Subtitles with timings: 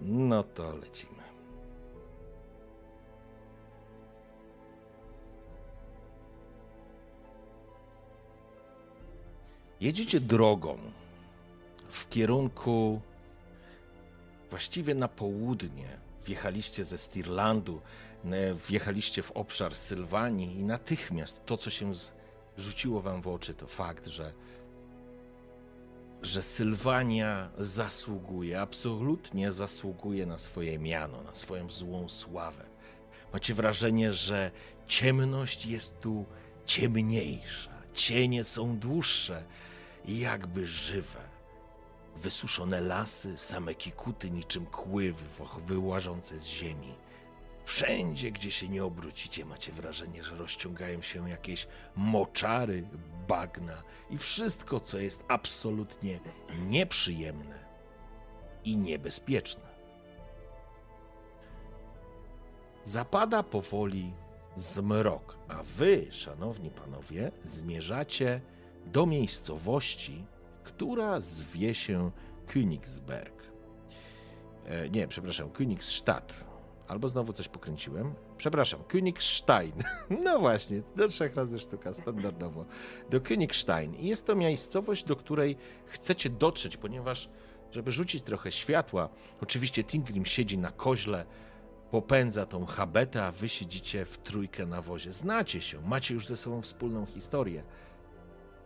[0.00, 1.14] No to lecimy.
[9.80, 10.78] Jedziecie drogą
[11.90, 13.00] w kierunku
[14.50, 15.98] właściwie na południe.
[16.24, 17.80] Wjechaliście ze Stirlandu,
[18.68, 21.92] wjechaliście w obszar Sylwanii i natychmiast to, co się
[22.56, 24.32] rzuciło wam w oczy, to fakt, że
[26.24, 32.66] że Sylwania zasługuje, absolutnie zasługuje na swoje miano, na swoją złą sławę.
[33.32, 34.50] Macie wrażenie, że
[34.86, 36.24] ciemność jest tu
[36.66, 39.44] ciemniejsza, cienie są dłuższe
[40.04, 41.20] i jakby żywe.
[42.16, 45.14] Wysuszone lasy, same kikuty niczym kły
[45.66, 46.94] wyłażące z ziemi.
[47.64, 52.88] Wszędzie, gdzie się nie obrócicie, macie wrażenie, że rozciągają się jakieś moczary,
[53.28, 56.20] bagna i wszystko, co jest absolutnie
[56.66, 57.64] nieprzyjemne
[58.64, 59.74] i niebezpieczne.
[62.84, 64.12] Zapada powoli
[64.56, 68.40] zmrok, a wy, szanowni panowie, zmierzacie
[68.86, 70.24] do miejscowości,
[70.64, 72.10] która zwie się
[72.46, 73.32] Königsberg.
[74.64, 76.53] E, nie, przepraszam, Königsstadt.
[76.88, 78.14] Albo znowu coś pokręciłem.
[78.36, 79.72] Przepraszam, Königstein.
[80.24, 82.64] No właśnie, do trzech razy sztuka, standardowo.
[83.10, 84.00] Do Königstein.
[84.00, 87.28] I jest to miejscowość, do której chcecie dotrzeć, ponieważ,
[87.72, 89.08] żeby rzucić trochę światła,
[89.40, 91.26] oczywiście Tinglim siedzi na koźle,
[91.90, 95.12] popędza tą habetę, a wy siedzicie w trójkę na wozie.
[95.12, 97.64] Znacie się, macie już ze sobą wspólną historię.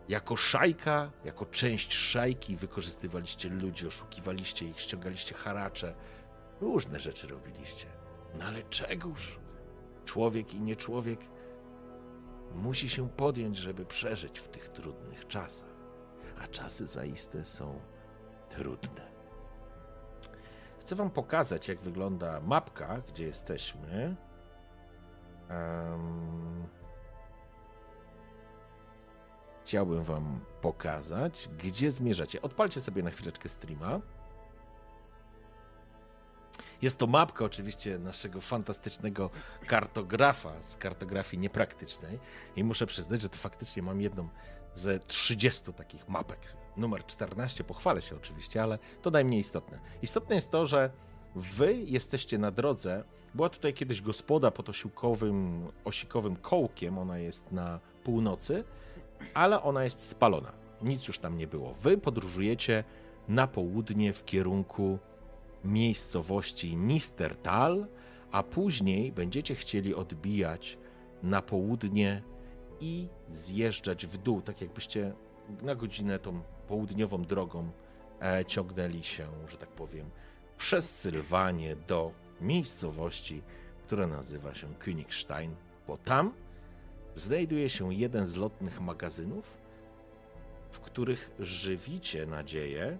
[0.08, 5.94] Jako szajka, jako część szajki wykorzystywaliście ludzi, oszukiwaliście ich, ściągaliście haracze,
[6.60, 7.97] różne rzeczy robiliście.
[8.34, 9.38] No ale czegóż?
[10.04, 11.20] Człowiek i nie człowiek
[12.54, 15.74] musi się podjąć, żeby przeżyć w tych trudnych czasach.
[16.40, 17.80] A czasy zaiste są
[18.48, 19.08] trudne.
[20.80, 24.16] Chcę Wam pokazać, jak wygląda mapka, gdzie jesteśmy.
[25.48, 26.66] Em,
[29.68, 32.42] Chciałbym Wam pokazać, gdzie zmierzacie.
[32.42, 34.00] Odpalcie sobie na chwileczkę streama.
[36.82, 39.30] Jest to mapka oczywiście naszego fantastycznego
[39.66, 42.18] kartografa z kartografii niepraktycznej
[42.56, 44.28] i muszę przyznać, że to faktycznie mam jedną
[44.74, 46.38] ze 30 takich mapek.
[46.76, 49.80] Numer 14, pochwalę się oczywiście, ale to najmniej istotne.
[50.02, 50.90] Istotne jest to, że
[51.34, 53.04] wy jesteście na drodze.
[53.34, 58.64] Była tutaj kiedyś gospoda pod osiłkowym, osikowym kołkiem, ona jest na północy,
[59.34, 60.52] ale ona jest spalona.
[60.82, 61.74] Nic już tam nie było.
[61.74, 62.84] Wy podróżujecie
[63.28, 64.98] na południe w kierunku
[65.64, 67.86] miejscowości Nistertal,
[68.30, 70.78] a później będziecie chcieli odbijać
[71.22, 72.22] na południe
[72.80, 75.12] i zjeżdżać w dół, tak jakbyście
[75.62, 77.70] na godzinę tą południową drogą
[78.22, 80.10] e, ciągnęli się, że tak powiem,
[80.58, 83.42] przez Sylwanię do miejscowości,
[83.86, 85.50] która nazywa się Königstein,
[85.86, 86.32] bo tam
[87.14, 89.58] znajduje się jeden z lotnych magazynów,
[90.70, 92.98] w których żywicie nadzieję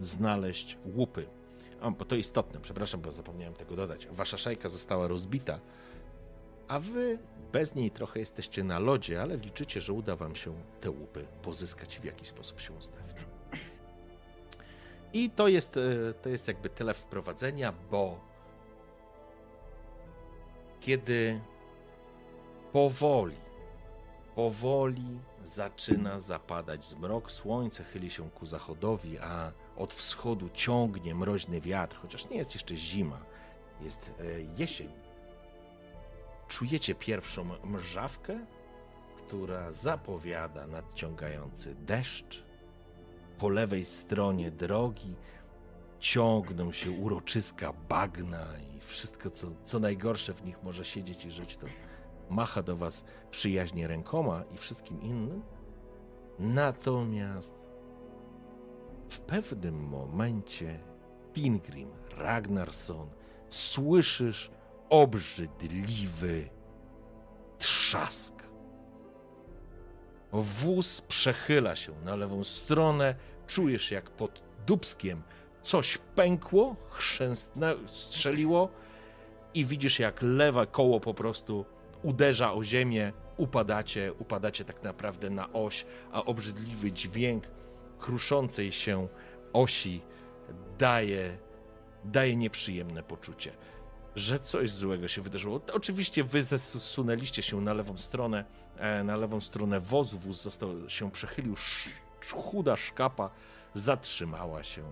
[0.00, 1.26] znaleźć łupy.
[1.80, 4.06] O, bo to istotne, przepraszam, bo zapomniałem tego dodać.
[4.06, 5.60] Wasza szajka została rozbita,
[6.68, 7.18] a wy
[7.52, 11.96] bez niej trochę jesteście na lodzie, ale liczycie, że uda wam się te łupy pozyskać
[11.96, 13.16] i w jakiś sposób się ustawić.
[15.12, 18.20] I to jest, e, to jest jakby tyle wprowadzenia, bo
[20.80, 21.40] kiedy
[22.72, 23.36] powoli,
[24.34, 31.96] powoli zaczyna zapadać zmrok, słońce chyli się ku zachodowi, a od wschodu ciągnie mroźny wiatr,
[32.02, 33.20] chociaż nie jest jeszcze zima,
[33.80, 34.24] jest e,
[34.58, 34.90] jesień.
[36.48, 38.38] Czujecie pierwszą mrzawkę,
[39.16, 42.42] która zapowiada nadciągający deszcz.
[43.38, 45.14] Po lewej stronie drogi
[46.00, 48.44] ciągną się uroczyska bagna
[48.76, 51.66] i wszystko, co, co najgorsze w nich może siedzieć i żyć, to
[52.30, 55.42] macha do was przyjaźnie rękoma i wszystkim innym.
[56.38, 57.54] Natomiast
[59.08, 60.80] w pewnym momencie
[61.32, 63.08] Pingrim Ragnarsson
[63.50, 64.50] słyszysz
[64.88, 66.48] obrzydliwy
[67.58, 68.34] trzask.
[70.32, 73.14] Wóz przechyla się na lewą stronę,
[73.46, 75.22] czujesz jak pod dubskiem
[75.62, 78.68] coś pękło, chrzęstne, strzeliło
[79.54, 81.64] i widzisz jak lewe koło po prostu
[82.02, 87.44] uderza o ziemię, upadacie, upadacie tak naprawdę na oś, a obrzydliwy dźwięk
[87.98, 89.08] kruszącej się
[89.52, 90.02] osi
[90.78, 91.38] daje,
[92.04, 93.52] daje nieprzyjemne poczucie,
[94.16, 95.60] że coś złego się wydarzyło.
[95.72, 98.44] Oczywiście wy zesunęliście się na lewą stronę,
[98.76, 101.54] e, na lewą stronę wozu, wóz został, się przechylił,
[102.32, 103.30] chuda szkapa
[103.74, 104.82] zatrzymała się.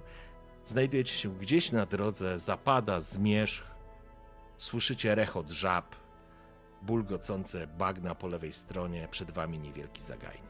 [0.64, 3.64] Znajdujecie się gdzieś na drodze, zapada zmierzch,
[4.56, 5.96] słyszycie rechot żab,
[6.86, 10.46] bulgocące bagna po lewej stronie, przed wami niewielki zagajnik.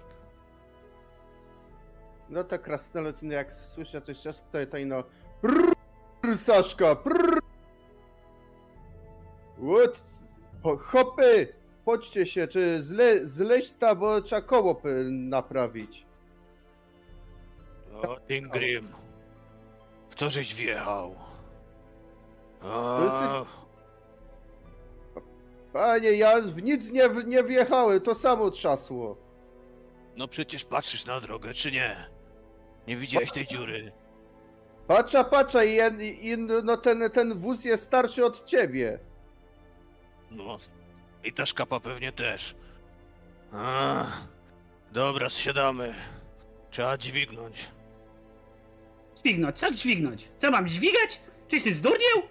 [2.29, 5.05] No to krasnolud, no jak słyszę coś czas, to, to ino...
[5.41, 7.39] Prrr, Saszka, prrr!
[9.59, 10.01] What?
[10.63, 11.49] Ho- Hopy!
[11.85, 16.07] Chodźcie się, czy zle, zleść ta, bo trzeba koło p- naprawić.
[17.95, 18.89] O, Ingrim.
[20.11, 21.15] W co żeś wjechał?
[22.61, 23.47] To jest- O,
[25.77, 29.17] Panie, ja w nic nie, w- nie wjechałem, to samo trzasło.
[30.17, 32.11] no przecież patrzysz na drogę, czy nie?
[32.87, 33.93] Nie widziałeś tej dziury?
[34.87, 35.79] Patrza, patrza i,
[36.29, 38.99] i no ten, ten wóz jest starszy od ciebie.
[40.31, 40.59] No.
[41.25, 42.55] I ta szkapa pewnie też.
[43.53, 44.07] A,
[44.93, 45.95] dobra, zsiadamy.
[46.71, 47.69] Trzeba dźwignąć.
[49.17, 50.29] Dźwignąć, co dźwignąć?
[50.39, 51.21] Co mam dźwigać?
[51.49, 52.23] Czyś ty zdurniał?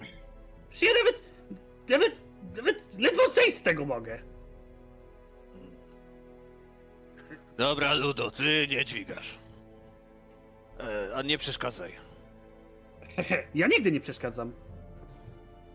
[0.70, 1.24] Przecież ja nawet,
[1.90, 2.25] nawet,
[2.58, 4.20] nawet ledwo zejść z tego mogę.
[7.58, 9.38] Dobra, Ludo, ty nie dźwigasz.
[10.80, 11.92] E, a nie przeszkadzaj.
[13.56, 14.52] Ja nigdy nie przeszkadzam.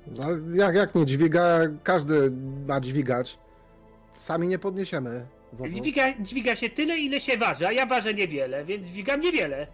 [0.07, 0.25] No,
[0.55, 2.31] jak, jak nie dźwiga, każdy
[2.67, 3.39] ma dźwigać.
[4.15, 5.75] Sami nie podniesiemy wozu.
[5.75, 9.67] Dźwiga, dźwiga się tyle, ile się waży, a ja ważę niewiele, więc dźwigam niewiele.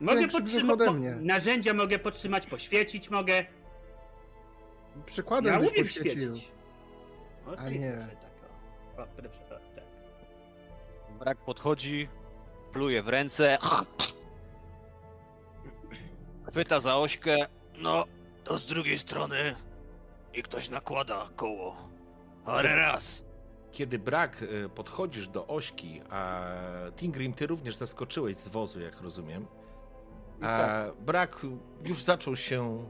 [0.00, 1.00] Mogę Większy brzuch ode podtrzymać.
[1.00, 1.26] mnie.
[1.34, 3.44] Narzędzia mogę podtrzymać, poświecić mogę.
[5.06, 6.34] Przykładem Ja byś umiem poświecił.
[6.36, 6.52] świecić.
[7.46, 7.92] O, A to nie.
[7.92, 9.02] proszę, tak, o.
[9.02, 9.84] O, proszę, o, tak.
[11.18, 12.08] Brak podchodzi,
[12.72, 13.58] pluje w ręce,
[16.48, 17.36] chwyta za ośkę.
[17.78, 18.04] No,
[18.44, 19.56] to z drugiej strony
[20.34, 21.76] i ktoś nakłada koło.
[22.44, 23.22] Ale raz.
[23.72, 26.44] Kiedy Brak y, podchodzisz do ośki, a
[26.96, 29.46] Tingrim, ty również zaskoczyłeś z wozu, jak rozumiem.
[30.42, 31.40] A Brak
[31.84, 32.86] już zaczął się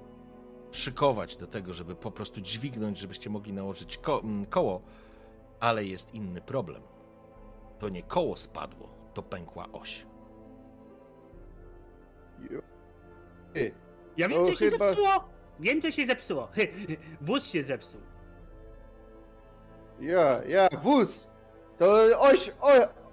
[0.72, 4.80] szykować do tego, żeby po prostu dźwignąć, żebyście mogli nałożyć ko- m, koło,
[5.60, 6.82] ale jest inny problem.
[7.78, 10.06] To nie koło spadło, to pękła oś.
[13.54, 13.74] Ty,
[14.16, 15.10] Ja wiem, co się chyba- zepsuło!
[15.60, 16.48] Wiem, co się zepsuło.
[17.20, 18.00] Wóz się zepsuł.
[20.00, 21.26] Ja, ja, wóz!
[21.78, 22.70] To oś, o,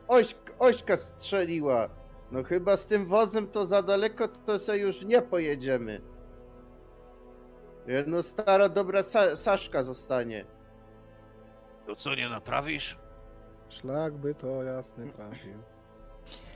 [0.08, 1.90] oś, ośka strzeliła.
[2.32, 6.02] No chyba z tym wozem to za daleko to se już nie pojedziemy.
[8.08, 10.46] No stara dobra sa, Saszka zostanie.
[11.86, 12.98] To co, nie naprawisz?
[13.70, 15.58] Szlak by to jasny trafił.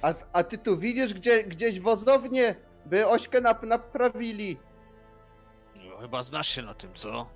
[0.01, 4.59] A, a ty tu widzisz gdzie, gdzieś wozownię, by ośkę nap, naprawili.
[5.75, 7.27] No, chyba znasz się na tym, co?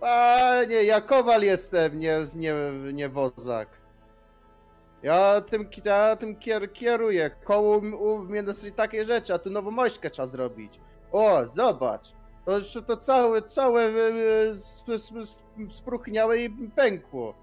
[0.00, 2.54] Panie, ja kowal jestem, nie, nie,
[2.92, 3.68] nie wozak.
[5.02, 7.30] Ja tym, ja tym kier, kieruję.
[7.44, 10.80] Koło u, u mnie dosyć takie rzeczy, a tu nową ośkę trzeba zrobić.
[11.12, 12.12] O, zobacz.
[12.44, 14.08] To już to całe, całe e,
[14.48, 17.34] e, sp, sp, sp, spruchniałe i pękło.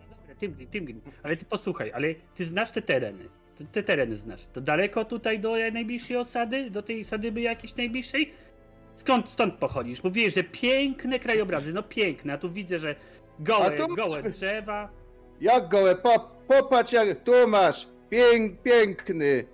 [0.00, 3.28] No Dobra, Timgrin, Timgrin, ale ty posłuchaj, ale ty znasz te tereny.
[3.58, 4.46] Te, te tereny znasz.
[4.52, 6.70] To daleko tutaj do najbliższej osady?
[6.70, 8.32] Do tej sadyby jakiejś najbliższej?
[8.96, 10.04] Skąd stąd pochodzisz?
[10.04, 12.94] Mówiłeś, że piękne krajobrazy, no piękne, a tu widzę, że
[13.38, 14.88] gołe, tu gołe drzewa.
[15.40, 19.44] Jak gołe, po, popatrz jak tu masz pięk, piękny,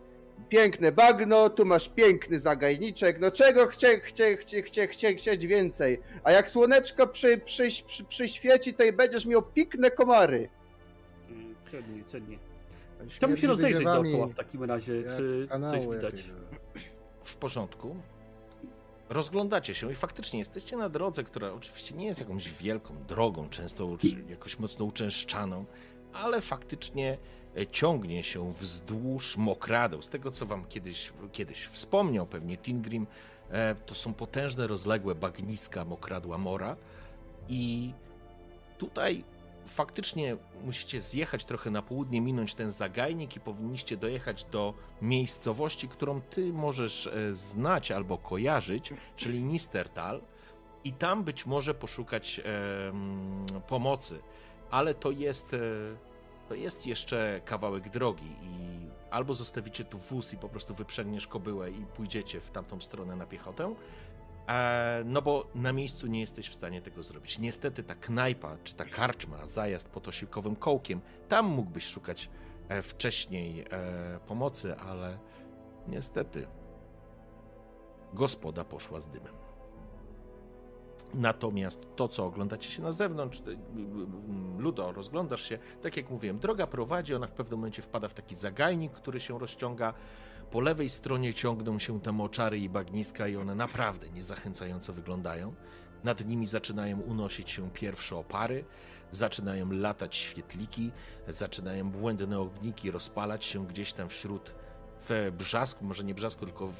[0.49, 6.01] piękne bagno, tu masz piękny zagajniczek, no czego chcie, chcie, chcie, chcie, chcie, chcieć więcej?
[6.25, 10.49] A jak słoneczko przy, przy, przy, przyświeci, to i będziesz miał pikne komary.
[11.71, 12.39] Cudnie, cudnie.
[12.99, 16.31] To Śmierdzi musi rozejrzeć dookoła w takim razie, czy coś widać.
[17.25, 17.97] W porządku.
[19.09, 23.97] Rozglądacie się i faktycznie jesteście na drodze, która oczywiście nie jest jakąś wielką drogą, często
[24.29, 25.65] jakoś mocno uczęszczaną,
[26.13, 27.19] ale faktycznie
[27.73, 30.03] ciągnie się wzdłuż mokradeł.
[30.03, 33.07] Z tego, co wam kiedyś, kiedyś wspomniał pewnie Tingrim,
[33.51, 36.77] e, to są potężne, rozległe bagniska mokradła Mora
[37.49, 37.93] i
[38.79, 39.25] tutaj
[39.67, 46.21] faktycznie musicie zjechać trochę na południe, minąć ten zagajnik i powinniście dojechać do miejscowości, którą
[46.21, 50.21] ty możesz e, znać albo kojarzyć, czyli Nistertal.
[50.85, 54.19] I tam być może poszukać e, pomocy.
[54.71, 55.59] Ale to jest, e,
[56.49, 58.77] to jest jeszcze kawałek drogi i
[59.11, 63.27] albo zostawicie tu wóz i po prostu wyprzęgniesz kobyłę i pójdziecie w tamtą stronę na
[63.27, 63.75] piechotę,
[64.49, 67.39] e, no bo na miejscu nie jesteś w stanie tego zrobić.
[67.39, 72.31] Niestety ta knajpa, czy ta karczma, zajazd pod osiłkowym kołkiem, tam mógłbyś szukać
[72.69, 75.19] e, wcześniej e, pomocy, ale
[75.89, 76.47] niestety
[78.15, 79.46] gospoda poszła z dymem.
[81.15, 83.59] Natomiast to, co oglądacie się na zewnątrz, ty,
[84.59, 88.35] Ludo, rozglądasz się, tak jak mówiłem, droga prowadzi, ona w pewnym momencie wpada w taki
[88.35, 89.95] zagajnik, który się rozciąga.
[90.51, 95.55] Po lewej stronie ciągną się te moczary i bagniska i one naprawdę niezachęcająco wyglądają.
[96.05, 98.65] Nad nimi zaczynają unosić się pierwsze opary,
[99.11, 100.93] zaczynają latać świetliki,
[101.29, 104.55] zaczynają błędne ogniki rozpalać się gdzieś tam wśród
[105.09, 106.75] w brzasku, może nie brzasku, tylko w,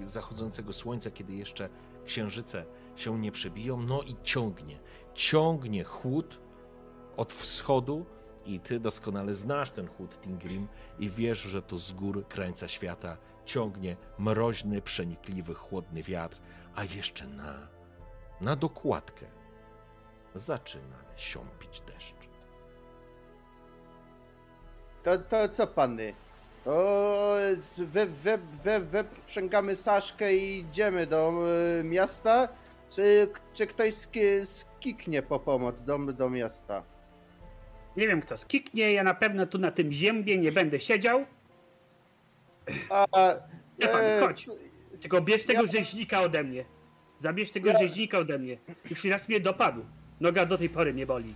[0.00, 1.68] w zachodzącego słońca, kiedy jeszcze
[2.04, 2.64] księżyce
[3.00, 3.76] się nie przebiją.
[3.76, 4.78] No i ciągnie,
[5.14, 6.40] ciągnie chłód
[7.16, 8.06] od wschodu
[8.46, 13.16] i ty doskonale znasz ten chłód Tingrim i wiesz, że to z gór krańca świata
[13.44, 16.38] ciągnie mroźny, przenikliwy, chłodny wiatr,
[16.74, 17.54] a jeszcze na,
[18.40, 19.26] na dokładkę
[20.34, 22.20] zaczyna siąpić deszcz.
[25.02, 26.14] To, to co pany?
[27.56, 31.32] Z- wy, wy, wy, wyprzęgamy Saszkę i idziemy do
[31.80, 32.48] y, miasta?
[32.90, 36.82] Czy, czy ktoś ski, skiknie po pomoc do, do miasta?
[37.96, 41.24] Nie wiem kto skiknie, ja na pewno tu na tym ziębie nie będę siedział.
[42.90, 43.06] A,
[43.78, 44.46] Stefan, e, chodź.
[45.00, 46.64] Tylko bierz tego Ja- rzeźnika ode mnie.
[47.20, 48.56] Zabierz tego rzeźnika ode mnie.
[48.90, 49.84] Już raz mnie dopadł.
[50.20, 51.34] Noga do tej pory mnie boli.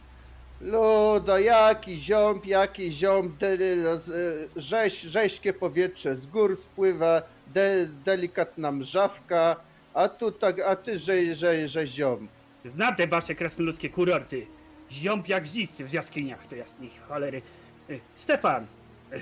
[0.61, 3.56] Ludo, jaki ziąb, jaki ziąb, de,
[4.00, 4.11] z-
[4.56, 7.23] e, rzeź, rzeźkie powietrze z gór spływa,
[7.54, 9.56] de, delikatna mrzawka,
[9.94, 12.30] a tu tak, a ty że, że, że ziąb.
[12.64, 14.46] Znam te wasze krasnoludzkie kurorty.
[14.90, 17.42] Ziąb jak żywcy w jaskiniach, to jasnej cholery.
[17.90, 18.66] E, Stefan!
[19.12, 19.20] e,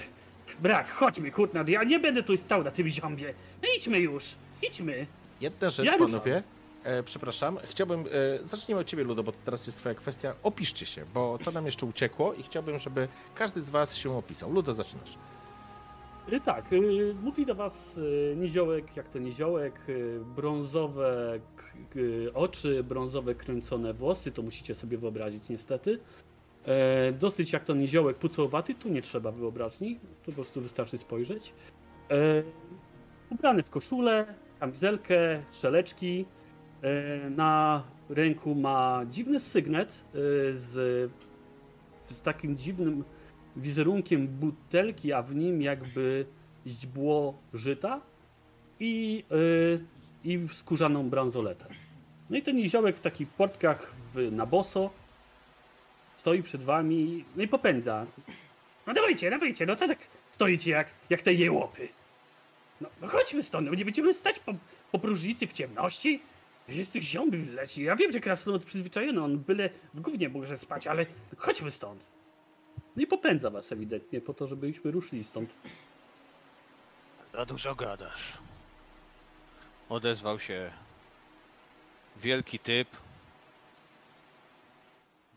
[0.61, 3.35] Brat, chodźmy, kurna, ja nie będę tu stał na tym ziąbie.
[3.62, 4.25] No idźmy już,
[4.62, 5.07] idźmy.
[5.41, 6.11] Jedna rzecz, Ja ruszam.
[6.21, 6.43] panowie.
[6.85, 8.00] E, przepraszam, chciałbym.
[8.00, 10.35] E, zacznijmy od ciebie, Ludo, bo teraz jest twoja kwestia.
[10.43, 14.52] Opiszcie się, bo to nam jeszcze uciekło i chciałbym, żeby każdy z was się opisał.
[14.52, 15.19] Ludo, zaczynasz.
[16.29, 19.75] Y, Tak, y, mówi do was y, niziołek, jak to niziołek,
[20.37, 21.41] brązowe
[22.35, 25.99] oczy, brązowe kręcone włosy, to musicie sobie wyobrazić niestety.
[26.67, 31.52] E, dosyć jak to niziołek pucowaty, tu nie trzeba wyobraźni, tu po prostu wystarczy spojrzeć.
[32.11, 32.43] E,
[33.31, 36.26] ubrany w koszulę, kamizelkę, szeleczki,
[36.83, 40.05] e, na ręku ma dziwny sygnet
[40.52, 41.11] z,
[42.11, 43.05] z takim dziwnym
[43.56, 46.26] wizerunkiem butelki, a w nim jakby
[46.66, 48.00] źdźbło żyta
[48.80, 49.85] i, yy,
[50.25, 51.66] i skórzaną bransoletę.
[52.30, 54.90] No i ten niziołek w takich portkach w, na boso
[56.16, 58.06] stoi przed wami no i popędza.
[58.87, 59.99] No dawajcie, dawajcie, no co tak
[60.30, 61.88] stoicie jak, jak te jełopy?
[62.80, 64.54] No, no chodźmy stąd, no nie będziemy stać po,
[64.92, 66.23] po próżnicy w ciemności.
[66.68, 67.82] Jest tych ziąb leci.
[67.82, 71.06] Ja wiem, że krasnolud przyzwyczajony, on byle w gównie może spać, ale
[71.37, 72.12] chodźmy stąd.
[72.97, 75.51] I popędza was ewidentnie po to, żebyśmy ruszyli stąd.
[77.33, 78.39] Za dużo gadasz.
[79.89, 80.73] Odezwał się
[82.17, 82.89] wielki typ.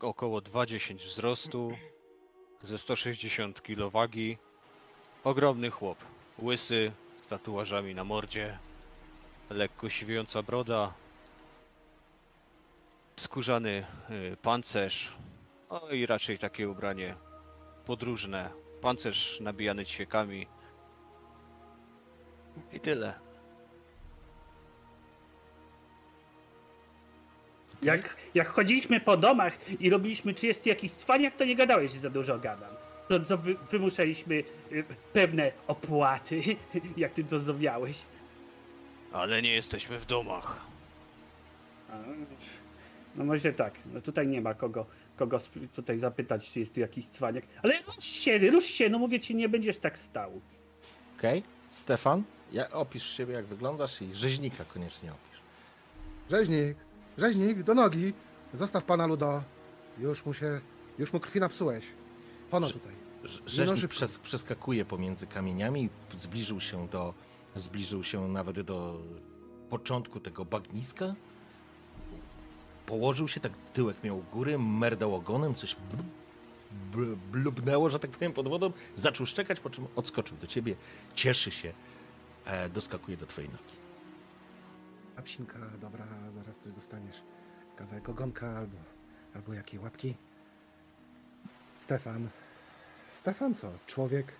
[0.00, 1.76] Około 2,10 wzrostu.
[2.62, 4.38] Ze 160 kg wagi.
[5.24, 5.98] Ogromny chłop.
[6.42, 8.58] Łysy, z tatuażami na mordzie.
[9.50, 10.92] Lekko siwiejąca broda.
[13.16, 15.16] Skórzany y, pancerz.
[15.70, 17.14] No i raczej takie ubranie
[17.86, 18.50] podróżne.
[18.80, 20.46] Pancerz nabijany ćwiekami.
[22.72, 23.14] I tyle.
[27.82, 32.00] Jak, jak chodziliśmy po domach i robiliśmy, czy jest jakiś cwaniak, to nie gadałeś, że
[32.00, 32.70] za dużo gadam.
[33.08, 34.34] To co wy, wymuszaliśmy
[34.72, 36.42] y, pewne opłaty,
[36.96, 37.96] jak ty to zowiałeś.
[39.12, 40.60] Ale nie jesteśmy w domach.
[41.90, 41.96] A,
[43.16, 45.40] No może tak, no tutaj nie ma kogo, kogo
[45.74, 47.44] tutaj zapytać, czy jest tu jakiś cwaniak.
[47.62, 50.40] Ale rusz się, rusz się, no mówię ci, nie będziesz tak stał.
[51.18, 51.42] Okej?
[51.68, 55.40] Stefan, ja, opisz siebie, jak wyglądasz i rzeźnika koniecznie opisz.
[56.30, 56.76] Rzeźnik,
[57.18, 58.12] rzeźnik, do nogi.
[58.54, 59.42] Zostaw pana Ludo.
[59.98, 60.60] Już mu się,
[60.98, 61.84] już mu krwi napsułeś.
[62.50, 62.92] Pono tutaj.
[63.24, 67.14] Rz- Rzeźnik przez, przeskakuje pomiędzy kamieniami, zbliżył się do,
[67.56, 69.00] zbliżył się nawet do
[69.70, 71.14] początku tego bagniska.
[72.86, 76.02] Położył się, tak tyłek miał u góry, merdał ogonem, coś bl-
[76.92, 78.72] bl- blubnęło, że tak powiem, pod wodą.
[78.96, 80.76] Zaczął szczekać, po czym odskoczył do ciebie,
[81.14, 81.72] cieszy się,
[82.44, 83.76] e, doskakuje do twojej nogi.
[85.16, 87.16] A psinka, dobra, zaraz coś dostaniesz.
[87.76, 88.76] Kawałek ogonka albo,
[89.34, 90.14] albo jakiej łapki.
[91.78, 92.28] Stefan,
[93.10, 93.72] Stefan co?
[93.86, 94.32] Człowiek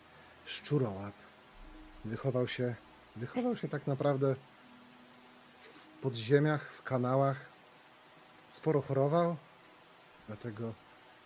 [0.44, 1.14] szczurołap.
[2.04, 2.74] Wychował się,
[3.16, 4.36] wychował się tak naprawdę
[5.60, 7.55] w podziemiach, w kanałach.
[8.56, 9.36] Sporo chorował,
[10.26, 10.74] dlatego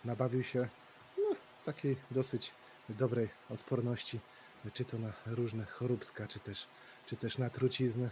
[0.05, 0.67] nabawił się
[1.17, 1.35] no,
[1.65, 2.51] takiej dosyć
[2.89, 4.19] dobrej odporności,
[4.73, 6.67] czy to na różne choróbska, czy też,
[7.05, 8.09] czy też na trucizny.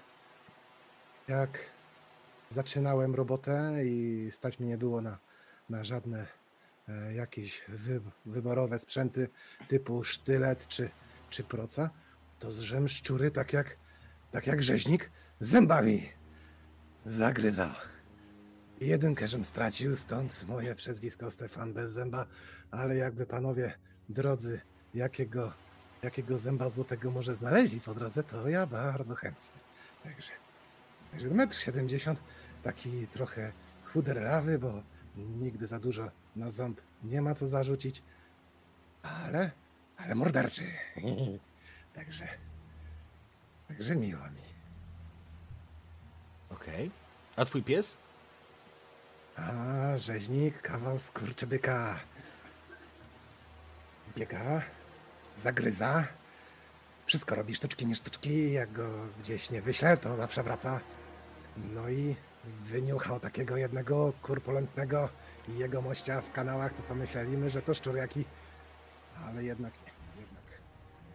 [1.28, 1.60] Jak
[2.50, 5.18] zaczynałem robotę i stać mi nie było na,
[5.70, 6.28] na żadne
[6.90, 9.30] e, jakieś wy, wyborowe sprzęty
[9.68, 10.90] typu sztylet czy,
[11.30, 11.90] czy proca,
[12.40, 13.78] to zrzem szczury tak jak,
[14.32, 16.10] tak jak rzeźnik zębami
[17.06, 17.70] zagryzał.
[18.82, 22.26] Jedynkę żem stracił, stąd moje przezwisko Stefan bez zęba,
[22.72, 23.74] ale jakby panowie
[24.10, 24.62] drodzy
[24.94, 25.54] jakiego,
[26.04, 29.60] jakiego zęba złotego może znaleźli po drodze, to ja bardzo chętnie.
[30.04, 30.32] Także,
[31.12, 32.16] także 1,70 m,
[32.64, 33.52] taki trochę
[33.86, 34.84] chuderlawy, bo
[35.16, 38.04] nigdy za dużo na ząb nie ma co zarzucić,
[39.02, 39.52] ale,
[39.98, 40.64] ale morderczy.
[41.96, 42.28] Także,
[43.68, 44.42] także miło mi.
[46.50, 46.92] Okej.
[47.36, 47.98] A twój pies?
[49.48, 52.00] A, rzeźnik, kawał skurczybyka.
[54.18, 54.62] Biega,
[55.36, 56.08] zagryza.
[57.06, 58.52] Wszystko robi sztuczki, nie sztuczki.
[58.52, 60.80] Jak go gdzieś nie wyślę, to zawsze wraca.
[61.58, 62.16] No i
[62.64, 65.10] wyniuchał takiego jednego kurpulentnego
[65.48, 68.26] i jego mościa w kanałach, co to myśleliśmy, że to szczur jaki.
[69.26, 70.44] Ale jednak nie, jednak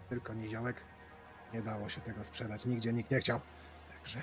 [0.09, 0.77] tylko niziołek.
[1.55, 3.41] Nie dało się tego sprzedać, nigdzie nikt nie chciał.
[3.93, 4.23] Także,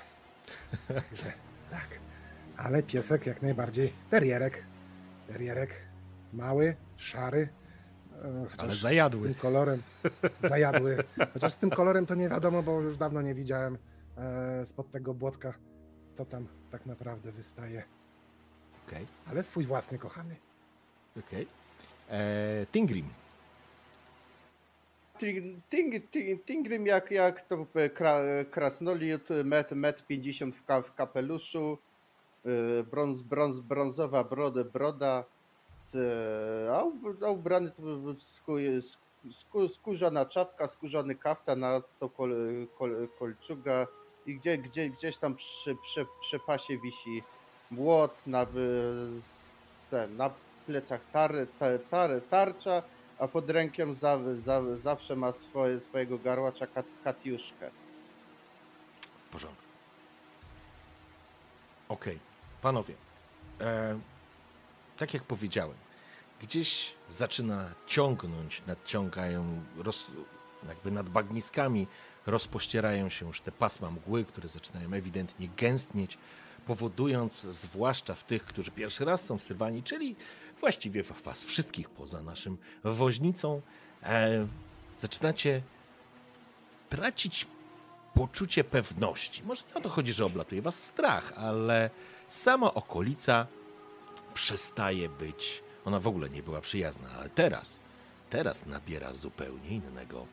[0.88, 1.32] także
[1.70, 2.11] tak.
[2.56, 3.92] Ale piesek jak najbardziej.
[4.10, 4.64] Terrierek.
[5.28, 5.70] Terrierek.
[6.32, 7.48] Mały, szary.
[8.24, 9.28] e, chociaż Ale Z zajadły.
[9.28, 9.82] tym kolorem.
[10.40, 10.96] Zajadły.
[11.32, 13.78] Chociaż z tym kolorem to nie wiadomo, bo już dawno nie widziałem
[14.16, 15.54] e, spod tego błotka,
[16.14, 17.82] co tam tak naprawdę wystaje.
[18.88, 20.36] Okej, Ale swój własny, kochany.
[21.18, 21.46] okej.
[22.10, 23.08] Eee, Tingrim.
[25.18, 30.82] Ting- ting- ting- Tingrym jak, jak to e, kra, krasnolud, met, met 50 w, ka,
[30.82, 31.91] w kapeluszu, e,
[32.90, 35.24] brąz, brąz, brązowa broda, broda
[36.74, 37.72] a, ub- a ubrany
[39.68, 42.34] skórzana czapka, skórzany kaftan, na to kol,
[42.78, 43.86] kol, kolczuga
[44.26, 47.22] i gdzie, gdzie, gdzieś tam przy, przy, przy pasie wisi
[47.70, 48.46] młot, na,
[49.18, 49.50] z-
[49.90, 50.30] ten, na
[50.66, 52.82] plecach tar, tar, tar, tarcza,
[53.18, 57.70] a pod rękiem za, za, zawsze ma swoje, swojego garłacza kat, Katiuszkę.
[59.28, 59.62] W porządku.
[61.88, 62.18] Okej,
[62.62, 62.94] panowie.
[63.60, 63.98] E,
[64.96, 65.76] tak jak powiedziałem,
[66.42, 70.10] gdzieś zaczyna ciągnąć, nadciągają, roz,
[70.68, 71.86] jakby nad bagniskami
[72.26, 76.18] rozpościerają się już te pasma mgły, które zaczynają ewidentnie gęstnieć,
[76.66, 79.42] powodując, zwłaszcza w tych, którzy pierwszy raz są w
[79.84, 80.16] czyli
[80.60, 83.62] właściwie was wszystkich poza naszym woźnicą,
[84.02, 84.46] e,
[84.98, 85.62] zaczynacie
[86.88, 87.46] tracić
[88.14, 89.42] poczucie pewności.
[89.42, 91.90] Może nie o to chodzi, że oblatuje was strach, ale
[92.32, 93.46] sama okolica
[94.34, 95.62] przestaje być.
[95.84, 97.80] Ona w ogóle nie była przyjazna, ale teraz,
[98.30, 100.26] teraz nabiera zupełnie innego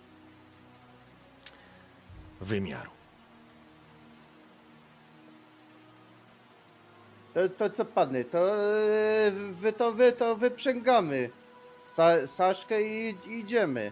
[2.41, 2.91] wymiaru.
[7.33, 11.29] To, to co pany, to e, wy to wy to wyprzęgamy
[11.89, 13.91] Sa, Saszkę i, i idziemy.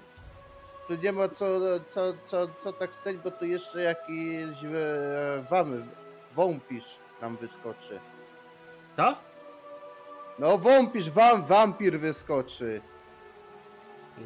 [0.88, 1.46] Tu nie ma co,
[1.90, 5.90] co, co, co tak stać, bo tu jeszcze jakiś e, wam,
[6.36, 8.00] wąpisz nam wyskoczy.
[8.96, 9.18] To?
[10.40, 12.82] No wąpisz, wam, wampir wyskoczy.
[14.18, 14.24] Yy...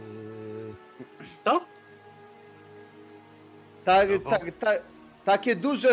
[1.43, 1.61] To?
[3.85, 4.81] Tak, No, tak, tak.
[5.25, 5.89] Takie duże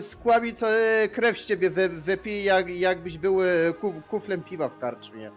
[0.00, 3.46] skłami, co e, krew z ciebie wy, wypije, jak, jakbyś był e,
[3.80, 5.30] ku, kuflem piwa w karczmie.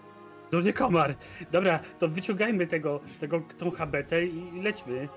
[0.51, 1.15] No nie komar.
[1.51, 5.10] Dobra, to wyciągajmy tego, tego tą habetę i i lećmy.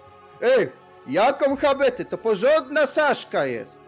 [0.43, 0.69] Ej,
[1.07, 2.05] jaką habetę?
[2.05, 3.81] To porządna Saszka jest.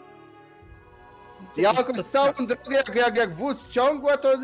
[1.57, 4.38] Jakoś To- całą drogę, jak, jak, jak wóz ciągła, to e,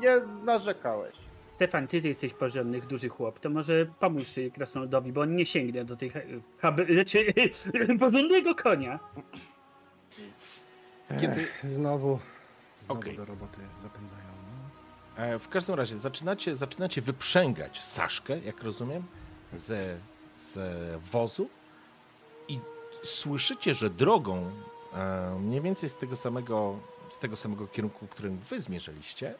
[0.00, 1.16] nie narzekałeś.
[1.54, 5.84] Stefan, ty, ty jesteś porządny, duży chłop, to może pomóż krasnoludowi, bo on nie sięgnie
[5.84, 6.20] do tej ha-
[6.62, 7.34] habe- znaczy,
[8.00, 8.98] porządnego konia.
[11.20, 12.18] Kiedy- Ech, znowu,
[12.84, 13.16] znowu Okej.
[13.16, 14.24] do roboty zapędzają.
[15.16, 15.22] No.
[15.24, 19.02] E, W każdym razie zaczynacie, zaczynacie wyprzęgać Saszkę, jak rozumiem,
[19.54, 19.96] ze,
[20.38, 20.58] z
[21.10, 21.48] wozu
[22.48, 22.60] i
[23.02, 24.50] słyszycie, że drogą
[25.40, 26.78] mniej więcej z tego samego,
[27.08, 29.34] z tego samego kierunku, którym wy zmierzyliście,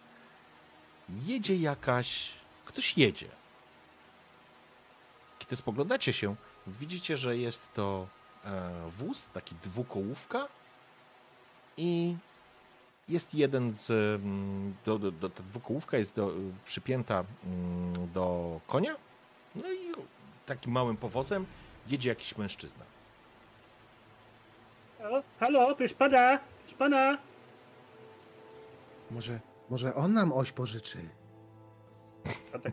[1.08, 2.32] jedzie jakaś...
[2.64, 3.28] ktoś jedzie.
[5.38, 6.36] Kiedy spoglądacie się,
[6.66, 8.06] widzicie, że jest to
[8.44, 10.48] e, wóz, taki dwukołówka
[11.76, 12.16] i
[13.08, 13.90] jest jeden z.
[13.90, 16.32] mm, Do, do, do, ta dwukołówka jest do,
[16.64, 18.96] przypięta mm, do konia
[19.54, 19.92] No i
[20.46, 21.46] takim małym powozem
[21.86, 22.84] jedzie jakiś mężczyzna.
[25.10, 27.18] O, halo, proszę pana, proszę pana.
[29.10, 29.40] Może,
[29.70, 30.98] może on nam oś pożyczy?
[32.54, 32.72] A tak.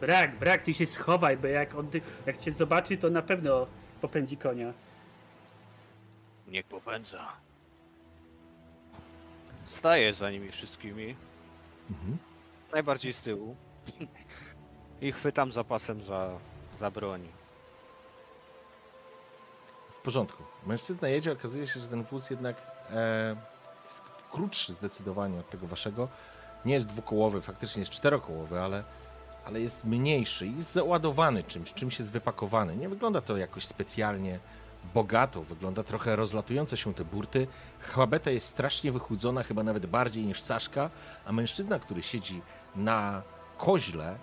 [0.00, 3.66] Brak, brak, ty się schowaj, bo jak on ty, jak cię zobaczy, to na pewno
[4.00, 4.72] popędzi konia.
[6.46, 7.32] Niech popędza.
[9.64, 11.16] Staję za nimi wszystkimi.
[12.72, 13.56] Najbardziej z tyłu.
[15.00, 16.38] I chwytam zapasem za,
[16.78, 17.28] za broń.
[20.08, 20.42] Porządku.
[20.66, 22.56] Mężczyzna jedzie, okazuje się, że ten wóz jednak
[22.90, 23.36] e,
[23.84, 26.08] jest krótszy zdecydowanie od tego waszego.
[26.64, 28.84] Nie jest dwukołowy, faktycznie jest czterokołowy, ale,
[29.44, 32.76] ale jest mniejszy i jest załadowany czymś, czymś jest wypakowany.
[32.76, 34.38] Nie wygląda to jakoś specjalnie
[34.94, 37.46] bogato, wygląda trochę rozlatujące się te burty.
[37.92, 40.90] Chłabeta jest strasznie wychudzona, chyba nawet bardziej niż Saszka,
[41.26, 42.42] a mężczyzna, który siedzi
[42.76, 43.22] na
[43.58, 44.18] koźle,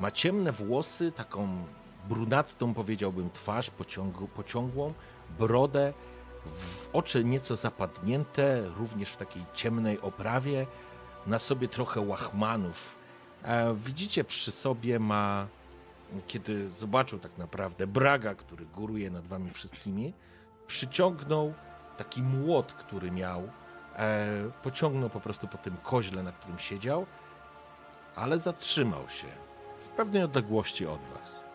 [0.00, 1.64] ma ciemne włosy, taką
[2.08, 4.92] brunatną, powiedziałbym, twarz pociągu, pociągłą,
[5.38, 5.92] brodę,
[6.46, 10.66] w oczy nieco zapadnięte, również w takiej ciemnej oprawie,
[11.26, 12.96] na sobie trochę łachmanów.
[13.74, 15.46] Widzicie, przy sobie ma,
[16.26, 20.12] kiedy zobaczył tak naprawdę Braga, który góruje nad wami wszystkimi,
[20.66, 21.54] przyciągnął
[21.96, 23.48] taki młot, który miał,
[23.96, 24.28] e,
[24.62, 27.06] pociągnął po prostu po tym koźle, na którym siedział,
[28.16, 29.26] ale zatrzymał się
[29.84, 31.45] w pewnej odległości od was.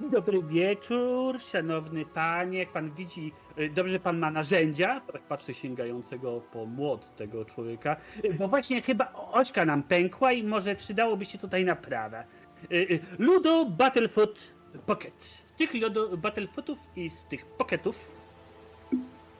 [0.00, 2.58] Dobry wieczór, szanowny panie.
[2.58, 5.00] Jak pan widzi, y, dobrze pan ma narzędzia.
[5.12, 7.96] Tak patrzę sięgającego po młot tego człowieka.
[8.24, 12.24] Y, Bo właśnie chyba ośka nam pękła i może przydałoby się tutaj naprawa.
[12.72, 14.38] Y, Ludo Battlefoot
[14.86, 15.42] Pocket.
[15.58, 18.10] Tych Ludo Battlefootów i z tych pocketów,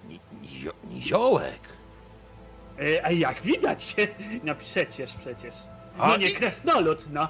[0.08, 1.60] Ni- nizio- Niziołek!
[2.80, 3.96] y, a jak widać,
[4.44, 5.54] no przecież, przecież.
[5.98, 7.28] No nie krasnolud, no.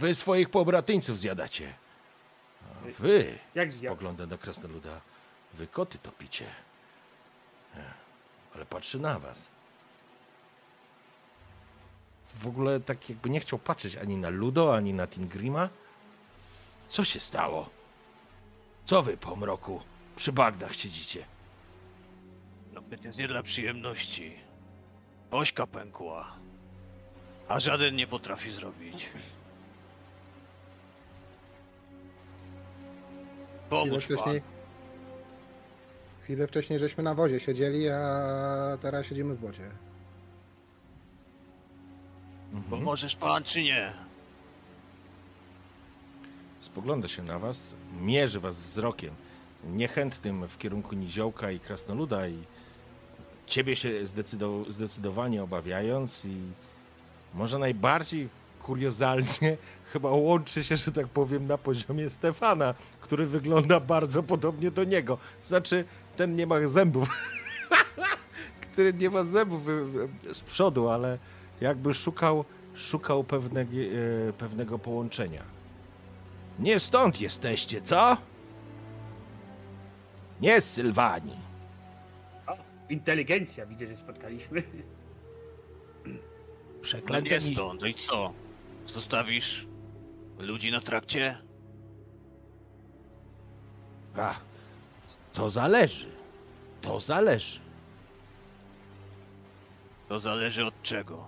[0.00, 1.72] Wy swoich pobratyńców zjadacie.
[2.62, 3.96] A wy, Jak zjadł?
[3.96, 5.00] spogląda na krasnoluda,
[5.54, 6.44] wy koty topicie.
[8.54, 9.48] Ale patrzy na was.
[12.34, 15.68] W ogóle tak jakby nie chciał patrzeć ani na Ludo, ani na Tingrima.
[16.88, 17.70] Co się stało?
[18.84, 19.82] Co wy po mroku
[20.16, 21.24] przy bagnach siedzicie?
[22.72, 24.36] No przecież nie dla przyjemności.
[25.30, 26.32] Ośka pękła.
[27.48, 29.06] A żaden nie potrafi zrobić.
[33.70, 34.16] Pomóż pan.
[34.16, 34.42] wcześniej,
[36.22, 39.70] chwilę wcześniej żeśmy na wozie siedzieli, a teraz siedzimy w bocie.
[42.70, 43.92] Pomożesz pan czy nie?
[46.60, 49.14] Spogląda się na was, mierzy was wzrokiem,
[49.64, 52.38] niechętnym w kierunku Niziołka i Krasnoluda i
[53.46, 56.36] ciebie się zdecydo- zdecydowanie obawiając i
[57.34, 58.28] może najbardziej
[58.62, 59.56] kuriozalnie
[59.92, 65.18] chyba łączy się, że tak powiem, na poziomie Stefana, który wygląda bardzo podobnie do niego.
[65.44, 65.84] Znaczy,
[66.16, 67.08] ten nie ma zębów,
[68.72, 69.62] który nie ma zębów
[70.32, 71.18] z przodu, ale
[71.60, 73.72] jakby szukał, szukał pewnego,
[74.28, 75.42] e, pewnego połączenia.
[76.58, 78.16] Nie stąd jesteście, co?
[80.40, 81.36] Nie z Sylwanii.
[82.46, 82.56] O,
[82.88, 84.62] inteligencja, widzę, że spotkaliśmy.
[86.06, 86.12] No
[86.82, 87.80] Przeklęte nie ni- stąd.
[87.80, 88.32] No i co?
[88.86, 89.66] Zostawisz
[90.40, 91.38] ludzi na trakcie?
[94.16, 94.34] A,
[95.32, 96.06] to zależy.
[96.82, 97.60] To zależy.
[100.08, 101.24] To zależy od czego.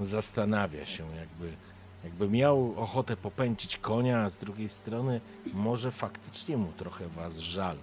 [0.00, 1.56] Zastanawia się, jakby,
[2.04, 5.20] jakby miał ochotę popędzić konia, a z drugiej strony
[5.52, 7.78] może faktycznie mu trochę was żal.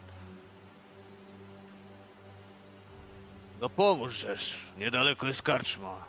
[3.62, 4.58] No pomóż żeż.
[4.78, 6.06] Niedaleko jest karczma.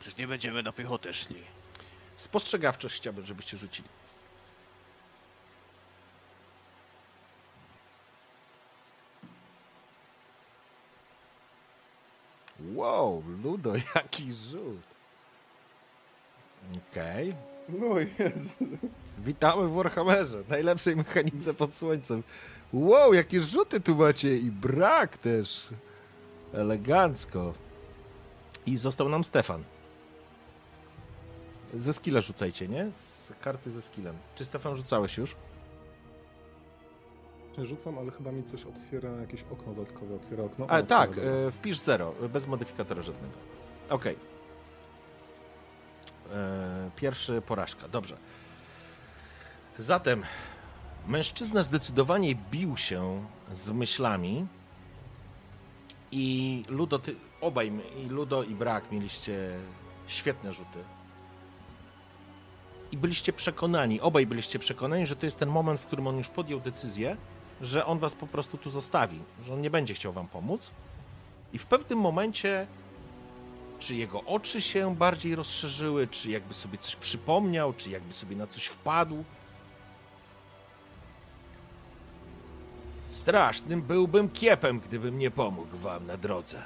[0.00, 1.42] Przecież nie będziemy na piechotę szli.
[2.16, 3.88] Spostrzegawczość chciałbym, żebyście rzucili.
[12.74, 14.82] Wow, Ludo, jaki rzut.
[16.90, 17.34] Okej.
[17.68, 18.78] No Jezu.
[19.18, 22.22] Witamy w Warhammerze, najlepszej mechanice pod słońcem.
[22.72, 25.66] Wow, jakie rzuty tu macie i brak też.
[26.56, 27.54] Elegancko.
[28.66, 29.64] I został nam Stefan.
[31.74, 32.90] Ze skilla rzucajcie, nie?
[32.90, 34.16] Z karty ze skillem.
[34.34, 35.36] Czy Stefan rzucałeś już?
[37.62, 40.66] Rzucam, ale chyba mi coś otwiera, jakieś okno dodatkowe otwiera okno.
[40.68, 43.34] A, tak, e, wpisz 0, bez modyfikatora żadnego.
[43.90, 44.16] Okej.
[46.32, 48.16] E, Pierwszy porażka, dobrze.
[49.78, 50.22] Zatem
[51.06, 54.46] mężczyzna zdecydowanie bił się z myślami
[56.18, 57.72] I Ludo, ty, obaj,
[58.04, 59.58] i Ludo i Brak mieliście
[60.06, 60.78] świetne rzuty.
[62.92, 66.28] I byliście przekonani, obaj byliście przekonani, że to jest ten moment, w którym on już
[66.28, 67.16] podjął decyzję,
[67.60, 70.70] że on was po prostu tu zostawi, że on nie będzie chciał wam pomóc.
[71.52, 72.66] I w pewnym momencie,
[73.78, 78.46] czy jego oczy się bardziej rozszerzyły, czy jakby sobie coś przypomniał, czy jakby sobie na
[78.46, 79.24] coś wpadł.
[83.16, 86.62] Strasznym byłbym kiepem, gdybym nie pomógł wam na drodze.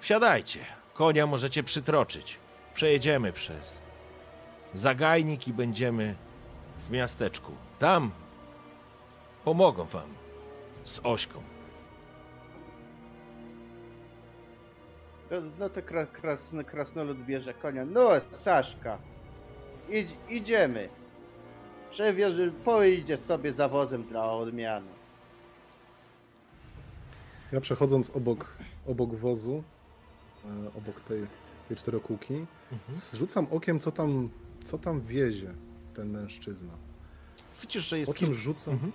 [0.00, 0.60] Wsiadajcie,
[0.94, 2.38] konia możecie przytroczyć.
[2.74, 3.78] Przejedziemy przez
[4.74, 6.14] zagajnik i będziemy
[6.88, 7.52] w miasteczku.
[7.78, 8.10] Tam
[9.44, 10.14] pomogą wam
[10.84, 11.42] z ośką.
[15.58, 17.84] No, to kra, krasno, krasnolud bierze konia.
[17.84, 18.98] No, Saszka.
[19.88, 20.88] Idź, idziemy.
[22.64, 24.86] Pojedzie sobie za wozem dla odmiany.
[27.52, 28.56] Ja przechodząc obok,
[28.86, 29.62] obok wozu,
[30.44, 31.26] e, obok tej,
[31.68, 32.46] tej czterokółki,
[32.92, 34.30] zrzucam okiem, co tam,
[34.64, 35.54] co tam wiezie
[35.94, 36.72] ten mężczyzna.
[37.62, 38.42] Widzisz, że Po jest czym kilka...
[38.42, 38.74] rzucam?
[38.74, 38.92] Mhm.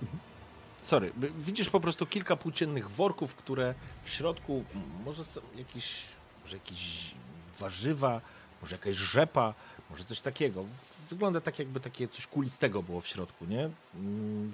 [0.82, 6.06] Sorry, b- widzisz po prostu kilka płóciennych worków, które w środku m, może są jakieś,
[6.44, 7.16] może jakieś
[7.60, 8.22] warzywa,
[8.62, 9.54] może jakaś rzepa,
[9.90, 10.66] może coś takiego.
[11.12, 13.70] Wygląda tak, jakby takie coś kulistego było w środku, nie?
[13.96, 14.54] Mm,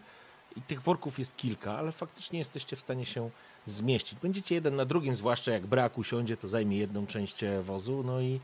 [0.55, 3.29] I tych worków jest kilka, ale faktycznie jesteście w stanie się
[3.65, 4.19] zmieścić.
[4.19, 8.21] Będziecie jeden na drugim, zwłaszcza jak brak usiądzie, to zajmie jedną część e, wozu, no
[8.21, 8.39] i,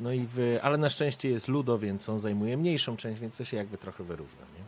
[0.00, 3.44] no i wy, ale na szczęście jest Ludo, więc on zajmuje mniejszą część, więc to
[3.44, 4.64] się jakby trochę wyrówna, nie?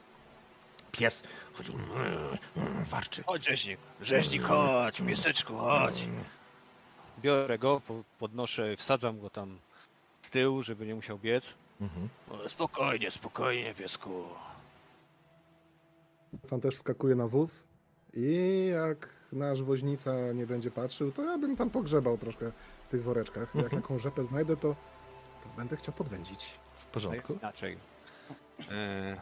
[0.92, 1.74] Pies chodził,
[2.85, 3.22] warczy.
[3.26, 3.78] Chodź, rzeźnik.
[4.02, 6.09] Rzeźnik, chodź, miasteczku, chodź.
[7.22, 9.59] Biorę go, po- podnoszę, wsadzam go tam
[10.22, 11.44] z tyłu, żeby nie musiał biec.
[11.81, 12.09] Mhm.
[12.49, 14.25] Spokojnie, spokojnie, piesku.
[16.47, 17.65] Fan też wskakuje na wóz
[18.15, 22.53] i jak nasz woźnica nie będzie patrzył, to ja bym tam pogrzebał troszkę
[22.89, 23.55] w tych woreczkach.
[23.55, 23.83] Jak Mhm.
[23.83, 24.77] jaką rzepę znajdę, to,
[25.43, 26.47] to będę chciał podwędzić.
[26.79, 27.33] W porządku.
[27.33, 27.79] Inaczej.
[28.71, 29.21] E,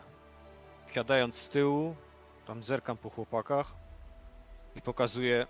[0.94, 1.94] siadając z tyłu,
[2.46, 3.72] tam zerkam po chłopakach
[4.76, 5.46] i pokazuję.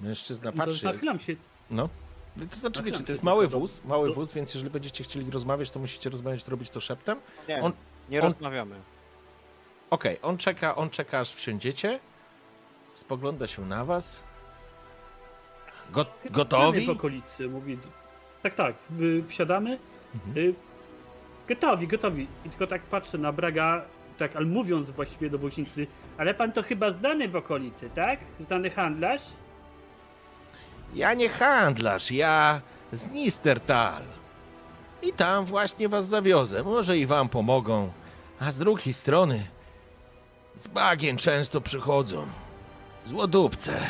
[0.00, 0.84] Mężczyzna No to patrzy.
[0.84, 1.36] nachylam się.
[1.70, 1.88] No.
[2.50, 5.80] To znaczy, wiecie, to jest mały wóz, mały wóz, więc jeżeli będziecie chcieli rozmawiać, to
[5.80, 7.18] musicie rozmawiać, robić to szeptem.
[7.48, 7.72] Nie, On-
[8.08, 8.76] nie on- rozmawiamy.
[9.90, 12.00] Okej, on czeka, on czeka, aż wsiądziecie.
[12.94, 14.20] Spogląda się na was.
[15.90, 16.86] Go, gotowi?
[16.86, 17.78] w okolicy, mówi.
[18.42, 18.74] Tak, tak,
[19.28, 19.78] wsiadamy.
[20.14, 20.38] Mhm.
[20.38, 20.54] Y,
[21.48, 22.26] gotowi, gotowi.
[22.46, 23.84] I tylko tak patrzę na Braga,
[24.18, 25.86] tak, ale mówiąc właściwie do woźnicy,
[26.18, 28.20] ale pan to chyba znany w okolicy, tak?
[28.46, 29.22] Znany handlarz?
[30.94, 32.60] Ja nie handlarz, ja
[32.92, 34.02] z Nistertal.
[35.02, 36.62] I tam właśnie was zawiozę.
[36.62, 37.92] Może i wam pomogą.
[38.40, 39.46] A z drugiej strony,
[40.56, 42.26] z bagien często przychodzą.
[43.04, 43.80] Złodupce.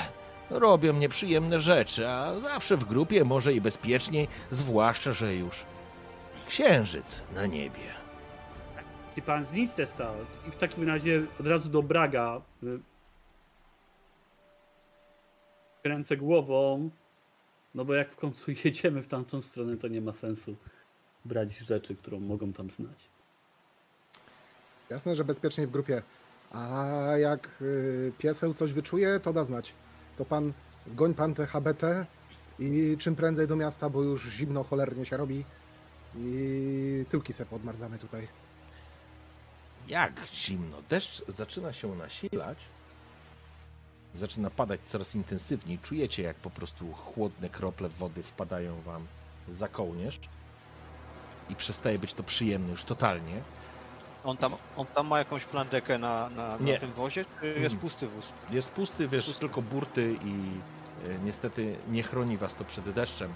[0.50, 5.64] Robią nieprzyjemne rzeczy, a zawsze w grupie może i bezpieczniej, zwłaszcza, że już
[6.48, 7.98] księżyc na niebie.
[9.16, 10.10] I pan z Linstesta.
[10.48, 12.40] I w takim razie od razu do Braga.
[15.82, 16.90] Kręcę głową.
[17.74, 20.56] No bo jak w końcu jedziemy w tamtą stronę, to nie ma sensu
[21.24, 23.08] brać rzeczy, którą mogą tam znać.
[24.90, 26.02] Jasne, że bezpiecznie w grupie.
[26.52, 26.86] A
[27.18, 29.72] jak y, pieseł coś wyczuje, to da znać.
[30.16, 30.52] To pan,
[30.86, 32.06] goń pan te HBT
[32.58, 35.44] i czym prędzej do miasta, bo już zimno cholernie się robi.
[36.16, 38.28] I tyłki se podmarzamy tutaj.
[39.88, 40.82] Jak zimno.
[40.88, 42.58] Deszcz zaczyna się nasilać.
[44.18, 45.78] Zaczyna padać coraz intensywniej.
[45.78, 49.06] Czujecie, jak po prostu chłodne krople wody wpadają wam
[49.48, 50.20] za kołnierz.
[51.50, 53.34] I przestaje być to przyjemne już totalnie.
[54.24, 57.78] On tam, on tam ma jakąś plandekę na, na, na tym wozie, czy jest Mhm.
[57.80, 58.24] pusty wóz?
[58.50, 60.32] Jest pusty, wiesz, tylko burty i
[61.10, 63.32] e, niestety nie chroni was to przed deszczem.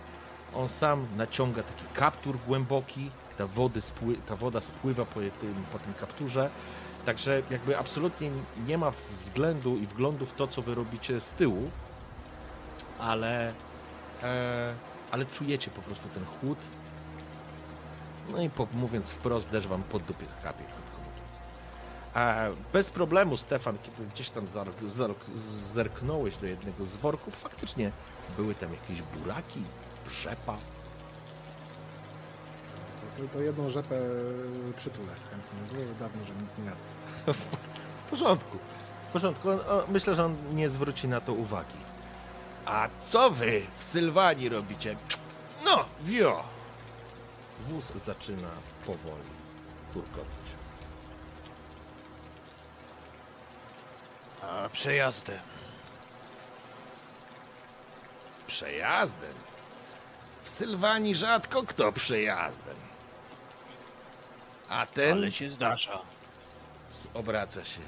[0.55, 5.79] On sam naciąga taki kaptur głęboki, ta, wody spły, ta woda spływa po tym, po
[5.79, 6.51] tym kapturze.
[7.05, 8.31] Także jakby absolutnie
[8.67, 11.71] nie ma względu i wglądu w to, co wy robicie z tyłu,
[12.99, 13.53] ale,
[14.23, 14.75] e,
[15.11, 16.59] ale czujecie po prostu ten chłód.
[18.33, 21.39] No i po, mówiąc wprost, deszcz wam pod dupie kapie, krótko mówiąc.
[22.15, 22.35] A
[22.73, 24.47] bez problemu, Stefan, kiedy gdzieś tam
[25.35, 27.93] zerknąłeś do jednego z worków, faktycznie
[28.37, 29.63] były tam jakieś buraki,
[30.11, 30.57] rzepa.
[33.17, 34.01] To, to, jedną rzepę
[34.77, 35.79] przytulę chętnie.
[35.79, 36.92] Było dawno, że nic nie jadł
[37.27, 38.59] w porządku.
[39.09, 39.49] W porządku.
[39.89, 41.79] Myślę, że on nie zwróci na to uwagi.
[42.67, 44.97] A co wy w Sylwanii robicie?
[45.65, 46.45] No, wio!
[47.69, 48.49] Wóz zaczyna
[48.87, 49.31] powoli
[49.95, 50.27] turkować.
[54.43, 55.39] A przejazdem.
[58.47, 59.35] Przejazdem?
[60.43, 62.77] W Sylwanii rzadko kto przejazdem.
[64.69, 65.19] A ten.
[65.19, 65.99] Ale się zdarza
[67.15, 67.81] obraca się.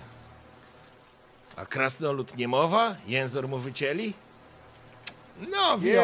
[1.56, 2.96] A krasnolud nie mowa?
[3.06, 4.12] Jęzor mu wycięli?
[5.50, 6.02] No wio!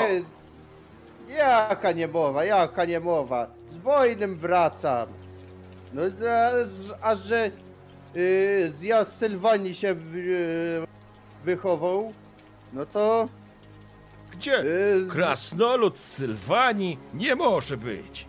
[1.29, 3.47] Nie, jaka niemowa, jaka niemowa.
[3.71, 5.09] Z wojnym wracam.
[5.93, 6.03] No,
[7.03, 7.51] a, a że
[8.17, 10.85] y, ja z Sylwanii się y,
[11.45, 12.13] wychował,
[12.73, 13.29] no to...
[14.33, 14.61] Gdzie?
[14.65, 18.27] Y, z- Krasnolud z Sylwanii nie może być.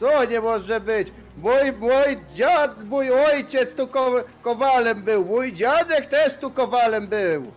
[0.00, 1.08] Co nie może być?
[1.42, 7.52] Mój, mój dziad, mój ojciec tu ko kowalem był, mój dziadek też tu kowalem był.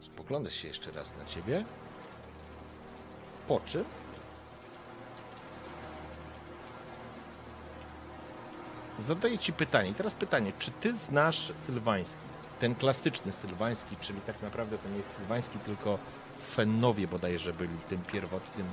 [0.00, 1.64] Spogląda się jeszcze raz na ciebie.
[3.48, 3.84] Po czym?
[8.98, 9.94] Zadaję ci pytanie.
[9.94, 12.18] Teraz pytanie, czy ty znasz sylwański?
[12.60, 15.98] Ten klasyczny sylwański, czyli tak naprawdę to nie jest sylwański, tylko
[16.54, 18.66] Fennowie bodajże byli tym pierwotnym,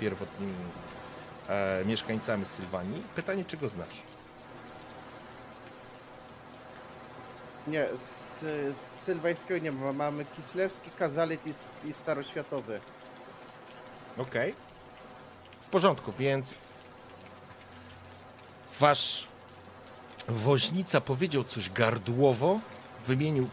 [0.00, 0.54] pierwotnymi
[1.48, 3.02] e, mieszkańcami Sylwanii.
[3.16, 4.02] Pytanie, czy go znasz?
[7.66, 8.40] Nie, z,
[8.76, 12.80] z sylwańskiego nie ma, mamy kislewski, kazalit i, i staroświatowy.
[14.18, 14.54] Okej.
[15.62, 16.58] W porządku, więc
[18.80, 19.26] wasz
[20.28, 22.60] woźnica powiedział coś gardłowo,
[23.06, 23.48] wymienił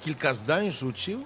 [0.00, 1.24] kilka zdań, rzucił,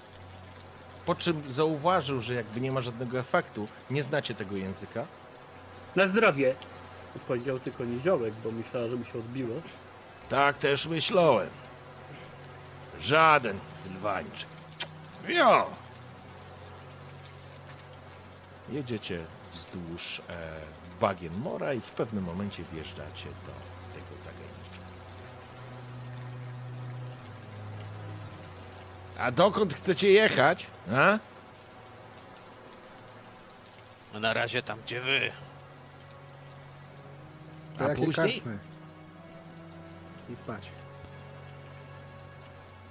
[1.07, 5.07] po czym zauważył, że jakby nie ma żadnego efektu, nie znacie tego języka.
[5.97, 6.55] Na zdrowie.
[7.29, 9.57] Powiedział tylko niziołek, bo myślała, że mi się odbiło.
[10.29, 11.49] Tak też myślałem.
[13.01, 14.49] Żaden Sylwańczyk.
[15.29, 15.67] Jo!
[18.69, 20.51] Jedziecie wzdłuż e,
[21.01, 23.53] bagien mora i w pewnym momencie wjeżdżacie do
[23.95, 24.83] tego zagraniczka.
[29.19, 30.67] A dokąd chcecie jechać?
[30.93, 31.19] A?
[34.19, 35.33] Na razie tam, gdzie wy.
[37.79, 38.33] To A jakie później?
[38.33, 38.59] karczmy?
[40.31, 40.69] I spać.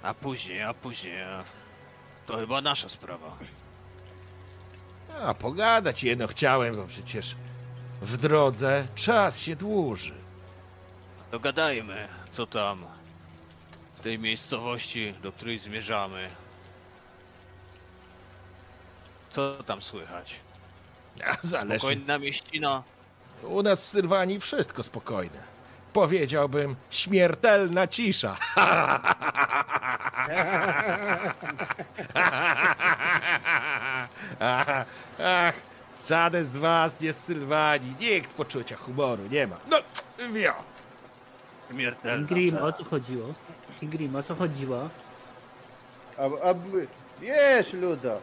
[0.02, 1.22] A później, a później.
[1.22, 1.44] A...
[2.26, 3.36] To chyba nasza sprawa.
[5.22, 7.36] A pogadać jedno chciałem, bo przecież
[8.02, 10.14] w drodze czas się dłuży.
[11.30, 12.84] Dogadajmy, co tam
[13.96, 16.30] w tej miejscowości, do której zmierzamy.
[19.30, 20.34] Co tam słychać?
[21.24, 21.78] A zależy.
[21.78, 22.82] Spokojna mieścina?
[23.42, 25.52] U nas w Sylwanii wszystko spokojne.
[25.92, 28.36] Powiedziałbym śmiertelna cisza.
[35.20, 35.54] Ach,
[36.08, 37.94] żaden z was nie z Sylwanii.
[38.00, 39.56] Nikt poczucia humoru nie ma.
[39.70, 39.76] No,
[40.32, 40.52] wio.
[41.72, 42.26] Śmiertelna.
[42.28, 42.62] Grim, tak.
[42.62, 43.34] o co chodziło?
[43.82, 44.88] Grim, o co chodziło?
[46.18, 46.54] A, a
[47.20, 48.18] wiesz, Ludo,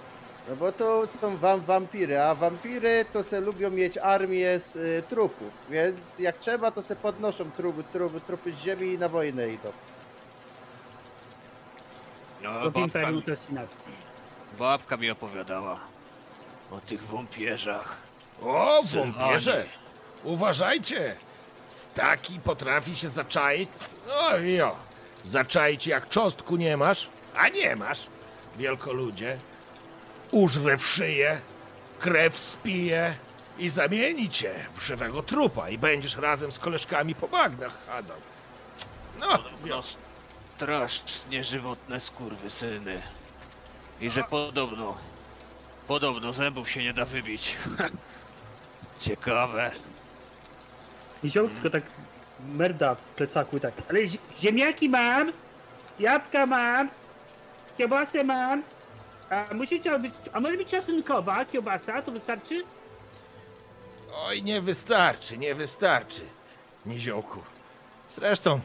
[0.50, 5.04] no bo to są wam, wampiry, a wampiry to se lubią mieć armię z y,
[5.10, 9.50] trupów, więc jak trzeba, to se podnoszą trupy, trupy, trupy z ziemi i na wojnę
[9.50, 9.72] idą.
[12.42, 13.76] No, To w babka, Imperium jest inaczej.
[14.60, 15.80] babka mi opowiadała
[16.72, 17.96] o tych wąpierzach.
[18.42, 19.66] O, wąpierze!
[20.24, 21.16] Uważajcie!
[21.68, 23.70] Staki potrafi się zaczaić.
[24.08, 24.76] No jo,
[25.24, 28.08] zaczaić jak cząstku nie masz, a nie masz,
[28.58, 29.38] wielkoludzie.
[30.32, 31.42] Użre w szyję,
[32.00, 33.16] krew spije
[33.58, 38.18] i zamieni cię w żywego trupa i będziesz razem z koleżkami po bagnach chadzał.
[39.20, 39.84] No, Podobno
[40.56, 43.02] strasznie żywotne skurwysyny.
[44.02, 44.98] I że podobno,
[45.88, 47.56] podobno zębów się nie da wybić.
[49.00, 49.72] Ciekawe.
[51.24, 51.84] Niziołek tylko tak
[52.46, 53.74] merda w plecaku i tak.
[53.90, 55.32] Ale zi- ziemniaki mam,
[56.00, 56.90] jabłka mam,
[57.78, 58.64] kiełbasę mam.
[59.30, 62.64] A musicie być, a może być czosnkowa kiełbasa, to wystarczy?
[64.16, 66.22] Oj, nie wystarczy, nie wystarczy,
[66.86, 67.40] niziołku.
[68.10, 68.60] Zresztą,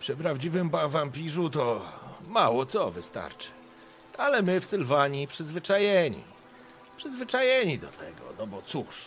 [0.00, 1.92] przy prawdziwym wampirzu to
[2.28, 3.48] mało co wystarczy.
[4.18, 6.24] Ale my w Sylwanii przyzwyczajeni.
[6.96, 9.06] Przyzwyczajeni do tego, no bo cóż.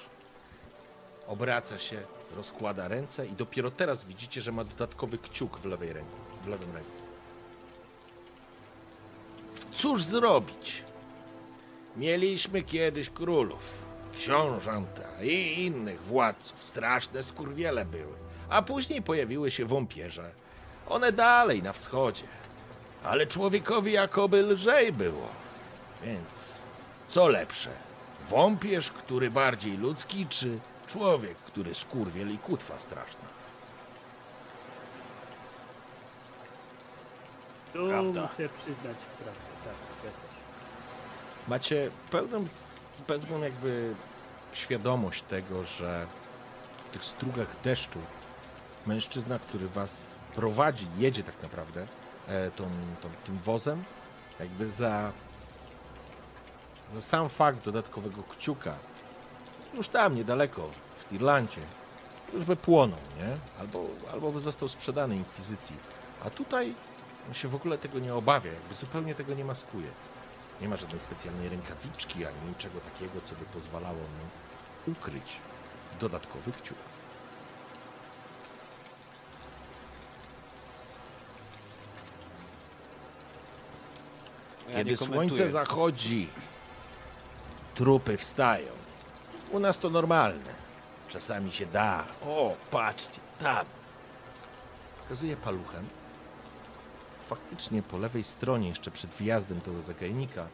[1.28, 2.01] Obraca się,
[2.36, 6.73] rozkłada ręce i dopiero teraz widzicie, że ma dodatkowy kciuk w lewej ręku, w lewym
[6.76, 6.91] ręku.
[9.76, 10.84] Cóż zrobić?
[11.97, 13.59] Mieliśmy kiedyś królów,
[14.17, 16.63] książęta i innych władców.
[16.63, 18.13] Straszne skurwiele były.
[18.49, 20.31] A później pojawiły się wąpierze.
[20.87, 22.23] One dalej na wschodzie.
[23.03, 25.27] Ale człowiekowi jakoby lżej było.
[26.05, 26.55] Więc
[27.07, 27.69] co lepsze?
[28.29, 33.29] Wąpierz, który bardziej ludzki, czy człowiek, który skurwiel i kutwa straszna?
[37.73, 38.21] Tu Prawda.
[38.21, 39.48] muszę przyznać prawdę.
[41.49, 42.47] Macie pełną,
[43.07, 43.93] pewną jakby
[44.53, 46.07] świadomość tego, że
[46.85, 47.99] w tych strugach deszczu
[48.85, 51.87] mężczyzna, który was prowadzi, jedzie tak naprawdę
[52.27, 52.63] e, tą,
[53.01, 53.83] tą, tym wozem,
[54.39, 55.11] jakby za,
[56.93, 58.75] za sam fakt dodatkowego kciuka,
[59.73, 60.69] już tam niedaleko,
[60.99, 61.61] w Irlandzie,
[62.33, 63.37] już by płonął, nie?
[63.59, 65.75] Albo, albo by został sprzedany inkwizycji.
[66.25, 66.73] A tutaj
[67.27, 69.87] on się w ogóle tego nie obawia, jakby zupełnie tego nie maskuje.
[70.62, 75.38] Nie ma żadnej specjalnej rękawiczki ani niczego takiego, co by pozwalało mu ukryć
[75.99, 76.78] dodatkowy kciuk.
[84.70, 86.30] Ja Kiedy słońce zachodzi,
[87.76, 88.72] trupy wstają.
[89.51, 90.53] U nas to normalne.
[91.07, 92.05] Czasami się da.
[92.26, 93.66] O, patrzcie, tam.
[95.03, 95.98] Pokazuje paluchem.
[97.30, 100.47] Faktycznie po lewej stronie, jeszcze przed wjazdem do zagajnika,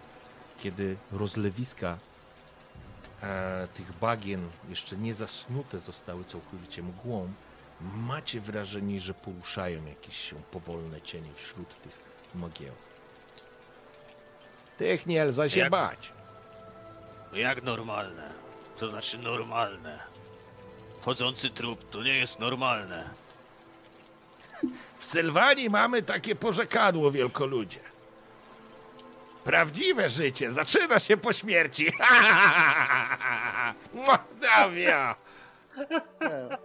[0.60, 1.98] kiedy rozlewiska
[3.22, 7.30] e, tych bagien jeszcze nie zasnute zostały całkowicie mgłą,
[7.82, 12.00] macie wrażenie, że poruszają jakieś się powolne cienie wśród tych
[12.36, 12.74] mgieł.
[14.78, 16.14] Tych nie lza się Jak- bać.
[17.34, 18.30] Jak normalne?
[18.80, 20.00] To znaczy normalne.
[21.02, 23.10] Chodzący trup to nie jest normalne.
[24.98, 27.80] W Sylwanii mamy takie porzekadło, wielkoludzie.
[29.44, 31.86] Prawdziwe życie zaczyna się po śmierci.
[34.42, 35.16] Dawia!
[36.22, 36.58] Nie.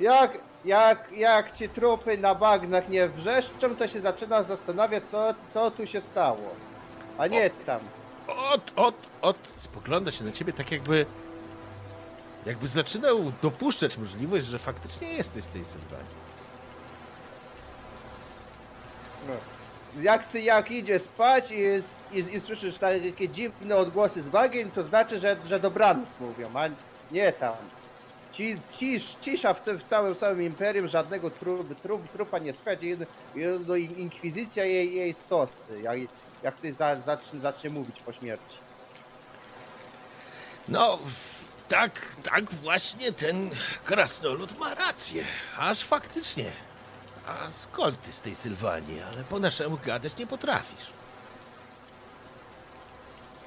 [0.00, 5.70] Jak, jak, jak ci trupy na bagnach nie wrzeszczą, to się zaczyna zastanawiać, co, co
[5.70, 6.54] tu się stało.
[7.18, 7.80] A nie tam.
[8.26, 9.36] Ot, ot, ot.
[9.58, 11.06] Spogląda się na ciebie tak jakby...
[12.46, 16.26] Jakby zaczynał dopuszczać możliwość, że faktycznie jesteś z tej Sylwanii.
[19.15, 19.15] No.
[20.00, 21.82] Jak, sy- jak idzie spać i,
[22.18, 26.68] i, i słyszysz takie dziwne odgłosy z bagien, to znaczy, że, że dobranoc mówią, a
[27.10, 27.54] nie tam.
[28.32, 32.52] Ci, cisz, cisza w, w całym, całym imperium, żadnego trup, trup, trupa nie
[33.36, 35.98] i- No, inkwizycja jej, jej stosy, jak,
[36.42, 38.56] jak za, zacznie, zacznie mówić po śmierci.
[40.68, 40.98] No,
[41.68, 43.50] tak, tak właśnie ten
[43.84, 45.24] krasnolud ma rację.
[45.58, 46.44] Aż faktycznie.
[47.26, 49.00] A skąd ty z tej Sylwanii?
[49.12, 50.86] Ale po naszemu gadać nie potrafisz.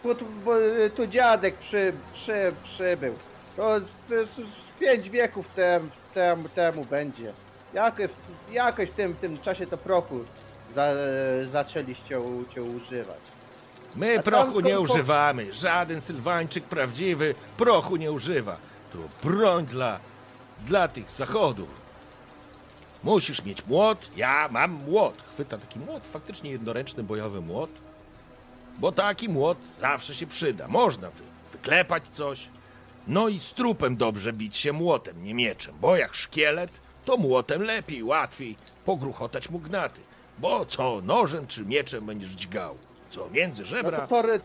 [0.03, 3.13] Bo, tu- bo y, tu dziadek przy, przy, przybył.
[3.57, 7.33] To z, z, z pięć wieków tem, tem, temu będzie.
[7.73, 8.09] Jakoś,
[8.51, 10.19] jakoś w tym, tym czasie to prochu
[10.75, 10.91] za,
[11.45, 13.17] zaczęliście u, cię używać.
[13.95, 15.53] My A prochu skąd nie po- używamy.
[15.53, 18.57] Żaden Sylwańczyk prawdziwy prochu nie używa.
[18.93, 19.99] To broń dla,
[20.65, 21.69] dla tych zachodów.
[23.03, 24.11] Musisz mieć młot.
[24.17, 25.15] Ja mam młot.
[25.33, 27.69] Chwyta taki młot, faktycznie jednoręczny bojowy młot.
[28.79, 30.67] Bo taki młot zawsze się przyda.
[30.67, 32.49] Można wy, wyklepać coś.
[33.07, 35.75] No i z trupem dobrze bić się młotem, nie mieczem.
[35.81, 36.71] Bo jak szkielet,
[37.05, 40.01] to młotem lepiej, łatwiej pogruchotać mu gnaty.
[40.39, 42.77] Bo co, nożem czy mieczem będziesz dźgał?
[43.09, 44.01] Co, między No żebra?
[44.01, 44.39] to Tory,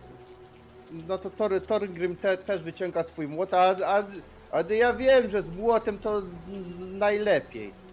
[1.09, 4.03] no to Tory, Torgrim te, też wyciąga swój młot, a, a,
[4.53, 6.23] a ja wiem, że z młotem to
[6.79, 7.84] najlepiej.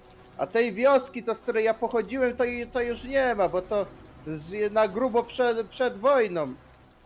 [0.41, 3.85] A tej wioski, to z której ja pochodziłem, to, to już nie ma, bo to
[4.27, 6.53] z, na grubo przed, przed wojną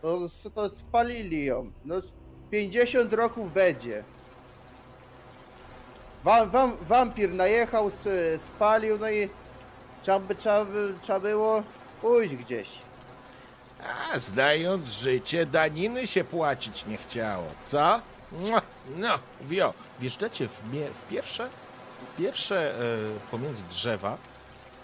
[0.01, 0.19] to,
[0.55, 1.71] to spalili ją.
[1.86, 2.11] No z
[2.51, 4.03] 50 roków będzie.
[6.23, 7.91] Wam, wam, wampir najechał,
[8.38, 9.29] spalił, no i
[10.03, 10.65] trzeba, by, trzeba,
[11.01, 11.63] trzeba było
[12.01, 12.69] pójść gdzieś.
[14.13, 18.01] A znając życie, daniny się płacić nie chciało, co?
[18.31, 18.61] Mua,
[18.97, 19.73] No, wio.
[19.99, 20.61] Wjeżdżacie w,
[21.03, 21.49] w pierwsze,
[22.18, 22.78] pierwsze e,
[23.32, 24.18] pomiędzy drzewa.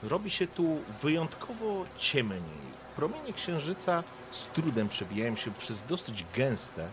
[0.03, 2.41] Robi się tu wyjątkowo ciemniej.
[2.95, 6.87] Promienie księżyca z trudem przebijają się przez dosyć gęste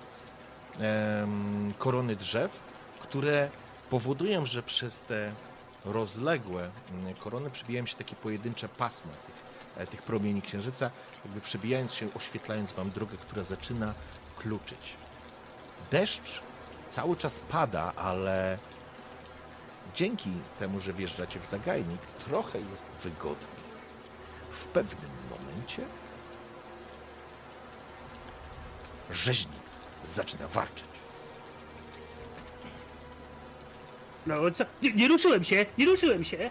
[1.78, 2.60] korony drzew,
[3.00, 3.50] które
[3.90, 5.32] powodują, że przez te
[5.84, 6.70] rozległe
[7.18, 10.90] korony przebijają się takie pojedyncze pasma tych, e, tych promieni księżyca,
[11.24, 13.94] jakby przebijając się, oświetlając wam drogę, która zaczyna
[14.38, 14.96] kluczyć.
[15.90, 16.40] Deszcz
[16.90, 18.58] cały czas pada, ale
[19.98, 23.58] dzięki temu, że wjeżdżacie w zagajnik, trochę jest wygodniej.
[24.50, 25.82] W pewnym momencie
[29.10, 29.62] rzeźnik
[30.04, 30.84] zaczyna warczeć.
[34.26, 34.64] No co?
[34.82, 36.50] Nie, nie ruszyłem się, nie ruszyłem się.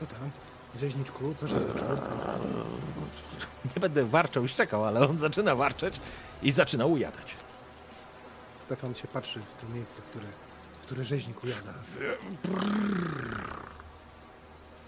[0.00, 0.30] Co tam?
[0.80, 1.96] Rzeźniczku, co się zaczęło?
[3.76, 6.00] Nie będę warczał i szczekał, ale on zaczyna warczeć
[6.42, 7.36] i zaczyna ujadać.
[8.56, 10.26] Stefan się patrzy w to miejsce, w które,
[10.84, 11.74] które rzeźnik ujada.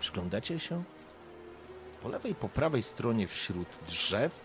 [0.00, 0.82] Przyglądacie się?
[2.02, 4.40] Po lewej po prawej stronie wśród drzew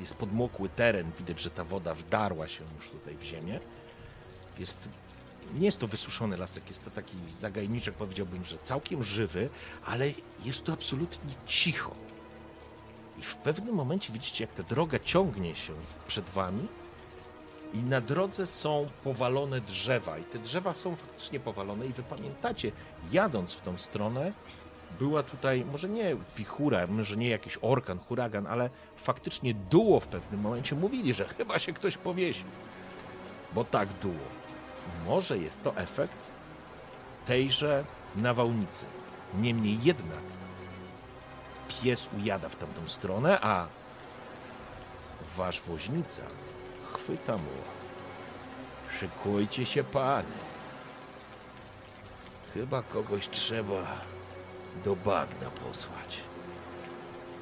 [0.00, 1.12] jest podmokły teren.
[1.18, 3.60] Widać, że ta woda wdarła się już tutaj w ziemię.
[4.58, 4.88] Jest,
[5.54, 9.48] nie jest to wysuszony lasek, jest to taki zagajniczek, powiedziałbym, że całkiem żywy,
[9.84, 10.12] ale
[10.44, 11.94] jest tu absolutnie cicho.
[13.18, 15.72] I w pewnym momencie widzicie, jak ta droga ciągnie się
[16.06, 16.68] przed wami
[17.72, 20.18] i na drodze są powalone drzewa.
[20.18, 22.72] I te drzewa są faktycznie powalone i wy pamiętacie,
[23.12, 24.32] jadąc w tą stronę,
[24.98, 30.40] była tutaj może nie wichura, może nie jakiś orkan, huragan, ale faktycznie duło w pewnym
[30.40, 30.74] momencie.
[30.74, 32.46] Mówili, że chyba się ktoś powiesił.
[33.54, 34.42] Bo tak duło.
[35.06, 36.16] Może jest to efekt
[37.26, 37.84] tejże
[38.16, 38.84] nawałnicy.
[39.40, 40.22] Niemniej jednak
[41.68, 43.66] pies ujada w tamtą stronę, a
[45.36, 46.22] wasz woźnica
[47.04, 47.50] chwyta mu.
[48.98, 50.28] Szykujcie się, pany.
[52.54, 53.86] Chyba kogoś trzeba
[54.84, 56.20] do bagna posłać.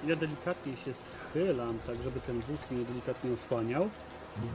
[0.07, 3.91] Ja delikatnie się schylam, tak żeby ten wóz mnie delikatnie osłaniał.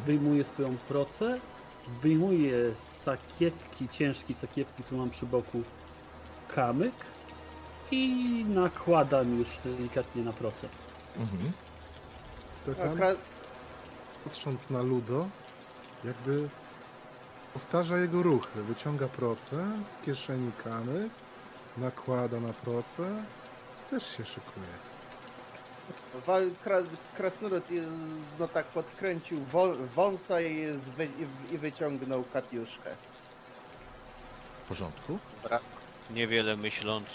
[0.05, 1.39] Wyjmuję swoją procę,
[2.01, 5.63] wyjmuję z sakiewki, ciężkiej sakiewki, którą mam przy boku,
[6.47, 6.93] kamyk
[7.91, 10.67] i nakładam już delikatnie na procę.
[11.17, 11.51] Mhm.
[12.49, 12.97] Stefan,
[14.25, 15.27] patrząc na Ludo,
[16.03, 16.49] jakby
[17.53, 18.63] powtarza jego ruchy.
[18.63, 21.09] Wyciąga procę z kieszeni kamy,
[21.77, 23.23] nakłada na procę,
[23.89, 24.65] też się szykuje.
[26.27, 26.77] Wa- kra,
[27.17, 27.63] krasnolud
[28.39, 31.09] no tak podkręcił wą- wąsa i, zwy,
[31.51, 32.95] i, wyciągnął katiuszkę.
[34.63, 35.19] W porządku?
[35.43, 35.59] Dobra.
[36.09, 37.07] Niewiele myśląc,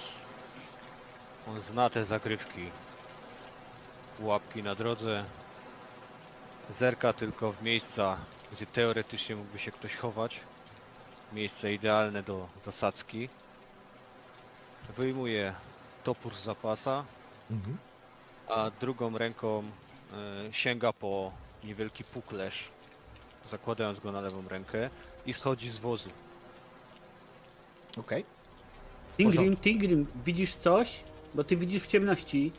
[1.48, 2.70] on zna te zagrywki.
[4.18, 5.24] Pułapki na drodze.
[6.70, 8.16] Zerka tylko w miejsca,
[8.52, 10.40] gdzie teoretycznie mógłby się ktoś chować.
[11.32, 13.28] Miejsce idealne do zasadzki.
[14.96, 15.54] Wyjmuje
[16.04, 17.04] topór z zapasa,
[17.50, 17.76] Mhm.
[18.48, 19.62] a drugą ręką
[20.48, 21.32] e, sięga po
[21.64, 22.68] niewielki puklerz,
[23.50, 24.90] zakładając go na lewą rękę
[25.26, 26.08] i schodzi z wozu.
[27.96, 28.24] Okej.
[29.16, 29.56] Tingrim.
[29.56, 31.00] Tingrim, widzisz coś?
[31.34, 32.52] Bo ty widzisz w ciemności.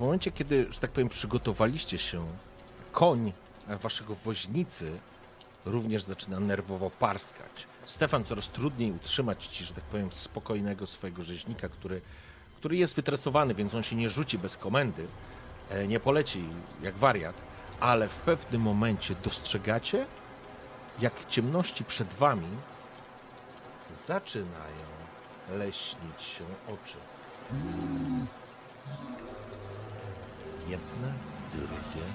[0.00, 2.26] W momencie, kiedy, że tak powiem, przygotowaliście się,
[2.92, 3.32] koń
[3.82, 4.98] waszego woźnicy
[5.64, 7.66] również zaczyna nerwowo parskać.
[7.84, 12.00] Stefan coraz trudniej utrzymać ci, że tak powiem, spokojnego swojego rzeźnika, który,
[12.56, 15.06] który jest wytresowany, więc on się nie rzuci bez komendy,
[15.70, 16.44] e, nie poleci
[16.82, 17.36] jak wariat,
[17.80, 20.06] ale w pewnym momencie dostrzegacie,
[21.00, 22.48] jak w ciemności przed wami
[24.06, 24.86] zaczynają
[25.50, 26.96] leśnić się oczy.
[30.70, 31.12] Jedne,
[31.54, 32.06] drugie,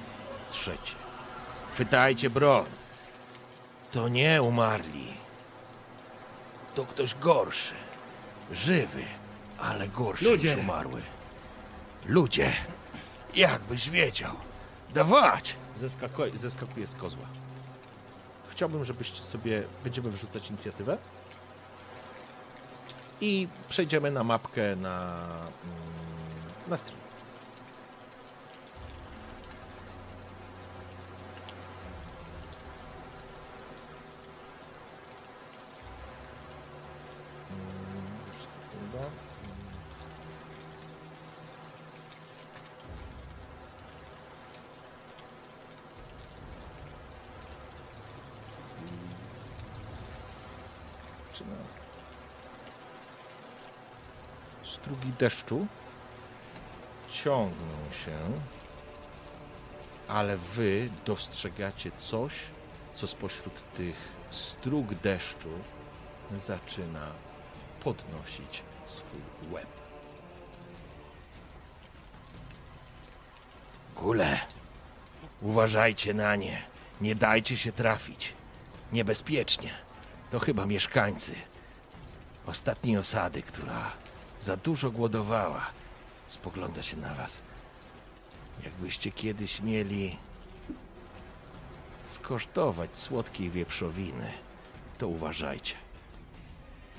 [0.52, 0.96] trzecie.
[1.74, 2.66] Chwytajcie broń.
[3.92, 5.14] To nie umarli.
[6.76, 7.74] To ktoś gorszy.
[8.52, 9.04] Żywy,
[9.60, 10.48] ale gorszy Ludzie.
[10.50, 11.02] niż umarły.
[12.06, 12.54] Ludzie,
[13.34, 14.36] jakbyś wiedział.
[14.94, 15.56] Dawać!
[15.76, 17.26] Zeskakuje, zeskakuje z kozła.
[18.50, 19.64] Chciałbym, żebyście sobie...
[19.84, 20.98] Będziemy wrzucać inicjatywę.
[23.22, 25.16] I przejdziemy na mapkę na,
[25.64, 27.00] mm, na stream.
[37.52, 39.04] Mm, Już sekunda.
[48.82, 49.10] Mm.
[51.32, 51.66] Zaczynamy.
[54.64, 55.68] Strugi deszczu
[57.12, 58.18] ciągną się,
[60.08, 62.34] ale wy dostrzegacie coś,
[62.94, 63.96] co spośród tych
[64.30, 65.50] strug deszczu
[66.38, 67.12] zaczyna
[67.84, 69.68] podnosić swój łeb.
[73.96, 74.40] Kule,
[75.42, 76.64] uważajcie na nie.
[77.02, 78.34] Nie dajcie się trafić.
[78.92, 79.74] Niebezpiecznie.
[80.32, 81.36] To chyba mieszkańcy
[82.46, 83.92] ostatniej osady, która
[84.46, 85.62] za dużo głodowała.
[86.28, 87.38] Spogląda się na was.
[88.64, 90.18] Jakbyście kiedyś mieli
[92.06, 94.32] skosztować słodkiej wieprzowiny,
[94.98, 95.76] to uważajcie.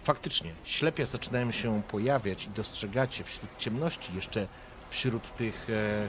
[0.05, 4.47] Faktycznie, ślepia zaczynają się pojawiać i dostrzegacie wśród ciemności, jeszcze
[4.91, 6.09] wśród tych e,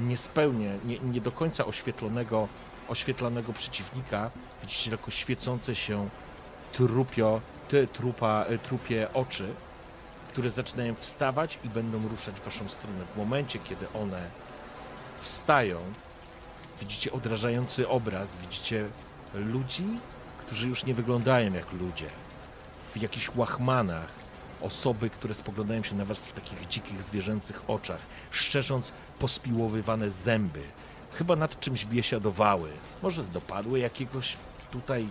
[0.00, 2.48] niespełnie, nie, nie do końca oświetlonego,
[2.88, 4.30] oświetlanego przeciwnika,
[4.62, 6.08] widzicie tylko świecące się
[6.72, 9.54] trupio, ty, trupa, e, trupie oczy,
[10.38, 13.04] które zaczynają wstawać i będą ruszać w waszą stronę.
[13.14, 14.30] W momencie, kiedy one
[15.20, 15.80] wstają,
[16.80, 18.88] widzicie odrażający obraz, widzicie
[19.34, 19.84] ludzi,
[20.38, 22.06] którzy już nie wyglądają jak ludzie.
[22.94, 24.08] W jakichś łachmanach,
[24.62, 30.62] osoby, które spoglądają się na was w takich dzikich, zwierzęcych oczach, szczerząc pospiłowywane zęby.
[31.12, 32.70] Chyba nad czymś biesiadowały.
[33.02, 34.36] Może zdopadły jakiegoś
[34.70, 35.06] tutaj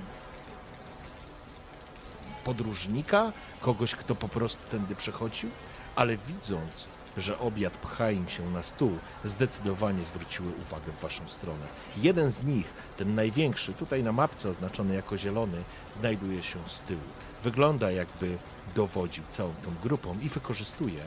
[2.48, 3.32] podróżnika,
[3.62, 5.50] kogoś, kto po prostu tędy przechodził,
[5.96, 6.86] ale widząc,
[7.18, 11.66] że obiad pcha im się na stół, zdecydowanie zwróciły uwagę w waszą stronę.
[11.98, 17.10] Jeden z nich, ten największy, tutaj na mapce oznaczony jako zielony, znajduje się z tyłu.
[17.44, 18.38] Wygląda jakby
[18.76, 21.04] dowodził całą tą grupą i wykorzystuje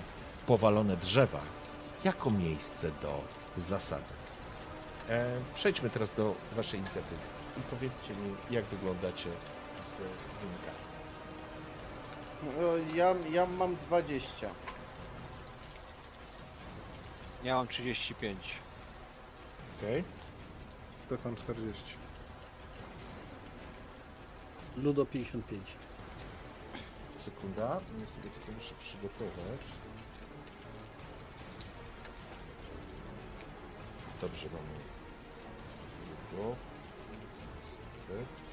[0.46, 1.40] powalone drzewa
[2.04, 3.20] jako miejsce do
[3.56, 4.18] zasadzek.
[5.08, 7.22] E, przejdźmy teraz do waszej inicjatywy
[7.58, 9.30] i powiedzcie mi, jak wyglądacie
[9.90, 9.96] z
[10.40, 10.69] wynikami.
[12.40, 14.50] O, Ja, ja mam 20.
[17.44, 18.36] Ja mam 35.
[19.76, 20.04] Okej?
[20.94, 21.82] Stefan 40.
[24.76, 25.62] Ludo 55.
[27.16, 29.60] Sekunda, ja sobie tylko muszę przygotować.
[34.20, 34.80] Dobrze, mamy.
[36.32, 36.56] Długo.
[37.64, 38.49] Step.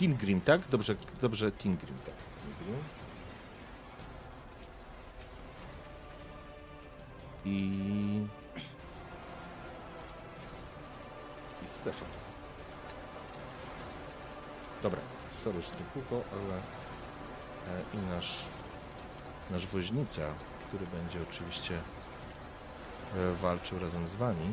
[0.00, 0.60] Tingrim, tak?
[0.70, 2.14] Dobrze, dobrze, Tingrim, tak.
[7.44, 7.70] I...
[11.64, 12.08] i Stefan.
[14.82, 15.00] Dobra,
[15.32, 16.56] sorry, że długo, ale
[17.78, 18.44] e, i nasz,
[19.50, 20.22] nasz woźnica,
[20.68, 21.74] który będzie oczywiście
[23.16, 24.52] e, walczył razem z wami.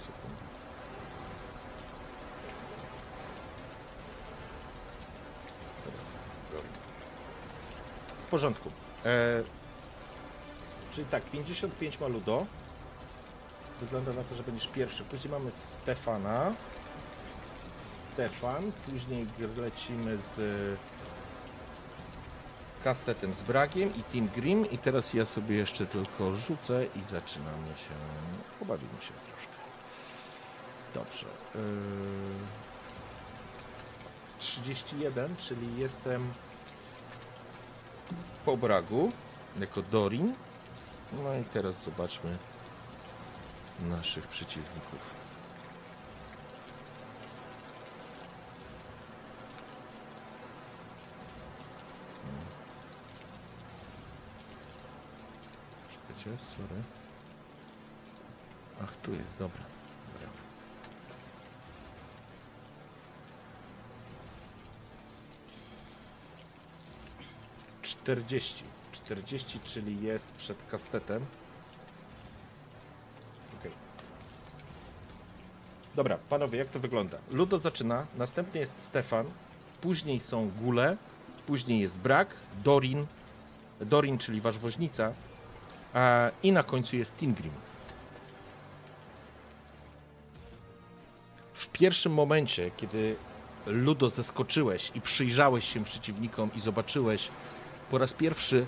[0.00, 0.44] Sekundę.
[5.84, 6.02] Dobra,
[6.50, 6.70] dobra.
[8.19, 8.70] W porządku.
[9.04, 9.42] E,
[10.92, 12.46] czyli tak, 55 ma Ludo.
[13.80, 15.04] Wygląda na to, że będziesz pierwszy.
[15.04, 16.52] Później mamy Stefana.
[18.12, 18.72] Stefan.
[18.86, 19.26] Później
[19.56, 20.40] lecimy z
[22.84, 24.70] Kastetem z Bragiem i Team Grim.
[24.70, 27.94] I teraz ja sobie jeszcze tylko rzucę i zaczynamy się.
[28.58, 29.54] Pobawimy się troszkę.
[30.94, 31.26] Dobrze.
[31.54, 31.60] Yy...
[34.38, 36.32] 31, czyli jestem
[38.44, 39.12] po Bragu
[39.60, 40.34] jako Dorin.
[41.12, 42.36] No i teraz zobaczmy
[43.88, 45.14] naszych przeciwników.
[56.24, 56.38] Hmm.
[56.38, 56.82] Sorry.
[58.84, 59.79] Ach, tu jest, dobra.
[68.04, 68.14] Dobra.
[68.14, 68.64] Czterdzieści.
[68.92, 71.26] 40, czyli jest przed kastetem.
[73.60, 73.72] Okej.
[75.94, 77.18] Dobra, panowie, jak to wygląda?
[77.30, 79.26] Ludo zaczyna, następnie jest Stefan,
[79.80, 80.96] później są Gule,
[81.46, 82.34] później jest Brak,
[82.64, 83.06] Dorin,
[83.80, 85.12] Dorin, czyli wasz woźnica,
[85.94, 87.52] a, i na końcu jest Tingrim.
[91.54, 93.16] W pierwszym momencie, kiedy
[93.66, 97.28] Ludo zeskoczyłeś i przyjrzałeś się przeciwnikom i zobaczyłeś
[97.90, 98.66] po raz pierwszy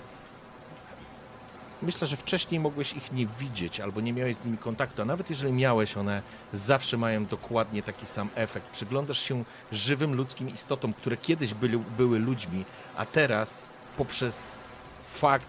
[1.83, 5.29] Myślę, że wcześniej mogłeś ich nie widzieć albo nie miałeś z nimi kontaktu, a nawet
[5.29, 6.21] jeżeli miałeś, one
[6.53, 8.69] zawsze mają dokładnie taki sam efekt.
[8.71, 12.65] Przyglądasz się żywym ludzkim istotom, które kiedyś byli, były ludźmi,
[12.97, 13.63] a teraz
[13.97, 14.51] poprzez
[15.13, 15.47] fakt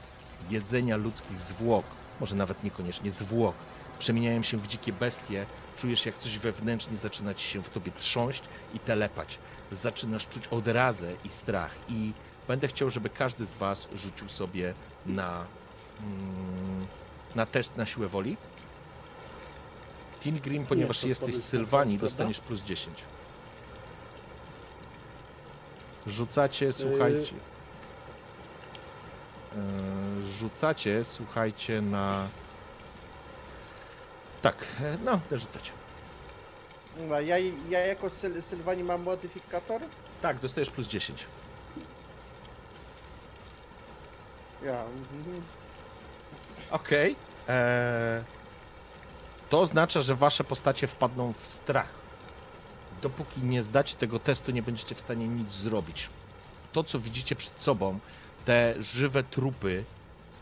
[0.51, 1.85] jedzenia ludzkich zwłok,
[2.21, 3.55] może nawet niekoniecznie zwłok,
[3.99, 5.47] przemieniają się w dzikie bestie,
[5.77, 8.43] czujesz jak coś wewnętrznie zaczyna ci się w tobie trząść
[8.75, 9.39] i telepać.
[9.71, 12.13] Zaczynasz czuć odrazę i strach i
[12.49, 14.75] będę chciał, żeby każdy z was rzucił sobie
[15.07, 15.45] na
[16.01, 16.87] mm,
[17.35, 18.37] na test na siłę woli.
[20.25, 22.99] Team Green, ponieważ jesteś z Sylwanii, dostaniesz plus 10.
[26.07, 27.35] Rzucacie, słuchajcie.
[29.57, 32.29] Yy, Rzucacie, słuchajcie, na.
[34.43, 35.71] Tak, e, no, rzucacie.
[37.25, 37.39] Ja,
[37.69, 39.81] ja jako Syl Sylwanii mam modyfikator?
[40.23, 41.27] Tak, dostajesz plus 10.
[44.65, 44.85] Ja.
[44.85, 45.43] mhm.
[46.71, 47.17] Okej.
[47.49, 48.25] Eee,
[49.51, 51.89] To oznacza, że wasze postacie wpadną w strach.
[53.03, 56.09] Dopóki nie zdacie tego testu, nie będziecie w stanie nic zrobić.
[56.73, 57.99] To, co widzicie przed sobą,
[58.45, 59.85] te żywe trupy,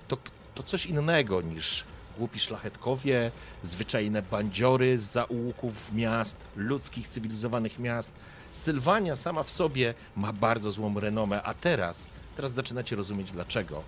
[0.09, 0.17] to,
[0.55, 1.85] to coś innego niż
[2.19, 3.31] głupi szlachetkowie,
[3.63, 8.11] zwyczajne bandziory z zaułków miast, ludzkich, cywilizowanych miast.
[8.53, 12.07] Sylwania sama w sobie ma bardzo złą renomę, a teraz,
[12.37, 13.83] teraz zaczynacie rozumieć dlaczego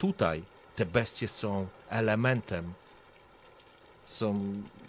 [0.00, 0.42] tutaj
[0.76, 2.72] te bestie są elementem,
[4.06, 4.40] są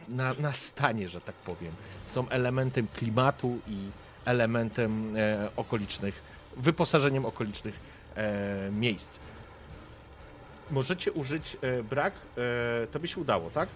[0.10, 1.72] na, na stanie, że tak powiem.
[2.04, 3.78] Są elementem klimatu i
[4.26, 6.22] elementem e, okolicznych,
[6.58, 7.76] wyposażeniem okolicznych
[8.16, 9.20] e, miejsc.
[10.72, 12.14] Możecie użyć e, brak,
[12.84, 13.70] e, to by się udało, tak?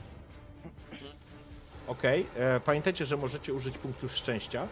[1.88, 4.68] Okej, e, pamiętajcie, że możecie użyć punktu szczęścia.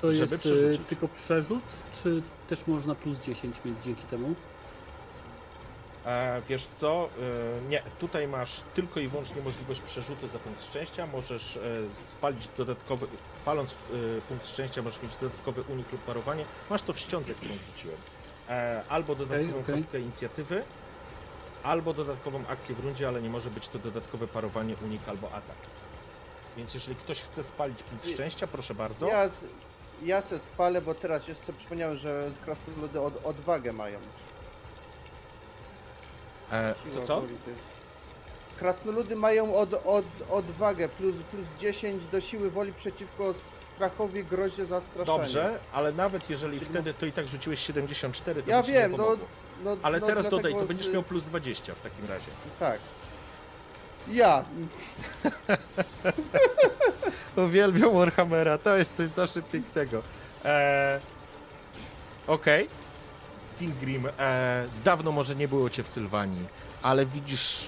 [0.00, 0.86] To Żeby jest e, przerzucić.
[0.88, 1.62] tylko przerzut,
[2.02, 4.34] czy też można plus 10 mieć dzięki temu?
[6.06, 7.08] E, wiesz co?
[7.62, 11.06] E, nie, tutaj masz tylko i wyłącznie możliwość przerzutu za punkt szczęścia.
[11.06, 11.60] Możesz e,
[11.94, 13.06] spalić dodatkowy,
[13.44, 16.44] paląc e, punkt szczęścia, możesz mieć dodatkowy unik lub parowanie.
[16.70, 17.96] Masz to w ściądze, którą rzuciłem.
[18.48, 19.74] E, albo dodatkową okej.
[19.74, 20.62] kostkę inicjatywy,
[21.62, 25.56] albo dodatkową akcję w rundzie, ale nie może być to dodatkowe parowanie, unik albo atak.
[26.56, 29.08] Więc jeżeli ktoś chce spalić punkt szczęścia, proszę bardzo.
[29.08, 29.44] Ja, z,
[30.02, 33.98] ja se spalę, bo teraz jeszcze sobie przypomniałem, że z krasnoludy od, odwagę mają.
[36.52, 37.22] E, co, co?
[38.58, 43.34] Krasnoludy mają od, od, odwagę plus, plus 10 do siły woli przeciwko
[43.74, 45.18] strachowi, grozie, zastraszeniu.
[45.18, 48.72] Dobrze, ale nawet jeżeli Czyli wtedy to i tak rzuciłeś 74, to Ja by ci
[48.72, 49.26] nie wiem, no, pomogło.
[49.64, 49.76] no...
[49.82, 52.30] Ale no, teraz dodaj, dlatego to będziesz z- miał plus 20 w takim razie.
[52.60, 52.78] Tak.
[54.12, 54.44] Ja.
[57.46, 60.02] Uwielbiam Warhammera, to jest coś zawsze pięknego.
[60.44, 61.00] Eee,
[62.26, 62.68] Okej.
[63.58, 66.46] Tilgrim, e, dawno może nie było cię w Sylwanii,
[66.82, 67.66] ale widzisz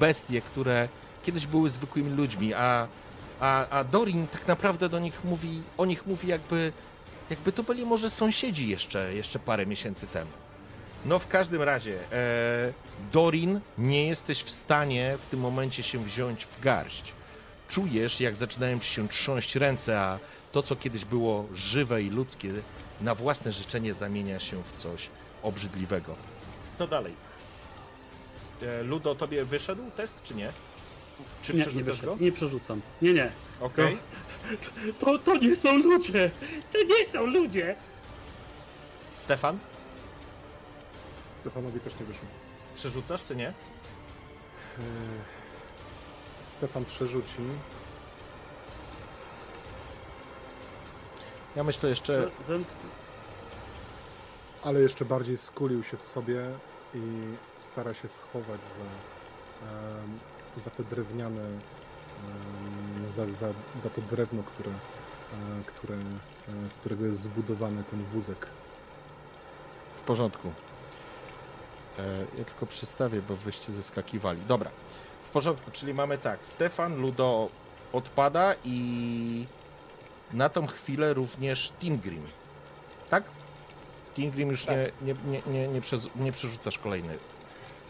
[0.00, 0.88] bestie, które
[1.22, 2.86] kiedyś były zwykłymi ludźmi, a,
[3.40, 6.72] a, a Dorin tak naprawdę do nich mówi, o nich mówi jakby,
[7.30, 10.30] jakby to byli może sąsiedzi jeszcze, jeszcze parę miesięcy temu.
[11.04, 12.72] No w każdym razie, e,
[13.12, 17.12] Dorin, nie jesteś w stanie w tym momencie się wziąć w garść
[17.72, 20.18] czujesz, jak zaczynają ci się trząść ręce, a
[20.52, 22.52] to, co kiedyś było żywe i ludzkie,
[23.00, 25.08] na własne życzenie zamienia się w coś
[25.42, 26.14] obrzydliwego.
[26.74, 27.14] Kto dalej?
[28.62, 30.52] E, Ludo, tobie wyszedł test, czy nie?
[31.42, 32.06] Czy Nie, nie, wyszedł.
[32.06, 32.16] go?
[32.24, 32.80] nie przerzucam.
[33.02, 33.30] Nie, nie.
[33.60, 33.98] Okej.
[34.98, 36.30] To, to nie są ludzie!
[36.72, 37.76] To nie są ludzie!
[39.14, 39.58] Stefan,
[41.40, 42.28] Stefanowi też nie wyszło.
[42.74, 43.44] przerzucasz, czy nie?
[44.78, 44.84] Yy,
[46.42, 47.38] Stefan przerzuci.
[51.56, 52.30] Ja myślę jeszcze...
[54.62, 56.46] ale jeszcze bardziej skulił się w sobie
[56.94, 57.00] i
[57.58, 61.42] stara się schować za, za te drewniane,
[63.10, 63.48] za, za,
[63.82, 68.46] za to drewno, które, e, które, e, z którego jest zbudowany ten wózek.
[69.96, 70.52] W porządku.
[71.98, 74.40] E, ja tylko przystawię, bo wyście zeskakiwali.
[74.48, 74.70] Dobra.
[75.24, 76.46] W porządku, czyli mamy tak.
[76.46, 77.48] Stefan, Ludo
[77.92, 79.46] odpada i
[80.32, 82.22] na tą chwilę również Tingrim.
[84.12, 84.16] Tak?
[84.16, 87.18] Tingrim już nie, nie, nie, nie, nie, przez, nie przerzucasz kolejny.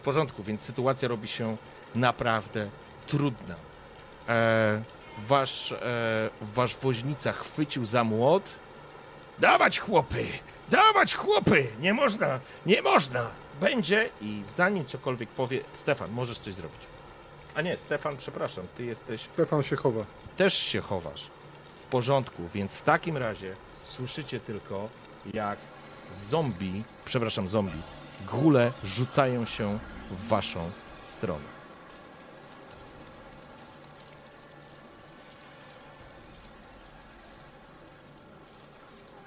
[0.01, 1.57] W porządku, więc sytuacja robi się
[1.95, 2.71] naprawdę
[3.07, 3.55] trudna.
[4.29, 4.83] E,
[5.29, 8.43] wasz, e, wasz woźnica chwycił za młot.
[9.39, 10.27] Dawać chłopy!
[10.69, 11.67] Dawać chłopy!
[11.81, 12.41] Nie można!
[12.67, 13.31] Nie można!
[13.61, 16.81] Będzie i zanim cokolwiek powie, Stefan, możesz coś zrobić.
[17.55, 20.05] A nie, Stefan, przepraszam, ty jesteś, Stefan się chowa.
[20.37, 21.27] też się chowasz.
[21.87, 23.55] W porządku, więc w takim razie
[23.85, 24.89] słyszycie tylko,
[25.35, 25.59] jak
[26.15, 27.83] zombie, przepraszam, zombie,
[28.31, 29.79] gule rzucają się
[30.11, 30.71] w waszą
[31.03, 31.53] stronę.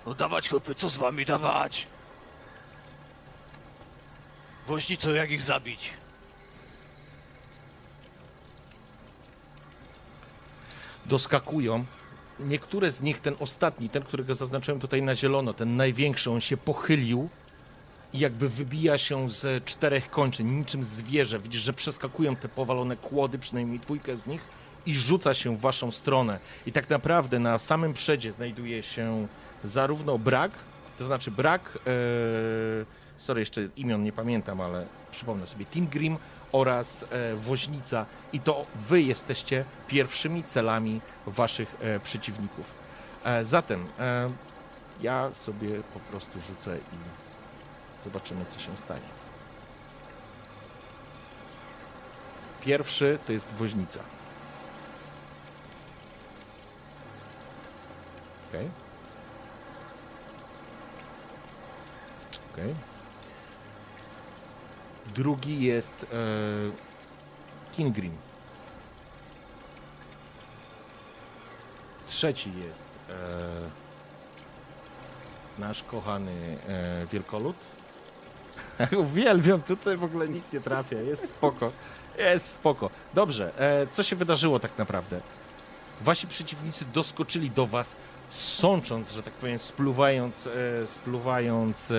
[0.05, 1.87] No dawać chłopy, co z wami dawać?
[4.67, 5.93] Woźnico, jak ich zabić?
[11.05, 11.85] doskakują.
[12.39, 16.57] Niektóre z nich, ten ostatni, ten, którego zaznaczyłem tutaj na zielono, ten największy, on się
[16.57, 17.29] pochylił
[18.13, 21.39] i jakby wybija się z czterech kończyn, niczym zwierzę.
[21.39, 24.47] Widzisz, że przeskakują te powalone kłody, przynajmniej dwójkę z nich,
[24.85, 26.39] i rzuca się w waszą stronę.
[26.65, 29.27] I tak naprawdę na samym przedzie znajduje się
[29.63, 30.51] zarówno brak,
[30.97, 31.91] to znaczy brak, e,
[33.17, 36.17] sorry, jeszcze imion nie pamiętam, ale przypomnę sobie, Tingrim
[36.55, 42.65] oraz e, woźnica i to wy jesteście pierwszymi celami waszych e, przeciwników.
[43.23, 43.87] E, zatem
[45.01, 46.97] ja sobie po prostu rzucę i
[48.03, 49.09] zobaczymy, co się stanie.
[52.61, 53.99] Pierwszy to jest woźnica.
[58.49, 58.69] Okej.
[62.53, 62.94] Okej.
[65.13, 66.15] Drugi jest e,
[67.75, 68.11] Kingrim.
[72.07, 73.13] Trzeci jest e,
[75.59, 77.55] nasz kochany e, Wielkolud.
[78.97, 81.71] Uwielbiam, tutaj w ogóle nikt nie trafia, jest spoko.
[82.17, 82.89] Jest spoko.
[83.13, 85.21] Dobrze, e, co się wydarzyło tak naprawdę?
[86.01, 87.95] Wasi przeciwnicy doskoczyli do was,
[88.29, 91.95] sącząc, że tak powiem, spluwając, e, spluwając e,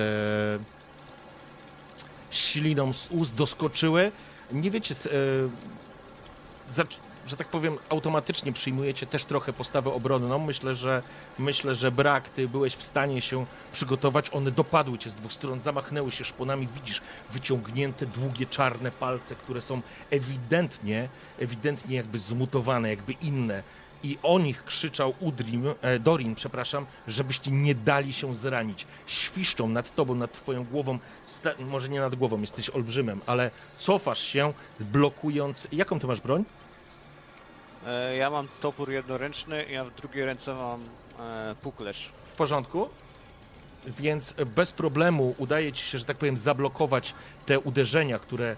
[2.31, 4.13] śliną z ust, doskoczyły.
[4.53, 6.89] Nie wiecie, e,
[7.27, 10.39] że tak powiem, automatycznie przyjmujecie też trochę postawę obronną.
[10.39, 11.03] Myślę, że
[11.39, 14.31] myślę, że brak, ty byłeś w stanie się przygotować.
[14.33, 16.69] One dopadły cię z dwóch stron, zamachnęły się szponami.
[16.75, 17.01] Widzisz
[17.31, 21.09] wyciągnięte, długie, czarne palce, które są ewidentnie,
[21.39, 23.63] ewidentnie jakby zmutowane, jakby inne.
[24.03, 28.87] I o nich krzyczał Udrim, e, Dorin, przepraszam, żebyście nie dali się zranić.
[29.07, 34.21] Świszczą nad tobą, nad twoją głową, sta- może nie nad głową, jesteś olbrzymem, ale cofasz
[34.21, 35.69] się, blokując...
[35.73, 36.45] Jaką ty masz broń?
[37.87, 40.81] E, ja mam topór jednoręczny, ja w drugiej ręce mam
[41.21, 42.09] e, puklerz.
[42.33, 42.89] W porządku?
[43.87, 47.15] Więc bez problemu udaje ci się, że tak powiem, zablokować
[47.47, 48.57] te uderzenia, które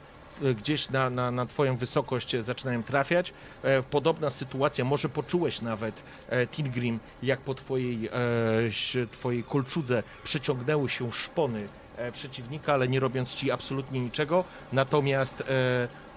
[0.58, 3.32] gdzieś na, na, na twoją wysokość e, zaczynają trafiać.
[3.62, 5.94] E, Podobna sytuacja, może poczułeś nawet,
[6.28, 13.00] e, Tilgrim, jak po twojej, e, twojej kolczudze przeciągnęły się szpony e, przeciwnika, ale nie
[13.00, 14.44] robiąc ci absolutnie niczego.
[14.72, 15.44] Natomiast e,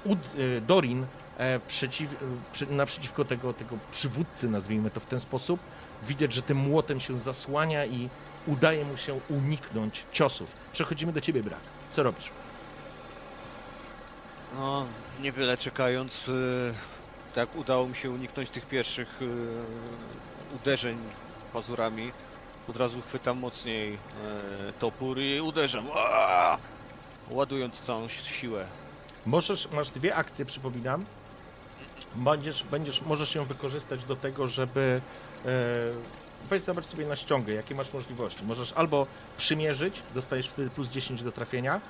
[0.07, 1.05] e, Dorin
[1.37, 2.09] e, przeciw,
[2.61, 5.59] e, naprzeciwko tego, tego przywódcy, nazwijmy to w ten sposób,
[6.07, 8.09] widać, że tym młotem się zasłania i
[8.47, 10.51] udaje mu się uniknąć ciosów.
[10.73, 11.59] Przechodzimy do ciebie, Brak.
[11.91, 12.29] Co robisz?
[14.59, 14.85] No,
[15.21, 16.73] niewiele czekając, y,
[17.35, 19.27] tak udało mi się uniknąć tych pierwszych y,
[20.55, 20.97] uderzeń
[21.53, 22.11] pazurami.
[22.69, 23.97] Od razu chwytam mocniej y,
[24.79, 25.85] topór i uderzam,
[27.29, 28.65] ładując całą si- siłę.
[29.25, 31.05] Możesz, masz dwie akcje, przypominam.
[32.15, 35.01] Będziesz, będziesz, możesz ją wykorzystać do tego, żeby.
[35.45, 35.49] E,
[36.49, 38.43] weź zobacz sobie na ściągę, jakie masz możliwości.
[38.45, 41.81] Możesz albo przymierzyć, dostajesz wtedy plus 10 do trafienia,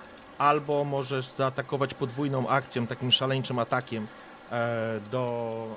[0.41, 4.07] albo możesz zaatakować podwójną akcją, takim szaleńczym atakiem.
[4.51, 5.67] E, do,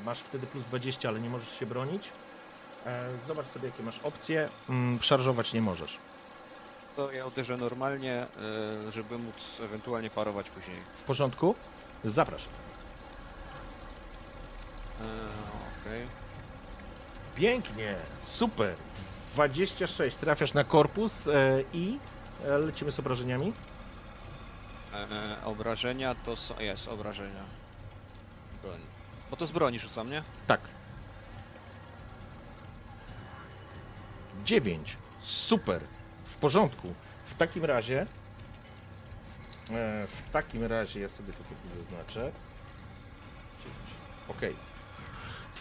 [0.00, 2.10] e, masz wtedy plus 20, ale nie możesz się bronić.
[2.86, 4.48] E, zobacz sobie, jakie masz opcje.
[4.68, 5.98] Mm, szarżować nie możesz.
[6.96, 8.26] To ja uderzę normalnie,
[8.90, 10.76] żeby móc ewentualnie parować później.
[10.96, 11.54] W porządku?
[12.04, 12.52] Zapraszam.
[15.80, 16.06] Okej.
[17.34, 18.74] Pięknie, super.
[19.34, 21.28] 26, trafiasz na korpus
[21.72, 21.98] i
[22.58, 23.52] lecimy z obrażeniami.
[24.96, 26.58] E, obrażenia to są...
[26.58, 27.44] jest, obrażenia.
[28.62, 28.80] Broń.
[29.30, 30.22] Bo to z broni rzucam, nie?
[30.46, 30.60] Tak.
[34.44, 35.82] 9, super,
[36.24, 36.94] w porządku.
[37.26, 38.06] W takim razie, e,
[40.06, 42.20] w takim razie ja sobie tutaj zaznaczę.
[42.20, 42.34] 9.
[44.28, 44.75] Okej.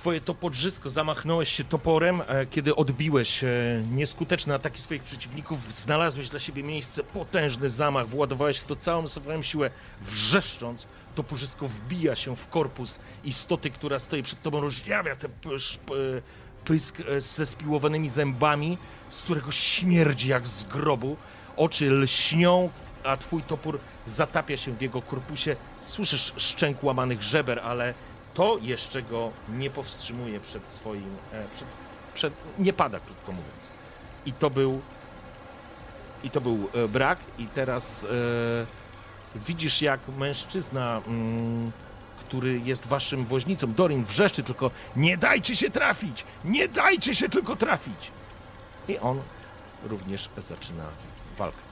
[0.05, 3.47] Twoje topodrzysko, zamachnąłeś się toporem, e, kiedy odbiłeś e,
[3.91, 9.41] nieskuteczne ataki swoich przeciwników, znalazłeś dla siebie miejsce, potężny zamach, władowałeś w to całą swoją
[9.41, 9.69] siłę,
[10.01, 15.31] wrzeszcząc, toporzysko wbija się w korpus istoty, która stoi przed tobą, rozjawia ten
[16.65, 18.77] pysk e, ze spiłowanymi zębami,
[19.09, 21.17] z którego śmierdzi jak z grobu,
[21.57, 22.69] oczy lśnią,
[23.03, 27.93] a twój topór zatapia się w jego korpusie, słyszysz szczęk łamanych żeber, ale
[28.35, 31.17] to jeszcze go nie powstrzymuje przed swoim.
[31.31, 31.67] E, przed,
[32.13, 33.69] przed, nie pada, krótko mówiąc.
[34.25, 34.81] I to był.
[36.23, 38.07] I to był e, brak, i teraz e,
[39.47, 41.71] widzisz, jak mężczyzna, mm,
[42.19, 46.25] który jest waszym woźnicą, Dorin wrzeszczy tylko: Nie dajcie się trafić!
[46.45, 48.11] Nie dajcie się tylko trafić!
[48.87, 49.21] I on
[49.83, 50.83] również zaczyna
[51.37, 51.64] walkę.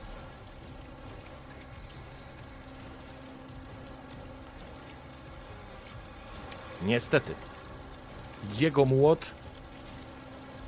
[6.86, 7.34] Niestety.
[8.60, 9.32] Jego młot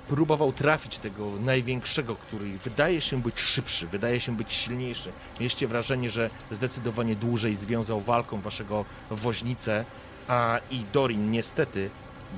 [0.08, 5.12] próbował trafić tego największego, który wydaje się być szybszy, wydaje się być silniejszy.
[5.40, 9.86] Mieliście wrażenie, że zdecydowanie dłużej związał walką waszego woźnicę,
[10.28, 11.90] a i Dorin niestety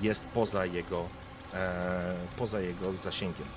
[0.02, 1.06] jest poza jego,
[1.54, 3.48] e, poza jego zasięgiem.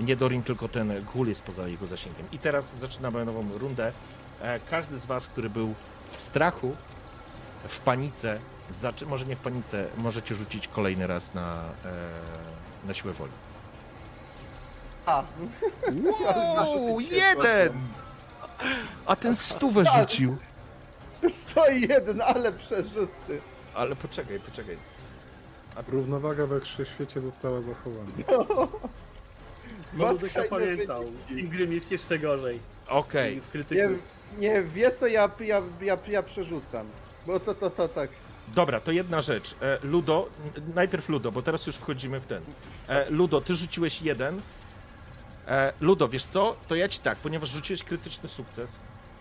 [0.00, 2.26] Nie Dorin, tylko ten gul jest poza jego zasięgiem.
[2.32, 3.92] I teraz zaczynamy nową rundę.
[4.40, 5.74] E, każdy z was, który był
[6.10, 6.76] w strachu,
[7.68, 8.38] w panice,
[8.70, 9.06] zaczy...
[9.06, 13.32] może nie w panice, możecie rzucić kolejny raz na, e, na siłę woli.
[15.06, 15.22] A,
[16.04, 17.72] Wow, jeden!
[19.06, 20.36] A ten stówę rzucił.
[21.28, 23.40] stoi jeden, ale przerzucy.
[23.74, 24.76] Ale poczekaj, poczekaj.
[25.88, 28.10] Równowaga we wszechświecie została zachowana.
[29.92, 31.04] No Was byś hajdę opamiętał.
[31.30, 32.60] Ingrim jest jeszcze gorzej.
[32.88, 33.74] Okej, W krytyku.
[33.74, 36.86] Nie, nie, wiesz co, ja, ja, ja, ja przerzucam.
[37.26, 38.10] Bo to, to, to tak.
[38.54, 39.54] Dobra, to jedna rzecz.
[39.62, 40.28] E, Ludo,
[40.74, 42.42] najpierw Ludo, bo teraz już wchodzimy w ten.
[42.88, 44.40] E, Ludo, ty rzuciłeś jeden.
[45.48, 46.56] E, Ludo, wiesz co?
[46.68, 48.78] To ja ci tak, ponieważ rzuciłeś krytyczny sukces,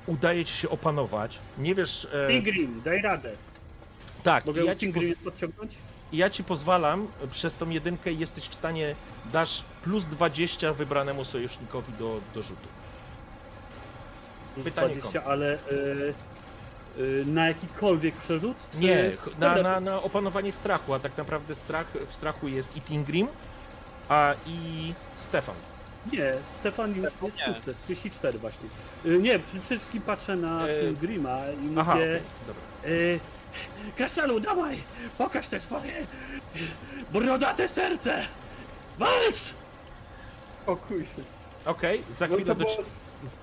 [0.08, 1.40] udaje ci się opanować.
[1.58, 2.08] Nie wiesz.
[2.32, 3.32] Tigrim, daj radę.
[4.24, 5.72] tak, Mogę ja ci, poz, podciągnąć?
[6.14, 8.96] ja ci pozwalam przez tą jedynkę jesteś w stanie
[9.34, 12.68] dasz plus 20 wybranemu sojusznikowi do, do rzutu.
[14.64, 16.14] Pytanie 20, ale y, y,
[17.26, 18.58] na jakikolwiek przerzut?
[18.72, 22.82] czy- Nie, na, na, na opanowanie strachu, a tak naprawdę strach, w strachu jest i
[22.82, 23.28] Tingrim,
[24.10, 25.56] a i Stefan.
[26.14, 27.54] Nie, Stefan już jest Nie.
[27.56, 28.70] sukces, 34 właśnie.
[29.06, 30.94] Y, nie, przede wszystkim patrzę na E, e...
[30.94, 31.82] Grima i mówię...
[31.82, 32.64] Aha, okej, dobra.
[32.90, 33.20] y,
[33.98, 34.84] Kasalu, dawaj,
[35.18, 36.06] pokaż te swoje
[37.14, 38.26] brodate serce!
[39.00, 39.54] Walcz!
[40.64, 41.24] Spokój się.
[41.66, 42.78] Okej, za No chwilę to do, było...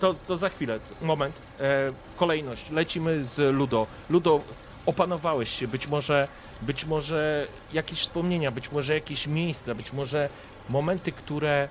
[0.01, 3.87] to, to za chwilę, moment, e, kolejność, lecimy z Ludo.
[4.11, 4.41] Ludo,
[4.87, 6.29] opanowałeś się, być może,
[6.63, 10.29] być może jakieś wspomnienia, być może jakieś miejsca, być może
[10.69, 11.69] momenty, które,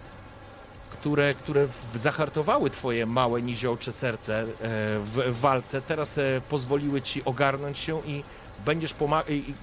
[0.92, 4.46] które, które zahartowały twoje małe, niziołcze serce e,
[5.00, 8.24] w, w walce, teraz e, pozwoliły ci ogarnąć się i
[8.66, 8.96] będziesz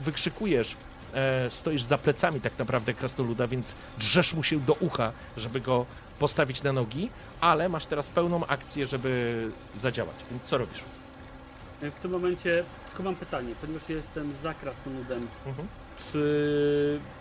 [0.00, 0.76] wykrzykujesz,
[1.14, 5.86] e, stoisz za plecami tak naprawdę krasnoluda, więc drzesz mu się do ucha, żeby go
[6.18, 7.10] postawić na nogi,
[7.40, 9.50] ale masz teraz pełną akcję, żeby
[9.80, 10.16] zadziałać.
[10.30, 10.84] Więc co robisz?
[11.82, 15.68] Y, W tym momencie tylko mam pytanie, ponieważ jestem za krasnoludem, Mhm.
[16.12, 16.18] czy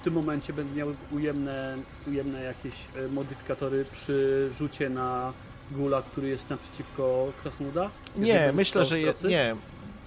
[0.02, 1.78] w tym momencie będę miał ujemne,
[2.08, 5.34] ujemne jakieś e, modyfikatory przy rzucie na
[5.72, 7.90] gula, który jest naprzeciwko krasnoluda?
[8.18, 9.56] Nie, myślę, że je, nie.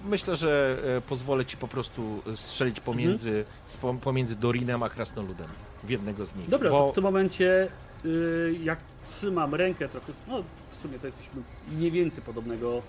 [0.05, 5.47] Myślę, że e, pozwolę ci po prostu strzelić pomiędzy, spo, pomiędzy Dorinem a Krasnoludem.
[5.83, 6.49] W jednego z nich.
[6.49, 7.67] Dobra, bo to w tym momencie
[8.63, 8.79] jak
[9.11, 10.43] trzymam rękę trochę, no
[10.77, 11.41] w sumie to jesteśmy
[11.71, 12.81] mniej więcej podobnego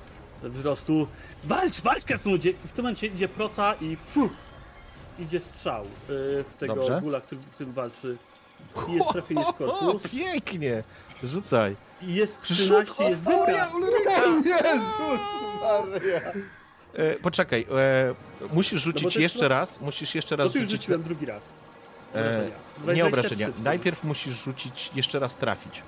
[0.43, 1.07] wzrostu.
[1.45, 2.51] Walcz, walcz krasnoludzie!
[2.51, 4.29] I w tym momencie idzie proca i fu,
[5.19, 7.01] idzie strzał y, w tego Dobrze.
[7.01, 8.17] gula, który, którym walczy.
[8.89, 10.11] I jest trafienie w o, korpus.
[10.11, 10.83] pięknie!
[11.23, 11.77] Rzucaj.
[12.03, 13.77] I jest Rzut 13, jest euforia, dycha.
[13.77, 14.21] Ulryka!
[14.73, 15.21] Jezus
[15.61, 16.21] Maria!
[16.95, 18.14] E, poczekaj, e,
[18.55, 20.81] musisz rzucić No to jest jeszcze raz, musisz jeszcze To raz ty już rzucić...
[20.83, 21.43] rzuciłem drugi raz.
[22.17, 23.05] E, Obrażenia.
[23.05, 23.64] nie 23 obrażenia.
[23.64, 25.83] Najpierw musisz rzucić, jeszcze raz trafić.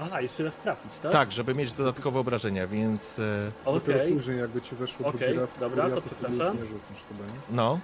[0.00, 1.12] Aha, jeszcze raz trafić, tak?
[1.12, 3.18] Tak, żeby mieć dodatkowe obrażenia, więc...
[3.18, 4.12] E, Okej.
[4.12, 6.56] później jakby ci weszło Okej, drugi raz, dobra, to przepraszam.
[6.56, 7.40] nie rzucisz chyba, nie?
[7.50, 7.80] no.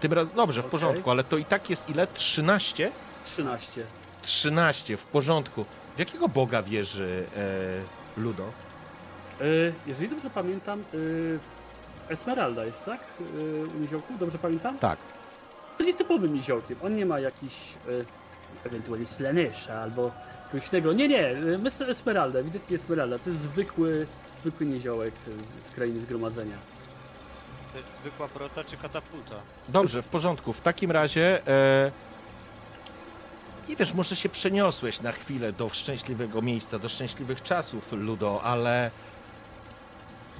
[0.00, 0.70] Tym razem, dobrze, w Okej.
[0.70, 2.06] porządku, ale to i tak jest ile?
[2.06, 2.90] 13?
[3.24, 3.86] 13.
[4.22, 5.64] 13, w porządku.
[5.96, 7.26] W jakiego boga wierzy
[8.16, 8.44] e, Ludo?
[9.40, 11.38] Y, jeżeli dobrze pamiętam, y,
[12.08, 13.00] Esmeralda jest, tak?
[13.38, 14.78] Y, u niziołków, dobrze pamiętam?
[14.78, 14.98] Tak.
[15.78, 16.76] To jest typowym niziołkiem.
[16.82, 17.56] On nie ma jakichś
[17.88, 18.04] y,
[18.64, 20.10] ewentualnie Slanesha albo
[20.72, 20.92] innego.
[20.92, 21.90] Nie, nie, y, Mr.
[21.90, 23.18] Esmeralda, ewidentnie Esmeralda.
[23.18, 24.06] To jest zwykły,
[24.40, 26.56] zwykły niziołek y, z krainy zgromadzenia.
[27.72, 29.34] To jest zwykła prota czy katapulta?
[29.68, 30.52] Dobrze, w porządku.
[30.52, 31.46] W takim razie.
[31.46, 31.90] E...
[33.68, 38.90] I też może się przeniosłeś na chwilę do szczęśliwego miejsca, do szczęśliwych czasów, Ludo, ale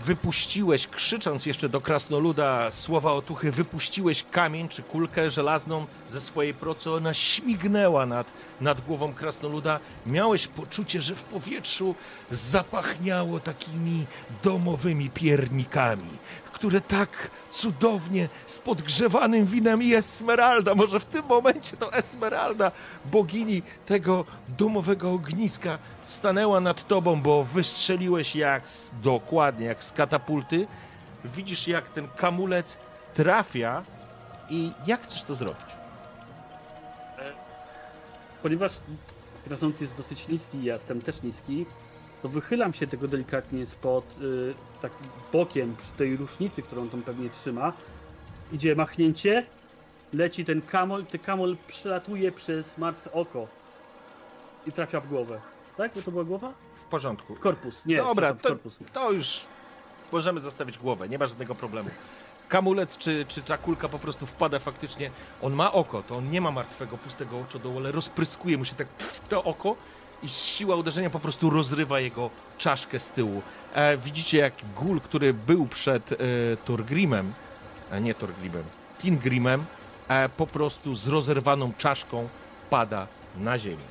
[0.00, 6.90] wypuściłeś, krzycząc jeszcze do krasnoluda słowa otuchy, wypuściłeś kamień czy kulkę żelazną ze swojej procy.
[6.90, 8.26] Ona śmignęła nad,
[8.60, 9.80] nad głową krasnoluda.
[10.06, 11.94] Miałeś poczucie, że w powietrzu
[12.30, 14.06] zapachniało takimi
[14.42, 16.10] domowymi piernikami,
[16.64, 22.72] które tak cudownie z podgrzewanym winem i Esmeralda, może w tym momencie to Esmeralda,
[23.04, 30.66] bogini tego domowego ogniska, stanęła nad tobą, bo wystrzeliłeś jak z, dokładnie jak z katapulty.
[31.24, 32.78] Widzisz, jak ten kamulec
[33.14, 33.82] trafia
[34.50, 35.66] i jak chcesz to zrobić?
[38.42, 38.72] Ponieważ
[39.44, 41.66] krasnolud jest dosyć niski, ja jestem też niski,
[42.24, 44.92] to wychylam się tego delikatnie spod, y, tak
[45.32, 47.72] bokiem przy tej rusznicy, którą tam pewnie trzyma.
[48.52, 49.46] Idzie machnięcie,
[50.12, 53.48] leci ten kamol, ten kamol przelatuje przez martwe oko
[54.66, 55.40] i trafia w głowę.
[55.76, 55.94] Tak?
[55.94, 56.52] Bo to była głowa?
[56.76, 57.34] W porządku.
[57.34, 57.96] Korpus, nie.
[57.96, 58.78] Dobra, to, korpus.
[58.92, 59.40] to już
[60.12, 61.90] możemy zostawić głowę, nie ma żadnego problemu.
[62.48, 65.10] Kamulet czy, czy ta kulka po prostu wpada faktycznie.
[65.42, 68.88] On ma oko, to on nie ma martwego, pustego oczodołu, ale rozpryskuje mu się tak
[68.88, 69.76] pff, to oko
[70.24, 73.42] i z siła uderzenia po prostu rozrywa jego czaszkę z tyłu.
[73.74, 76.16] E, widzicie, jak gul, który był przed e,
[76.64, 77.32] Torgrimem,
[77.90, 78.64] e, nie Torgrimem,
[78.98, 79.64] Tingrimem,
[80.08, 82.28] e, po prostu z rozerwaną czaszką
[82.70, 83.06] pada
[83.36, 83.84] na ziemi.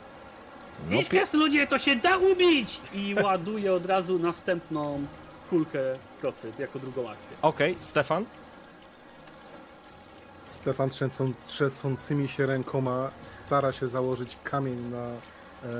[0.89, 2.81] No, pie- ludzie, to się da ubić!
[2.93, 5.05] I ładuje od razu następną
[5.49, 5.79] kulkę
[6.17, 7.37] w procy, jako drugą akcję.
[7.41, 8.25] Okej, Stefan?
[10.43, 15.07] Stefan trzęsą, trzęsącymi się rękoma stara się założyć kamień na,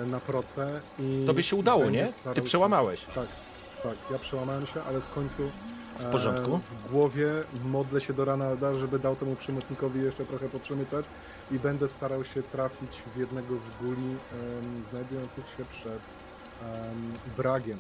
[0.07, 1.23] na proce i...
[1.27, 2.05] To by się udało, nie?
[2.05, 3.05] Ty się- przełamałeś.
[3.15, 3.27] Tak,
[3.84, 5.51] tak, ja przełamałem się, ale w końcu
[5.99, 6.55] W porządku.
[6.55, 7.27] e, w głowie
[7.65, 11.05] modlę się do Ranalda, żeby dał temu przemytnikowi jeszcze trochę poprzemycać
[11.51, 15.99] i będę starał się trafić w jednego z guli em, znajdujących się przed
[16.63, 17.77] em, bragiem.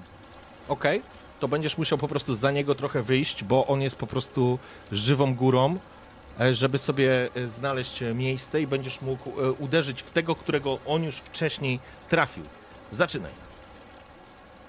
[0.67, 1.01] Okej.
[1.39, 4.59] to będziesz musiał po prostu za niego trochę wyjść, bo on jest po prostu
[4.91, 5.77] żywą górą, e,
[6.51, 11.03] żeby sobie e, znaleźć e, miejsce i będziesz mógł e, uderzyć w tego, którego on
[11.03, 11.79] już wcześniej
[12.09, 12.43] trafił.
[12.91, 13.52] Zaczynaj.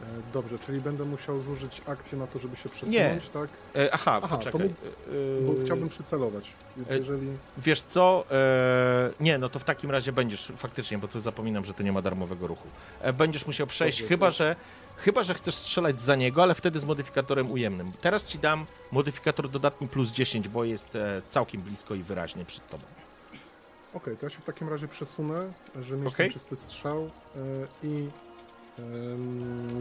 [0.04, 3.48] E, Dobrze, czyli będę musiał zużyć akcję na to, żeby się przesunąć, tak?
[3.76, 4.60] E, Aha, Aha, to poczekaj.
[4.62, 4.74] mógł-
[5.54, 6.44] E, Bo chciałbym przycelować.
[6.76, 7.26] Więc E, jeżeli...
[7.58, 8.24] Wiesz co?
[8.30, 11.92] E, nie, no to w takim razie będziesz faktycznie, bo tu zapominam, że tu nie
[11.92, 12.68] ma darmowego ruchu.
[13.00, 14.56] E, będziesz musiał przejść, Dobrze, chyba to- że,
[14.96, 17.92] chyba że chcesz strzelać za niego, ale wtedy z modyfikatorem ujemnym.
[18.00, 22.68] Teraz ci dam modyfikator dodatni plus 10, bo jest e, całkiem blisko i wyraźnie przed
[22.68, 22.84] tobą.
[23.94, 25.52] Okej, to ja się w takim razie przesunę,
[25.82, 26.26] żeby mieć Okej.
[26.26, 27.08] ten czysty strzał e,
[27.82, 28.08] i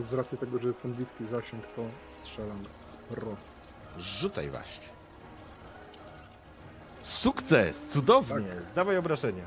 [0.03, 3.55] z racji tego, że ten bliski zasięg, to strzelam z procy.
[3.97, 4.87] Rzucaj właśnie.
[7.03, 7.85] Sukces!
[7.87, 8.47] Cudownie!
[8.47, 8.73] Tak.
[8.75, 9.43] Dawaj obrażenia.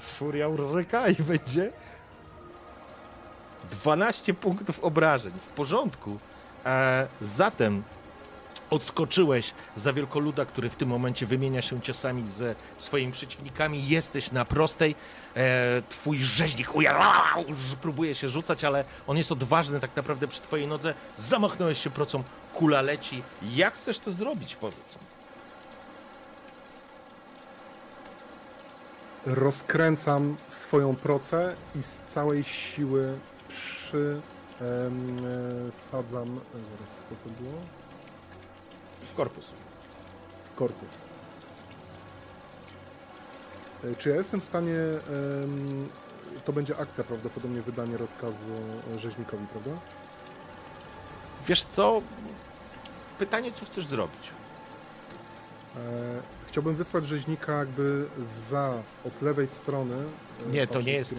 [0.00, 1.72] Furia Urryka i będzie
[3.70, 5.32] 12 punktów obrażeń.
[5.32, 6.18] W porządku.
[6.66, 7.82] E, zatem
[8.72, 13.88] odskoczyłeś za wielkoluda, który w tym momencie wymienia się ciosami z swoimi przeciwnikami.
[13.88, 14.94] Jesteś na prostej.
[15.36, 17.12] E, twój rzeźnik uja,
[17.82, 20.94] próbuje się rzucać, ale on jest odważny tak naprawdę przy twojej nodze.
[21.16, 22.22] Zamachnąłeś się procą,
[22.54, 23.22] kula leci.
[23.54, 25.02] Jak chcesz to zrobić, powiedz mi?
[29.26, 33.18] Rozkręcam swoją procę i z całej siły
[33.48, 34.20] przy
[34.60, 34.90] e,
[35.72, 36.40] sadzam.
[36.52, 37.81] Zaraz, co to było?
[39.16, 39.46] Korpus.
[40.56, 40.90] Korpus.
[43.84, 44.74] E, Czy ja jestem w stanie.
[46.44, 48.48] To będzie akcja prawdopodobnie wydanie rozkazu
[48.96, 49.70] rzeźnikowi, prawda?
[51.46, 52.02] Wiesz co?
[53.18, 54.30] Pytanie, co chcesz zrobić?
[55.76, 55.80] E,
[56.46, 58.72] Chciałbym wysłać rzeźnika jakby za,
[59.06, 59.94] od lewej strony.
[60.46, 61.14] e, Nie, to nie jest.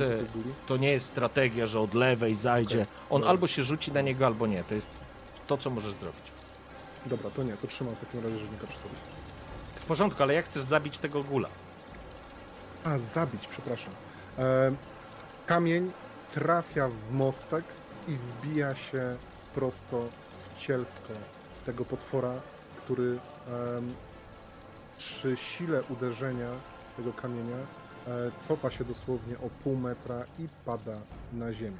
[0.67, 2.81] To nie jest strategia, że od lewej zajdzie.
[2.81, 3.29] Okej, On dobra.
[3.31, 4.63] albo się rzuci na niego, albo nie.
[4.63, 4.89] To jest
[5.47, 6.23] to, co możesz zrobić.
[7.05, 8.95] Dobra, to nie, to trzymam w takim razie rzeźnika przy sobie.
[9.75, 11.49] W porządku, ale jak chcesz zabić tego gula?
[12.83, 13.93] A, zabić, przepraszam.
[14.37, 14.71] E,
[15.45, 15.91] kamień
[16.33, 17.65] trafia w mostek
[18.07, 19.17] i wbija się
[19.55, 20.01] prosto
[20.39, 21.13] w cielsko
[21.65, 22.33] tego potwora,
[22.77, 23.93] który em,
[24.97, 26.49] przy sile uderzenia
[26.97, 27.57] tego kamienia
[28.07, 30.97] e, cofa się dosłownie o pół metra i pada
[31.33, 31.77] na ziemię.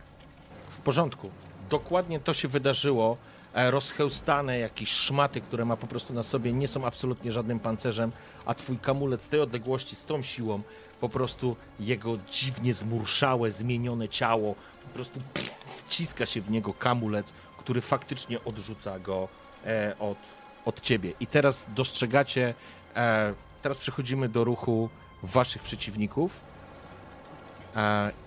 [0.70, 1.30] W porządku.
[1.70, 3.18] Dokładnie to się wydarzyło.
[3.54, 8.12] E, Rozchełstane jakieś szmaty, które ma po prostu na sobie, nie są absolutnie żadnym pancerzem,
[8.46, 10.62] a twój kamulec z tej odległości, z tą siłą,
[11.02, 15.20] po prostu jego dziwnie zmurszałe, zmienione ciało, po prostu
[15.66, 19.28] wciska się w niego kamulec, który faktycznie odrzuca go
[19.66, 20.18] e, od,
[20.66, 21.14] od ciebie.
[21.20, 22.54] I teraz dostrzegacie,
[22.96, 24.90] e, teraz przechodzimy do ruchu
[25.24, 26.54] waszych przeciwników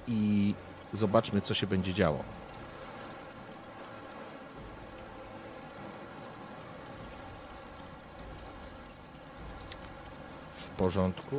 [0.08, 0.54] i
[0.92, 2.35] zobaczmy, co się będzie działo.
[10.76, 11.36] W porządku.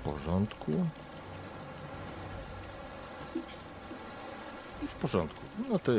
[0.00, 0.72] W porządku.
[4.82, 5.40] I w porządku.
[5.68, 5.92] No to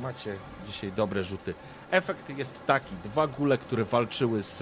[0.00, 1.54] macie dzisiaj dobre rzuty.
[1.90, 2.94] Efekt jest taki.
[3.04, 4.58] Dwa gule, które walczyły z,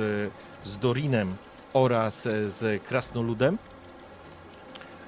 [0.65, 1.36] z Dorinem
[1.73, 3.59] oraz z Krasnoludem.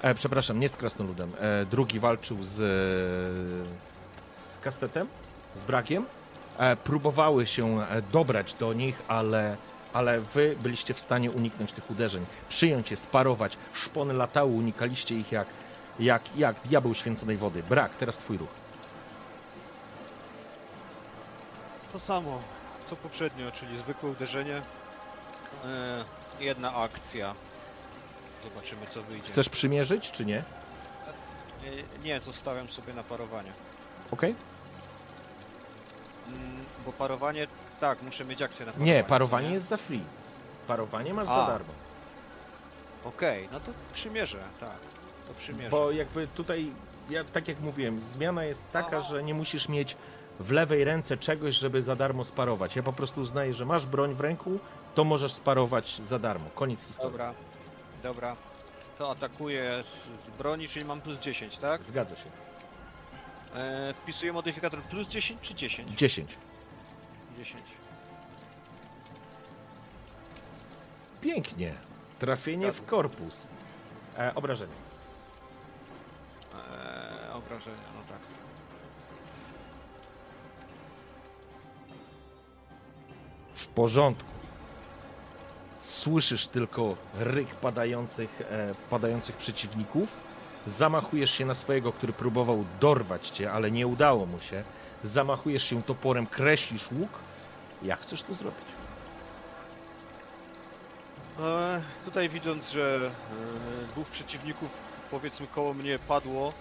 [0.02, 1.32] E, przepraszam, nie z Krasnoludem.
[1.40, 2.54] E, drugi walczył z,
[4.32, 5.06] z Kastetem,
[5.54, 6.04] z Brakiem.
[6.58, 9.56] E, próbowały się e, dobrać do nich, ale,
[9.92, 12.26] ale wy byliście w stanie uniknąć tych uderzeń.
[12.48, 13.56] Przyjąć je, sparować.
[13.74, 15.48] Szpony latały, unikaliście ich jak,
[15.98, 17.62] jak, jak diabeł święconej wody.
[17.62, 18.48] Brak, teraz twój ruch.
[21.92, 22.42] To samo,
[22.86, 24.62] co poprzednio, czyli zwykłe uderzenie.
[25.64, 26.04] E,
[26.40, 27.34] jedna akcja.
[28.44, 29.32] Zobaczymy co wyjdzie.
[29.32, 30.38] Chcesz przymierzyć, czy nie?
[30.38, 30.42] E,
[32.04, 33.52] nie, zostawiam sobie na parowanie.
[34.10, 34.34] Okej?
[36.28, 37.46] Mm, bo parowanie,
[37.80, 38.92] tak, muszę mieć akcję na parowanie.
[38.94, 39.54] Nie, parowanie nie?
[39.54, 40.00] jest za free.
[40.66, 41.36] Parowanie masz A.
[41.36, 41.72] za darmo.
[43.04, 44.78] Okej, no to przymierzę, tak.
[45.28, 45.70] To przymierzę.
[45.70, 46.70] Bo jakby tutaj,
[47.10, 49.96] ja, tak jak mówiłem, zmiana jest taka, że nie musisz mieć
[50.40, 52.76] w lewej ręce czegoś, żeby za darmo sparować.
[52.76, 54.58] Ja po prostu uznaję, że masz broń w ręku,
[54.94, 56.50] to możesz sparować za darmo.
[56.54, 57.12] Koniec historii.
[57.12, 57.34] Dobra,
[58.02, 58.36] dobra.
[58.98, 61.84] To atakuję z, z broni, czyli mam plus 10, tak?
[61.84, 62.30] Zgadza się.
[63.54, 65.90] E, wpisuję modyfikator plus 10 czy 10?
[65.90, 66.36] 10.
[67.40, 67.62] 10.
[71.20, 71.74] Pięknie.
[72.18, 73.46] Trafienie w korpus.
[74.18, 74.72] E, obrażenie.
[77.34, 78.18] Obrażenia, no tak.
[83.54, 84.30] W porządku.
[85.80, 90.16] Słyszysz tylko ryk padających, e, padających przeciwników.
[90.66, 94.62] zamachujesz się na swojego, który próbował dorwać cię, ale nie udało mu się.
[95.02, 97.29] Zamachujesz się toporem, kreślisz łuk.
[97.82, 98.64] Jak chcesz to zrobić?
[101.40, 103.10] E, tutaj widząc, że
[103.82, 104.68] e, dwóch przeciwników
[105.10, 106.52] powiedzmy koło mnie padło,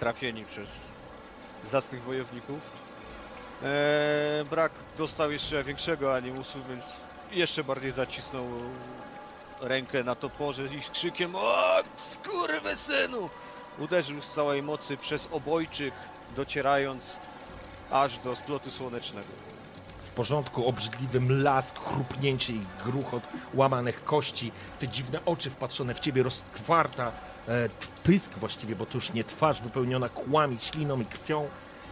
[0.00, 0.70] trafieni przez
[1.64, 2.58] zacnych wojowników.
[3.62, 6.84] E, brak dostał jeszcze większego animusu, więc
[7.30, 8.44] jeszcze bardziej zacisnął
[9.60, 11.82] rękę na toporze i z krzykiem O,
[12.74, 13.30] synu!
[13.78, 15.94] Uderzył z całej mocy przez obojczyk,
[16.36, 17.16] docierając
[17.90, 19.47] aż do splotu słonecznego.
[20.18, 23.22] Porządku, obrzydliwy mlask, chrupnięcie i gruchot
[23.54, 27.12] łamanych kości, te dziwne oczy wpatrzone w ciebie, roztwarta
[27.48, 27.68] e,
[28.02, 31.48] pysk właściwie, bo to już nie twarz wypełniona kłami, śliną i krwią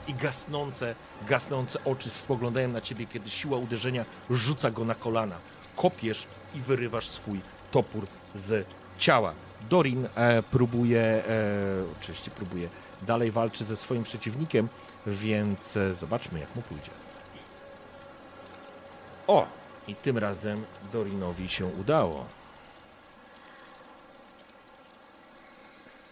[0.08, 0.94] i gasnące,
[1.28, 5.36] gasnące oczy spoglądają na ciebie, kiedy siła uderzenia rzuca go na kolana.
[5.76, 7.40] Kopiesz i wyrywasz swój
[7.70, 8.66] topór z
[8.98, 9.32] ciała.
[9.70, 11.22] Dorin e, próbuje, e,
[12.00, 12.68] oczywiście próbuje,
[13.02, 14.68] dalej walczy ze swoim przeciwnikiem,
[15.06, 17.05] więc e, zobaczmy jak mu pójdzie.
[19.26, 19.46] O!
[19.88, 22.26] I tym razem Dorinowi się udało.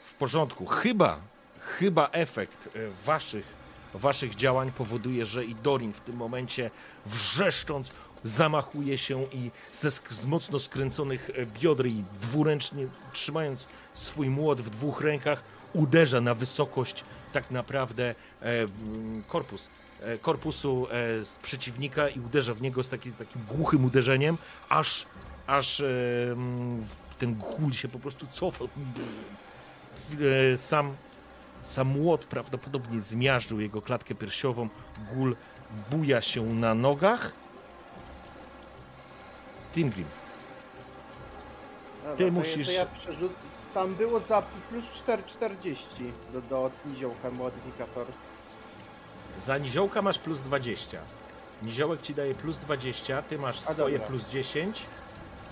[0.07, 0.67] W porządku.
[0.67, 1.21] Chyba,
[1.61, 3.47] chyba efekt e, waszych,
[3.95, 6.71] waszych działań powoduje, że i Dorin w tym momencie
[7.07, 7.93] wrzeszcząc
[8.23, 14.71] zamachuje się i ze z mocno skręconych e, bioder i dwuręcznie trzymając swój młot w
[14.71, 15.43] dwóch rękach
[15.73, 18.67] uderza na wysokość tak naprawdę e,
[19.29, 19.69] korpus
[20.21, 20.97] korpusu e,
[21.43, 25.07] przeciwnika i uderza w niego z, taki, z takim głuchym uderzeniem, aż,
[25.47, 25.85] aż e,
[27.19, 28.65] ten gól się po prostu cofa.
[30.55, 30.95] E, Sam,
[31.63, 34.69] sam młot prawdopodobnie zmiażdżył jego klatkę piersiową.
[35.15, 35.37] Gól
[35.91, 37.33] buja się na nogach.
[39.73, 40.07] Tingrim,
[42.05, 42.87] Dobra, Ty musisz- ja.
[43.75, 45.77] Tam było za plus 4,40
[46.33, 48.07] do, do niziołka modyfikator.
[49.41, 50.99] Za niziołka masz plus 20.
[51.63, 54.07] Niziołek ci daje plus 20, ty masz A, swoje dobra.
[54.09, 54.83] plus 10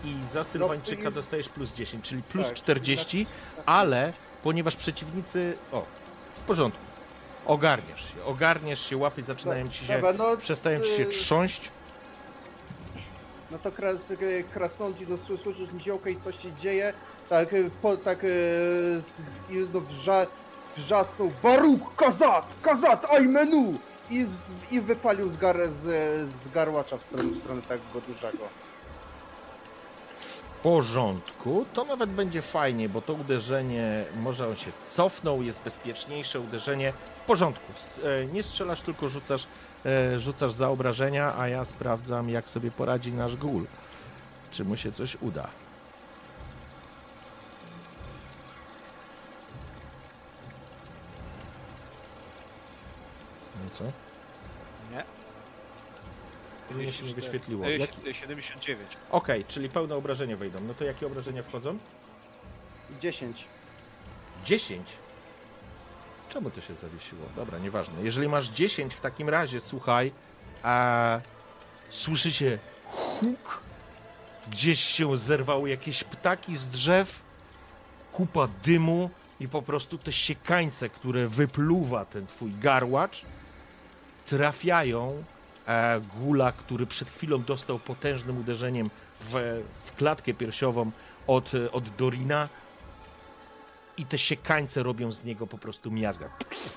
[0.04, 3.26] i za Sylwańczyka i- dostajesz plus 10, czyli plus Tak, 40,
[3.66, 5.56] ale ponieważ przeciwnicy...
[5.72, 5.84] O,
[6.36, 6.80] w porządku.
[7.46, 9.92] Ogarniasz się, ogarniasz się, łapy zaczynają ci się...
[9.94, 11.70] Dobra, no, Przestają ci się z- trząść.
[13.50, 16.92] No to kras, e, krasnąci no, sły- słyszysz niziołka i coś się dzieje.
[17.28, 18.26] Tak, e, po, tak e,
[19.00, 19.06] z,
[19.50, 20.26] i no, wrza,
[20.76, 23.78] wrzasnął Baruch, Kazat, Kazat, Ajmenu!
[24.10, 24.26] I,
[24.70, 25.80] I wypalił z, gar, z,
[26.30, 28.44] z garłacza w stronę, w stronę tego dużego.
[30.20, 36.40] W porządku, to nawet będzie fajnie, bo to uderzenie, może on się cofnął, jest bezpieczniejsze
[36.40, 36.92] uderzenie.
[37.22, 37.72] W porządku,
[38.04, 39.46] e, nie strzelasz, tylko rzucasz,
[39.86, 43.66] e, rzucasz za obrażenia, a ja sprawdzam, jak sobie poradzi nasz gól.
[44.50, 45.48] Czy mu się coś uda.
[53.72, 53.84] Co?
[54.92, 55.04] Nie.
[56.84, 57.66] Mi się nie wyświetliło.
[57.66, 57.90] E, Jak...
[58.12, 58.96] 79.
[59.10, 60.60] Okej, czyli pełne obrażenia wejdą.
[60.60, 61.78] No to jakie obrażenia wchodzą?
[63.00, 63.44] 10.
[64.44, 64.88] 10?
[66.28, 67.22] Czemu to się zawiesiło?
[67.36, 68.02] Dobra, nieważne.
[68.02, 70.12] Jeżeli masz 10, w takim razie, słuchaj,
[70.62, 71.20] a
[71.90, 72.58] słyszycie
[72.90, 73.60] huk?
[74.50, 77.20] Gdzieś się zerwały jakieś ptaki z drzew,
[78.12, 83.24] kupa dymu i po prostu te siekańce, które wypluwa ten twój garłacz,
[84.26, 85.24] trafiają
[85.66, 88.90] e, gula, który przed chwilą dostał potężnym uderzeniem
[89.20, 90.90] w, w klatkę piersiową
[91.26, 92.48] od, od Dorina
[93.96, 96.28] i te siekańce robią z niego po prostu miazgę.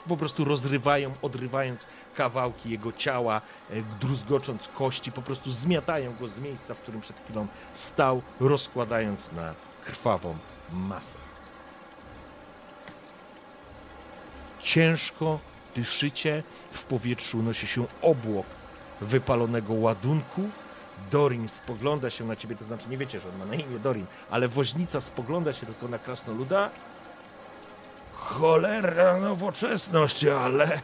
[0.07, 1.85] Po prostu rozrywają, odrywając
[2.15, 7.19] kawałki jego ciała, e, druzgocząc kości, po prostu zmiatają go z miejsca, w którym przed
[7.19, 9.53] chwilą stał, rozkładając na
[9.85, 10.38] krwawą
[10.72, 11.17] masę.
[14.63, 15.39] Ciężko
[15.76, 16.43] dyszycie,
[16.73, 18.45] w powietrzu unosi się obłok
[19.02, 20.49] wypalonego ładunku.
[21.11, 24.06] Dorin spogląda się na ciebie, to znaczy nie wiecie, że on ma na imię Dorin,
[24.31, 26.69] ale woźnica spogląda się tylko na krasnoluda.
[28.14, 30.81] Cholera nowoczesność, ale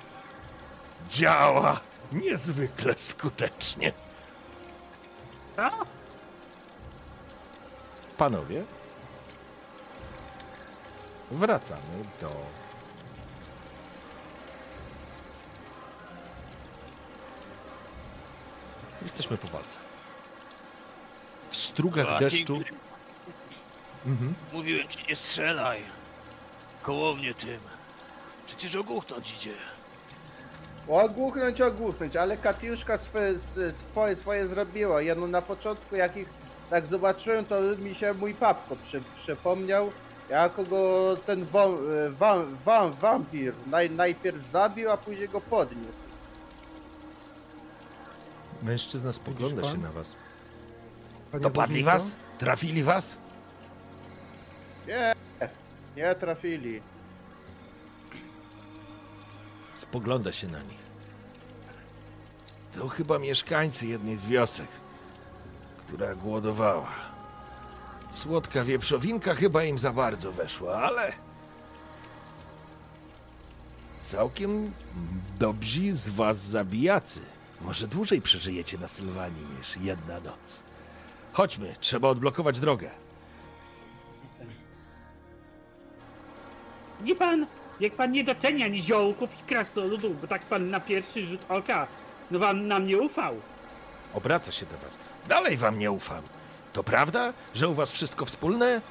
[1.10, 1.80] działa
[2.12, 3.94] niezwykle skutecznie.
[5.58, 5.70] A?
[8.18, 8.64] Panowie,
[11.32, 12.61] wracamy do
[19.04, 19.78] Jesteśmy po walce.
[21.50, 22.62] W strugach A, deszczu.
[24.06, 24.34] Mhm.
[24.54, 25.82] Mówiłem ci, nie strzelaj.
[26.82, 27.60] Koło mnie tym.
[28.46, 29.54] Przecież ogłuchnąć idzie.
[30.88, 33.34] Ogłuchnąć, ogłuchnąć, ale Katiuszka swoje,
[33.92, 35.02] swoje, swoje zrobiła.
[35.02, 36.30] Ja no na początku jak ich
[36.70, 39.92] tak zobaczyłem, to mi się mój papko przy, przypomniał.
[40.30, 41.78] Jako go ten wam,
[42.10, 46.11] wam, wam, wampir naj, najpierw zabił, a później go podniósł.
[48.62, 50.16] Mężczyzna spogląda się na was.
[51.32, 52.16] Panie Dopadli was?
[52.38, 53.18] Trafili was?
[54.88, 55.14] Nie,
[55.98, 56.82] nie trafili.
[59.74, 60.82] Spogląda się na nich.
[62.76, 64.68] To chyba mieszkańcy jednej z wiosek,
[65.88, 66.92] która głodowała.
[68.12, 71.14] Słodka wieprzowinka chyba im za bardzo weszła, ale...
[74.02, 74.72] Całkiem
[75.40, 77.22] dobrzy z was zabijacy.
[77.64, 80.64] Może dłużej przeżyjecie na Sylwanii niż jedna noc.
[81.34, 82.90] Chodźmy, trzeba odblokować drogę.
[87.04, 87.48] Nie pan,
[87.80, 91.88] jak pan nie docenia niziołków i krasnoludów, bo tak pan na pierwszy rzut oka,
[92.32, 93.36] no wam nam nie ufał.
[94.14, 94.98] Obraca się do was.
[95.28, 96.22] Dalej wam nie ufam.
[96.74, 98.82] To prawda, że u was wszystko wspólne?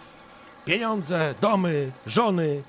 [0.65, 2.63] Pieniądze, domy, żony.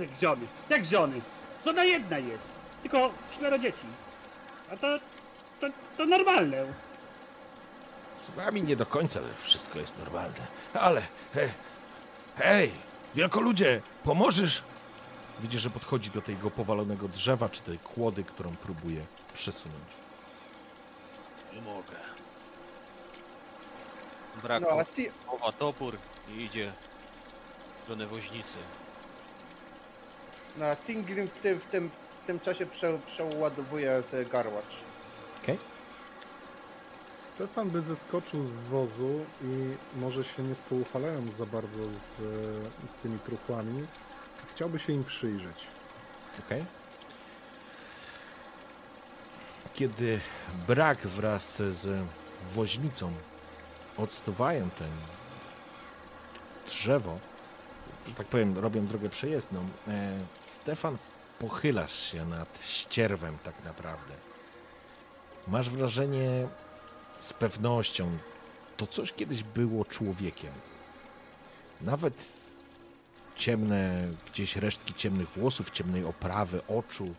[0.00, 1.20] Jak żony, jak żony.
[1.64, 2.44] Żona jedna jest,
[2.82, 3.86] tylko czworo dzieci.
[4.70, 4.98] A to,
[5.60, 5.66] to,
[5.96, 6.56] to normalne.
[8.18, 10.46] Z wami nie do końca wszystko jest normalne.
[10.74, 11.02] Ale,
[11.34, 11.52] hej,
[12.36, 12.72] hej,
[13.14, 14.62] wielkoludzie, pomożesz?
[15.40, 19.84] Widzisz, że podchodzi do tego powalonego drzewa, czy tej kłody, którą próbuje przesunąć.
[21.54, 21.96] Nie mogę.
[24.42, 25.96] Brak No a ty, chowa topór
[26.28, 26.72] i idzie
[27.78, 28.58] w stronę woźnicy.
[30.56, 31.90] no a Tingrim w tym, w tym,
[32.22, 34.76] w tym czasie prze, przeładowuje te garłacz.
[37.20, 42.20] Stefan by zeskoczył z wozu i może się nie spoufalając za bardzo z,
[42.90, 43.86] z tymi truchłami,
[44.50, 45.66] chciałby się im przyjrzeć.
[46.46, 46.64] Okej.
[49.74, 50.20] Kiedy
[50.66, 52.06] brak wraz z
[52.54, 53.12] woźnicą
[53.96, 54.90] odsuwają ten
[56.66, 57.18] drzewo,
[58.08, 60.98] że tak powiem, robią drogę przejezdną, e, Stefan,
[61.40, 64.14] pochylasz się nad ścierwem tak naprawdę.
[65.48, 66.48] Masz wrażenie
[67.20, 68.18] z pewnością,
[68.76, 70.52] to coś kiedyś było człowiekiem.
[71.80, 72.14] Nawet
[73.36, 77.14] ciemne, gdzieś resztki ciemnych włosów, ciemnej oprawy, oczu.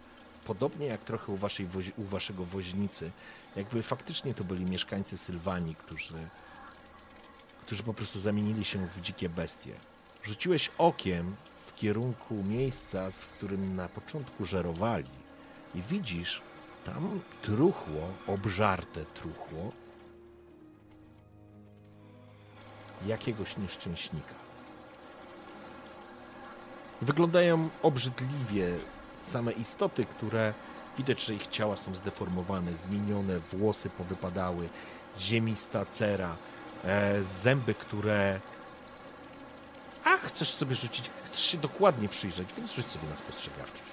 [0.46, 1.68] Podobnie jak trochę u, waszej
[1.98, 3.12] u waszego woźnicy.
[3.56, 6.28] Jakby faktycznie to byli mieszkańcy Sylwanii, którzy,
[7.66, 9.74] którzy po prostu zamienili się w dzikie bestie.
[10.24, 11.36] Rzuciłeś okiem
[11.82, 15.10] kierunku miejsca, z którym na początku żerowali
[15.76, 16.42] i widzisz
[16.86, 19.72] tam truchło, obżarte truchło
[23.06, 24.34] jakiegoś nieszczęśnika.
[27.02, 28.68] Wyglądają obrzydliwie
[29.22, 30.54] same istoty, które
[30.98, 34.70] widać, że ich ciała są zdeformowane, zmienione, włosy powypadały,
[35.20, 36.36] ziemista cera,
[36.84, 38.40] e, zęby, które.
[40.04, 43.92] A, chcesz sobie rzucić, chcesz się dokładnie przyjrzeć, więc rzuć sobie na spostrzegawczość.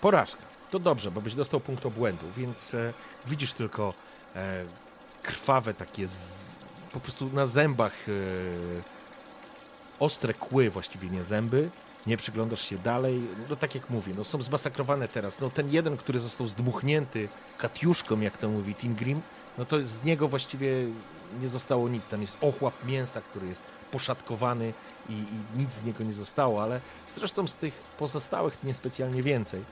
[0.00, 0.42] Porażka.
[0.70, 2.92] To dobrze, bo byś dostał punkt obłędu, więc e,
[3.26, 3.94] widzisz tylko
[4.36, 4.64] e,
[5.22, 6.40] krwawe takie z,
[6.92, 8.12] po prostu na zębach e,
[9.98, 11.70] ostre kły, właściwie nie zęby.
[12.08, 13.20] Nie przyglądasz się dalej.
[13.50, 15.40] No tak jak mówię, no są zmasakrowane teraz.
[15.40, 17.28] No ten jeden, który został zdmuchnięty
[17.58, 19.20] katiuszką, jak to mówi Tim Grim,
[19.58, 20.70] no to z niego właściwie
[21.40, 22.06] nie zostało nic.
[22.06, 24.72] Tam jest ochłap mięsa, który jest poszatkowany
[25.08, 29.64] i, i nic z niego nie zostało, ale zresztą z tych pozostałych niespecjalnie więcej.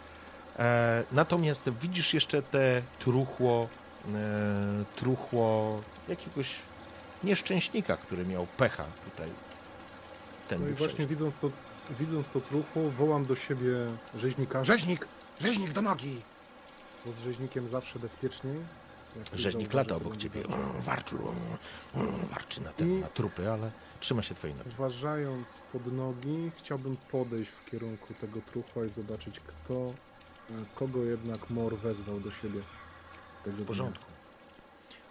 [0.59, 3.69] E, natomiast widzisz jeszcze te truchło,
[4.15, 6.57] e, truchło jakiegoś
[7.25, 9.31] nieszczęśnika, który miał pecha tutaj.
[10.49, 11.51] Ten No i właśnie widząc to,
[12.01, 13.73] widząc to truchło, wołam do siebie
[14.15, 14.65] rzeźnika.
[14.65, 15.09] Rzeźnik!
[15.41, 16.21] Rzeźnik do nogi!
[17.07, 18.57] Bo z rzeźnikiem zawsze bezpieczniej.
[19.17, 20.43] Jak coś Rzeźnik zauważy, lata to obok będzie ciebie.
[20.43, 20.59] dobrze.
[20.85, 21.17] Warczy,
[22.31, 24.71] warczy na, te, na trupy, ale trzyma się twojej nogi.
[24.71, 29.93] Uważając pod nogi, chciałbym podejść w kierunku tego truchła i zobaczyć, kto, e,
[30.75, 32.61] kogo jednak Mor wezwał do siebie.
[33.45, 34.05] Tego W porządku.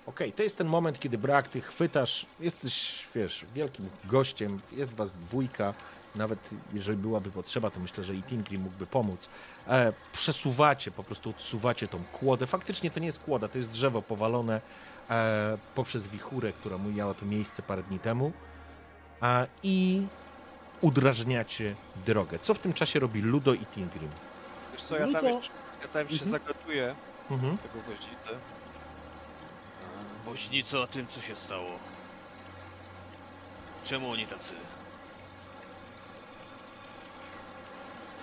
[0.06, 5.14] Okej, to jest ten moment, kiedy brak, ty chwytasz, jesteś, wiesz, wielkim gościem, jest was
[5.14, 5.74] dwójka,
[6.16, 9.30] nawet jeżeli byłaby potrzeba, to myślę, że i Tingri mógłby pomóc.
[9.68, 12.48] E, przesuwacie, po prostu odsuwacie tą kłodę.
[12.48, 14.62] Faktycznie to nie jest kłoda, to jest drzewo powalone
[15.10, 18.32] e, poprzez wichurę, która miała tu miejsce parę dni temu.
[19.22, 20.08] A, I
[20.82, 21.76] udrażniacie
[22.06, 22.40] drogę.
[22.40, 24.10] Co w tym czasie robi Ludo i Tingrim?
[24.74, 25.52] Wiesz co, ja tam, jeszcze,
[25.82, 26.32] ja tam się Mhm.
[26.32, 26.96] zagatuję
[27.32, 27.58] Mhm.
[27.58, 28.30] tego woźnicę.
[30.26, 31.70] Woźnico o tym, co się stało.
[33.84, 34.54] Czemu oni tacy?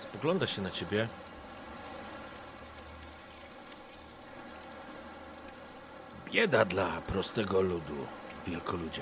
[0.03, 1.07] Spogląda się na ciebie.
[6.31, 8.07] Bieda dla prostego ludu,
[8.47, 9.01] wielkoludzie.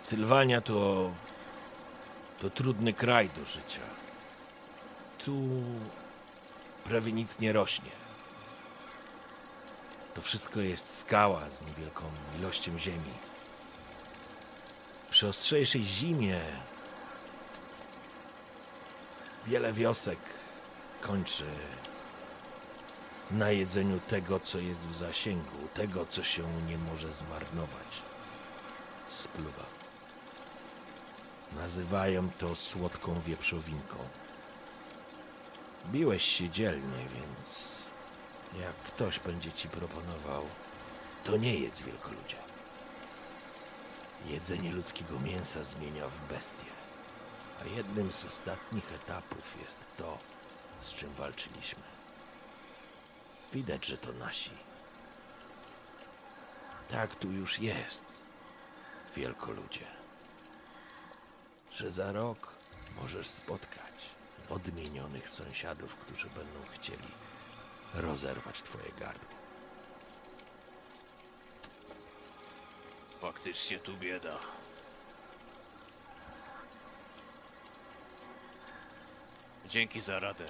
[0.00, 1.10] Sylwania to...
[2.40, 3.80] to trudny kraj do życia.
[5.18, 5.48] Tu
[6.84, 7.90] prawie nic nie rośnie.
[10.14, 12.04] To wszystko jest skała z niewielką
[12.38, 13.12] ilością ziemi.
[15.10, 16.40] Przy ostrzejszej zimie
[19.46, 20.18] wiele wiosek
[21.00, 21.44] kończy
[23.30, 28.02] na jedzeniu tego, co jest w zasięgu, tego, co się nie może zmarnować.
[29.08, 29.64] Spluwa.
[31.56, 33.96] Nazywają to słodką wieprzowinką.
[35.86, 37.72] Biłeś się dzielnie, więc
[38.60, 40.46] jak ktoś będzie ci proponował,
[41.24, 42.36] to nie jedz wielkoludzie.
[44.26, 46.71] Jedzenie ludzkiego mięsa zmienia w bestię,
[47.62, 50.18] a jednym z ostatnich etapów jest to,
[50.84, 51.82] z czym walczyliśmy.
[53.52, 54.50] Widać, że to nasi.
[56.90, 58.04] Tak tu już jest,
[59.16, 59.86] wielkoludzie.
[61.72, 62.52] Że za rok
[63.02, 63.92] możesz spotkać
[64.50, 67.08] odmienionych sąsiadów, którzy będą chcieli
[67.94, 69.32] rozerwać twoje gardło.
[73.20, 74.38] Faktycznie tu bieda.
[79.68, 80.44] Dzięki za radę.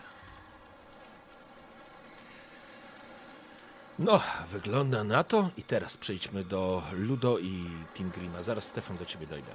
[3.98, 4.20] No,
[4.50, 5.50] wygląda na to.
[5.56, 7.64] I teraz przejdźmy do Ludo i
[7.96, 8.42] Team Grima.
[8.42, 9.52] Zaraz Stefan do ciebie dojdę.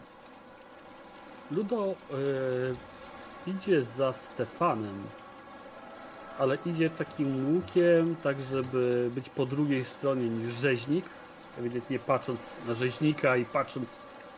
[1.52, 1.96] Ludo
[3.46, 5.04] e, idzie za Stefanem,
[6.40, 11.06] ale idzie takim łukiem, tak żeby być po drugiej stronie niż rzeźnik.
[11.60, 13.90] Ewidentnie patrząc na rzeźnika i patrząc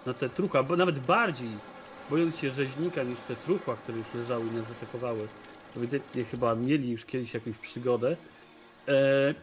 [0.05, 1.49] na te trucha, bo nawet bardziej
[2.09, 5.27] bojąc się rzeźnika niż te truchła, które już leżały i nas zaatakowały.
[5.77, 8.17] Ewidentnie chyba mieli już kiedyś jakąś przygodę.
[8.87, 9.33] E,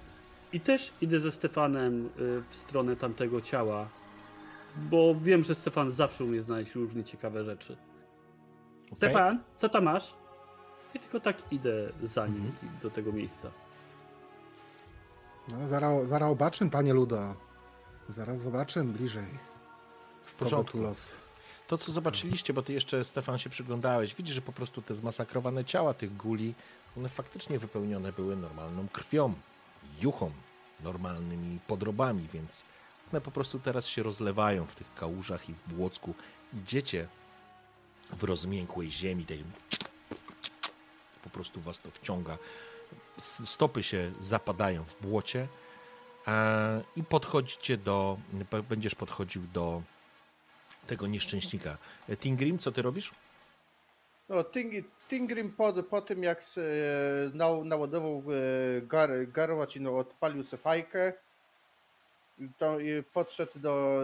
[0.52, 2.09] I też idę ze Stefanem e,
[2.51, 3.88] w stronę tamtego ciała,
[4.76, 7.76] bo wiem, że Stefan zawsze umie znaleźć różne ciekawe rzeczy.
[8.86, 8.97] Okej?
[8.97, 10.14] Stefan, co tam masz?
[10.94, 12.72] I tylko tak idę za nim Mhm.
[12.82, 13.51] do tego miejsca.
[15.52, 17.34] No, zaraz, zaraz obaczym, panie Ludo.
[18.09, 19.26] Zaraz zobaczymy bliżej.
[20.24, 20.72] W Kogo porządku.
[20.78, 21.16] tu los.
[21.66, 25.64] To, co zobaczyliście, bo ty jeszcze, Stefan, się przyglądałeś, widzisz, że po prostu te zmasakrowane
[25.64, 26.55] ciała tych guli,
[26.97, 29.34] one faktycznie wypełnione były normalną krwią,
[30.01, 30.32] juchą,
[30.80, 32.64] normalnymi podrobami, więc
[33.12, 36.14] one po prostu teraz się rozlewają w tych kałużach i w błocku.
[36.55, 37.09] Idziecie
[38.12, 39.44] w rozmiękłej ziemi, tej
[41.24, 42.38] po prostu was to wciąga.
[43.44, 45.48] Stopy się zapadają w błocie
[46.26, 48.18] e, i podchodzicie do,
[48.68, 49.82] będziesz podchodził do
[50.86, 51.78] tego nieszczęśnika.
[52.08, 53.10] E, Tingrim, co ty robisz?
[54.28, 54.72] No, Ting,
[55.08, 56.60] Tingrim po, po tym jak se,
[57.34, 61.12] na, naładował e, gar, garłacz i no, odpalił sobie fajkę,
[62.58, 64.02] to i podszedł do,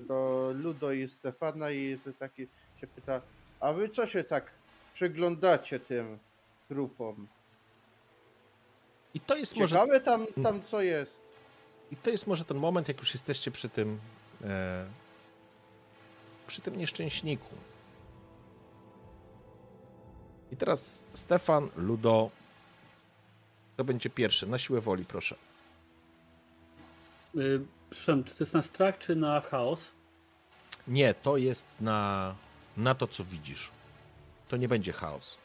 [0.00, 2.46] do Ludo i Stefana i taki
[2.80, 3.20] się pyta,
[3.60, 4.50] a wy co się tak
[4.94, 6.18] przyglądacie tym
[6.70, 7.26] grupom?
[9.14, 11.20] I to jest może, Ciekawe tam, tam co jest.
[11.90, 13.98] i to jest może ten moment, jak już jesteście przy tym
[14.44, 14.86] e,
[16.48, 17.54] przy tym nieszczęśniku.
[20.52, 22.30] I teraz Stefan, Ludo,
[23.76, 24.46] to będzie pierwszy.
[24.46, 25.36] Na siłę woli, proszę.
[27.34, 29.90] Yy, czy to jest na strach, czy na chaos?
[30.88, 32.34] Nie, to jest na,
[32.76, 33.70] na to, co widzisz.
[34.48, 35.36] To nie będzie chaos.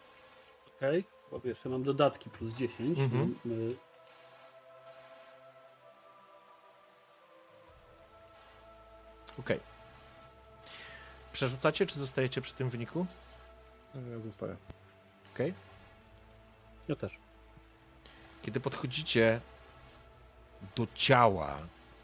[0.78, 3.00] Okej, bo jeszcze mam dodatki plus 10.
[3.00, 3.36] Mhm.
[3.46, 3.76] Yy,
[9.40, 9.73] Okej.
[11.34, 13.06] Przerzucacie, czy zostajecie przy tym wyniku?
[14.12, 14.56] Ja zostaję.
[15.34, 15.54] Okej.
[16.88, 17.18] Ja też.
[18.42, 19.42] Kiedy podchodzicie
[20.76, 21.58] do ciała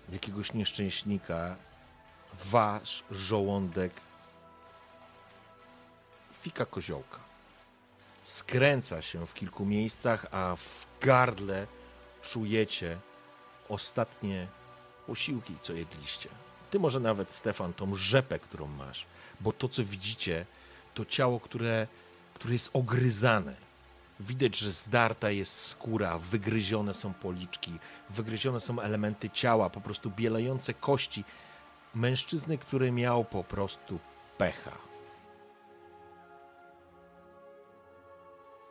[0.10, 1.56] jakiegoś nieszczęśnika,
[2.34, 3.94] wasz żołądek
[6.34, 7.20] fika koziołka.
[8.24, 11.68] Skręca się w kilku miejscach, a w gardle
[12.22, 12.98] czujecie
[13.70, 14.48] ostatnie
[15.08, 16.30] posiłki, co jedliście.
[16.70, 19.06] Ty może nawet, Stefan, tą rzepę, którą masz,
[19.42, 20.46] bo to, co widzicie,
[20.94, 21.88] to ciało, które,
[22.34, 23.56] które jest ogryzane.
[24.20, 27.80] Widać, że zdarta jest skóra, wygryzione są policzki,
[28.10, 31.24] wygryzione są elementy ciała, po prostu bielejące kości
[31.96, 34.00] mężczyzny, który miał po prostu
[34.38, 34.72] pecha.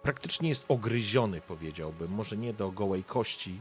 [0.02, 3.60] Praktycznie jest ogryziony, powiedziałbym, może nie do gołej kości,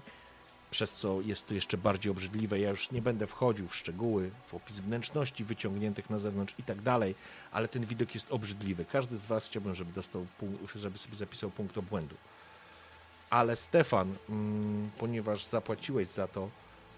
[0.72, 2.60] przez co jest to jeszcze bardziej obrzydliwe.
[2.60, 6.82] Ja już nie będę wchodził w szczegóły, w opis wnętrzności wyciągniętych na zewnątrz i tak
[6.82, 7.16] dalej,
[7.52, 8.86] ale ten widok jest obrzydliwy.
[8.86, 10.28] Każdy z Was chciałbym, żeby dostał,
[10.76, 12.16] żeby sobie zapisał punkt obłędu.
[13.30, 16.50] Ale Stefan, mm, ponieważ zapłaciłeś za to,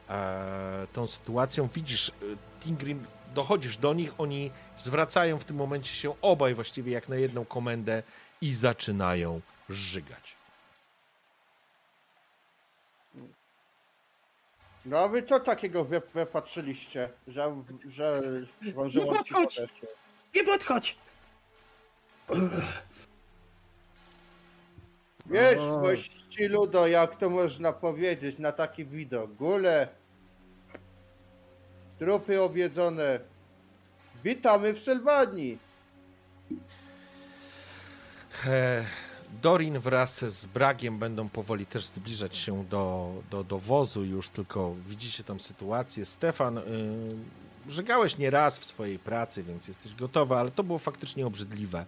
[0.10, 1.68] e, tą sytuacją.
[1.68, 2.14] Widzisz, e,
[2.62, 3.06] Tingrim,
[3.36, 8.04] dochodzisz do nich, oni zwracają w tym momencie się obaj właściwie jak na jedną komendę
[8.42, 10.39] i zaczynają żygać.
[14.86, 17.56] No a wy co takiego wy, wypatrzyliście, że,
[17.90, 18.22] że
[18.76, 19.56] wam żołądki podchodź.
[19.56, 19.88] podeszły?
[20.36, 20.98] Nie podchodź!
[25.26, 25.80] Wiesz, O.
[25.80, 29.34] mości ludo, jak to można powiedzieć na taki widok.
[29.36, 29.88] Góle,
[32.00, 33.20] trupy objedzone.
[34.24, 35.60] Witamy w Sylwanii.
[38.48, 38.86] E,
[39.42, 44.76] Dorin wraz z Bragiem będą powoli też zbliżać się do, do, do wozu już, tylko
[44.86, 46.06] widzicie tam sytuację.
[46.06, 46.62] Stefan, y,
[47.68, 51.86] żegałeś nie raz w swojej pracy, więc jesteś gotowy, ale to było faktycznie obrzydliwe.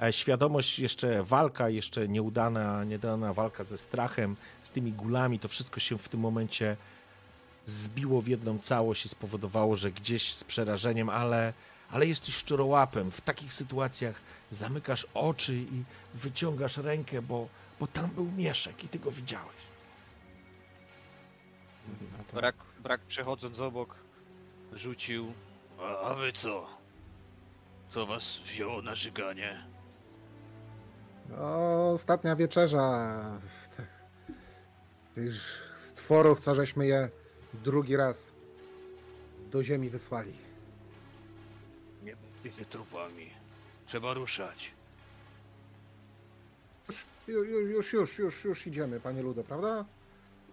[0.00, 5.80] E, Świadomość, jeszcze walka, jeszcze nieudana, niedana walka ze strachem, z tymi gulami, to wszystko
[5.80, 6.76] się w tym momencie
[7.66, 11.52] zbiło w jedną całość i spowodowało, że gdzieś z przerażeniem, ale,
[11.92, 13.10] ale jesteś szczurołapem.
[13.10, 14.20] W takich sytuacjach
[14.50, 15.82] zamykasz oczy i
[16.14, 17.48] wyciągasz rękę, bo,
[17.80, 19.56] bo tam był mieszek i ty go widziałeś.
[22.18, 23.94] No to- Brak, brak przechodząc obok,
[24.72, 25.32] rzucił.
[25.80, 26.66] A, a wy co?
[27.88, 29.64] Co was wzięło na żyganie?
[31.28, 33.12] No, ostatnia wieczerza.
[33.76, 34.02] Tych,
[35.14, 35.34] tych
[35.74, 37.08] stworów, co żeśmy je
[37.54, 38.32] drugi raz
[39.50, 40.32] do ziemi wysłali.
[42.42, 43.30] Bądźcie trupami.
[43.86, 44.70] Trzeba ruszać.
[46.88, 49.84] Już, już, już, już, już idziemy, panie Ludo, prawda?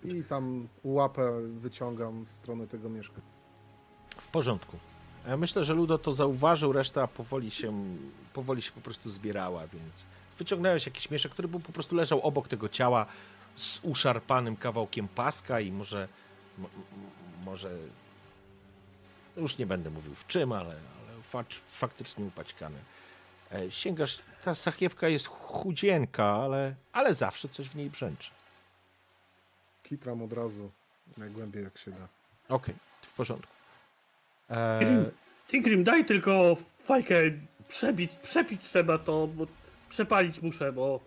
[0.03, 3.21] I tam łapę wyciągam w stronę tego mieszkania.
[4.17, 4.77] W porządku.
[5.25, 7.85] E, Myślę, że Ludo to zauważył, reszta powoli się,
[8.33, 10.05] powoli się po prostu zbierała, więc
[10.37, 13.05] wyciągnąłeś jakiś mieszek, który był po prostu leżał obok tego ciała
[13.55, 16.07] z uszarpanym kawałkiem paska i może,
[17.45, 17.77] może
[19.37, 20.75] już nie będę mówił w czym, ale,
[21.33, 22.77] fak- faktycznie upaćkany.
[23.51, 28.31] E, Sięgasz, ta sachiewka jest chudzienka, ale, ale zawsze coś w niej brzęczy.
[29.83, 30.71] Kitram od razu,
[31.17, 32.07] najgłębiej jak się da.
[32.49, 33.53] Okej, w porządku.
[34.49, 34.79] E,
[35.47, 37.15] Tigrim, daj tylko fajkę
[37.67, 39.47] przebić, przepić trzeba to, bo
[39.89, 40.99] przepalić muszę, bo...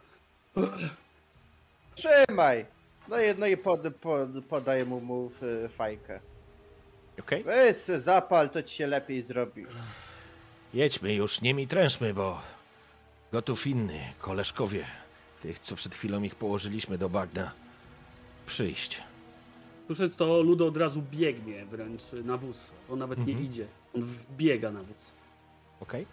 [1.94, 2.66] Trzymaj.
[3.08, 6.20] No i, no i pod, pod, podaję mu, mu y, fajkę.
[7.20, 7.42] Okej.
[7.44, 9.66] Weź se zapal, to ci się lepiej zrobi.
[10.74, 12.40] Jedźmy już, nie mi trężmy, bo
[13.32, 14.84] gotów inny, koleżkowie,
[15.42, 17.52] tych, co przed chwilą ich położyliśmy do bagna,
[18.46, 19.00] przyjść.
[19.86, 22.56] Słysząc to, Ludo od razu biegnie wręcz na wóz.
[22.90, 23.44] On nawet nie Mhm.
[23.46, 23.66] idzie.
[23.94, 24.96] On biega na wóz.
[25.80, 26.06] Okej.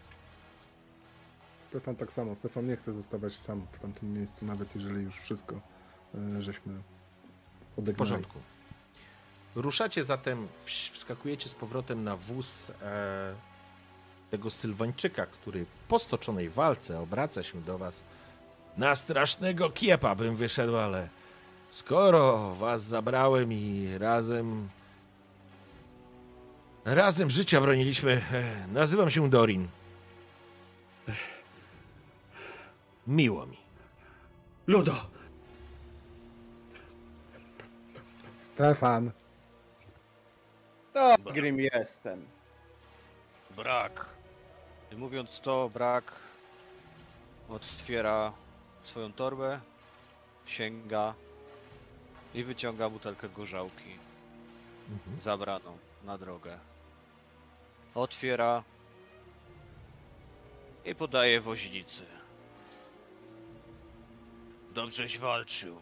[1.59, 2.35] Stefan tak samo.
[2.35, 5.61] Stefan nie chce zostawać sam w tamtym miejscu, nawet jeżeli już wszystko
[6.15, 7.95] e, żeśmy W odegnali.
[7.97, 8.39] porządku.
[9.55, 10.47] Ruszacie zatem,
[10.93, 13.35] wskakujecie z powrotem na wóz e,
[14.31, 18.03] tego Sylwańczyka, który po stoczonej walce obraca się do was.
[18.77, 21.09] Na strasznego kiepa bym wyszedł, ale
[21.69, 24.69] skoro was zabrałem i razem.
[26.85, 29.67] Razem życia broniliśmy, e, nazywam się Dorin.
[33.07, 33.57] Miło mi.
[34.67, 34.95] Ludo!
[38.37, 39.11] Stefan!
[40.93, 42.25] To Grim jestem.
[43.55, 44.18] Brak.
[44.97, 46.15] Mówiąc to, brak
[47.49, 48.33] otwiera
[48.81, 49.59] swoją torbę,
[50.45, 51.13] sięga
[52.33, 53.97] i wyciąga butelkę gorzałki
[55.19, 56.59] zabraną na drogę.
[57.95, 58.63] Otwiera
[60.85, 62.05] i podaje woźnicy.
[64.73, 65.81] Dobrześ walczył.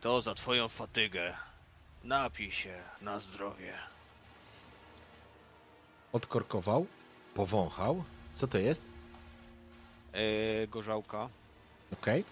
[0.00, 1.36] To za twoją fatygę.
[2.04, 3.72] Napij się na zdrowie.
[6.12, 6.86] Odkorkował,
[7.36, 8.04] powąchał.
[8.34, 8.84] Co to jest?
[10.14, 11.28] Eee, gorzałka.
[11.92, 12.24] Okej.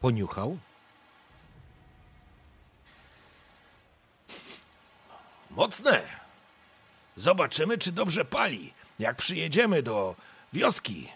[0.00, 0.58] Poniuchał.
[5.50, 6.02] Mocne.
[7.16, 8.72] Zobaczymy, czy dobrze pali.
[8.98, 10.14] Jak przyjedziemy do
[10.52, 11.08] wioski,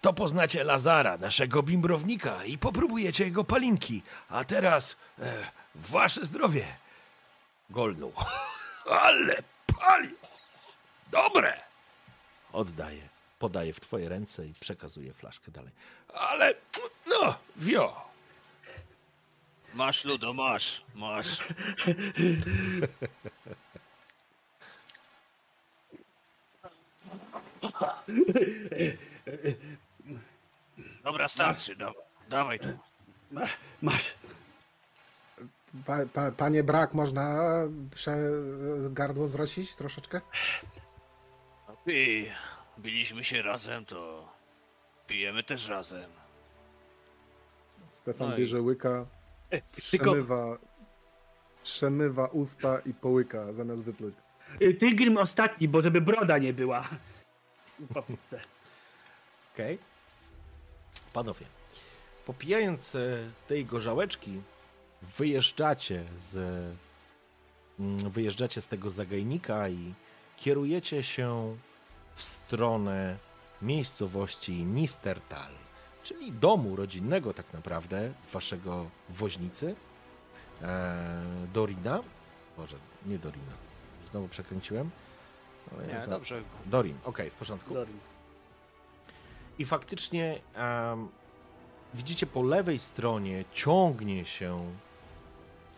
[0.00, 4.02] to poznacie Lazara, naszego bimbrownika, i popróbujecie jego palinki.
[4.28, 5.32] A teraz e,
[5.74, 6.64] wasze zdrowie.
[7.70, 8.12] Golnął.
[9.04, 9.42] Ale
[9.78, 10.19] pali.
[11.10, 11.60] Dobre.
[12.52, 13.08] Oddaje.
[13.38, 15.72] Podaje w twoje ręce i przekazuje flaszkę dalej.
[16.14, 16.54] Ale
[17.06, 18.10] no, wio.
[19.74, 20.82] Masz, Ludo, masz.
[20.94, 21.44] Masz.
[31.04, 31.76] Dobra, starczy.
[31.76, 31.94] Dawaj,
[32.28, 32.68] dawaj tu.
[33.30, 33.46] Ma-
[33.82, 34.14] Masz.
[35.86, 37.40] Pa, pa, panie Brak, można
[37.94, 38.16] prze,
[38.90, 40.20] gardło zrosić troszeczkę?
[41.84, 42.30] Ty,
[42.78, 44.28] biliśmy się razem, to
[45.06, 46.10] pijemy też razem.
[47.88, 49.06] Stefan No i- bierze łyka,
[49.50, 50.58] E, Tylko przemywa,
[51.62, 54.14] przemywa usta i połyka zamiast wypluć.
[54.62, 54.74] y,
[55.20, 56.88] ostatni, bo żeby broda nie była.
[57.78, 58.02] W.
[59.54, 59.78] Okej.
[61.12, 61.46] Panowie,
[62.26, 64.40] popijając e, tej gorzałeczki,
[65.18, 66.36] wyjeżdżacie z
[67.80, 69.94] mm, wyjeżdżacie z tego zagajnika i
[70.36, 71.56] kierujecie się
[72.14, 73.16] w stronę
[73.62, 75.52] miejscowości Nistertal,
[76.02, 79.74] czyli domu rodzinnego tak naprawdę waszego woźnicy
[80.62, 81.22] e,
[81.54, 82.00] Dorina.
[82.56, 82.76] Boże,
[83.06, 83.52] nie Dorina.
[84.10, 84.90] Znowu przekręciłem.
[85.78, 86.42] O, Nie, ja za- dobrze.
[86.66, 87.74] Dorin, okej, w porządku.
[87.74, 87.98] Dorin.
[89.58, 91.08] I faktycznie em,
[91.94, 94.72] widzicie po lewej stronie ciągnie się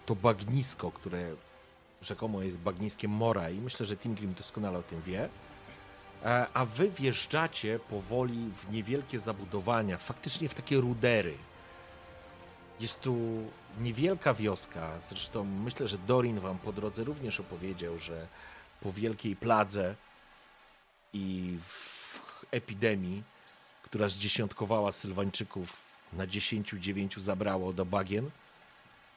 [0.07, 1.35] to bagnisko, które
[2.03, 5.29] rzekomo jest bagniskiem Mora i myślę, że Tim Grim doskonale o tym wie.
[6.24, 11.35] E, A wy wjeżdżacie powoli w niewielkie zabudowania, faktycznie w takie rudery.
[12.81, 13.16] Jest tu
[13.81, 18.27] niewielka wioska, zresztą myślę, że Dorin wam po drodze również opowiedział, że
[18.81, 19.94] po wielkiej pladze
[21.12, 21.59] i
[22.51, 23.23] epidemii
[23.93, 25.82] która zdziesiątkowała Sylwańczyków
[26.12, 28.31] na 10-9 zabrało do bagien.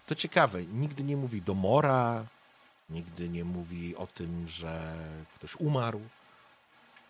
[0.08, 2.26] To ciekawe, nigdy nie mówi do mora,
[2.90, 4.96] nigdy nie mówi o tym, że
[5.36, 6.02] ktoś umarł.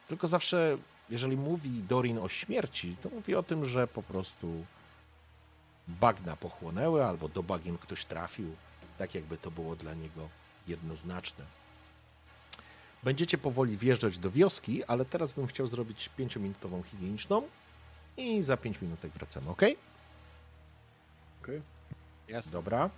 [0.08, 0.78] Tylko zawsze,
[1.10, 4.66] jeżeli mówi Dorin o śmierci, to mówi o tym, że po prostu
[5.88, 8.56] bagna pochłonęły albo do bagien ktoś trafił,
[8.98, 10.30] tak jakby to było dla niego
[10.68, 11.46] jednoznaczne.
[13.04, 17.42] Będziecie powoli wjeżdżać do wioski, ale teraz bym chciał zrobić 5-minutową higieniczną
[18.18, 19.62] i za 5 minutek wracamy, ok?
[21.42, 21.62] Okej.
[22.28, 22.52] Jasne.
[22.52, 22.90] Dobra.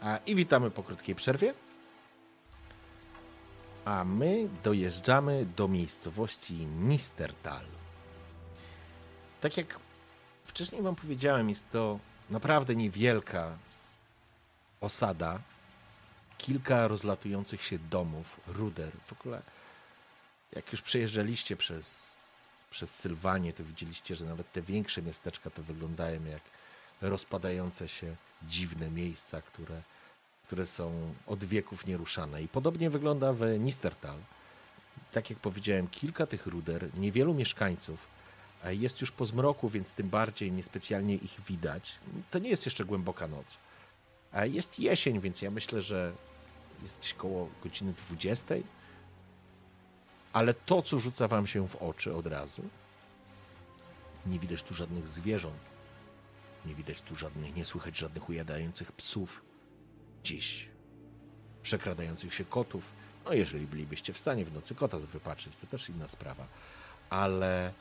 [0.00, 1.54] A, I witamy po krótkiej przerwie.
[3.84, 7.64] A my dojeżdżamy do miejscowości Nistertal.
[9.40, 9.78] Tak jak
[10.44, 11.98] wcześniej Wam powiedziałem, jest to
[12.30, 13.58] naprawdę niewielka
[14.80, 15.40] osada.
[16.38, 18.92] Kilka rozlatujących się domów, ruder.
[19.06, 19.42] W ogóle,
[20.52, 22.16] jak już przejeżdżaliście przez,
[22.70, 26.42] przez Sylwanię, to widzieliście, że nawet te większe miasteczka to wyglądają jak
[27.00, 29.82] rozpadające się dziwne miejsca, które,
[30.46, 32.42] które są od wieków nieruszane.
[32.42, 34.18] I podobnie wygląda w Nistertal.
[35.12, 38.06] Tak jak powiedziałem, kilka tych ruder, niewielu mieszkańców.
[38.64, 41.98] a Jest już po zmroku, więc tym bardziej niespecjalnie ich widać.
[42.30, 43.58] To nie jest jeszcze głęboka noc.
[44.32, 46.12] A Jest jesień, więc ja myślę, że
[46.82, 48.54] jest gdzieś koło godziny 20.
[50.32, 52.62] Ale to, co rzuca wam się w oczy od razu,
[54.26, 55.60] nie widać tu żadnych zwierząt.
[56.66, 59.42] Nie widać tu żadnych, nie słychać żadnych ujadających psów.
[60.24, 60.68] Gdzieś
[61.62, 62.84] przekradających się kotów.
[63.24, 66.46] No, jeżeli bylibyście w stanie w nocy kota wypatrzyć, to też inna sprawa.
[67.10, 67.72] Ale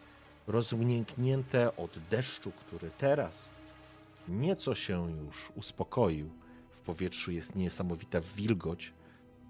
[0.48, 3.50] rozmięknięte od deszczu, który teraz
[4.28, 6.30] nieco się już uspokoił.
[6.72, 8.94] W powietrzu jest niesamowita wilgoć.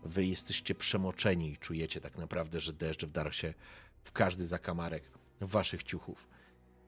[0.03, 3.53] Wy jesteście przemoczeni i czujecie tak naprawdę, że deszcz wdarł się
[4.03, 5.03] w każdy zakamarek
[5.41, 6.27] waszych ciuchów.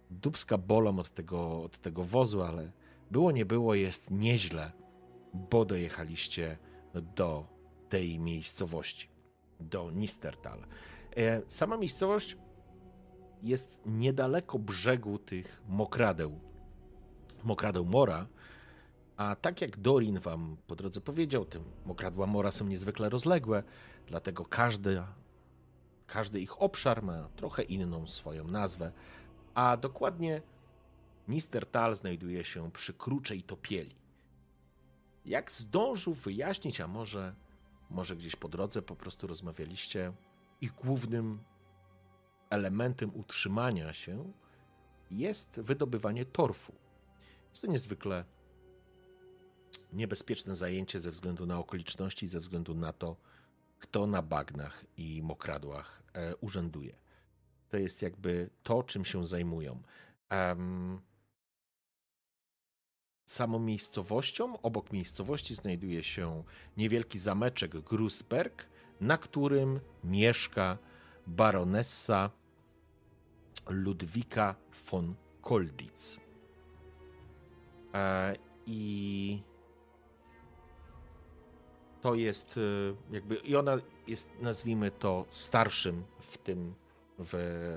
[0.10, 2.72] Dubska bolą od tego, od tego wozu, ale
[3.12, 4.72] było nie było, jest nieźle,
[5.36, 6.58] bo dojechaliście
[7.16, 7.46] do
[7.90, 9.10] tej miejscowości,
[9.60, 10.60] do Nistertal.
[11.18, 12.38] E, Sama miejscowość
[13.44, 16.40] jest niedaleko brzegu tych mokradeł,
[17.44, 18.28] mokradeł Mora,
[19.18, 23.64] a tak jak Dorin wam po drodze powiedział, te mokradła Mora są niezwykle rozległe,
[24.08, 25.04] dlatego każdy,
[26.08, 28.92] każdy ich obszar ma trochę inną swoją nazwę,
[29.54, 30.42] a dokładnie
[31.28, 34.05] Nistertal znajduje się przy Kruczej Topieli.
[35.26, 37.36] Jak zdążył wyjaśnić, a może,
[37.90, 40.14] może gdzieś po drodze po prostu rozmawialiście,
[40.62, 41.40] ich głównym
[42.50, 44.32] elementem utrzymania się
[45.12, 46.74] jest wydobywanie torfu.
[47.50, 48.26] Jest to niezwykle
[49.94, 53.16] niebezpieczne zajęcie ze względu na okoliczności, ze względu na to,
[53.80, 56.96] kto na bagnach i mokradłach e, urzęduje.
[57.70, 59.82] To jest jakby to, czym się zajmują.
[60.30, 61.02] Em,
[63.26, 66.44] samą miejscowością, obok miejscowości znajduje się
[66.78, 68.66] niewielki zameczek Grusberg,
[69.02, 70.78] na którym mieszka
[71.28, 72.30] baronessa
[73.70, 74.56] Ludwika
[74.92, 76.20] von Kolditz.
[77.94, 78.36] E,
[78.66, 79.42] I
[82.02, 82.62] to jest e,
[83.14, 83.78] jakby, i ona
[84.08, 86.76] jest, nazwijmy to, starszym w tym,
[87.20, 87.34] w,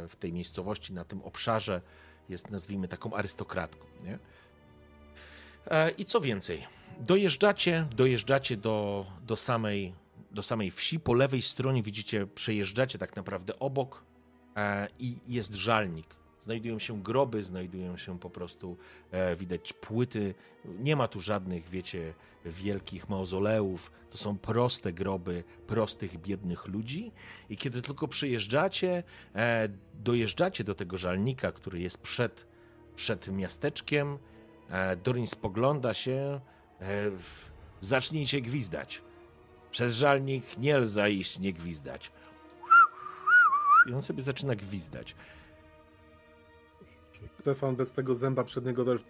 [0.09, 1.83] w tej miejscowości, na tym obszarze,
[2.29, 4.19] jest, nazwijmy, taką arystokratką, nie?
[5.67, 9.95] E, I co więcej, Dojeżdżacie, dojeżdżacie do, do, samej,
[10.31, 11.01] do samej wsi.
[11.01, 14.05] Po lewej stronie widzicie, przejeżdżacie tak naprawdę obok
[14.57, 16.07] e, i jest żalnik.
[16.41, 18.77] Znajdują się groby, znajdują się po prostu,
[19.11, 20.35] e, widać płyty.
[20.65, 22.15] Nie ma tu żadnych, wiecie,
[22.45, 23.91] wielkich mauzoleów.
[24.11, 27.13] To są proste groby prostych, biednych ludzi.
[27.51, 29.03] I kiedy tylko przyjeżdżacie,
[29.95, 32.47] dojeżdżacie do tego żalnika, który jest przed,
[32.97, 34.19] przed miasteczkiem,
[34.71, 36.41] e, Dorin spogląda się,
[36.81, 37.11] e,
[37.81, 39.03] zacznijcie gwizdać.
[39.71, 42.13] Przez żalnik nie lza iść nie gwizdać.
[43.87, 45.17] I on sobie zaczyna gwizdać.
[47.41, 49.01] Stefan bez tego zęba przedniego też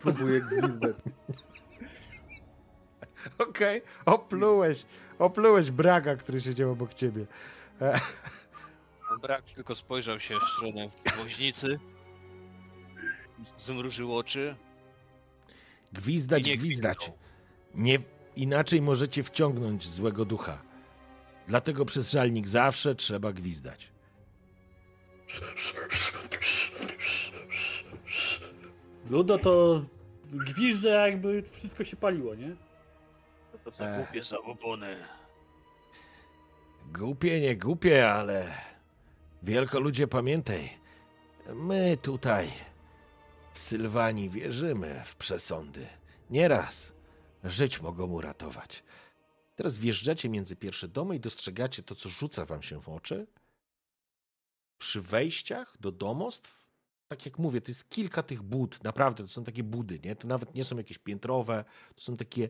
[0.00, 0.96] próbuje gwizdać.
[3.48, 4.86] Okej, oplułeś,
[5.18, 7.26] oplułeś Braga, który siedział obok ciebie.
[7.80, 8.00] E,
[9.22, 10.88] Brak tylko spojrzał się w stronę
[11.18, 11.78] woźnicy.
[13.58, 14.56] Zmrużył oczy.
[15.92, 16.96] Gwizdać, nie gwizdać.
[16.96, 17.18] gwizdał.
[17.74, 17.98] Nie,
[18.36, 20.62] inaczej możecie wciągnąć złego ducha.
[21.46, 23.92] Dlatego przez żalnik zawsze trzeba gwizdać.
[29.10, 29.84] Ludo to
[30.32, 32.56] gwizdże jakby wszystko się paliło, nie?
[33.52, 34.96] Co to za głupie zabobony.
[36.92, 38.54] Głupie, nie głupie, ale
[39.42, 40.70] wielko ludzie pamiętaj.
[41.54, 42.48] My tutaj
[43.58, 45.86] w Sylwanii wierzymy w przesądy.
[46.30, 46.92] Nieraz
[47.44, 48.82] żyć mogą uratować.
[49.56, 53.26] Teraz wjeżdżacie między pierwsze domy i dostrzegacie to, co rzuca wam się w oczy.
[54.78, 56.64] Przy wejściach do domostw,
[57.08, 58.84] tak jak mówię, to jest kilka tych bud.
[58.84, 60.16] Naprawdę, to są takie budy, nie?
[60.16, 61.64] To nawet nie są jakieś piętrowe,
[61.94, 62.48] to są takie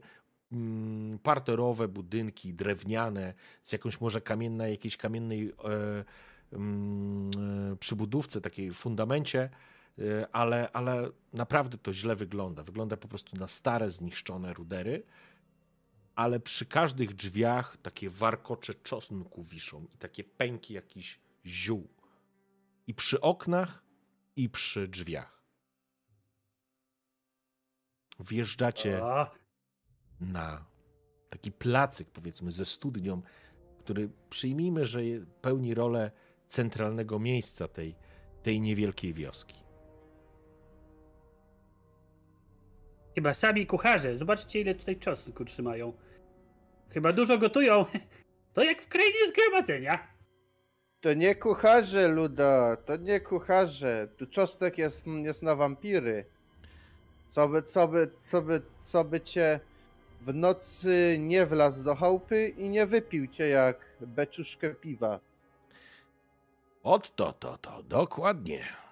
[0.52, 6.04] mm, parterowe budynki, drewniane, z jakąś może kamiennej, jakiejś kamiennej e,
[6.52, 7.30] mm,
[7.72, 9.50] e, przybudówce, takiej fundamencie,
[10.32, 12.62] ale, ale naprawdę to źle wygląda.
[12.62, 15.02] Wygląda po prostu na stare, zniszczone rudery,
[16.14, 21.88] ale przy każdych drzwiach takie warkocze czosnku wiszą i takie pęki jakichś ziół.
[22.86, 23.82] I przy oknach,
[24.36, 25.42] i przy drzwiach.
[28.20, 29.02] Wjeżdżacie
[30.20, 30.64] na
[31.30, 33.22] taki placyk, powiedzmy, ze studnią,
[33.78, 35.00] który przyjmijmy, że
[35.42, 36.10] pełni rolę
[36.48, 37.94] centralnego miejsca tej,
[38.42, 39.67] tej niewielkiej wioski.
[43.18, 44.18] Chyba sami kucharze.
[44.18, 45.92] Zobaczcie ile tutaj czosnku trzymają.
[46.90, 47.84] Chyba dużo gotują.
[48.54, 50.08] To jak w krainie zgromadzenia.
[51.00, 54.08] To nie kucharze, Luda, to nie kucharze.
[54.16, 56.24] Tu czosnek jest, jest na wampiry.
[57.30, 59.60] Co by, co by, co by, co by cię
[60.20, 65.20] w nocy nie wlazł do chałupy i nie wypił cię jak beczuszkę piwa.
[66.82, 68.87] Ot to, to, to, dokładnie.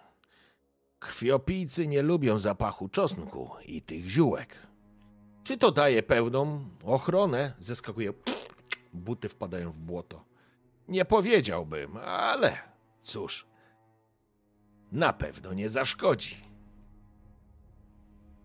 [0.98, 4.66] Krwiopijcy nie lubią zapachu czosnku i tych ziółek.
[5.44, 7.52] Czy to daje pełną ochronę?
[7.59, 8.12] Zeskakuje.
[8.93, 10.24] Buty wpadają w błoto.
[10.89, 12.59] Nie powiedziałbym, ale
[13.02, 13.47] cóż,
[14.93, 16.36] na pewno nie zaszkodzi.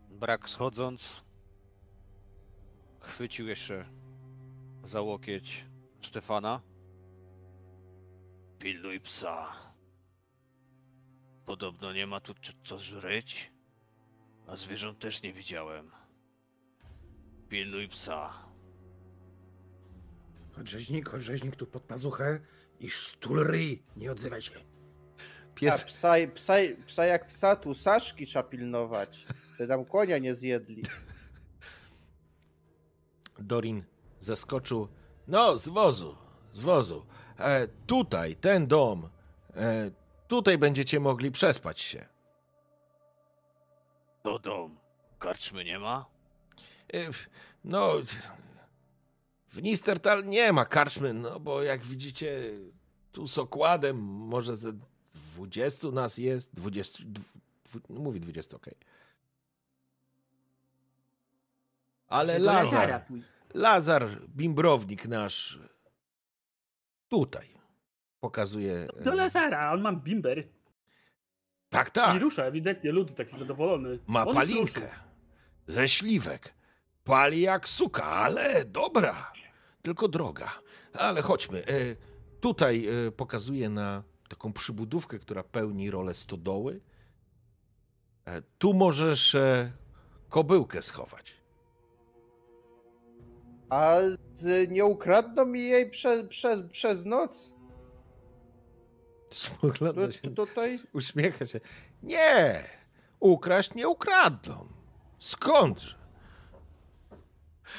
[0.10, 1.24] Brak schodząc,
[3.00, 3.86] chwycił jeszcze
[4.84, 5.66] za łokieć
[6.02, 6.62] Stefana.
[8.60, 9.71] Pilnuj psa.
[11.52, 12.34] Podobno nie ma tu
[12.64, 13.52] co żreć,
[14.48, 15.92] a zwierząt też nie widziałem.
[17.50, 18.34] Pilnuj psa.
[20.52, 22.40] Chodź rzeźnik, chodź rzeźnik tu pod pazuchę
[22.80, 24.52] i stul ryj, nie odzywaj się.
[24.56, 26.54] A Pies, psa, psa,
[26.88, 29.26] psa jak psa tu Saszki trzeba pilnować.
[29.58, 30.84] By tam konia nie zjedli.
[33.40, 33.84] Dorin
[34.20, 34.88] Zaskoczył.
[35.28, 36.16] No, z wozu,
[36.54, 37.06] z wozu.
[37.40, 39.10] E, tutaj, ten dom.
[39.56, 40.01] E,
[40.32, 42.06] tutaj będziecie mogli przespać się.
[44.24, 44.78] To dom.
[45.20, 46.06] Karczmy nie ma?
[46.94, 47.10] E,
[47.64, 47.94] no,
[49.50, 52.42] w Nistertal nie ma karczmy, no bo jak widzicie,
[53.12, 54.74] tu z okładem może ze
[55.14, 57.24] 20 nas jest, 20, dw,
[57.64, 58.76] dw, mówi 20, okej.
[62.08, 63.06] Ale Do Lazar.
[63.54, 65.60] Lazar, bimbrownik nasz,
[67.10, 67.61] tutaj
[68.22, 68.88] pokazuje.
[69.04, 70.44] Do e, Lazara, on ma bimber.
[71.70, 72.22] Tak, I tak.
[72.22, 74.00] rusza, ewidentnie, lud taki zadowolony.
[74.08, 74.90] Ma On palinkę
[75.68, 76.54] ze śliwek.
[77.04, 79.32] Pali jak suka, ale dobra.
[79.82, 80.50] Tylko droga.
[80.94, 81.64] Ale chodźmy.
[81.68, 81.96] E,
[82.42, 86.82] Tutaj e, pokazuje na taką przybudówkę, która pełni rolę stodoły.
[88.26, 89.72] e, tu możesz e,
[90.30, 91.34] kobyłkę schować.
[93.70, 93.96] A
[94.36, 97.52] z, nie ukradną mi jej prze, przez, przez noc?
[99.32, 100.78] Spogląda się, tutaj?
[100.94, 101.60] uśmiecha się.
[102.04, 102.64] Nie,
[103.20, 104.68] ukraść nie ukradną.
[105.20, 105.96] Skądże?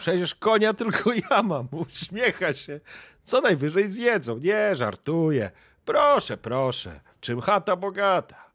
[0.00, 1.68] Przecież konia tylko ja mam.
[1.70, 2.80] Uśmiecha się.
[3.24, 4.38] Co najwyżej zjedzą.
[4.38, 5.50] Nie, żartuję.
[5.84, 7.00] Proszę, proszę.
[7.20, 8.52] Czym chata bogata.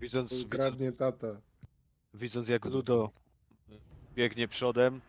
[0.00, 1.26] Widząc, Kradnie tata.
[2.14, 3.10] widząc jak Ludo
[4.14, 5.00] biegnie przodem,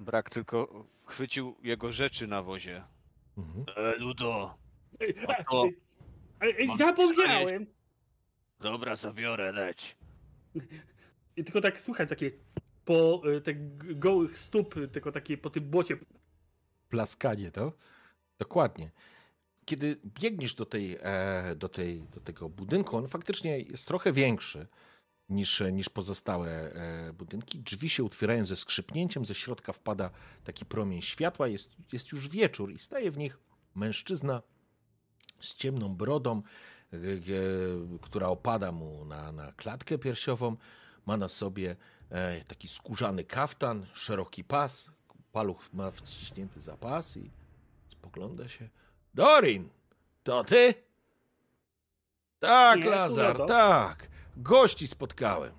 [0.00, 2.84] brak tylko chwycił jego rzeczy na wozie.
[3.38, 3.64] Mhm.
[3.76, 4.54] E, Ludo,
[5.00, 5.14] Ej,
[5.50, 5.68] to-
[6.40, 7.66] ej, ej, mam Zapomniałem!
[8.60, 9.96] dobra, zabiorę, leć.
[11.36, 12.30] I tylko tak słuchaj, takie
[12.84, 13.56] po y, tych
[13.98, 15.96] gołych stóp, tylko takie po tym błocie.
[16.88, 17.72] Plaskanie to.
[18.38, 18.90] Dokładnie.
[19.64, 24.66] Kiedy biegniesz do, tej, e, do, tej, do tego budynku, on faktycznie jest trochę większy
[25.28, 27.58] niż, niż pozostałe e, budynki.
[27.58, 30.10] Drzwi się otwierają ze skrzypnięciem, ze środka wpada
[30.44, 31.48] taki promień światła.
[31.48, 33.38] Jest, jest już wieczór i staje w nich
[33.74, 34.42] mężczyzna
[35.42, 36.42] z ciemną brodą,
[36.92, 37.00] e, e,
[38.00, 40.56] która opada mu na, na klatkę piersiową.
[41.06, 41.76] Ma na sobie
[42.10, 44.90] e, taki skórzany kaftan, szeroki pas.
[45.32, 47.30] Paluch ma wciśnięty za pas i
[47.88, 48.68] spogląda się.
[49.14, 49.68] Dorin,
[50.24, 50.74] to ty?
[52.38, 54.08] Tak, Nie, Lazar, tak.
[54.36, 55.52] Gości spotkałem.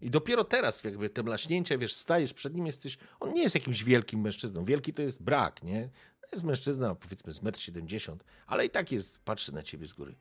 [0.00, 2.98] I dopiero teraz, jakby te mlaśnięcia, wiesz, stajesz przed nim, jesteś.
[3.20, 4.64] On nie jest jakimś wielkim mężczyzną.
[4.64, 5.88] Wielki to jest brak, nie?
[6.32, 10.14] Jest mężczyzna, powiedzmy, z 1,70 m, ale i tak jest, patrzy na ciebie z góry.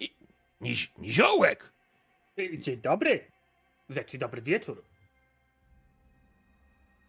[0.00, 0.14] I,
[0.60, 1.72] niz, niziołek!
[2.58, 3.24] Dzień dobry!
[3.90, 4.82] Znaczy dobry wieczór.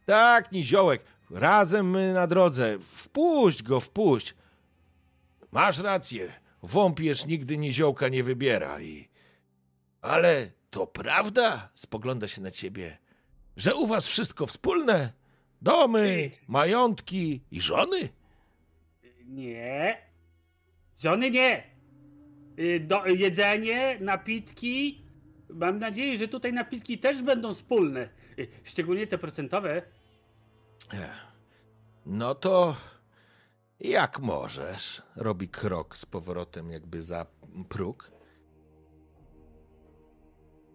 [0.05, 2.77] Tak, niziołek, razem my na drodze.
[2.93, 4.35] Wpuść go, wpuść.
[5.51, 6.33] Masz rację,
[6.63, 9.09] wąpierz nigdy niziołka nie wybiera i...
[10.01, 12.97] Ale to prawda, spogląda się na ciebie,
[13.57, 15.13] że u was wszystko wspólne?
[15.61, 18.09] Domy, majątki i żony?
[19.29, 19.97] Nie.
[20.97, 21.63] Żony nie.
[22.59, 25.05] Y, Do, jedzenie, napitki.
[25.49, 28.09] Mam nadzieję, że tutaj napitki też będą wspólne.
[28.39, 29.81] Y, Szczególnie te procentowe.
[30.93, 31.27] Ech,
[32.05, 32.75] No to
[33.79, 35.01] jak możesz?
[35.15, 37.25] Robi krok z powrotem jakby za
[37.69, 38.11] próg.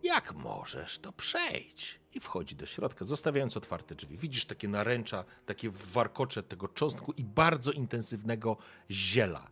[0.03, 2.01] Jak możesz, to przejdź.
[2.15, 4.16] I wchodzi do środka, zostawiając otwarte drzwi.
[4.16, 8.57] Widzisz takie naręcza, takie warkocze tego czosnku i bardzo intensywnego
[8.91, 9.47] ziela.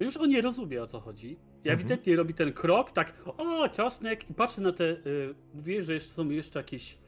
[0.00, 1.30] Już on nie rozumie o co chodzi.
[1.32, 1.80] I Mhm.
[1.80, 4.84] ewidentnie robi ten krok, tak, o, czosnek, i patrzy na te.
[4.84, 6.98] Y, mówię, że są jeszcze jakieś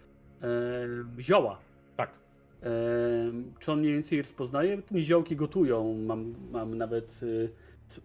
[0.43, 1.59] e, zioła.
[1.97, 2.11] Tak.
[2.63, 2.69] E,
[3.59, 4.83] czy on mniej więcej je rozpoznaje?
[4.83, 5.95] Te ziołki gotują.
[6.07, 7.51] Mam, mam nawet y,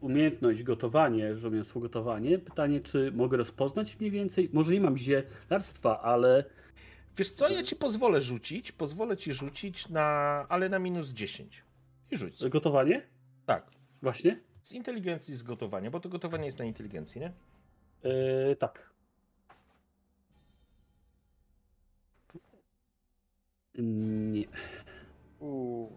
[0.01, 2.39] umiejętność gotowanie, rzemiosło gotowanie.
[2.39, 4.49] Pytanie, czy mogę rozpoznać mniej więcej?
[4.53, 6.43] Może nie mam zielarstwa, ale
[7.17, 10.05] Wiesz co, ja ci pozwolę rzucić, pozwolę ci rzucić na,
[10.49, 11.63] ale na minus 10.
[12.11, 12.37] I rzuć.
[12.37, 12.49] sobie.
[12.49, 13.01] gotowanie?
[13.45, 13.71] Tak.
[14.01, 14.39] Właśnie?
[14.63, 17.31] Z inteligencji z gotowania, bo to gotowanie jest na inteligencji, nie?
[18.03, 18.93] E, tak.
[23.75, 24.45] Nie.
[25.39, 25.91] Uuu.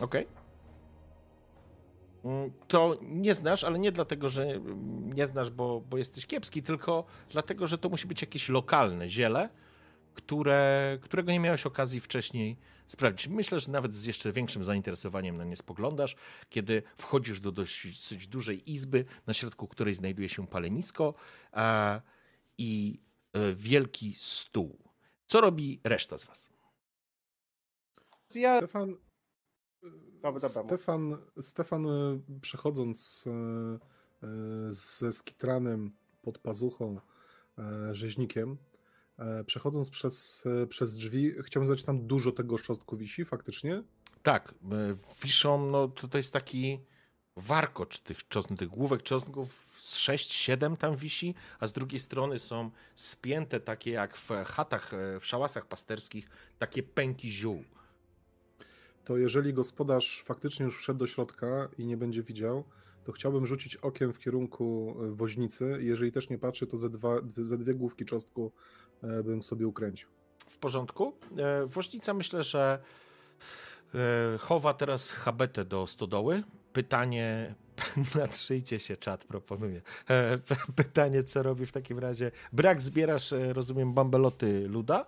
[0.00, 0.22] Okej.
[0.22, 0.35] Mm,
[2.68, 4.60] To nie znasz, ale nie dlatego, że
[5.14, 9.48] nie znasz, bo, bo jesteś kiepski, tylko dlatego, że to musi być jakieś lokalne ziele,
[10.14, 13.28] które, którego nie miałeś okazji wcześniej sprawdzić.
[13.28, 16.16] Myślę, że nawet z jeszcze większym zainteresowaniem na nie spoglądasz,
[16.48, 21.14] kiedy wchodzisz do dosyć dużej izby, na środku której znajduje się palenisko
[21.52, 22.00] a,
[22.58, 23.00] i
[23.32, 24.78] e, wielki stół.
[25.26, 26.50] Co robi reszta z was?
[28.34, 28.58] Ja...
[28.58, 28.96] Stefan,
[30.68, 34.28] Stefan, Stefan e, przechodząc e, e,
[34.68, 35.92] ze skitranem
[36.22, 37.00] pod pazuchą,
[37.92, 38.56] rzeźnikiem,
[39.46, 43.82] przechodząc przez, przez drzwi, chciałbym zobaczyć, tam dużo tego szostku wisi faktycznie.
[44.22, 44.54] Tak,
[45.22, 46.80] wiszą, no to, to jest taki
[47.36, 52.70] warkocz tych czosnków, tych główek czosnków, z 6-7 tam wisi, a z drugiej strony są
[52.96, 56.28] spięte takie jak w chatach, w szałasach pasterskich,
[56.58, 57.64] takie pęki ziół.
[59.06, 62.64] To jeżeli gospodarz faktycznie już wszedł do środka i nie będzie widział,
[63.04, 65.78] to chciałbym rzucić okiem w kierunku e, woźnicy.
[65.80, 68.52] Jeżeli też nie patrzy, to ze, dwa, ze dwie główki czosnku
[69.02, 70.08] e, bym sobie ukręcił.
[70.50, 71.12] W porządku.
[71.38, 72.78] E, Woźnica myślę, że
[74.38, 76.42] chowa teraz habetę do stodoły.
[76.72, 77.54] Pytanie,
[78.18, 79.80] natrzyjcie się, czat proponuje.
[80.76, 82.30] Pytanie, co robi w takim razie?
[82.52, 85.06] Brak zbierasz, rozumiem, bambeloty luda.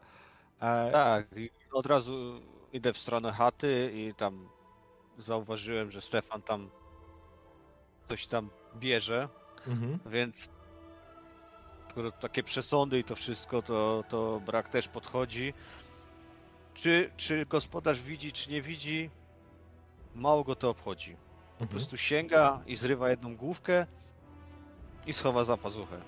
[0.93, 2.41] Tak, i od razu
[2.73, 4.49] idę w stronę chaty i tam
[5.19, 6.71] zauważyłem, że Stefan tam
[8.09, 9.29] coś tam bierze,
[9.67, 9.99] Mhm.
[10.07, 10.49] więc
[12.21, 15.55] takie przesądy i to wszystko, to, to brak też podchodzi.
[16.75, 19.11] Czy, czy gospodarz widzi, czy nie widzi,
[20.15, 21.17] mało go to obchodzi.
[21.59, 21.69] Po Mhm.
[21.71, 23.87] prostu sięga i zrywa jedną główkę
[25.07, 26.01] i schowa za pazuchę.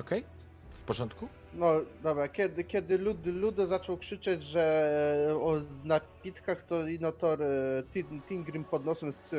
[0.00, 0.24] Okej,
[0.70, 1.28] w porządku.
[1.54, 1.72] No
[2.02, 5.54] dobra, kiedy, kiedy Lud, Ludo zaczął krzyczeć, że o
[5.84, 7.46] napitkach to Inotor e,
[7.94, 9.36] Tin- Tingrim pod nosem e,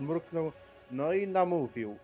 [0.00, 0.52] mruknął,
[0.90, 1.98] no i namówił.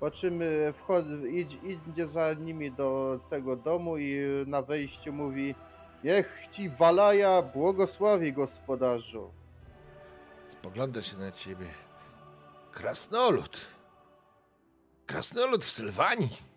[0.00, 1.58] Po czym e, wchodzi, idź,
[1.88, 5.54] idzie za nimi do tego domu i na wejściu mówi
[6.04, 9.30] Niech ci Walaja błogosławi gospodarzu.
[10.48, 11.66] Spogląda się na ciebie.
[12.72, 13.60] Krasnolud.
[15.06, 16.49] Krasnolud w Sylwanii.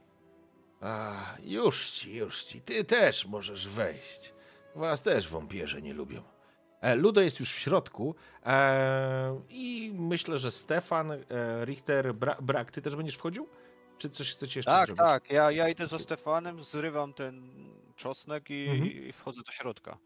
[0.84, 2.62] A, już ci, już ci.
[2.62, 4.34] Ty też możesz wejść.
[4.76, 6.24] Was też wąpierze nie lubią.
[6.82, 8.16] E, Ludo jest już w środku
[8.46, 11.18] e, i myślę, że Stefan, e,
[11.66, 13.48] Richter, Bra Brak, ty też będziesz wchodził?
[13.98, 15.00] Czy coś chcecie jeszcze Tak, zrobić?
[15.00, 17.52] tak, ja, ja idę za Stefanem, zrywam ten
[17.96, 18.92] czosnek i, Mhm.
[18.92, 19.98] i wchodzę do środka.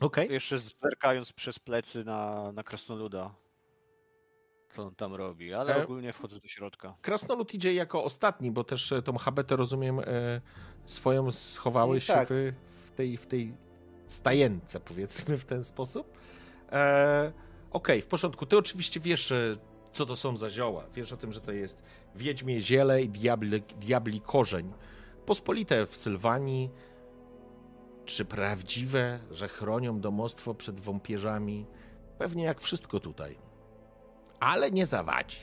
[0.00, 0.32] Okej.
[0.32, 3.34] Jeszcze zerkając przez plecy na, na krasnoluda.
[4.72, 6.94] Co on tam robi, ale E, ogólnie wchodzę do środka.
[7.02, 10.04] Krasnolud idzie jako ostatni, bo też e, tą habetę, rozumiem, e,
[10.86, 12.28] swoją schowałeś Tak.
[12.30, 12.52] w,
[12.86, 13.54] w, tej, w tej
[14.08, 16.18] stajence, powiedzmy w ten sposób.
[16.72, 17.32] E,
[17.70, 18.46] Okej, w porządku.
[18.46, 19.56] Ty oczywiście wiesz, e,
[19.92, 20.84] co to są za zioła.
[20.94, 21.82] Wiesz o tym, że to jest
[22.14, 24.72] wiedźmie ziele i diabli, diabli korzeń.
[25.26, 26.70] Pospolite w Sylwanii.
[28.04, 31.66] Czy prawdziwe, że chronią domostwo przed wąpierzami?
[32.18, 33.38] Pewnie jak wszystko tutaj.
[34.42, 35.38] Ale nie zawadzi.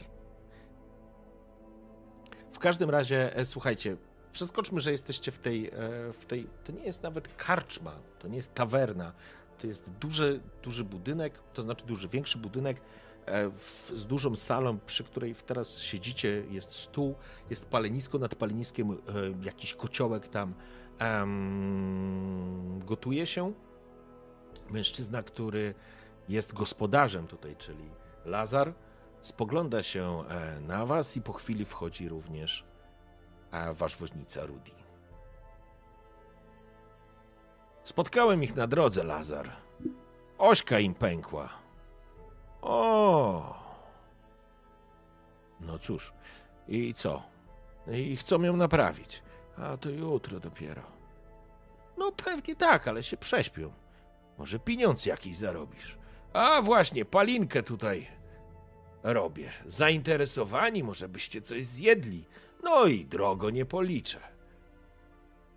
[2.53, 3.97] W każdym razie, e, słuchajcie,
[4.31, 5.71] przeskoczmy, że jesteście w tej, e,
[6.13, 6.47] w tej.
[6.63, 9.13] To nie jest nawet karczma, to nie jest tawerna.
[9.57, 12.81] To jest duży, duży budynek, to znaczy duży, większy budynek
[13.25, 13.51] e,
[13.93, 16.43] z dużą salą, przy której teraz siedzicie.
[16.49, 17.15] Jest stół,
[17.49, 18.97] jest palenisko, nad paleniskiem
[19.41, 20.53] jakiś kociołek tam
[22.85, 23.53] gotuje się.
[24.69, 25.73] Mężczyzna, który
[26.29, 27.89] jest gospodarzem tutaj, czyli
[28.25, 28.73] Lazar,
[29.21, 32.69] spogląda się e, na was i po chwili wchodzi również
[33.51, 34.71] a wasz woźnica Rudy.
[37.83, 39.49] Spotkałem ich na drodze, Lazar.
[40.37, 41.49] Ośka im pękła.
[42.61, 43.55] O!
[45.59, 46.13] No cóż,
[46.67, 47.23] i co?
[47.87, 49.23] I chcą ją naprawić.
[49.57, 50.81] A to jutro dopiero.
[51.97, 53.71] No pewnie tak, ale się prześpią.
[54.37, 55.97] Może pieniądz jakiś zarobisz.
[56.33, 58.07] A właśnie, palinkę tutaj
[59.03, 59.49] robię.
[59.67, 62.25] Zainteresowani, może byście coś zjedli.
[62.63, 64.19] No i drogo nie policzę.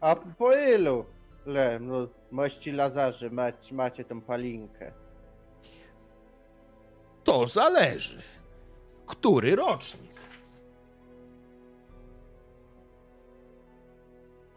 [0.01, 1.05] A po ilu?
[1.47, 4.93] Le, no, mości Lazarze, macie, macie tą palinkę.
[7.25, 8.23] To zależy.
[9.07, 10.13] Który rocznik?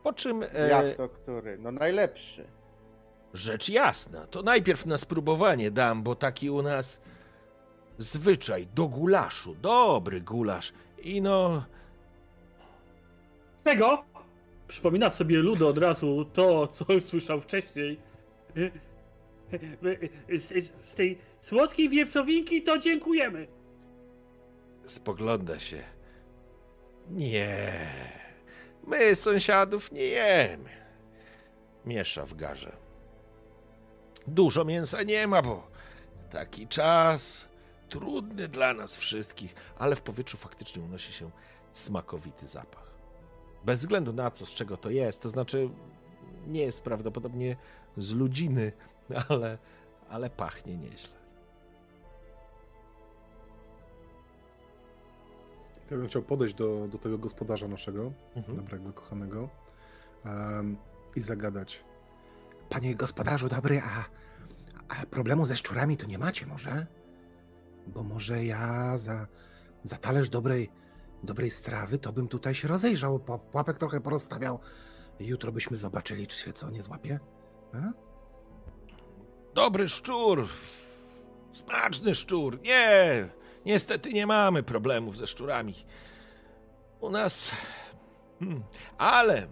[0.03, 1.57] Po czym e, Jak to który?
[1.57, 2.47] No najlepszy.
[3.33, 7.01] Rzecz jasna, to najpierw na spróbowanie dam, bo taki u nas
[7.97, 9.55] zwyczaj do gulaszu.
[9.55, 10.73] Dobry gulasz.
[11.03, 11.65] I no,
[13.59, 14.03] Z tego
[14.67, 17.99] przypomina sobie Ludo od razu to, co słyszał wcześniej.
[20.29, 23.47] Z, z, z tej słodkiej wieprzowinki to dziękujemy.
[24.87, 25.83] spogląda się.
[27.09, 27.91] Nie,
[28.87, 30.69] my sąsiadów nie jemy.
[31.85, 32.71] Miesza w garze.
[34.27, 35.67] Dużo mięsa nie ma, bo
[36.31, 37.47] taki czas
[37.89, 41.29] trudny dla nas wszystkich, ale w powietrzu faktycznie unosi się
[41.73, 42.95] smakowity zapach.
[43.65, 45.69] Bez względu na to, z czego to jest, to znaczy
[46.47, 47.55] nie jest prawdopodobnie
[47.97, 48.71] z ludziny,
[49.29, 49.57] ale,
[50.09, 51.15] ale pachnie nieźle.
[55.91, 58.55] Ja bym chciał podejść do, do tego gospodarza naszego, Mhm.
[58.57, 59.49] dobrego, kochanego,
[60.25, 60.77] em,
[61.15, 61.83] i zagadać.
[62.69, 64.05] Panie gospodarzu dobry, a,
[64.89, 66.85] a problemu ze szczurami to nie macie może?
[67.87, 69.27] Bo może ja za,
[69.83, 70.71] za talerz dobrej,
[71.23, 73.19] dobrej strawy to bym tutaj się rozejrzał,
[73.53, 74.59] łapek trochę porozstawiał.
[75.19, 77.19] Jutro byśmy zobaczyli, czy się co nie złapie.
[77.73, 77.91] A?
[79.53, 80.47] Dobry szczur.
[81.53, 82.59] Smaczny szczur.
[82.61, 83.29] Nie,
[83.65, 85.75] niestety nie mamy problemów ze szczurami.
[86.99, 87.51] U nas.
[88.39, 88.63] Hmm,
[88.97, 89.47] ale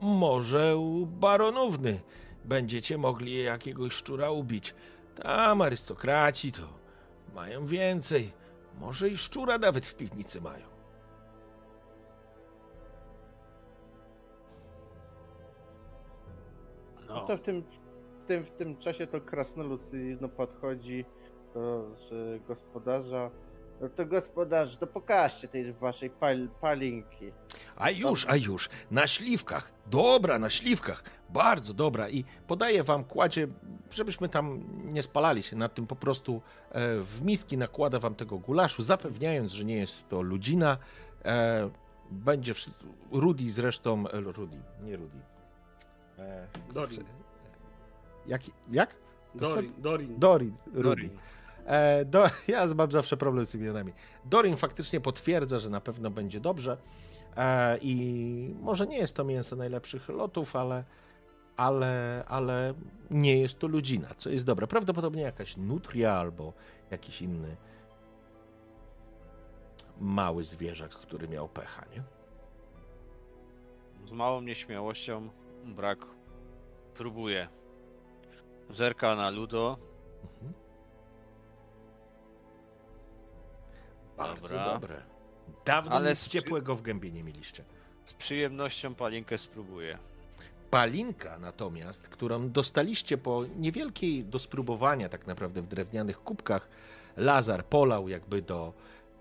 [0.00, 2.00] może u baronówny
[2.44, 4.74] będziecie mogli jakiegoś szczura ubić.
[5.22, 6.77] Tam arystokraci to
[7.34, 8.32] mają więcej.
[8.80, 10.66] Może i szczura nawet w piwnicy mają.
[17.08, 17.62] No to w tym,
[18.24, 19.80] w tym, w tym czasie to krasnolud
[20.20, 21.04] no, podchodzi
[21.54, 21.90] do
[22.48, 23.30] gospodarza.
[23.80, 27.32] No to gospodarz, to pokażcie tej waszej pal, palinki.
[27.76, 29.72] A już, a już, na śliwkach.
[29.86, 31.02] Dobra, na śliwkach.
[31.30, 32.08] Bardzo dobra.
[32.08, 33.48] I podaję wam, kładzie,
[33.90, 38.38] żebyśmy tam nie spalali się nad tym, po prostu e, w miski nakłada wam tego
[38.38, 40.78] gulaszu, zapewniając, że nie jest to ludzina.
[41.24, 41.70] E,
[42.10, 42.84] będzie wszystko.
[43.12, 44.08] Rudy zresztą.
[44.08, 45.18] e, Rudy, nie Rudy.
[46.18, 47.04] E, Dorin.
[48.26, 48.42] jak?
[48.70, 48.94] jak?
[49.34, 50.18] Dorin, Dorin.
[50.18, 50.82] Dorin, Rudy.
[50.82, 51.10] Dorin.
[51.68, 53.92] E, do, ja mam zawsze problem z imionami.
[54.24, 56.76] Dorin faktycznie potwierdza, że na pewno będzie dobrze.
[57.36, 60.84] E, I może nie jest to mięso najlepszych lotów, ale,
[61.56, 62.74] ale, ale
[63.10, 64.66] nie jest to ludzina, co jest dobre.
[64.66, 66.52] Prawdopodobnie jakaś nutria albo
[66.90, 67.56] jakiś inny
[70.00, 72.02] mały zwierzak, który miał pecha, nie?
[74.08, 75.28] Z małą nieśmiałością
[75.64, 75.98] brak
[76.94, 77.48] próbuje.
[78.70, 79.78] Zerka na Ludo.
[80.22, 80.67] Mhm.
[84.18, 84.72] Bardzo Dobra.
[84.74, 85.02] dobre.
[85.64, 87.64] Dawno Ale nic z- ciepłego w gębie nie mieliście.
[88.04, 89.98] Z przyjemnością palinkę spróbuję.
[90.70, 96.68] Palinka natomiast, którą dostaliście po niewielkiej do spróbowania tak naprawdę w drewnianych kubkach,
[97.16, 98.72] Lazar polał jakby do,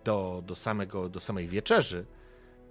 [0.04, 2.06] do, do, samego, do samej wieczerzy,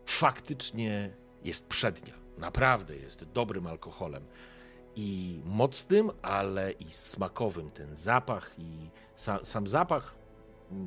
[0.07, 1.11] faktycznie
[1.45, 2.15] jest przednia.
[2.39, 4.25] Naprawdę jest dobrym alkoholem.
[4.97, 7.71] I mocnym, ale i smakowym.
[7.71, 10.17] Ten zapach i sa, sam zapach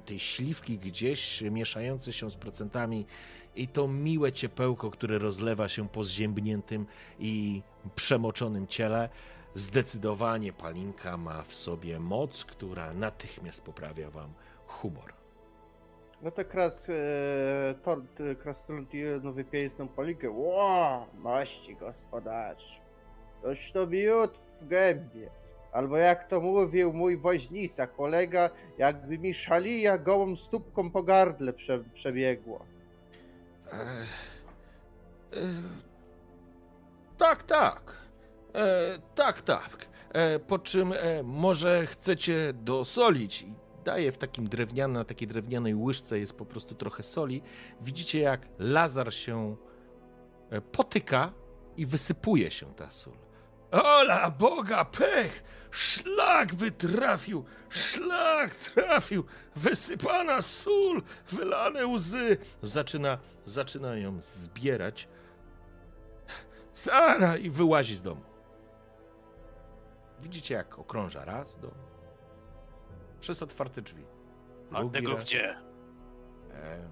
[0.06, 3.06] tej śliwki gdzieś mieszający się z procentami
[3.56, 6.86] i to miłe ciepełko, które rozlewa się po zziębniętym
[7.20, 7.62] i
[7.96, 9.10] przemoczonym ciele.
[9.54, 14.34] Zdecydowanie palinka ma w sobie moc, która natychmiast poprawia wam
[14.68, 15.14] humor.
[16.22, 18.90] No to kras, e, tort, e, krasnolud
[19.24, 20.30] no wypije tą polikę.
[20.30, 22.82] Ło, mości gospodarz.
[23.42, 25.30] Toś to miód w gębie.
[25.72, 31.84] Albo jak to mówił mój woźnica, kolega, jakby mi szalija gołą stópką po gardle prze,
[31.94, 32.66] przebiegło.
[33.72, 34.06] E, e,
[37.18, 37.98] tak, tak.
[38.56, 39.88] E, tak, tak.
[40.14, 40.94] E, po czym
[41.24, 43.46] może chcecie dosolić.
[43.86, 47.42] Daje w takim drewnianym, na takiej drewnianej łyżce jest po prostu trochę soli.
[47.82, 49.56] Widzicie, jak Lazar się
[50.72, 51.34] potyka
[51.78, 53.29] i wysypuje się ta sól.
[53.72, 55.44] Ola Boga, pech!
[55.72, 57.46] Szlak by trafił!
[57.70, 59.24] Szlak trafił!
[59.56, 61.02] Wysypana sól!
[61.32, 62.38] Wylane łzy!
[62.64, 65.08] Zaczyna, zaczyna ją zbierać.
[66.74, 67.38] Sara!
[67.38, 68.22] I wyłazi z domu.
[70.22, 71.72] Widzicie, jak okrąża raz dom.
[73.20, 74.04] Przez otwarte drzwi.
[74.72, 75.24] Raz.
[75.24, 75.58] gdzie?
[76.52, 76.88] E,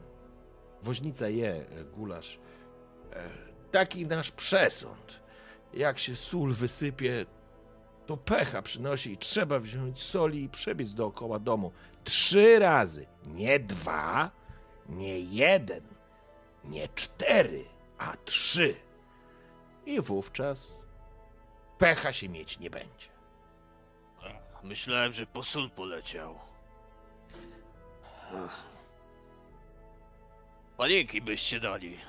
[0.82, 2.40] woźnica je e, gulasz.
[3.14, 3.30] E,
[3.72, 5.20] taki nasz przesąd.
[5.78, 7.26] Jak się sól wysypie,
[8.06, 11.72] to pecha przynosi i trzeba wziąć soli i przebiec dookoła domu.
[12.04, 13.08] Trzy razy.
[13.26, 14.32] Nie dwa,
[14.90, 15.82] nie jeden,
[16.64, 17.66] nie cztery,
[17.98, 18.76] a trzy.
[19.86, 20.78] I wówczas
[21.78, 23.08] pecha się mieć nie będzie.
[24.64, 26.40] Myślałem, że po sól poleciał.
[30.78, 32.00] Palinki byście dali.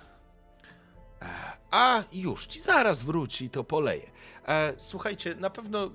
[1.70, 4.10] A już ci zaraz wróci to poleje.
[4.76, 5.90] Słuchajcie, na pewno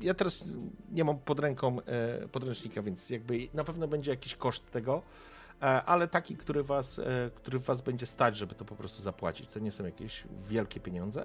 [0.00, 0.44] ja teraz
[0.92, 5.02] nie mam pod ręką e, podręcznika, więc jakby na pewno będzie jakiś koszt tego,
[5.62, 9.48] e, ale taki, który was, e, który was będzie stać, żeby to po prostu zapłacić.
[9.48, 11.24] To nie są jakieś wielkie pieniądze.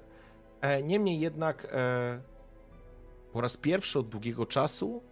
[0.83, 1.67] Niemniej jednak
[3.33, 5.03] po raz pierwszy od długiego czasu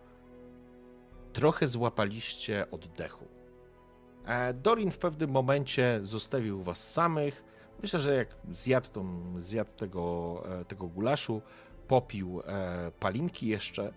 [1.34, 3.28] trochę złapaliście oddechu.
[4.54, 7.44] Dorin w pewnym momencie zostawił was samych.
[7.82, 11.42] Myślę, że jak zjadł, tą, zjadł tego, e, tego gulaszu,
[11.88, 13.94] popił e, palinki jeszcze,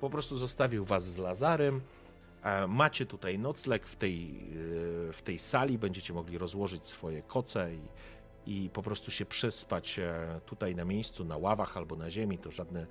[0.00, 1.80] po prostu zostawił was z Lazarem.
[2.42, 4.44] E, Macie tutaj nocleg w tej,
[5.12, 7.80] w tej sali, będziecie mogli rozłożyć swoje koce i,
[8.46, 10.00] i po prostu się przespać
[10.46, 12.38] tutaj na miejscu, na ławach albo na ziemi.
[12.38, 12.86] To żadne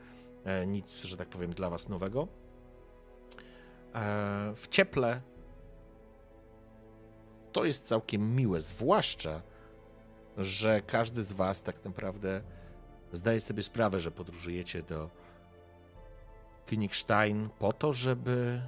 [0.68, 2.28] nic, że tak powiem, dla was nowego.
[4.56, 5.22] W cieple
[7.52, 9.42] to jest całkiem miłe, zwłaszcza,
[10.40, 12.42] że każdy z was tak naprawdę
[13.12, 15.10] zdaje sobie sprawę, że podróżujecie do
[16.68, 18.62] Königstein po to, żeby,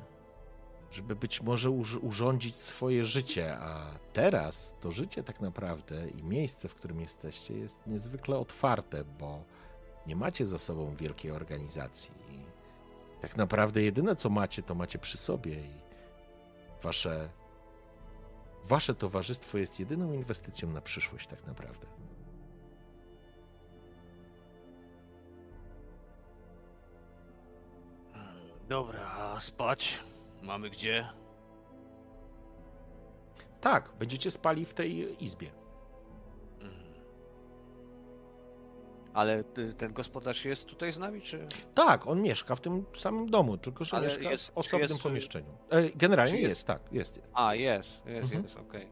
[0.92, 1.70] żeby być może
[2.02, 7.88] urządzić swoje życie, a teraz to życie tak naprawdę i miejsce, w którym jesteście jest
[7.88, 9.44] niezwykle otwarte, bo
[10.08, 12.42] nie macie za sobą wielkiej organizacji i
[13.22, 15.82] tak naprawdę jedyne co macie, to macie przy sobie i
[16.84, 17.30] wasze
[18.66, 21.88] Wasze towarzystwo jest jedyną inwestycją na przyszłość, tak naprawdę.
[28.70, 30.00] Dobra, a spać?
[30.42, 31.10] Mamy gdzie?
[33.62, 35.61] Tak, będziecie spali w tej izbie.
[39.14, 39.44] Ale
[39.78, 41.48] ten gospodarz jest tutaj z nami, czy?
[41.76, 45.04] Tak, on mieszka w tym samym domu, tylko że Ale mieszka jest- w osobnym jest-
[45.04, 45.58] pomieszczeniu.
[45.70, 47.32] E, generalnie jest, jest- tak, jest, jest.
[47.36, 48.44] A, jest, jest, Mhm.
[48.44, 48.88] jest, okej.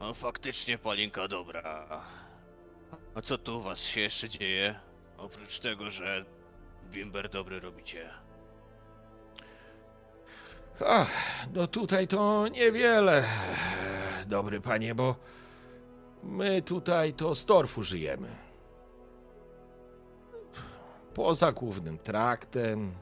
[0.00, 2.00] No faktycznie palinka dobra.
[3.14, 4.80] A co tu u was się jeszcze dzieje?
[5.18, 6.24] Oprócz tego, że
[6.90, 8.10] bimber dobry robicie.
[10.86, 11.10] Ach,
[11.54, 13.24] no tutaj to niewiele,
[14.26, 15.16] dobry panie, bo
[16.22, 18.28] my tutaj to z torfu żyjemy.
[21.14, 22.92] Poza głównym traktem.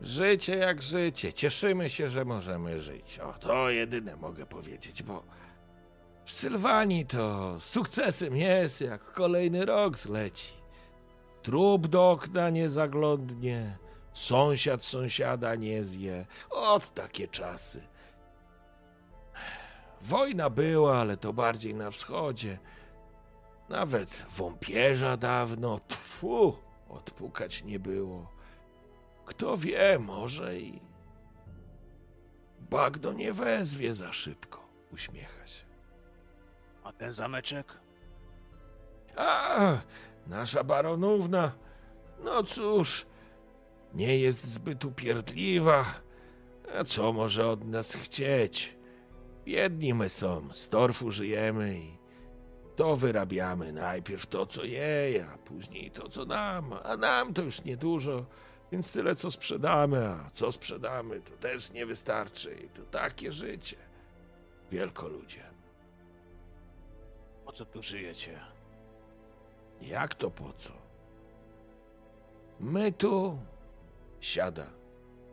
[0.00, 1.32] Życie jak życie.
[1.32, 3.18] Cieszymy się, że możemy żyć.
[3.18, 5.22] O, to jedyne mogę powiedzieć, bo
[6.24, 10.54] w Sylwanii to sukcesem jest, jak kolejny rok zleci.
[11.42, 13.78] Trup do okna nie zaglądnie,
[14.12, 16.26] sąsiad sąsiada nie zje.
[16.50, 17.82] Ot takie czasy.
[20.02, 22.58] Wojna była, ale to bardziej na wschodzie.
[23.68, 26.56] Nawet wąpierza dawno, tfu,
[26.88, 28.32] odpukać nie było.
[29.26, 30.80] Kto wie, może i
[32.70, 35.64] bagno nie wezwie za szybko, uśmiecha się.
[36.84, 37.66] A ten zameczek?
[39.16, 39.78] A,
[40.26, 41.52] nasza baronówna,
[42.24, 43.06] no cóż,
[43.94, 45.84] nie jest zbyt upierdliwa.
[46.78, 48.76] A co może od nas chcieć?
[49.44, 51.97] Biedni my są, z torfu żyjemy i
[52.78, 53.72] to wyrabiamy.
[53.72, 56.72] Najpierw to, co jej, a później to, co nam.
[56.84, 58.24] A nam to już niedużo,
[58.72, 62.54] więc tyle, co sprzedamy, a co sprzedamy, to też nie wystarczy.
[62.54, 63.76] I to takie życie.
[64.70, 65.44] Wielko ludzie.
[67.44, 68.40] Po co tu żyjecie?
[69.80, 70.72] Jak to po co?
[72.60, 73.38] My tu.
[74.20, 74.66] Siada.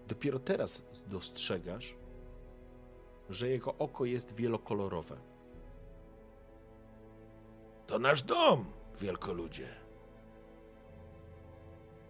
[0.07, 1.95] Dopiero teraz dostrzegasz,
[3.29, 5.34] że jego oko jest wielokolorowe.
[7.87, 8.65] To nasz dom,
[9.01, 9.67] wielkoludzie.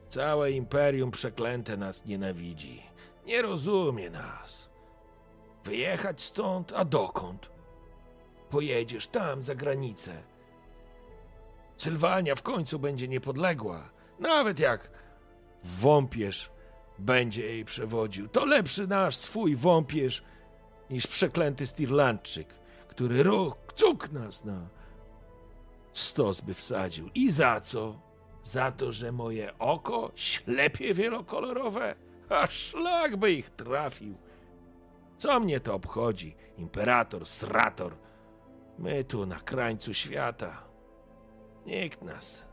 [0.10, 2.84] Całe imperium przeklęte nas nienawidzi.
[3.26, 4.70] Nie rozumie nas.
[5.64, 7.50] Wyjechać stąd, a dokąd?
[8.50, 10.24] Pojedziesz tam, za granicę.
[11.78, 13.90] Sylwania w końcu będzie niepodległa.
[14.20, 14.90] Nawet jak
[15.64, 16.52] wąpierz
[17.00, 18.28] będzie jej przewodził.
[18.28, 20.24] To lepszy nasz swój wąpierz
[20.90, 22.48] niż przeklęty Stirlandczyk,
[22.88, 24.70] który rok cuk nas na
[25.96, 27.10] stos by wsadził.
[27.16, 28.00] I za co?
[28.44, 31.96] Za to, że moje oko ślepie wielokolorowe?
[32.30, 34.16] A szlak by ich trafił.
[35.18, 36.36] Co mnie to obchodzi?
[36.58, 37.96] Imperator, srator.
[38.80, 40.64] My tu na krańcu świata.
[41.66, 42.46] Nikt nas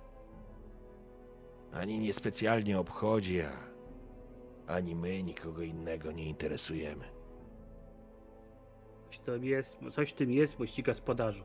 [1.73, 3.53] ani niespecjalnie obchodzi, a
[4.67, 7.05] ani my nikogo innego nie interesujemy.
[9.07, 11.45] Coś, to jest, coś w tym jest, mości gospodarzu.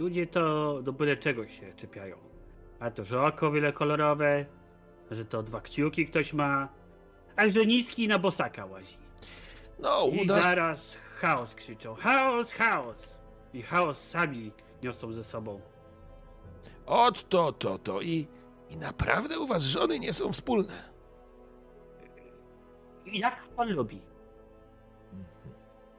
[0.00, 2.16] Ludzie to do byle czegoś się czepiają.
[2.78, 4.46] A to, że oko wielokolorowe,
[5.10, 6.68] że to dwa kciuki ktoś ma,
[7.36, 8.96] a że niski na bosaka łazi.
[9.78, 11.94] No, I uda zaraz chaos krzyczą.
[11.94, 13.18] Chaos, chaos!
[13.54, 14.52] I chaos sami
[14.82, 15.60] niosą ze sobą.
[16.86, 18.00] Ot to, to, to.
[18.00, 18.26] I,
[18.70, 20.90] I naprawdę u was żony nie są wspólne.
[23.06, 24.00] I Jak pan lubi?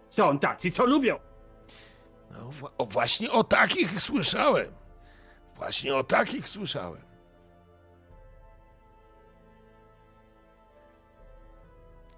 [0.09, 1.19] Są tacy, co lubią.
[2.31, 4.73] No, o, właśnie o takich słyszałem.
[5.55, 7.01] Właśnie o takich słyszałem.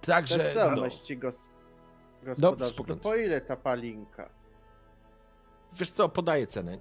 [0.01, 0.81] Także, co, no,
[1.17, 1.35] gos...
[2.23, 3.03] Gospodarzu, spoglądasz.
[3.03, 4.29] po ile ta palinka?
[5.73, 6.77] Wiesz co, podaję cenę.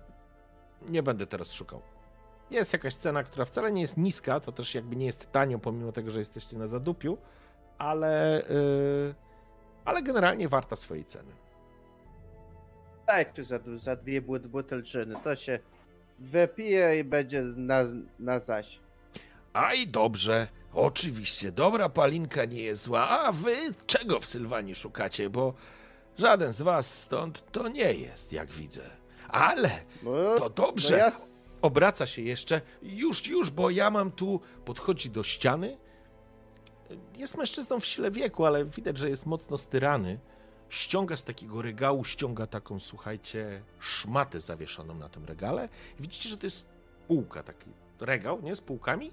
[0.89, 1.83] Nie będę teraz szukał.
[2.51, 5.93] Jest jakaś cena, która wcale nie jest niska, to też jakby nie jest tanio, pomimo
[5.93, 7.19] tego, że jesteście na zadupiu,
[7.79, 9.15] ale, yy,
[9.85, 11.33] ale generalnie warta swojej ceny.
[13.13, 15.59] Tak, tu za, za dwie but- butelczyny, to się
[16.19, 17.83] wypije i będzie na,
[18.19, 18.79] na zaś.
[19.53, 20.49] Aj, dobrze.
[20.75, 23.09] Oczywiście, dobra palinka nie jest zła.
[23.09, 23.55] A wy
[23.87, 25.31] czego w Sylwanii szukacie?
[25.31, 25.55] Bo
[26.19, 28.83] żaden z was stąd to nie jest, jak widzę.
[29.29, 29.71] Ale
[30.03, 30.91] No, to dobrze.
[30.91, 31.13] No ja,
[31.63, 34.41] Obraca się jeszcze, Już, już, bo ja mam tu.
[34.65, 35.79] podchodzi do ściany.
[37.17, 40.19] Jest mężczyzną w sile wieku, ale widać, że jest mocno styrany.
[40.73, 45.69] Ściąga z takiego regału, ściąga taką, słuchajcie, szmatę zawieszoną na tym regale.
[45.99, 46.69] I widzicie, że to jest
[47.09, 47.71] półka, taki
[48.01, 49.13] regał, nie, z półkami.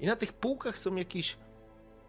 [0.00, 1.36] I na tych półkach są jakieś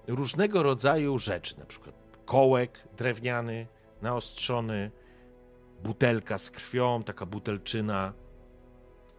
[0.08, 1.96] różnego rodzaju rzeczy, na przykład
[2.26, 3.68] kołek drewniany,
[4.02, 4.92] naostrzony,
[5.84, 8.14] butelka z krwią, taka butelczyna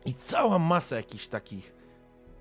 [0.07, 1.75] i cała masa jakichś takich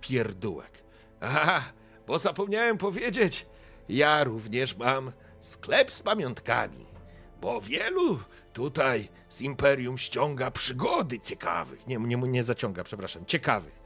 [0.02, 0.84] pierdółek.
[1.22, 1.64] Aha,
[2.08, 3.46] bo zapomniałem powiedzieć.
[3.90, 6.95] Ja również mam sklep z pamiątkami.
[7.42, 8.20] Bo wielu
[8.54, 11.88] tutaj z Imperium ściąga przygody ciekawych.
[11.88, 13.80] Nie, nie, nie zaciąga, przepraszam, ciekawych.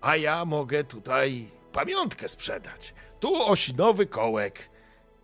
[0.00, 2.94] A ja mogę tutaj pamiątkę sprzedać.
[3.20, 4.70] Tu ośnowy kołek.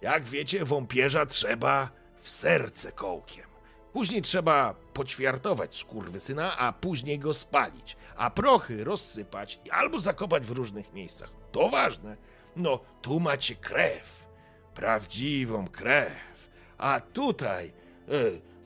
[0.02, 1.90] Jak wiecie, wąpierza trzeba
[2.20, 3.46] w serce kołkiem.
[3.92, 10.92] Później trzeba poćwiartować skurwysyna, a później go spalić, a prochy rozsypać albo zakopać w różnych
[10.92, 11.30] miejscach.
[11.52, 12.16] To ważne.
[12.56, 14.26] No, tu macie krew.
[14.74, 16.35] Prawdziwą krew.
[16.78, 18.12] A tutaj e,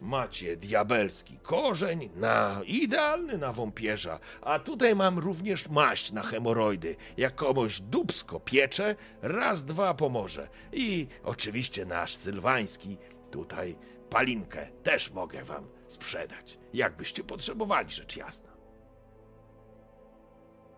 [0.00, 4.18] macie diabelski korzeń, na idealny na wąpierza.
[4.42, 6.96] A tutaj mam również maść na hemoroidy.
[7.16, 10.48] Jak komuś dubsko piecze, raz, dwa pomoże.
[10.72, 12.98] I oczywiście nasz sylwański
[13.30, 13.76] tutaj
[14.10, 16.58] palinkę też mogę wam sprzedać.
[16.74, 18.50] Jakbyście potrzebowali, rzecz jasna.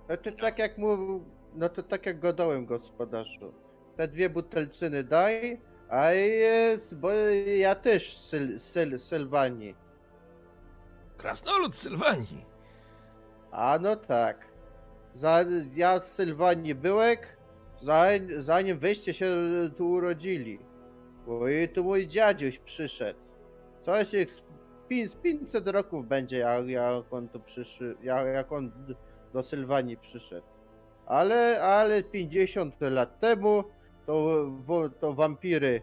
[0.08, 1.20] No to tak jak mu,
[1.54, 3.52] no to tak jak godałem gospodarzu.
[3.96, 5.60] Te dwie butelczyny daj,
[5.92, 7.10] a jest, bo
[7.56, 9.74] ja też syl, syl, Sylwanii.
[11.16, 12.44] Krasnolud Sylwanii.
[13.50, 14.46] A no tak.
[15.14, 15.44] Za,
[15.74, 17.36] ja z Sylwanii byłek,
[17.82, 19.26] zanim, zanim wyście się
[19.76, 20.58] tu urodzili.
[21.26, 23.20] Bo i tu mój dziadziuś przyszedł.
[23.82, 24.42] Coś jak z,
[25.06, 28.72] z 500 roków będzie, jak, jak on tu przyszedł, jak, jak on
[29.32, 30.46] do Sylwanii przyszedł.
[31.06, 33.64] Ale, ale 50 lat temu
[34.06, 34.50] to,
[35.00, 35.82] to wampiry y,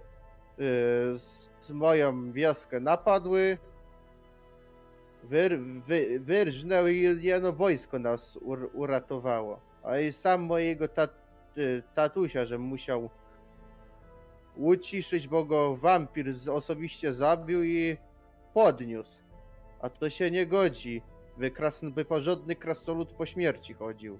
[1.17, 3.57] z, moją wioskę napadły.
[5.23, 9.59] Wyr, wy, wyrżnęły i jedno wojsko nas ur, uratowało.
[9.83, 11.11] A i sam mojego tat,
[11.57, 13.09] y, tatusia, że musiał
[14.55, 17.97] uciszyć, bo go wampir osobiście zabił i
[18.53, 19.19] podniósł.
[19.81, 21.01] A to się nie godzi,
[21.37, 24.19] by, krasn, by porządny krasnolud po śmierci chodził.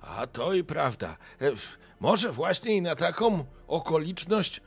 [0.00, 1.16] A to i prawda.
[1.40, 1.52] E,
[2.00, 4.60] Może właśnie i na taką okoliczność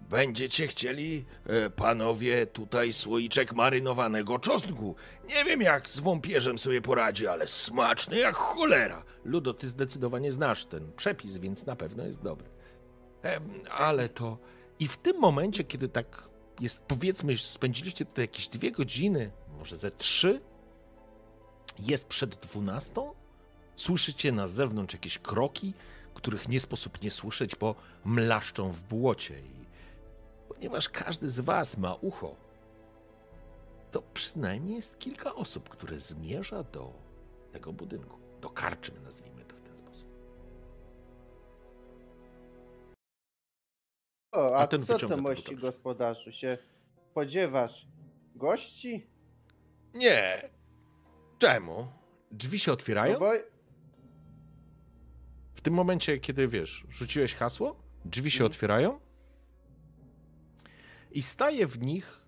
[0.00, 4.94] będziecie chcieli, e, panowie, tutaj słoiczek marynowanego czosnku.
[5.28, 9.04] Nie wiem, jak z wąpierzem sobie poradzi, ale smaczny jak cholera.
[9.24, 12.46] Ludo, ty zdecydowanie znasz ten przepis, więc na pewno jest dobry.
[13.22, 14.38] Em, ale to.
[14.78, 16.28] I w tym momencie, kiedy tak
[16.60, 20.40] jest, powiedzmy, spędziliście tutaj jakieś dwie godziny, może ze trzy,
[21.78, 23.14] jest przed dwunastą,
[23.78, 25.72] słyszycie na zewnątrz jakieś kroki,
[26.14, 27.74] których nie sposób nie słyszeć, bo
[28.04, 29.38] mlaszczą w błocie.
[29.38, 29.66] I
[30.48, 32.36] ponieważ każdy z was ma ucho,
[33.90, 36.92] to przynajmniej jest kilka osób, które zmierza do
[37.52, 40.08] tego budynku, do karczmy, nazwijmy to w ten sposób.
[44.32, 46.32] O, A a, ten co to mości gospodarzu?
[46.32, 46.58] Się
[47.10, 47.86] spodziewasz
[48.34, 49.06] gości?
[49.94, 50.50] Nie.
[51.38, 51.86] Czemu?
[52.30, 53.12] Drzwi się otwierają.
[53.12, 53.32] No bo
[55.58, 58.46] W tym momencie, kiedy wiesz, rzuciłeś hasło, drzwi się Mhm.
[58.46, 59.00] otwierają
[61.10, 62.20] i staje w nich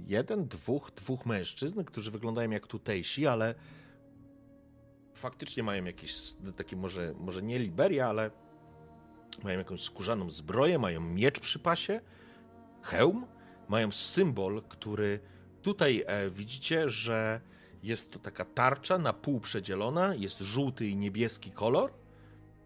[0.00, 3.54] jeden, dwóch, dwóch mężczyzn, którzy wyglądają jak tutejsi, ale
[5.14, 6.14] faktycznie mają jakieś
[6.56, 8.30] takie może, może nie Liberia, ale
[9.42, 12.00] mają jakąś skórzaną zbroję, mają miecz przy pasie,
[12.82, 13.26] hełm,
[13.68, 15.20] mają symbol, który
[15.62, 17.40] tutaj e, widzicie, że
[17.82, 22.03] jest to taka tarcza na pół przedzielona, jest żółty i niebieski kolor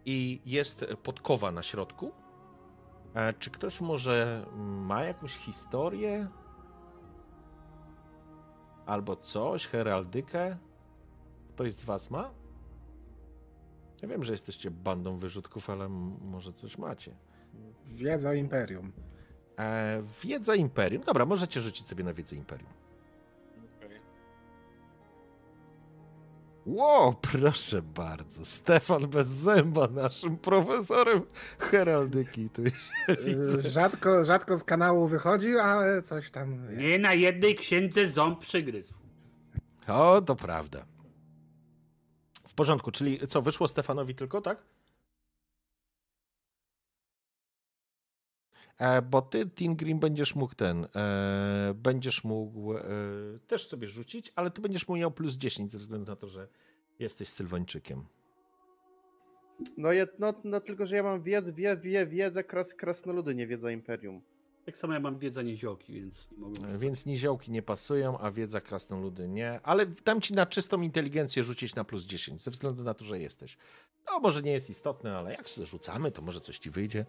[0.05, 2.11] i jest podkowa na środku.
[3.39, 6.27] Czy ktoś może ma jakąś historię?
[8.85, 10.57] Albo coś, heraldykę?
[11.55, 12.31] Ktoś z was ma?
[14.01, 15.89] Ja wiem, że jesteście bandą wyrzutków, ale
[16.21, 17.15] może coś macie.
[17.85, 18.91] Wiedza Imperium.
[19.59, 21.03] E, wiedza Imperium.
[21.03, 22.78] Dobra, możecie rzucić sobie na wiedzę Imperium.
[26.69, 28.45] Ło, proszę bardzo.
[28.45, 31.21] Stefan bez zęba, naszym profesorem
[31.59, 32.49] heraldyki.
[32.49, 32.61] Tu.
[33.09, 36.67] Y, Rzadko, rzadko z kanału wychodził, ale coś tam.
[36.67, 36.77] wie.
[36.77, 38.93] Nie na jednej księdze ząb przygryzł.
[39.87, 40.85] O, to prawda.
[42.47, 44.63] W porządku, czyli co, wyszło Stefanowi tylko, tak?
[49.11, 52.83] Bo ty, Tim Green, będziesz mógł ten, e, będziesz mógł e,
[53.47, 56.47] też sobie rzucić, ale ty będziesz mu miał plus 10 ze względu na to, że
[56.99, 58.05] jesteś Sylwańczykiem.
[59.77, 63.47] no, je, no, no tylko, że ja mam wied, wie, wie, wiedzę kras, krasnoludy, nie
[63.47, 64.21] wiedza Imperium.
[64.65, 66.67] Tak samo ja mam wiedzę niziołki, więc nie mogę.
[66.67, 69.59] E, Więc niziołki nie pasują, a wiedza krasnoludy nie.
[69.63, 73.19] Ale dam ci na czystą inteligencję rzucić na plus 10, ze względu na to, że
[73.19, 73.57] jesteś.
[74.05, 77.05] To może nie jest istotne, ale jak się rzucamy, to może coś ci wyjdzie.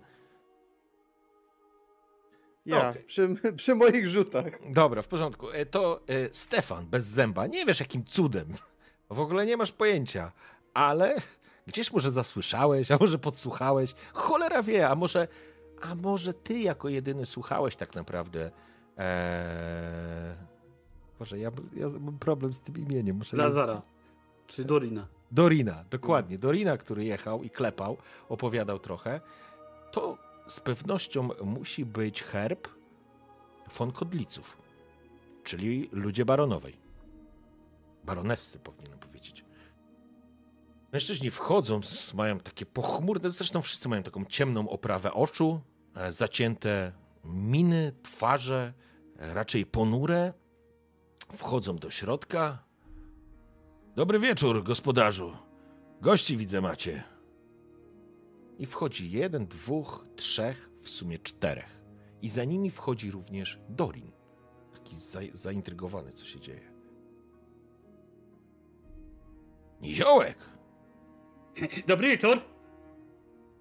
[2.70, 3.02] Ja, Okej.
[3.04, 4.44] przy, przy moich rzutach.
[4.72, 5.50] Dobra, w porządku.
[5.50, 7.46] E, To e, Stefan bez zęba.
[7.46, 8.46] Nie wiesz jakim cudem.
[9.10, 10.32] W ogóle nie masz pojęcia,
[10.74, 11.16] ale
[11.66, 13.94] gdzieś może zasłyszałeś, a może podsłuchałeś.
[14.12, 15.28] Cholera wie, a może,
[15.82, 18.50] a może ty jako jedyny słuchałeś tak naprawdę.
[18.96, 20.34] Eee...
[21.18, 23.16] Boże, ja, ja mam problem z tym imieniem.
[23.16, 23.82] Muszę Lazara.
[24.46, 25.06] Czy Dorina.
[25.32, 26.38] Dorina, dokładnie.
[26.38, 27.96] Dorina, który jechał i klepał,
[28.28, 29.20] opowiadał trochę.
[29.92, 30.18] To
[30.50, 32.68] z pewnością musi być herb
[33.78, 34.56] von Kodliców.
[35.44, 36.76] czyli ludzie baronowej.
[38.04, 39.44] Baronessy powinienem powiedzieć.
[40.92, 45.60] Mężczyźni wchodząc mają takie pochmurne, zresztą wszyscy mają taką ciemną oprawę oczu,
[45.94, 46.92] e, zacięte
[47.24, 48.72] miny, twarze,
[49.18, 50.32] e, raczej ponure.
[51.36, 52.64] Wchodzą do środka.
[53.96, 55.36] Dobry wieczór, gospodarzu.
[56.00, 57.09] Gości widzę macie.
[58.60, 61.80] I wchodzi jeden, dwóch, trzech, w sumie czterech.
[62.22, 64.12] I za nimi wchodzi również Dorin.
[64.72, 66.72] Taki za, zaintrygowany, co się dzieje.
[69.80, 70.38] Niziołek!
[71.86, 72.40] Dobry wieczór.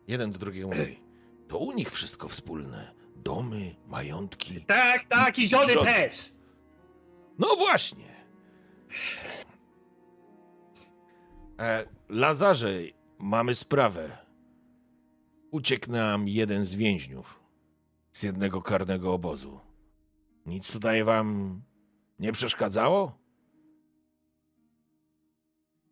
[0.07, 0.99] Jeden do drugiego mówi.
[1.47, 2.95] To u nich wszystko wspólne.
[3.15, 4.61] Domy, majątki.
[4.65, 5.85] Tak, tak, i żony Żony.
[5.85, 6.31] też.
[7.39, 8.26] No właśnie.
[11.59, 12.73] E, Lazarze,
[13.19, 14.28] mamy sprawę.
[15.51, 17.39] Uciekł nam jeden z więźniów
[18.13, 19.59] z jednego karnego obozu.
[20.45, 21.61] Nic tutaj wam
[22.19, 23.17] nie przeszkadzało?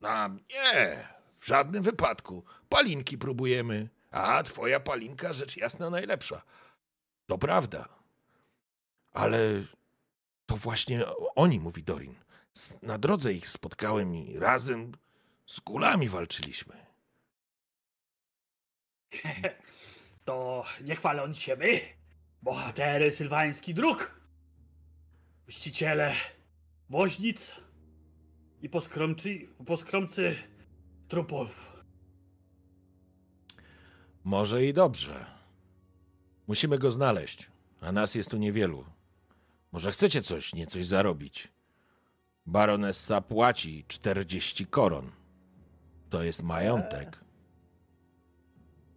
[0.02, 1.08] Nam nie,
[1.40, 2.44] w żadnym wypadku.
[2.70, 6.42] Palinki próbujemy, a twoja palinka rzecz jasna najlepsza.
[7.28, 7.90] To prawda.
[9.14, 9.64] Ale
[10.46, 11.06] to właśnie
[11.36, 12.16] oni, mówi Dorin.
[12.82, 14.92] Na drodze ich spotkałem i razem
[15.46, 16.87] z kulami walczyliśmy.
[20.26, 21.80] To nie chwaląc się my,
[22.42, 24.22] bohatery sylwański dróg,
[25.48, 26.14] mściciele
[26.90, 27.52] woźnic
[28.62, 30.36] i poskromcy, poskromcy
[31.08, 31.78] trupów.
[34.24, 35.26] Może i dobrze.
[36.48, 37.50] Musimy go znaleźć,
[37.82, 38.86] a nas jest tu niewielu.
[39.72, 41.48] Może chcecie coś, niecoś zarobić?
[42.46, 45.12] Baronessa płaci 40 koron.
[46.10, 47.27] To jest majątek.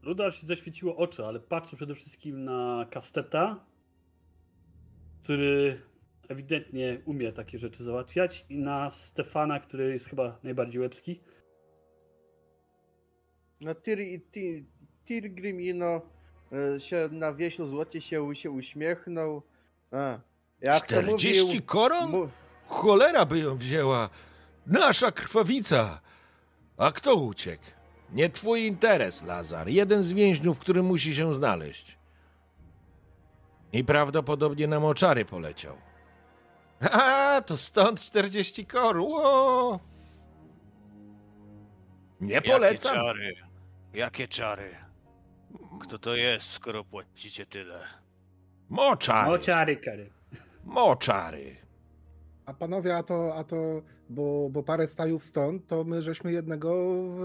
[0.03, 3.65] Luda się zaświeciło oczy, ale patrzy przede wszystkim na Kasteta,
[5.23, 5.83] który
[6.29, 11.21] ewidentnie umie takie rzeczy załatwiać, i na Stefana, który jest chyba najbardziej łebski.
[13.61, 13.99] No Tyr,
[14.33, 14.63] Tyr,
[15.07, 16.01] Tyrgrim ino
[16.53, 19.43] e, się na wieślu złocie się, się uśmiechnął.
[19.91, 20.21] A,
[20.61, 22.11] jak to 40 mówił, koron?
[22.11, 22.29] mu,
[22.67, 24.11] Cholera by ją wzięła.
[24.67, 26.01] Nasza krwawica.
[26.77, 27.80] A kto uciekł?
[28.13, 29.69] Nie twój interes, Lazar.
[29.69, 31.99] Jeden z więźniów, który musi się znaleźć.
[33.73, 35.77] I prawdopodobnie na moczary poleciał.
[36.93, 39.03] A, to stąd 40 koron.
[39.03, 39.81] Ło!
[42.21, 42.95] Nie polecam.
[42.97, 43.35] Jakie czary?
[43.95, 44.77] Jakie czary?
[45.81, 47.87] Kto to jest, skoro płacicie tyle?
[48.69, 49.31] Moczary.
[49.31, 50.11] O, czary, kary.
[50.65, 51.57] Moczary.
[52.51, 56.71] A panowie, a to, a to bo, bo parę stajów stąd, to my żeśmy jednego
[57.11, 57.19] w,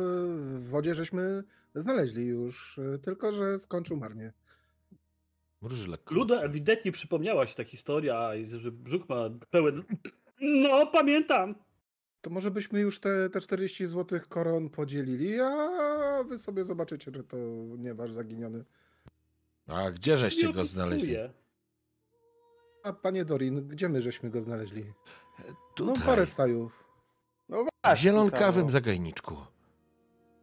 [0.62, 1.44] w wodzie żeśmy
[1.76, 4.34] znaleźli już, tylko że skończył marnie.
[5.62, 6.16] Mruży lekko.
[6.16, 9.84] Luda ewidentnie przypomniała się ta historia, że brzuch ma pełen...
[10.42, 11.56] No, pamiętam.
[12.22, 17.24] To może byśmy już te, te 40 złotych koron podzielili, a wy sobie zobaczycie, że
[17.24, 17.38] to
[17.78, 18.64] nie wasz zaginiony.
[19.68, 20.86] A gdzie żeście Nie go opisuję.
[20.86, 21.16] znaleźli?
[22.86, 24.86] A panie Dorin, gdzie my żeśmy go znaleźli?
[25.40, 25.46] No
[25.76, 26.04] Tutaj.
[26.06, 26.84] parę stajów.
[27.50, 28.70] no W właśnie, zielonkawym Karol.
[28.70, 29.36] zagajniczku.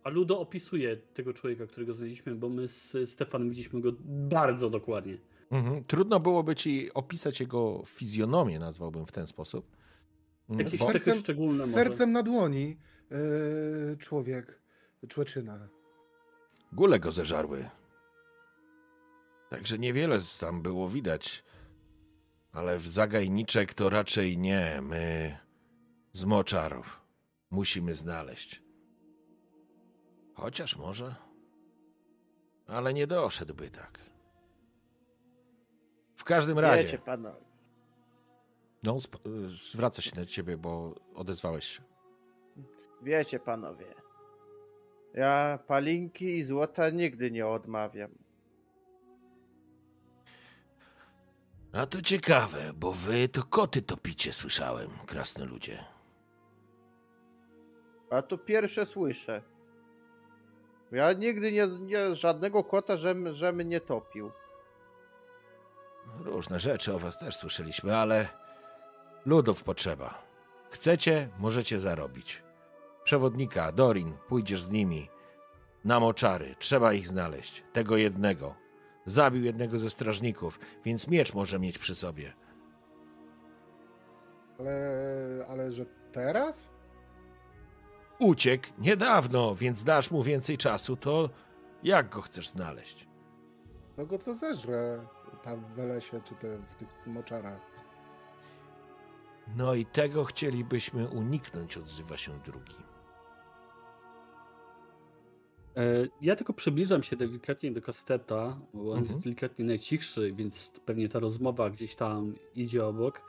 [0.04, 5.18] A Ludo opisuje tego człowieka, którego znaleźliśmy, bo my z Stefanem widzieliśmy go bardzo dokładnie.
[5.50, 5.84] Mhm.
[5.84, 9.76] Trudno byłoby ci opisać jego fizjonomię, nazwałbym w ten sposób.
[10.50, 12.76] Mm, Bo, cechy sercem, szczególne z sercem na dłoni
[13.10, 14.60] yy, człowiek,
[15.08, 15.68] człeczyna.
[16.72, 17.68] gule go zeżarły.
[19.50, 21.44] Także niewiele tam było widać.
[22.52, 24.80] Ale w zagajniczek to raczej nie.
[24.82, 25.38] My
[26.12, 27.00] z moczarów
[27.50, 28.62] musimy znaleźć.
[30.34, 31.14] Chociaż może.
[32.66, 33.98] Ale nie doszedłby tak.
[36.16, 36.82] W każdym razie.
[36.82, 37.44] Wiecie panowie,
[38.82, 38.98] No,
[39.72, 41.82] zwraca się do ciebie, bo odezwałeś się.
[43.02, 43.86] wiecie panowie.
[45.14, 48.10] Ja palinki i złota nigdy nie odmawiam.
[51.72, 55.84] A to ciekawe, bo wy to koty topicie, słyszałem, krasnoludzie.
[58.10, 59.42] A to pierwsze słyszę.
[60.92, 64.30] Ja nigdy nie, nie żadnego kota, żem, żem nie topił.
[66.18, 68.28] Różne rzeczy o was też słyszeliśmy, ale
[69.26, 70.22] ludów potrzeba.
[70.70, 72.42] Chcecie, możecie zarobić.
[73.04, 75.08] Przewodnika, Dorin, pójdziesz z nimi.
[75.84, 77.64] Na moczary, trzeba ich znaleźć.
[77.72, 78.61] Tego jednego.
[79.06, 82.32] Zabił jednego ze strażników, więc miecz może mieć przy sobie.
[84.58, 86.70] Ale, ale że teraz?
[88.18, 91.30] Uciekł niedawno, więc dasz mu więcej czasu, to
[91.82, 93.08] jak go chcesz znaleźć?
[93.96, 95.06] No go co zeżre
[95.42, 97.60] tam w lesie, czy te, w tych moczarach.
[99.56, 102.81] No i tego chcielibyśmy uniknąć, odzywa się drugi.
[105.76, 109.06] E, Ja tylko przybliżam się delikatnie do Kasteta, bo on Mhm.
[109.06, 113.22] jest delikatnie najcichszy, więc pewnie ta rozmowa gdzieś tam idzie obok.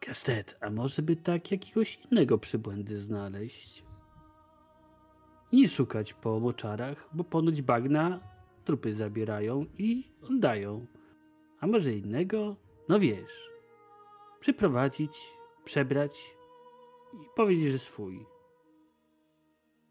[0.00, 3.82] Kastet, a może by tak jakiegoś innego przybłędy znaleźć?
[5.52, 8.20] Nie szukać po moczarach, bo ponoć bagna
[8.64, 10.86] trupy zabierają i oddają.
[11.60, 12.56] A może innego?
[12.88, 13.48] No wiesz.
[14.40, 15.18] Przyprowadzić,
[15.64, 16.34] przebrać
[17.14, 18.26] i powiedzieć, że swój.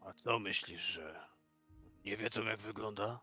[0.00, 1.27] A co myślisz, że
[2.08, 3.20] nie wiedzą jak wygląda?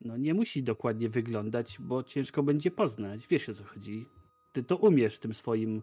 [0.00, 3.26] No nie musi dokładnie wyglądać, bo ciężko będzie poznać.
[3.26, 4.06] Wiesz o co chodzi.
[4.52, 5.82] Ty to umiesz tym swoim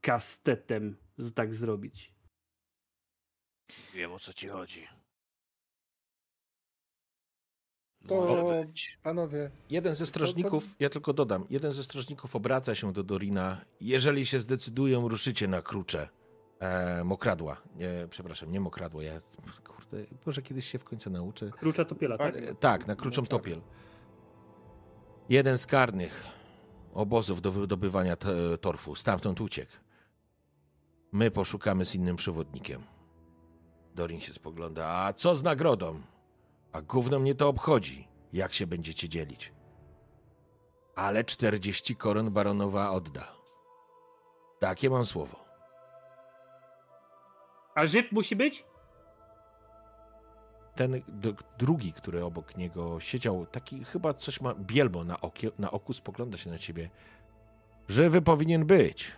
[0.00, 2.12] kastetem z- tak zrobić.
[3.94, 4.86] Wiem o co ci chodzi.
[8.08, 8.26] To
[9.02, 13.64] panowie, Jeden ze strażników, ja tylko dodam, jeden ze strażników obraca się do Dorina.
[13.80, 16.08] Jeżeli się zdecydują, ruszycie na krucze.
[16.60, 17.62] E, mokradła.
[17.76, 19.02] Nie, przepraszam, nie mokradło.
[19.02, 19.20] Ja,
[20.26, 21.50] może kiedyś się w końcu nauczę.
[21.50, 22.36] Krucza topiela, tak?
[22.36, 23.60] E, tak, na kruczą topiel.
[25.28, 26.24] Jeden z karnych
[26.94, 28.16] obozów do wydobywania
[28.60, 28.94] torfu.
[28.94, 29.72] Stamtąd uciekł.
[31.12, 32.82] My poszukamy z innym przewodnikiem.
[33.94, 34.88] Dorin się spogląda.
[34.88, 36.00] A co z nagrodą?
[36.72, 39.52] A gówno mnie to obchodzi, jak się będziecie dzielić.
[40.94, 43.32] Ale 40 koron baronowa odda.
[44.58, 45.44] Takie mam słowo.
[47.74, 48.64] A Żyd musi być?
[50.74, 51.02] Ten
[51.58, 56.38] drugi, który obok niego siedział, taki chyba coś ma bielmo na, okie, na oku, spogląda
[56.38, 56.90] się na ciebie.
[57.88, 59.12] Żywy powinien być.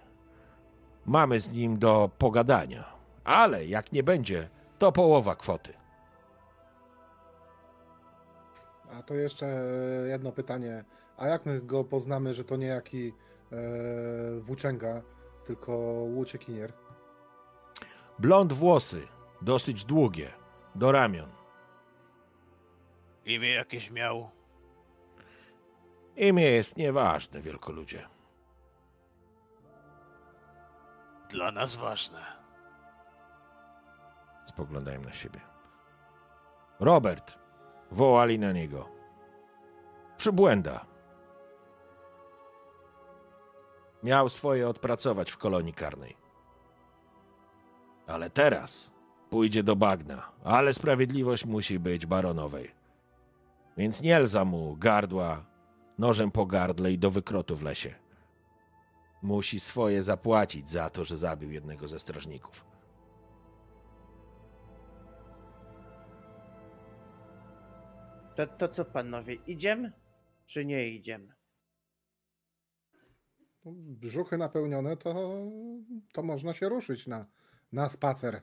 [1.06, 2.84] Mamy z nim do pogadania.
[3.24, 4.48] Ale jak nie będzie,
[4.78, 5.72] to połowa kwoty.
[8.98, 9.46] a to jeszcze
[10.08, 10.84] jedno pytanie.
[11.16, 13.12] A jak my go poznamy, że to nie jaki
[13.52, 13.56] e,
[14.40, 15.02] włóczęga,
[15.44, 15.72] tylko
[16.14, 16.72] łuciekinier?
[18.18, 19.02] Blond włosy,
[19.42, 20.30] dosyć długie,
[20.74, 21.28] do ramion.
[23.24, 24.30] Imię jakieś miał?
[26.16, 28.08] Imię jest nieważne, wielkoludzie.
[31.30, 32.20] Dla nas ważne.
[34.44, 35.40] Spoglądają na siebie.
[36.80, 37.38] Robert,
[37.90, 38.88] wołali na niego.
[40.16, 40.86] Przybłęda.
[44.02, 46.16] Miał swoje odpracować w kolonii karnej.
[48.06, 48.90] Ale teraz
[49.30, 52.83] pójdzie do bagna, ale sprawiedliwość musi być baronowej.
[53.76, 55.46] Więc nie lza mu gardła
[55.98, 57.94] nożem po gardle i do wykrotu w lesie.
[59.22, 62.64] Musi swoje zapłacić za to, że zabił jednego ze strażników.
[68.36, 69.92] To, to co panowie, idziemy?
[70.46, 71.34] Czy nie idziemy?
[73.74, 75.14] Brzuchy napełnione, to,
[76.12, 77.26] to można się ruszyć na,
[77.72, 78.42] na spacer.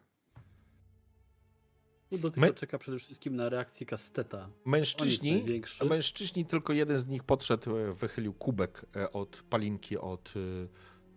[2.12, 4.50] Udo tylko My- czeka przede wszystkim na reakcję Kasteta.
[4.66, 5.44] Mężczyźni,
[5.90, 10.68] mężczyźni, tylko jeden z nich podszedł, e, wychylił kubek e, od palinki od, e,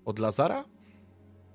[0.05, 0.65] od Lazara,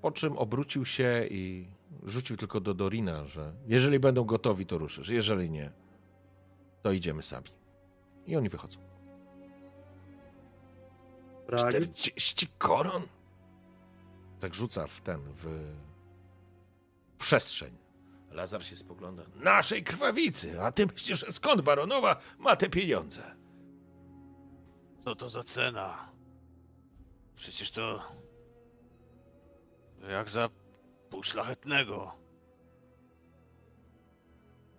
[0.02, 1.68] po czym obrócił się i
[2.04, 5.72] rzucił tylko do Dorina, że jeżeli będą gotowi, to ruszysz, jeżeli nie,
[6.82, 7.48] to idziemy sami.
[8.28, 8.80] I oni wychodzą.
[11.48, 11.70] Brali?
[11.70, 13.02] 40 koron?
[14.40, 15.46] Tak rzuca w ten, w
[17.18, 17.89] przestrzeń.
[18.32, 19.24] Lazar się spogląda.
[19.36, 20.62] Naszej krwawicy!
[20.62, 23.36] A ty myślisz, że skąd baronowa ma te pieniądze?
[25.04, 26.12] Co to za cena?
[27.36, 28.04] Przecież to...
[30.10, 30.50] Jak za
[31.10, 32.16] pół szlachetnego.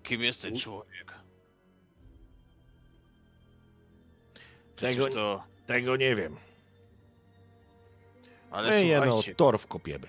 [0.02, 1.14] Kim jest ten człowiek?
[4.76, 5.44] Przecież Tego- to...
[5.66, 6.36] Tego nie wiem.
[8.50, 10.08] Ale My słuchajcie, torf kopiemy.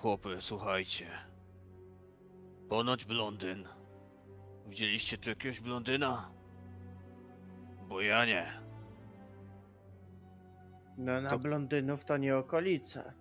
[0.00, 1.25] chłopy, słuchajcie.
[2.68, 3.64] Ponoć blondyn.
[4.68, 6.30] Widzieliście tu jakiegoś blondyna?
[7.88, 8.46] Bo ja nie.
[10.98, 13.12] No na To- blondynów to nie okolice.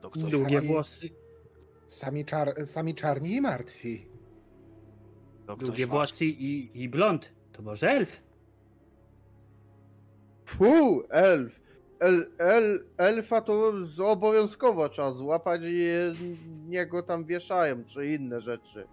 [0.00, 1.08] To ktoś Długie Sami- włosy,
[1.88, 4.06] Sami, czar, sami czarni i martwi.
[5.46, 7.32] to ktoś długie włosy i, i blond.
[7.52, 8.22] To może elf?
[10.46, 11.60] Fu, elf.
[12.02, 13.72] El, el, elfa to
[14.04, 15.90] obowiązkowo trzeba złapać i
[16.68, 18.86] niego tam wieszają, czy inne rzeczy.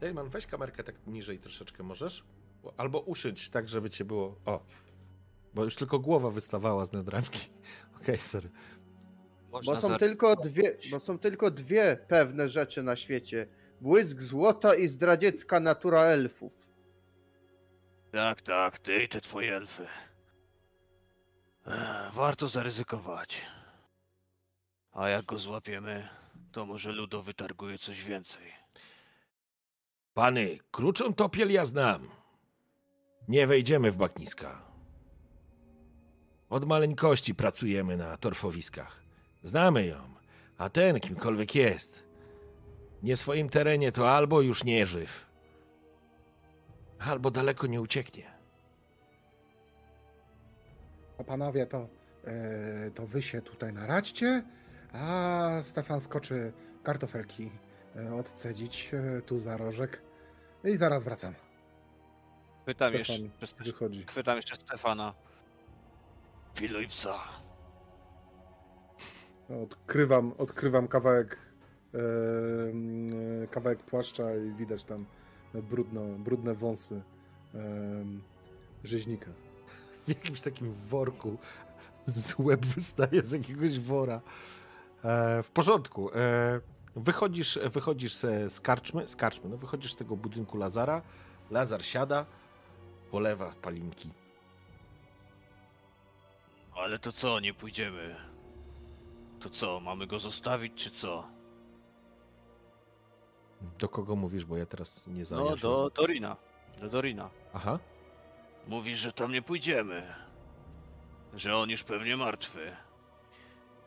[0.00, 2.24] Dejman, weź kamerkę tak niżej troszeczkę możesz?
[2.76, 4.36] Albo usiądź tak, żeby cię było...
[4.46, 4.64] O!
[5.54, 7.50] Bo już tylko głowa wystawała z nadramki.
[8.02, 8.48] Okej, sorry.
[9.52, 13.46] Można Bo są, tylko dwie, bo są tylko dwie pewne rzeczy na świecie.
[13.80, 16.52] Błysk złota i zdradziecka natura elfów.
[18.12, 19.86] Tak, tak, ty i te twoje elfy.
[22.12, 23.42] Warto zaryzykować.
[24.92, 26.08] A jak go złapiemy,
[26.52, 28.52] to może Ludo wytarguje coś więcej.
[30.14, 32.08] Pany, kruczą topiel ja znam.
[33.28, 34.62] Nie wejdziemy w bagniska.
[36.50, 39.00] Od maleńkości pracujemy na torfowiskach.
[39.42, 40.14] Znamy ją,
[40.58, 42.04] a ten, kimkolwiek jest,
[43.02, 45.26] nie swoim terenie to albo już nie żyw,
[46.98, 48.39] albo daleko nie ucieknie.
[51.20, 51.88] A panowie, to,
[52.24, 54.42] e, to wy się tutaj naradźcie,
[54.92, 56.52] a Stefan skoczy
[56.82, 57.50] kartofelki
[57.96, 60.02] e, odcedzić e, tu za rożek
[60.64, 61.34] i zaraz wracam.
[62.64, 64.06] Pytam Stefan jeszcze, wychodzi.
[64.14, 65.14] pytam jeszcze Stefana.
[66.54, 67.18] Piluj psa.
[69.62, 71.38] Odkrywam, odkrywam kawałek,
[71.92, 75.06] mm, kawałek płaszcza i widać tam
[75.54, 77.02] brudno, brudne wąsy
[78.84, 79.30] rzeźnika.
[80.04, 81.38] W jakimś takim worku
[82.06, 84.20] z łeb wystaje z jakiegoś wora.
[85.04, 86.10] E, w porządku.
[86.14, 86.60] E,
[86.96, 91.02] wychodzisz wychodzisz se z karczmy, z karczmy, no wychodzisz z tego budynku Lazara.
[91.50, 92.26] Lazar siada,
[93.10, 94.10] polewa palinki.
[96.76, 98.16] Ale to co, nie pójdziemy?
[99.40, 101.24] To co, mamy go zostawić, czy co?
[103.78, 105.58] Do kogo mówisz, bo ja teraz nie No, zajaśniam.
[105.58, 106.36] do Dorina.
[106.80, 107.30] Do Dorina.
[107.54, 107.78] Aha.
[108.66, 110.14] Mówisz, że tam nie pójdziemy.
[111.34, 112.76] Że on już pewnie martwy.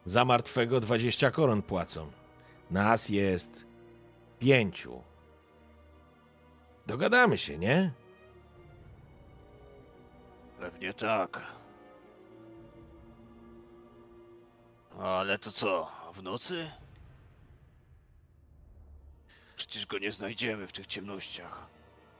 [0.05, 2.11] Za martwego 20 koron płacą.
[2.71, 3.65] Nas jest
[4.39, 5.01] pięciu.
[6.87, 7.91] Dogadamy się, nie?
[10.59, 11.41] Pewnie tak.
[14.99, 16.72] Ale to co, w nocy?
[19.56, 21.67] Przecież go nie znajdziemy w tych ciemnościach.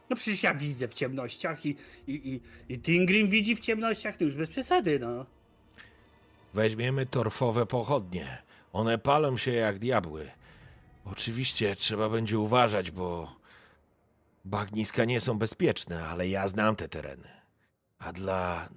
[0.10, 1.76] No przecież ja widzę w ciemnościach i,
[2.08, 2.42] i, i,
[2.74, 5.26] i Tingrim widzi w ciemnościach, to już bez przesady, no.
[6.54, 8.44] Weźmiemy torfowe pochodnie.
[8.74, 10.32] One palą się jak diabły.
[11.06, 13.36] Oczywiście trzeba będzie uważać, bo
[14.46, 17.30] bagniska nie są bezpieczne, ale ja znam te tereny.
[18.00, 18.70] A dla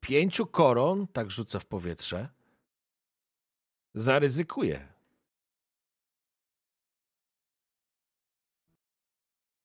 [0.00, 2.28] pięciu koron, tak rzuca w powietrze,
[3.94, 4.89] zaryzykuję.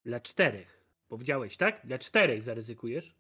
[0.06, 0.82] Dla czterech.
[1.08, 1.82] Powiedziałeś, tak?
[1.86, 3.16] Dla czterech zaryzykujesz?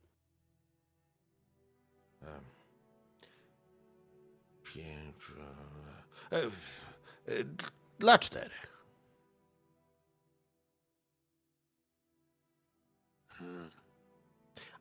[4.63, 5.15] Pięć.
[6.31, 6.49] e, e,
[7.99, 8.75] Dla czterech.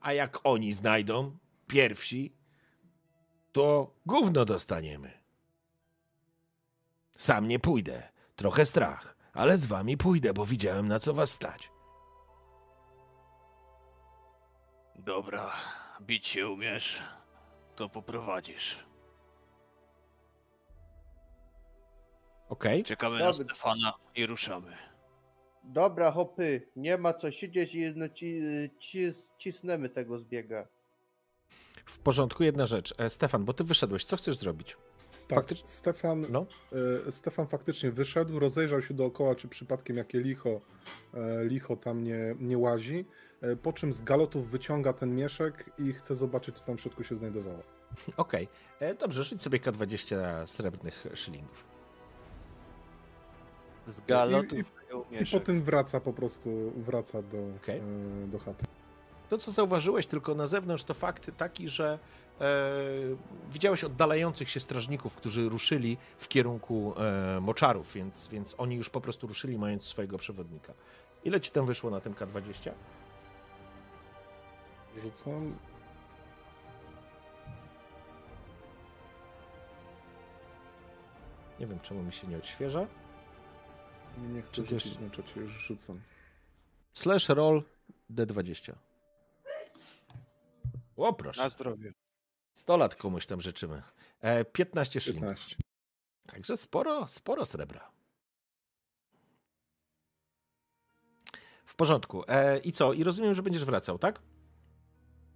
[0.01, 2.33] A jak oni znajdą pierwsi,
[3.53, 5.13] to gówno dostaniemy.
[7.17, 8.09] Sam nie pójdę.
[8.37, 11.74] Trochę strach, ale z wami pójdę, bo widziałem na co was stać.
[15.05, 15.53] Dobra,
[16.01, 17.03] bić się umiesz,
[17.77, 18.85] to poprowadzisz.
[22.49, 22.85] Okej.
[22.85, 23.45] Czekamy na Dobry.
[23.45, 24.77] Stefana i ruszamy.
[25.65, 28.41] Dobra, hopy, nie ma co siedzieć i no, ci,
[28.79, 30.67] ci, cisnemy tego zbiega.
[31.87, 32.95] W porządku, jedna rzecz.
[32.99, 34.77] E, Stefan, bo ty wyszedłeś, co chcesz zrobić?
[35.29, 36.47] Tak, Faktycz- Stefan, No.
[37.07, 40.61] e, Stefan faktycznie wyszedł, rozejrzał się dookoła, czy przypadkiem jakie licho,
[41.15, 43.05] e, licho tam nie, nie łazi,
[43.41, 47.05] e, po czym z galotów wyciąga ten mieszek i chce zobaczyć, co tam w środku
[47.05, 47.59] się znajdowało.
[48.17, 48.49] Okej.
[48.81, 51.65] E, Dobrze, rzuć sobie K20 srebrnych szylingów.
[53.87, 55.31] Z galotów I- nie I umiesz.
[55.31, 57.37] potem wraca po prostu, wraca do,
[57.69, 57.81] e,
[58.27, 58.65] do chaty.
[59.29, 61.99] To, co zauważyłeś tylko na zewnątrz, to fakt taki, że
[63.51, 69.01] widziałeś oddalających się strażników, którzy ruszyli w kierunku e, moczarów, więc, więc oni już po
[69.01, 70.73] prostu ruszyli, mając swojego przewodnika.
[71.25, 72.71] Ile ci tam wyszło na tym K20?
[74.97, 75.55] Rzucam.
[81.61, 82.87] Nie wiem, czemu mi się nie odświeża.
[84.19, 86.01] Nie chcę to rzucić jeszcze- na czacie, już rzucam.
[86.93, 87.63] Slash roll
[88.11, 88.73] D20.
[90.97, 91.43] O, proszę.
[91.43, 91.93] Na zdrowie.
[92.55, 93.83] 100 lat komuś tam życzymy.
[94.21, 95.29] E, 15 szylingów.
[95.29, 95.57] 15.
[96.27, 97.91] Także sporo, sporo srebra.
[101.67, 102.25] W porządku.
[102.29, 102.93] E, I co?
[102.93, 104.23] I rozumiem, że będziesz wracał, tak?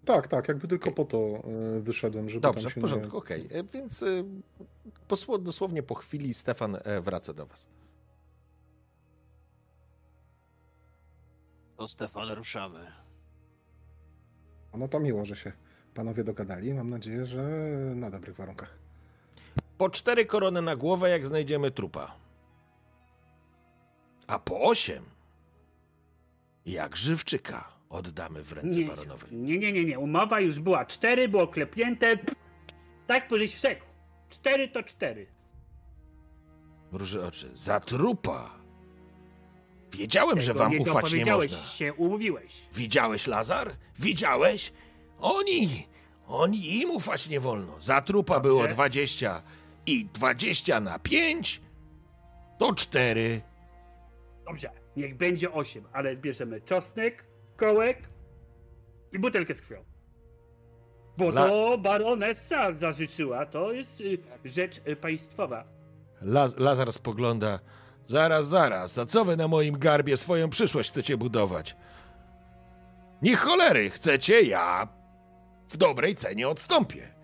[0.05, 1.19] Tak, tak, jakby tylko po to
[1.77, 3.19] e, wyszedłem, żeby Dobrze, tam w się porządku, nie...
[3.19, 3.49] okej.
[3.51, 4.07] E, Więc e,
[5.09, 7.69] posło- dosłownie po chwili Stefan wraca do was.
[11.77, 12.93] To Stefan, ruszamy.
[14.75, 15.53] No to miło, że się
[15.95, 16.75] panowie dogadali.
[16.75, 17.43] Mam nadzieję, że
[17.95, 18.79] na dobrych warunkach.
[19.79, 22.15] Po cztery korony na głowę, jak znajdziemy trupa.
[24.27, 25.05] A po osiem,
[26.67, 29.29] jak żywczyka, oddamy w ręce Nie, baronowej.
[29.33, 29.99] nie, nie, nie, nie.
[29.99, 30.85] Umowa już była.
[30.85, 32.19] Cztery było klepnięte.
[33.07, 33.85] Tak żeś rzekł.
[34.31, 35.27] Cztery to cztery.
[36.93, 37.51] Mruży oczy.
[37.55, 38.59] Za trupa.
[39.93, 41.59] Wiedziałem, że Tego wam nie ufać nie można.
[41.59, 42.53] się, umówiłeś.
[42.75, 43.71] Widziałeś, Lazar?
[43.99, 44.73] Widziałeś?
[45.21, 45.87] Oni,
[46.29, 47.73] oni im ufać nie wolno.
[47.81, 48.75] Za trupa było Dobrze.
[48.75, 49.43] 20
[49.87, 51.61] i 20 na 5
[52.59, 53.41] to 4.
[54.47, 57.25] Dobrze, niech będzie 8, ale bierzemy czosnek,
[57.57, 57.99] kołek
[59.13, 59.85] i butelkę z krwią.
[61.17, 65.65] Bo La- to baronessa zażyczyła, to jest y, rzecz y, państwowa.
[66.23, 67.59] Laz Lazar spogląda.
[68.07, 71.77] Zaraz, zaraz, a co wy na moim garbie swoją przyszłość chcecie budować?
[73.23, 74.89] Nie cholery, chcecie, ja
[75.69, 77.19] w dobrej cenie odstąpię.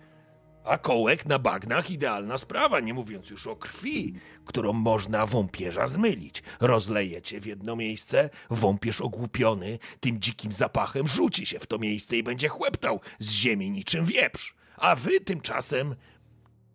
[0.65, 4.13] A kołek na bagnach idealna sprawa, nie mówiąc już o krwi,
[4.45, 6.43] którą można wąpierza zmylić.
[6.59, 12.23] Rozlejecie w jedno miejsce, wąpierz ogłupiony tym dzikim zapachem rzuci się w to miejsce i
[12.23, 14.55] będzie chłeptał z ziemi niczym wieprz.
[14.77, 15.95] A wy tymczasem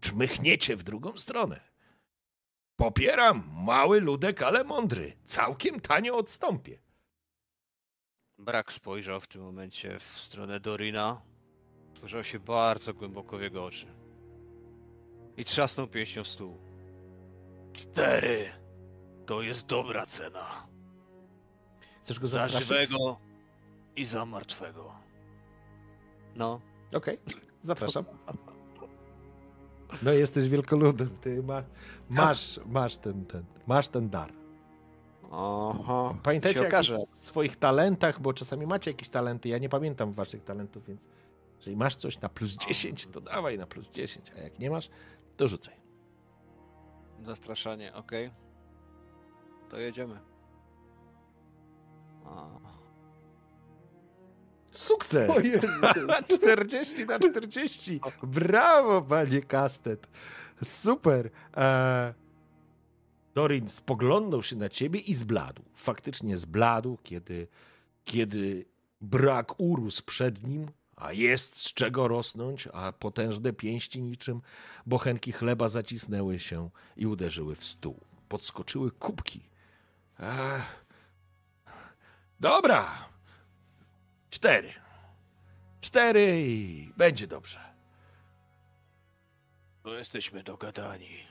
[0.01, 1.61] czmychniecie w drugą stronę.
[2.77, 5.13] Popieram, mały ludek, ale mądry.
[5.25, 6.79] Całkiem tanio odstąpię.
[8.39, 11.30] Brak spojrzał w tym momencie w stronę Dorina.
[12.01, 13.87] Spojrzał się bardzo głęboko w jego oczy.
[15.37, 16.57] I trzasnął pięścią w stół.
[17.73, 18.49] Cztery.
[19.27, 20.67] To jest dobra cena.
[22.03, 22.69] Chcesz go Za zastraszyć?
[22.69, 23.17] żywego
[23.97, 24.93] i za martwego.
[26.37, 26.61] No,
[26.95, 27.19] Okej,
[27.63, 28.05] zapraszam.
[30.03, 31.63] No jesteś wielkoludem, ty ma,
[32.09, 34.33] masz, masz ten, ten, masz ten dar.
[35.33, 36.15] Aha.
[36.23, 41.07] Pamiętajcie o swoich talentach, bo czasami macie jakieś talenty, ja nie pamiętam waszych talentów, więc
[41.61, 44.91] jeżeli masz coś na plus 10, to dawaj na plus 10, a jak nie masz,
[45.37, 45.75] to rzucaj.
[47.25, 48.31] Zastraszanie, okej.
[49.71, 50.21] To jedziemy.
[54.73, 55.31] Sukces!
[55.31, 55.67] O Jezu.
[56.29, 58.01] 40 na 40.
[58.23, 60.09] Brawo, panie Kastet.
[60.63, 61.31] Super.
[61.57, 62.15] E,
[63.35, 65.63] Dorin spoglądał się na ciebie i zbladł.
[65.75, 67.49] Faktycznie zbladł, kiedy,
[68.05, 68.65] kiedy
[69.01, 70.67] brak urósł przed nim,
[71.01, 74.43] a jest z czego rosnąć, a potężne pięści niczym
[74.87, 78.01] bochenki chleba zacisnęły się i uderzyły w stół.
[78.29, 79.41] Podskoczyły kubki.
[80.19, 80.85] Ech.
[82.41, 83.09] Dobra.
[84.31, 84.73] Cztery.
[85.81, 87.61] Cztery i będzie dobrze.
[89.83, 91.27] To jesteśmy dogadani.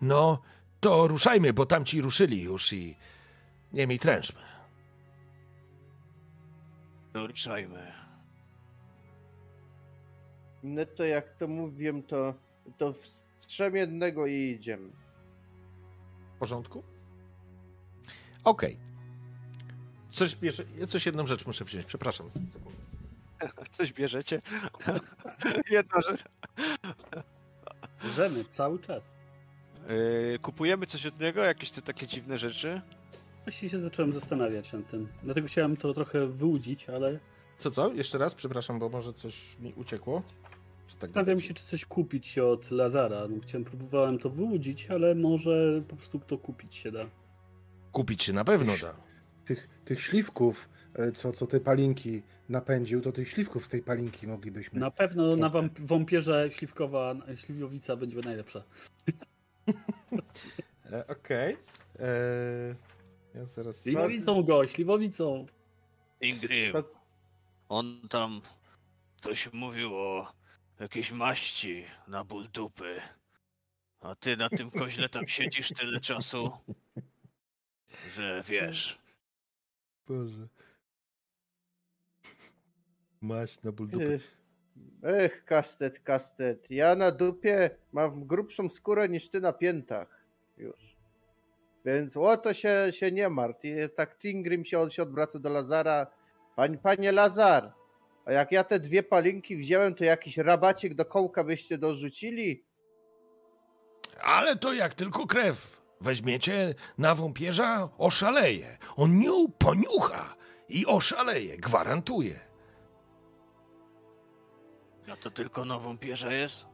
[0.00, 0.42] No,
[0.80, 2.96] to ruszajmy, bo tamci ruszyli już i
[3.72, 4.40] nie mi tręczmy.
[7.12, 7.97] To ruszajmy.
[10.62, 12.34] No to jak to mówię, to,
[12.78, 14.88] to wstrzem jednego i idziemy.
[16.34, 16.82] w porządku?
[18.44, 18.78] Okej.
[20.10, 22.26] Coś bierze, ja coś jedną rzecz muszę wziąć, przepraszam.
[23.70, 24.42] Coś bierzecie?
[25.70, 26.24] Jedna rzecz.
[28.04, 29.02] Bierzemy cały czas.
[30.32, 31.44] Yy, kupujemy coś od niego?
[31.44, 32.80] Jakieś te takie dziwne rzeczy?
[33.44, 35.08] Właśnie się zacząłem zastanawiać nad tym.
[35.22, 37.18] Dlatego chciałem to trochę wyłudzić, ale
[37.58, 37.92] Co, co?
[37.92, 40.22] Jeszcze raz, przepraszam, bo może coś mi uciekło.
[40.88, 43.28] Zastanawiam się, czy coś kupić od Lazara.
[43.28, 47.06] No, chciałem, próbowałem to wyłudzić, ale może po prostu to kupić się da.
[47.92, 48.94] Kupić się na pewno da.
[49.44, 54.26] Tych, tych śliwków, e, co, co te palinki napędził, to tych śliwków z tej palinki
[54.26, 54.80] moglibyśmy.
[54.80, 55.68] Na pewno na Trochę.
[55.68, 58.62] wamp- wampierze śliwkowa, śliwowica będzie najlepsza.
[60.92, 61.56] E, Okej.
[61.98, 62.74] E,
[63.34, 63.82] Ja zaraz...
[63.84, 65.46] Śliwowicą go, śliwowicą.
[66.20, 66.76] Ingrid,
[67.68, 68.40] on tam
[69.20, 70.32] coś mówił o
[70.80, 73.00] jakiejś maści na ból dupy.
[74.00, 76.50] A ty na tym koźle tam siedzisz tyle czasu,
[78.14, 78.98] że wiesz.
[80.06, 80.48] Boże.
[83.20, 84.14] Maś na ból dupy.
[84.14, 84.38] Ech,
[85.02, 86.70] Ech, kastet, kastet.
[86.70, 90.24] Ja na dupie mam grubszą skórę niż ty na piętach.
[90.56, 90.96] Już.
[91.84, 93.64] Więc o to się, się nie martw.
[93.64, 96.06] I tak Tingrim się, on się odwraca do Lazara.
[96.56, 97.72] Pań, panie Lazar,
[98.28, 102.64] a jak ja te dwie palinki wziąłem, to jakiś rabacik do kołka byście dorzucili?
[104.20, 108.78] Ale to jak tylko krew weźmiecie na wąpierza, oszaleje.
[108.96, 110.36] On niu poniucha
[110.68, 112.40] i oszaleje, gwarantuję.
[115.12, 116.66] A to tylko nową pierze jest?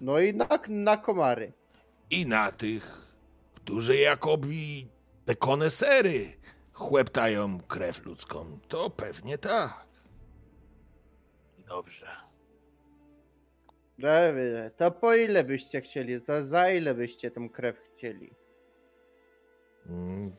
[0.00, 1.52] No i na, na komary.
[2.10, 3.06] I na tych,
[3.54, 4.88] którzy jakobi
[5.24, 6.43] te konesery
[6.74, 9.84] chłeptają krew ludzką, to pewnie tak.
[11.68, 12.06] Dobrze.
[13.98, 16.20] Dobrze, to po ile byście chcieli?
[16.22, 18.30] To za ile byście tą krew chcieli?
[19.86, 20.36] Mm,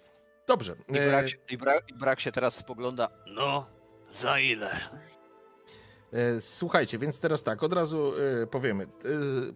[0.47, 0.75] Dobrze.
[0.89, 3.09] I e, brak, się- i, brak, I brak się teraz spogląda.
[3.27, 3.65] No,
[4.11, 4.71] za ile?
[6.13, 8.83] E, Słuchajcie, więc teraz tak, od razu e, powiemy.
[8.83, 8.87] E,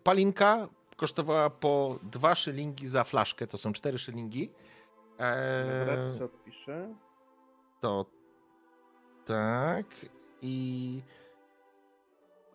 [0.03, 0.67] Palinka
[0.97, 4.51] kosztowała po dwa szylingi za flaszkę, to są cztery szylingi.
[5.19, 6.95] E, Dobra, co piszę?
[7.81, 8.05] To
[9.25, 9.85] tak.
[10.41, 11.01] I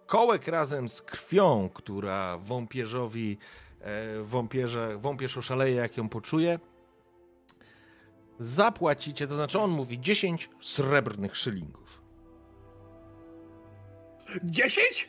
[0.07, 3.39] kołek razem z krwią, która wąpierzowi,
[3.81, 6.59] e, wąpierze, wąpierz oszaleje, jak ją poczuje.
[8.39, 12.02] Zapłacicie, to znaczy on mówi 10 srebrnych szylingów.
[14.44, 15.09] 10?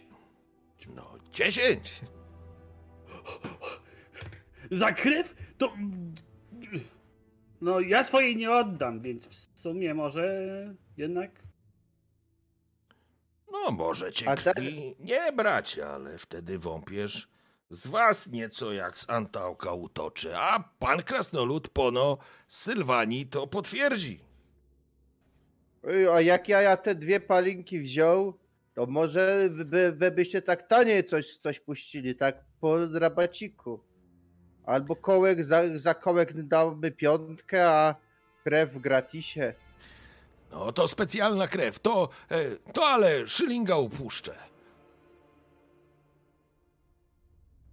[0.95, 2.01] No, 10!
[4.71, 5.35] Za krew?
[5.57, 5.73] To...
[7.61, 11.31] No ja swojej nie oddam, więc w sumie może jednak...
[13.51, 17.27] No, możecie A te- krwi nie brać, ale wtedy wąpierz
[17.69, 22.17] z was nieco jak z Antałka utoczy, a pan Krasnolud pono
[22.47, 24.19] z Sylwanii to potwierdzi.
[26.13, 28.39] A jak ja, ja te dwie palinki wziął,
[28.73, 33.79] to może wy, wy byście tak taniej coś, coś puścili, tak po rabaciku.
[34.65, 37.95] Albo kołek za, za kołek dałby piątkę, a
[38.43, 39.53] krew w gratisie.
[40.51, 44.35] No to specjalna krew, to, e, to ale szylinga upuszczę.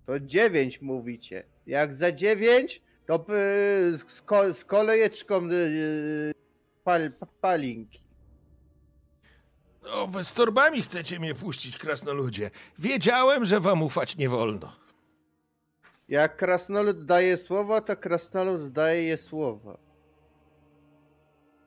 [0.07, 1.45] To dziewięć mówicie.
[1.67, 6.33] Jak za dziewięć, to by z, ko, z kolejeczką yy,
[6.85, 8.03] pal, pa- palinki.
[9.83, 12.51] No, wy z torbami chcecie mnie puścić, krasnoludzie.
[12.79, 14.82] Wiedziałem, że wam ufać nie wolno.
[16.12, 19.78] Jak krasnolud daje słowo, to krasnolud daje je słowo.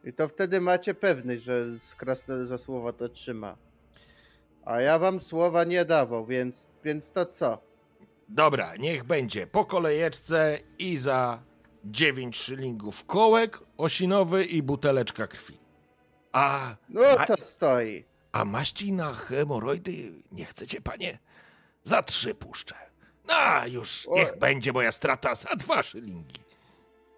[0.03, 3.57] I to wtedy macie pewność, że z krasnolud za słowa to trzyma.
[4.65, 7.57] A ja wam słowa nie dawał, więc, więc to co?
[8.29, 11.43] Dobra, niech będzie po kolejeczce i za
[11.85, 15.59] dziewięć szylingów kołek osinowy i buteleczka krwi.
[16.31, 18.05] A, No to stoi.
[18.31, 21.19] a maści na hemoroidy nie chcecie, panie?
[21.83, 22.84] Za trzy puszczę.
[23.27, 24.39] No, już niech Oj.
[24.39, 26.39] będzie moja strata za dwa szylingi.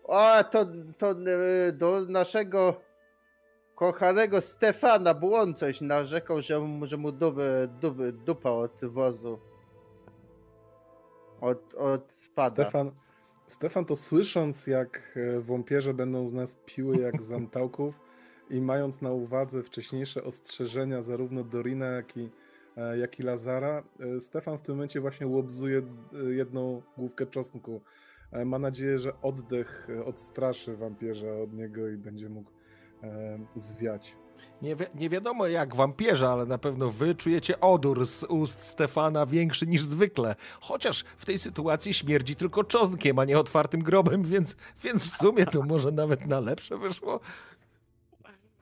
[0.09, 0.65] A to,
[0.97, 2.81] to e, do naszego
[3.75, 9.39] kochanego Stefana Błon coś narzekał, że, mu- że mu dupy, dupy, dupa od wozu.
[11.41, 12.63] Od, od spada.
[12.63, 12.91] Stefan,
[13.47, 17.99] Stefan to słysząc, jak e, wąpierze będą z nas piły jak z antałków
[18.49, 22.29] i mając na uwadze wcześniejsze ostrzeżenia zarówno Dorina, jak i,
[22.99, 25.81] jak i Lazara, e, Stefan w tym momencie właśnie łobzuje
[26.13, 27.81] e, jedną główkę czosnku.
[28.31, 32.51] E, Ma nadzieję, że oddech e, odstraszy wampierza od niego i będzie mógł
[33.03, 34.15] e, zwiać.
[34.61, 39.25] Nie, wi- nie wiadomo jak wampierza, ale na pewno wy czujecie odór z ust Stefana
[39.25, 40.35] większy niż zwykle.
[40.61, 45.45] Chociaż w tej sytuacji śmierdzi tylko czosnkiem, a nie otwartym grobem, więc, więc w sumie
[45.45, 47.19] to może nawet na lepsze wyszło.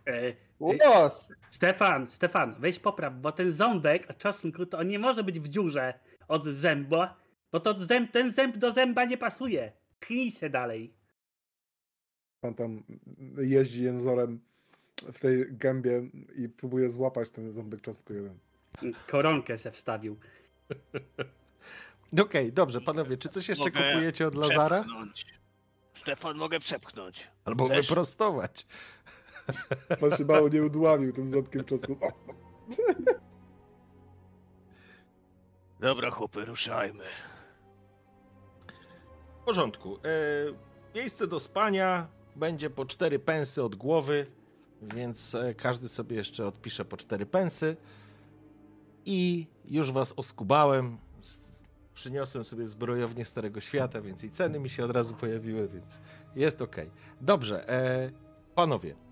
[0.08, 5.00] E, O, s- Stefan, Stefan, weź popraw, bo ten ząbek od czosnku to on nie
[5.00, 5.93] może być w dziurze
[6.27, 7.16] od zęba,
[7.51, 9.72] bo to zęb, ten zęb do zęba nie pasuje.
[10.00, 10.93] Knij se dalej.
[12.42, 12.84] Pan tam
[13.38, 14.40] jeździ jęzorem
[15.14, 18.40] w tej gębie i próbuje złapać ten ząbek czosnku jeden.
[19.08, 20.17] Koronkę se wstawił.
[22.22, 24.82] Okej, dobrze, panowie, czy coś jeszcze Mogę kupujecie od Lazara?
[24.84, 25.25] Przepchnąć.
[25.93, 27.27] Stefan, mogę przepchnąć.
[27.45, 27.88] Albo Też?
[27.88, 28.67] wyprostować.
[30.00, 31.98] Pan się mało nie udławił tym ząbkiem czosnku.
[32.02, 32.12] O,
[35.80, 37.04] Dobra, chłopy, ruszajmy.
[39.42, 39.98] W porządku.
[39.98, 40.00] E,
[40.96, 44.28] miejsce do spania będzie po cztery pensy od głowy,
[44.82, 47.78] więc e, każdy sobie jeszcze odpisze po cztery pensy.
[49.06, 50.98] I już was oskubałem.
[51.94, 56.00] Przyniosłem sobie zbrojownię Starego Świata, więc i ceny mi się od razu pojawiły, więc
[56.36, 56.76] jest ok.
[57.22, 58.12] Dobrze, e,
[58.56, 59.05] panowie.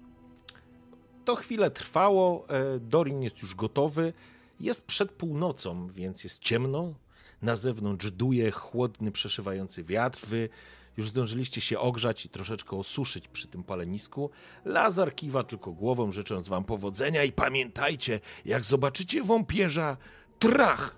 [1.26, 2.50] To chwilę trwało.
[2.50, 4.14] E, Dorin jest już gotowy.
[4.60, 6.94] Jest przed północą, więc jest ciemno.
[7.42, 10.26] Na zewnątrz duje chłodny, przeszywający wiatr.
[10.26, 10.50] Wy
[10.98, 14.30] już zdążyliście się ogrzać i troszeczkę osuszyć przy tym palenisku.
[14.66, 19.98] Lazar kiwa tylko głową, życząc wam powodzenia i pamiętajcie, jak zobaczycie wąpierza,
[20.40, 20.96] trach!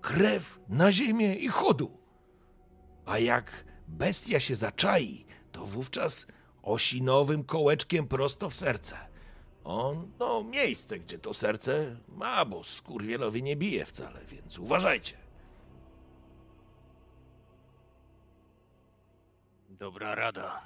[0.00, 1.98] Krew na ziemię i chodu!
[3.06, 6.26] A jak bestia się zaczai, to wówczas
[6.62, 8.96] osinowym kołeczkiem prosto w serce.
[9.64, 15.16] On, no, miejsce, gdzie to serce ma, bo skurwielowi nie bije wcale, więc uważajcie.
[19.68, 20.62] Dobra rada.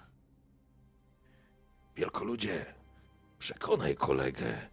[1.96, 2.74] Wielkoludzie,
[3.38, 4.68] przekonaj kolegę,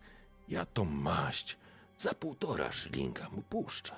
[0.47, 1.57] ja tą maść
[1.97, 3.95] za półtora szylinga mu puszczę.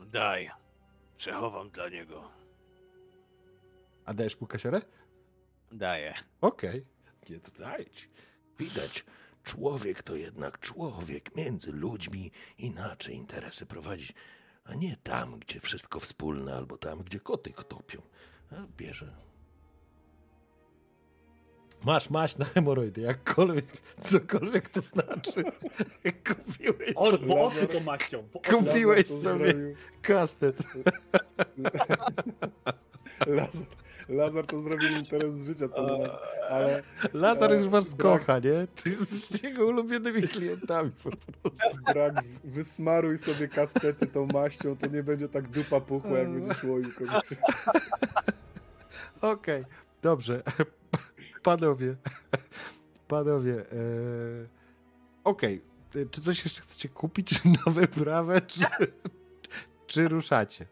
[0.00, 0.50] Daj.
[1.16, 2.30] Przechowam dla niego.
[4.04, 4.80] A dajesz mu kasiorę?
[5.72, 6.14] Daję.
[6.40, 6.84] Okej.
[7.30, 8.06] Nie dodajcie.
[8.58, 9.04] Widać,
[9.44, 11.36] człowiek to jednak człowiek.
[11.36, 14.12] Między ludźmi inaczej interesy prowadzić,
[14.64, 18.02] a nie tam, gdzie wszystko wspólne, albo tam, gdzie koty topią.
[18.50, 19.14] A bierze.
[21.84, 23.66] Masz, masz na hemoroidy, jakkolwiek,
[24.02, 25.44] cokolwiek to znaczy.
[26.26, 28.28] Kupiłeś sobie, oczy to maścią.
[28.50, 29.54] kupiłeś sobie
[30.02, 30.56] kastet.
[33.26, 33.66] Lazar,
[34.08, 36.16] Lazar to zrobił interes życia to nas,
[36.50, 38.20] ale Lazar już was Brak.
[38.20, 38.66] kocha, nie?
[38.74, 41.32] Ty jesteście jego ulubionymi klientami po prostu.
[41.92, 46.78] brak wysmaruj sobie kastety tą maścią, to nie będzie tak dupa puchła, jak będzie szło
[46.78, 47.22] i kogoś.
[49.20, 49.64] Okej,
[50.02, 50.42] dobrze.
[51.42, 51.96] Panowie,
[53.08, 53.64] panowie, e...
[55.24, 55.62] okej.
[55.96, 58.64] E, Czy coś jeszcze chcecie kupić na wyprawę, czy,
[59.86, 60.66] czy ruszacie?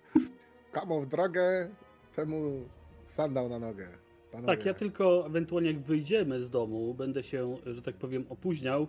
[0.72, 1.68] Kamo w drogę,
[2.16, 2.68] temu
[3.12, 3.88] sandał na nogę.
[4.32, 4.56] Panowie.
[4.56, 8.86] Tak, ja tylko ewentualnie jak wyjdziemy z domu, będę się, że tak powiem, opóźniał.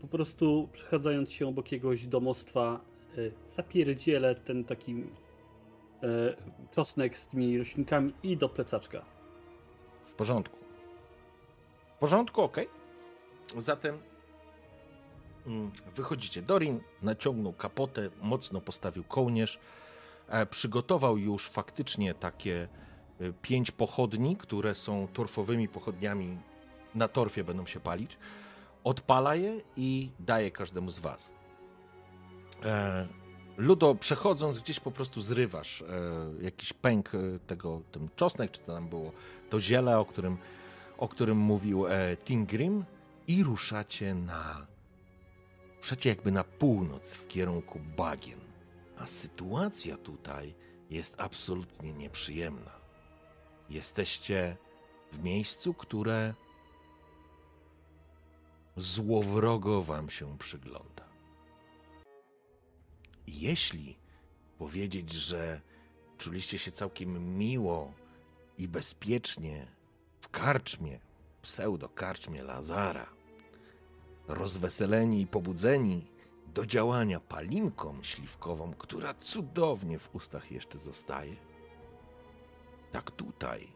[0.00, 2.80] Po prostu przechadzając się obok jakiegoś domostwa,
[3.18, 5.04] y, zapierdzielę ten taki y,
[6.72, 9.04] czosnek z tymi roślinkami i do plecaczka.
[10.06, 10.56] W porządku.
[11.96, 12.68] W porządku, okej.
[13.58, 13.98] Zatem
[15.46, 16.42] mm, wychodzicie.
[16.42, 19.58] Dorin naciągnął kapotę, mocno postawił kołnierz.
[20.28, 22.82] E, przygotował już faktycznie takie e,
[23.42, 26.38] pięć pochodni, które są torfowymi pochodniami.
[26.94, 28.18] Na torfie będą się palić.
[28.84, 31.32] Odpala je i daje każdemu z was.
[32.64, 33.08] E,
[33.56, 35.86] Ludo, przechodząc gdzieś po prostu zrywasz e,
[36.40, 39.12] jakiś pęk e, tego, ten czosnek, czy to tam było,
[39.50, 40.38] to ziele, o którym,
[40.98, 41.84] o którym mówił
[42.24, 42.84] Tingrim
[43.28, 44.66] i ruszacie na
[45.82, 48.40] ruszacie jakby na północ w kierunku bagien.
[48.98, 50.54] A sytuacja tutaj
[50.90, 52.81] jest absolutnie nieprzyjemna.
[53.72, 54.56] Jesteście
[55.12, 56.34] w miejscu, które
[58.76, 61.08] złowrogo wam się przygląda.
[63.26, 63.96] Jeśli
[64.58, 65.60] powiedzieć, że
[66.18, 67.92] czuliście się całkiem miło
[68.58, 69.66] i bezpiecznie
[70.20, 71.00] w karczmie,
[71.42, 73.06] pseudo-karczmie Lazara,
[74.28, 76.06] rozweseleni i pobudzeni
[76.54, 81.51] do działania palinką śliwkową, która cudownie w ustach jeszcze zostaje,
[82.92, 83.68] tak tutaj,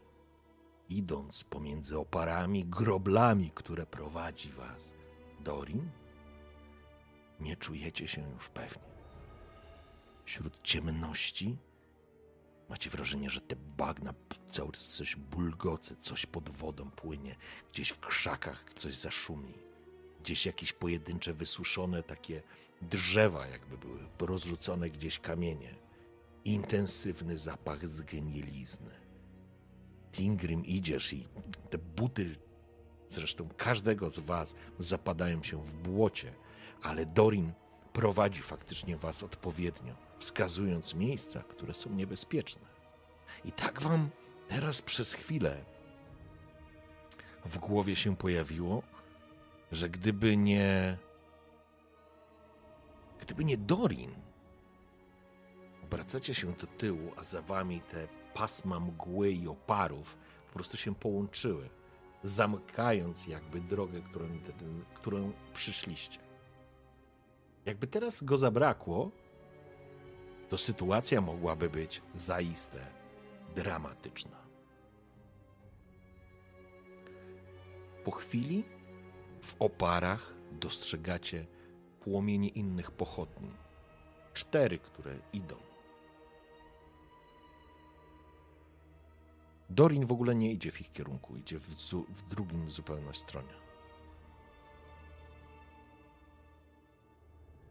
[0.89, 4.93] idąc pomiędzy oparami, groblami, które prowadzi was
[5.41, 5.91] Dorin,
[7.41, 8.97] nie czujecie się już pewnie.
[10.25, 11.59] Wśród ciemności
[12.69, 14.15] macie wrażenie, że te bagna
[14.53, 17.37] cały czas coś bulgoce, coś pod wodą płynie,
[17.73, 19.55] gdzieś w krzakach coś zaszumi.
[20.21, 22.43] Gdzieś jakieś pojedyncze, wysuszone takie
[22.83, 25.75] drzewa, jakby były rozrzucone gdzieś kamienie.
[26.45, 29.06] Intensywny zapach zgnielizny.
[30.17, 31.29] Tingrim idziesz i
[31.71, 32.37] te buty,
[33.09, 36.33] zresztą każdego z was, zapadają się w błocie,
[36.83, 37.53] ale Dorin
[37.93, 42.67] prowadzi faktycznie was odpowiednio, wskazując miejsca, które są niebezpieczne.
[43.45, 44.11] I tak wam
[44.49, 45.65] teraz przez chwilę
[47.45, 48.83] w głowie się pojawiło,
[49.73, 50.99] że gdyby nie.
[53.21, 54.15] Gdyby nie Dorin,
[55.85, 60.17] obracacie się do tyłu, a za wami te pasma mgły i oparów
[60.47, 61.69] po prostu się połączyły,
[62.23, 64.29] zamykając jakby drogę, którą,
[64.95, 66.19] którą przyszliście.
[67.65, 69.11] Jakby teraz go zabrakło,
[70.49, 72.87] to sytuacja mogłaby być zaiste
[73.55, 74.37] dramatyczna.
[78.05, 78.65] Po chwili
[79.43, 81.47] w oparach dostrzegacie
[82.01, 83.51] płomienie innych pochodni.
[84.35, 85.66] Cztery, które idą.
[89.71, 93.55] Dorin w ogóle nie idzie w ich kierunku, idzie w, zu- w drugim zupełnie stronie.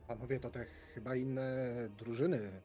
[0.08, 1.66] Panowie, to te chyba inne
[1.98, 2.62] drużyny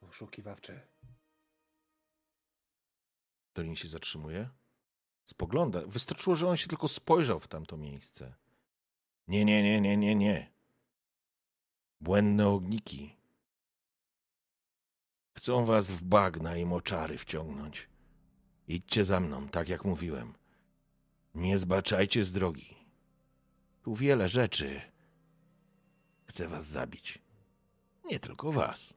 [0.00, 0.80] poszukiwawcze.
[3.54, 4.48] Dorin się zatrzymuje.
[5.26, 5.86] Spogląda.
[5.86, 8.34] Wystarczyło, że on się tylko spojrzał w tamto miejsce.
[9.28, 10.50] Nie, nie, nie, nie, nie, nie.
[12.00, 13.16] Błędne ogniki.
[15.40, 17.88] Chcą was w bagna i moczary wciągnąć.
[18.68, 20.34] Idźcie za mną, tak jak mówiłem.
[21.34, 22.76] Nie zbaczajcie z drogi.
[23.82, 24.80] Tu wiele rzeczy.
[26.24, 27.18] Chcę was zabić.
[28.04, 28.94] Nie tylko was.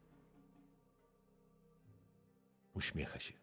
[2.73, 3.33] Uśmiecha się.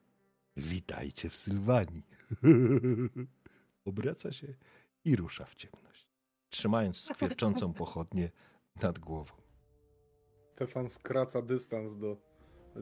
[0.57, 2.03] Witajcie w Sylwanii.
[3.85, 4.55] Obraca się
[5.05, 6.07] i rusza w ciemność,
[6.51, 8.31] trzymając skwierczącą pochodnię
[8.83, 9.35] nad głową.
[10.55, 12.30] Stefan skraca dystans do,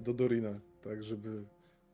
[0.00, 1.44] do Dorina, tak żeby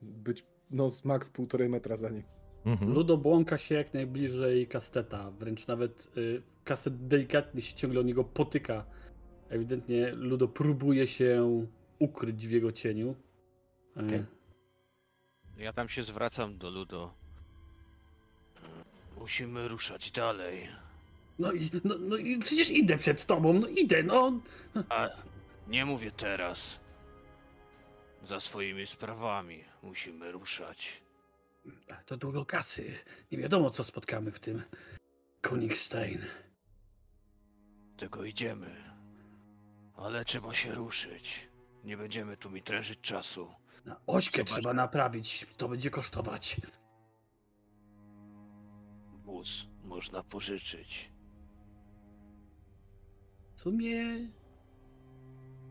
[0.03, 2.23] być no z max półtorej metra za nim.
[2.65, 2.93] Mhm.
[2.93, 8.25] Ludo błąka się jak najbliżej kasteta, wręcz nawet y, kastet delikatnie się ciągle o niego
[8.25, 8.85] potyka.
[9.49, 11.67] Ewidentnie Ludo próbuje się
[11.99, 13.15] ukryć w jego cieniu.
[13.97, 14.25] Y, Okej.
[15.59, 17.15] Ja tam się zwracam do Ludo.
[19.19, 20.69] Musimy ruszać dalej.
[21.39, 24.41] No, i, no, no i przecież idę przed tobą, no idę, no.
[24.89, 25.09] A
[25.69, 26.81] nie mówię teraz.
[28.25, 31.03] Za swoimi sprawami musimy ruszać.
[32.07, 32.99] To dużo kasy.
[33.33, 34.63] Nie wiadomo, co spotkamy w tym
[35.41, 36.21] Konigstein.
[37.97, 38.95] Tego idziemy.
[39.97, 41.49] Ale trzeba się ruszyć.
[41.85, 43.55] Nie będziemy tu mi trężyć czasu.
[43.85, 45.47] Na ośkę trzeba naprawić.
[45.57, 46.61] To będzie kosztować.
[49.25, 51.11] Wóz można pożyczyć.
[53.57, 54.29] W sumie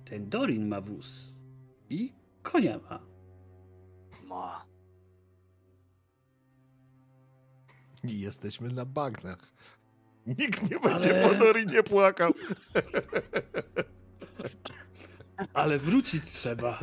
[0.06, 1.34] ten Dorin ma wóz.
[1.90, 3.00] I konia ma.
[4.24, 4.66] Ma.
[8.04, 9.54] I jesteśmy na bagnach.
[10.26, 12.34] Nikt nie będzie Ale- po Dorinie płakał.
[15.54, 16.80] Ale wrócić trzeba.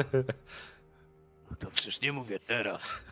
[1.59, 3.05] To przecież nie mówię teraz.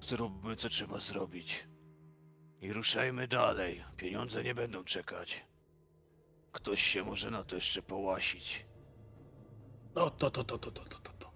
[0.00, 1.68] Zróbmy co trzeba zrobić.
[2.60, 3.84] I ruszajmy dalej.
[3.96, 5.46] Pieniądze nie będą czekać.
[6.52, 8.66] Ktoś się może na to jeszcze połasić.
[9.94, 11.10] No to, to, to, to, to, to, to.
[11.18, 11.30] to.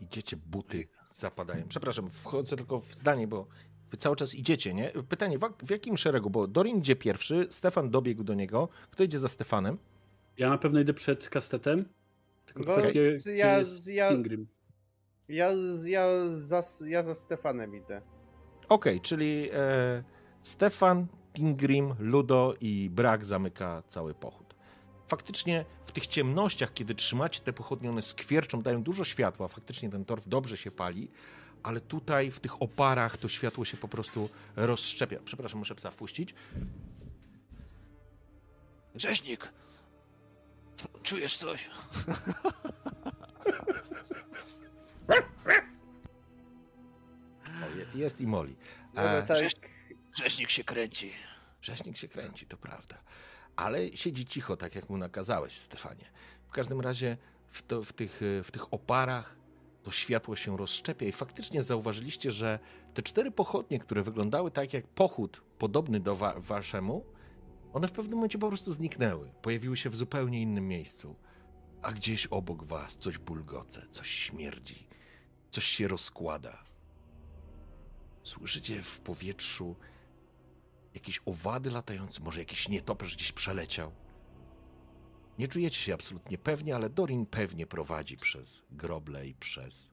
[0.00, 1.68] Idziecie, buty zapadają.
[1.68, 3.46] Przepraszam, wchodzę tylko w zdanie, bo
[3.90, 4.90] wy cały czas idziecie, nie?
[5.08, 6.30] Pytanie, w, jakim szeregu?
[6.30, 8.68] Bo Dorin idzie pierwszy, Stefan dobiegł do niego.
[8.90, 9.78] Kto idzie za Stefanem?
[10.38, 11.84] Ja na pewno idę przed kastetem.
[12.46, 13.00] Tylko Bo kwestia,
[13.30, 14.46] ja- ja- ja- Ingrim.
[15.28, 15.48] Ja,
[16.30, 18.02] za, ja za Stefanem idę.
[18.68, 20.02] Okej, czyli e,
[20.42, 24.49] Stefan, Pingrim, Ludo i Brak zamyka cały pochód.
[25.10, 29.48] Faktycznie w tych ciemnościach, kiedy trzymacie te pochodnie, one skwierczą, dają dużo światła.
[29.48, 31.10] Faktycznie ten torf dobrze się pali,
[31.62, 35.16] ale tutaj w tych oparach to światło się po prostu rozszczepia.
[35.24, 36.34] Przepraszam, muszę psa wpuścić.
[38.94, 39.52] Rzeźnik!
[41.02, 41.70] Czujesz coś?
[47.94, 48.56] O, jest i Moli.
[48.94, 49.38] No, E, tak,
[50.14, 51.12] Rzeźnik się kręci.
[51.62, 52.96] Rzeźnik się kręci, to prawda.
[53.60, 56.04] Ale siedzi cicho, tak jak mu nakazałeś, Stefanie.
[56.46, 57.16] W każdym razie
[57.50, 59.36] w, to, w, tych, e, w tych oparach
[59.82, 62.58] to światło się rozszczepia i faktycznie zauważyliście, że
[62.94, 67.04] te cztery pochodnie, które wyglądały tak jak pochód podobny do wa- waszemu,
[67.72, 69.30] one w pewnym momencie po prostu zniknęły.
[69.42, 71.16] Pojawiły się w zupełnie innym miejscu.
[71.82, 74.86] A gdzieś obok was coś bulgoce, coś śmierdzi,
[75.50, 76.64] coś się rozkłada.
[78.22, 79.76] Słyszycie w powietrzu
[80.94, 83.92] jakieś owady latające, może jakiś nietoperz gdzieś przeleciał.
[85.38, 89.92] Nie czujecie się absolutnie pewnie, ale Dorin pewnie prowadzi przez groble i przez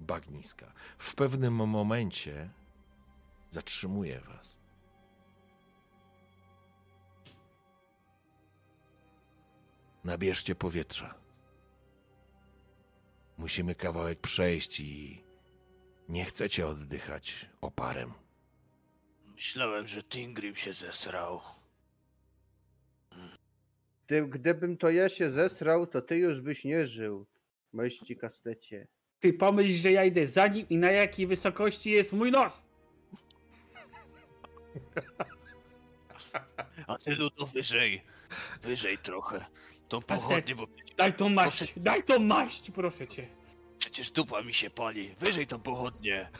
[0.00, 0.72] bagniska.
[0.98, 2.50] W pewnym momencie
[3.50, 4.56] zatrzymuje was.
[10.04, 11.14] Nabierzcie powietrza.
[13.38, 15.24] Musimy kawałek przejść i
[16.08, 18.12] nie chcecie oddychać oparem.
[19.40, 21.40] Myślałem, że Tingrim się zesrał.
[24.06, 27.26] Gdy, gdybym to ja się zesrał, to ty już byś nie żył.
[27.72, 28.86] Mości kastecie.
[29.20, 32.66] Ty pomyśl, że ja idę za nim i na jakiej wysokości jest mój nos.
[36.86, 38.02] A ty ludo wyżej.
[38.62, 39.46] Wyżej trochę.
[39.88, 43.28] Tą pochodnię, bo Daj tą maść, daj tą maść, proszę cię.
[43.78, 45.14] przecież dupa mi się pali.
[45.18, 46.30] Wyżej tą pochodnię.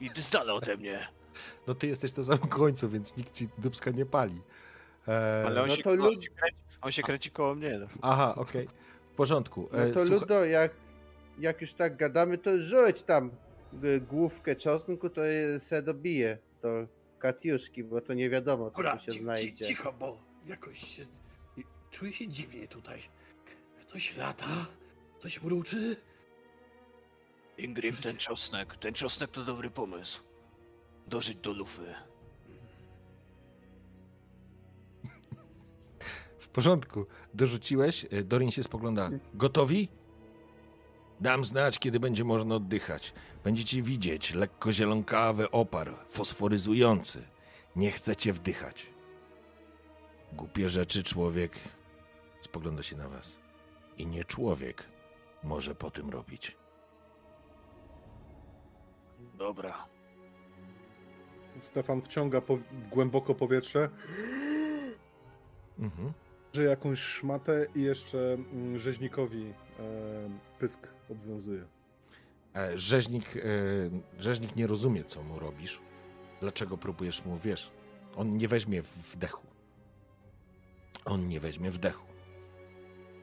[0.00, 1.21] I z dala ode mnie.
[1.66, 4.40] No ty jesteś na samym końcu, więc nikt ci dubska nie pali.
[5.08, 7.54] Eee, Ale on, no się, to ko- lud- on, się kręci, on się kręci koło
[7.54, 7.78] mnie.
[7.78, 7.86] No.
[8.02, 8.68] Aha, okej.
[9.12, 9.68] W porządku.
[9.72, 10.72] No E, to słucha- Ludo, jak,
[11.38, 13.30] jak już tak gadamy, to rzuć tam
[13.84, 15.20] y, główkę czosnku, to
[15.58, 16.38] se dobije.
[16.62, 16.68] To
[17.18, 19.64] katiuszki, bo to nie wiadomo, co Dobra, tu się ci, znajdzie.
[19.66, 21.04] cicho, bo jakoś się...
[21.90, 23.02] Czuję się dziwnie tutaj.
[23.86, 24.66] Coś lata,
[25.22, 25.96] coś mruczy.
[27.58, 28.76] Ingrim, ten czosnek.
[28.76, 30.22] Ten czosnek to dobry pomysł.
[31.06, 31.94] Dożyć do lufy.
[36.38, 37.04] W porządku.
[37.34, 38.06] Dorzuciłeś.
[38.10, 39.10] E, Dorin się spogląda.
[39.34, 39.88] Gotowi?
[41.20, 43.12] Dam znać, kiedy będzie można oddychać.
[43.44, 47.22] Będziecie widzieć lekko zielonkawy opar, fosforyzujący.
[47.76, 48.86] Nie chcecie wdychać.
[50.32, 51.52] Głupie rzeczy człowiek
[52.40, 53.36] spogląda się na was.
[53.98, 54.84] I nie człowiek
[55.42, 56.56] może po tym robić.
[59.38, 59.84] Dobra.
[61.58, 62.58] Stefan wciąga po,
[62.90, 63.88] głęboko powietrze,
[65.78, 66.12] Mhm.
[66.52, 69.52] że jakąś szmatę i jeszcze mm, rzeźnikowi e,
[70.58, 71.64] pysk obwiązuje.
[72.56, 73.40] E, Rzeźnik, e,
[74.18, 75.80] rzeźnik nie rozumie, co mu robisz.
[76.40, 77.70] Dlaczego próbujesz mu, wiesz,
[78.16, 78.82] on nie weźmie
[79.12, 79.46] wdechu.
[81.04, 82.06] On nie weźmie wdechu.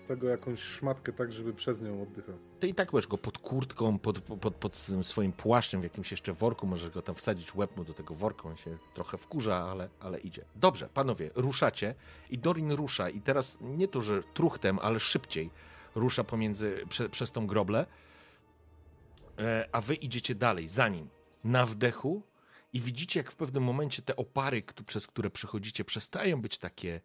[0.10, 2.36] Tego jakąś szmatkę tak, żeby przez nią oddychał.
[2.60, 6.34] Ty i tak masz go pod kurtką, pod, pod, pod swoim płaszczem, w jakimś jeszcze
[6.34, 9.90] worku, możesz go tam wsadzić łeb mu do tego worka, on się trochę wkurza, ale,
[10.00, 10.46] ale idzie.
[10.56, 11.96] Dobrze, panowie, ruszacie
[12.30, 13.10] i Dorin rusza.
[13.10, 15.50] I teraz nie to, że truchtem, ale szybciej
[15.96, 17.86] rusza pomiędzy, prze, przez tą groblę,
[19.40, 21.10] e, a wy idziecie dalej, za nim,
[21.44, 22.22] na wdechu.
[22.74, 27.02] I widzicie, jak w pewnym momencie te opary, przez które przechodzicie, przestają być takie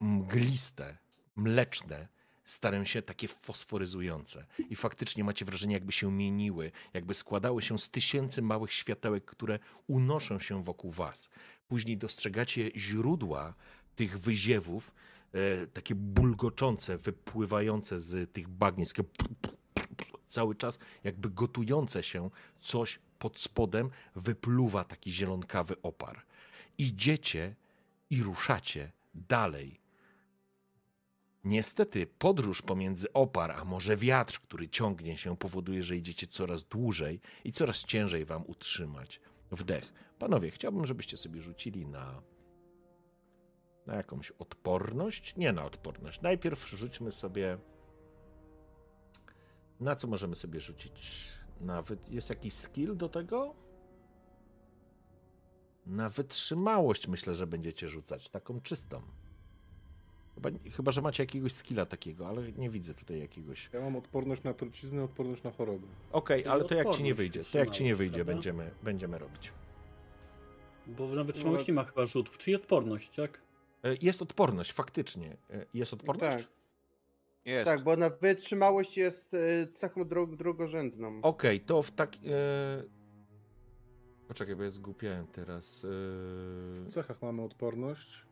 [0.00, 1.03] mgliste,
[1.36, 2.08] mleczne,
[2.44, 4.46] starają się takie fosforyzujące.
[4.70, 9.58] I faktycznie macie wrażenie, jakby się mieniły, jakby składały się z tysięcy małych światełek, które
[9.86, 11.28] unoszą się wokół was.
[11.68, 13.54] Później dostrzegacie źródła
[13.96, 14.94] tych wyziewów,
[15.32, 18.98] e, takie bulgoczące, wypływające z tych bagnisk.
[20.28, 22.30] Cały czas jakby gotujące się
[22.60, 26.22] coś pod spodem wypluwa taki zielonkawy opar.
[26.78, 27.54] Idziecie
[28.10, 29.83] i ruszacie dalej
[31.44, 37.20] Niestety podróż pomiędzy opar, a może wiatr, który ciągnie się, powoduje, że idziecie coraz dłużej
[37.44, 39.92] i coraz ciężej wam utrzymać wdech.
[40.18, 42.22] Panowie, chciałbym, żebyście sobie rzucili na
[43.86, 45.36] na jakąś odporność?
[45.36, 46.20] Nie na odporność.
[46.20, 47.58] Najpierw rzućmy sobie
[49.80, 51.28] na co możemy sobie rzucić?
[51.60, 53.54] Nawet jest jakiś skill do tego?
[55.86, 59.02] Na wytrzymałość myślę, że będziecie rzucać taką czystą.
[60.34, 63.70] Chyba, chyba, że macie jakiegoś skilla takiego, ale nie widzę tutaj jakiegoś.
[63.72, 65.86] Ja mam odporność na truciznę, odporność na choroby.
[66.12, 68.32] Okej, To ale to jak ci nie wyjdzie, to jak ci nie wyjdzie, prawda?
[68.32, 69.52] będziemy, będziemy robić.
[70.86, 73.40] Bo na wytrzymałość nie ma chyba rzutów, czyli odporność, tak?
[73.84, 75.36] E, Jest odporność, faktycznie.
[75.50, 76.46] E, Jest odporność?
[76.46, 76.54] Tak,
[77.44, 77.64] Jest.
[77.64, 81.18] tak, bo na wytrzymałość jest e, cechą dru drugorzędną.
[81.22, 82.12] Okej, to w tak.
[82.14, 82.18] E...
[84.28, 85.80] Poczekaj, bo ja zgłupiałem teraz.
[85.82, 88.23] W cechach mamy odporność.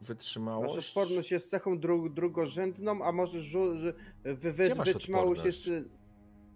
[0.00, 0.88] Masz Wytrzymałość.
[0.88, 3.92] odporność jest cechą dru drugorzędną, a możesz rzu- że
[4.24, 5.68] wy wy Gdzie masz wytrzymałość jest...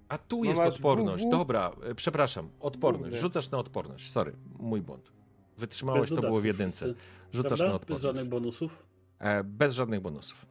[0.08, 1.24] A tu No jest masz odporność.
[1.24, 1.30] WW.
[1.30, 2.50] Dobra, e, przepraszam.
[2.60, 3.16] Odporność.
[3.16, 4.10] Rzucasz na odporność.
[4.10, 5.12] Sorry, mój błąd.
[5.56, 6.94] Wytrzymałość Bez to było w jedynce.
[7.32, 7.64] Rzucasz prawda?
[7.64, 8.02] na Bez odporność.
[8.02, 8.86] żadnych bonusów.
[9.18, 10.46] E, Bez żadnych bonusów.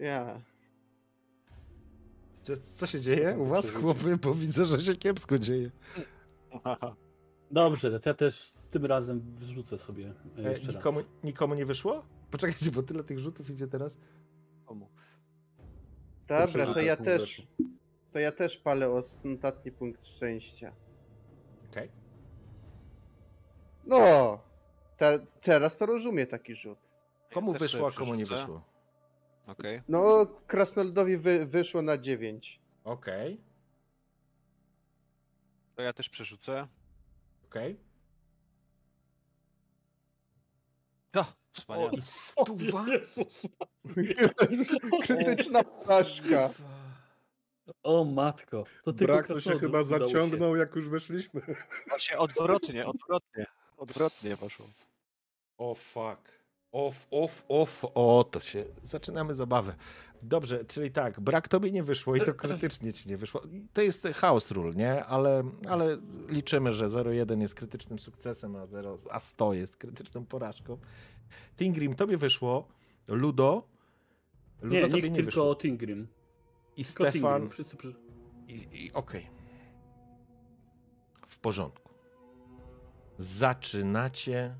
[0.00, 0.40] Ja.
[2.42, 4.16] Co- Co się dzieje u was, chłopy?
[4.16, 5.70] Bo widzę, że się kiepsko dzieje.
[7.50, 11.08] Dobrze, to ja też tym razem wrzucę sobie e, E, jeszcze nikomu, raz.
[11.24, 12.02] nikomu nie wyszło?
[12.30, 13.98] Poczekajcie, bo tyle tych rzutów idzie teraz.
[16.28, 17.42] Dobra, przeżyte to ja pół też...
[18.12, 20.72] To ja też palę ostatni punkt szczęścia.
[21.70, 21.90] Okej.
[23.86, 24.40] No!
[24.96, 26.78] Te, teraz to rozumie taki rzut.
[27.34, 28.62] Komu też wyszło, a komu nie wyszło?
[29.46, 29.82] Okej.
[29.88, 32.60] No, Krasnoludowi wy, wyszło na 9.
[32.84, 33.40] Okej,
[35.76, 36.68] To ja też przerzucę.
[37.46, 37.72] okej.
[37.74, 37.89] O,
[41.16, 41.90] O, wspaniale.
[41.92, 42.84] i stuwa?
[45.02, 46.50] Krytyczna porażka.
[47.82, 48.64] O matko.
[48.84, 50.06] To tylko Brak to się chyba udało się.
[50.14, 51.40] zaciągnął, jak już weszliśmy.
[51.88, 53.46] Właśnie odwrotnie, odwrotnie.
[53.76, 54.66] Odwrotnie poszło.
[55.58, 56.39] O fuck.
[56.72, 57.84] Off, off, off.
[57.94, 58.64] O, to się.
[58.82, 59.74] Zaczynamy zabawę.
[60.22, 63.42] Dobrze, czyli tak, brak tobie nie wyszło i to krytycznie ci nie wyszło.
[63.72, 65.04] To jest house rule, nie?
[65.04, 70.78] Ale, ale liczymy, że 0,1 jest krytycznym sukcesem, a, 0, a 100 jest krytyczną porażką.
[71.56, 72.68] Tingrim, tobie wyszło.
[73.08, 73.68] Ludo.
[74.62, 75.54] Ludo Nie, tobie nie tylko wyszło.
[75.54, 76.08] Tingrim.
[76.76, 77.12] I Tylko Stefan.
[77.12, 77.48] Tingrim.
[77.48, 77.94] Wszyscy przy...
[78.48, 79.26] I, i okej.
[81.28, 81.90] W porządku.
[83.18, 84.54] Zaczynacie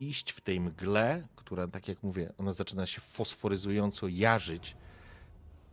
[0.00, 4.76] iść w tej mgle, która, tak jak mówię, ona zaczyna się fosforyzująco jarzyć.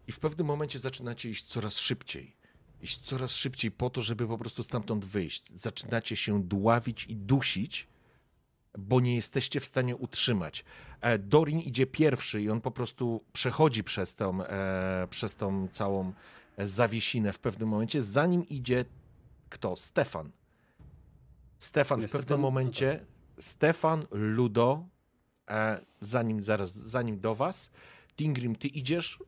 [0.07, 2.35] I w pewnym momencie zaczynacie iść coraz szybciej.
[2.81, 5.49] Iść coraz szybciej po to, żeby po prostu stamtąd wyjść.
[5.49, 7.87] Zaczynacie się dławić i dusić,
[8.77, 10.65] bo nie jesteście w stanie utrzymać.
[11.01, 16.13] E, Dorin idzie pierwszy i on po prostu przechodzi przez tą, e, przez tą całą
[16.57, 18.85] zawiesinę w pewnym momencie, zanim idzie
[19.49, 19.75] kto?
[19.75, 20.31] Stefan.
[21.59, 23.05] Stefan w pewnym momencie,
[23.41, 24.87] Stefan, Ludo,
[25.49, 27.71] e, zanim zaraz, zanim do was,
[28.15, 29.19] Tingrim, ty idziesz,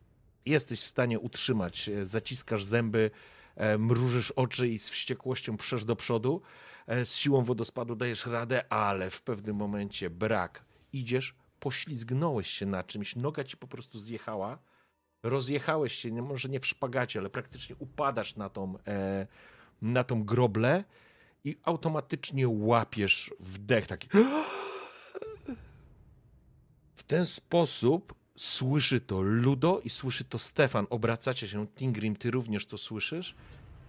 [0.45, 3.11] jesteś w stanie utrzymać, e, zaciskasz zęby,
[3.55, 6.41] e, mrużysz oczy i z wściekłością przesz do przodu,
[6.87, 10.65] z siłą wodospadu dajesz radę, ale w pewnym momencie brak.
[10.93, 14.59] Idziesz, poślizgnąłeś się na czymś, noga ci po prostu zjechała,
[15.23, 18.77] rozjechałeś się, może nie w szpagacie, ale praktycznie upadasz na tą,
[19.81, 20.83] na tą groblę
[21.43, 24.07] i automatycznie łapiesz wdech taki.
[26.95, 30.87] W ten sposób Słyszy to Ludo i słyszy to Stefan.
[30.89, 33.35] Obracacie się, Tingrim, ty również to słyszysz.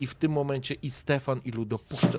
[0.00, 2.18] I w tym momencie i Stefan, i Ludo puszcza,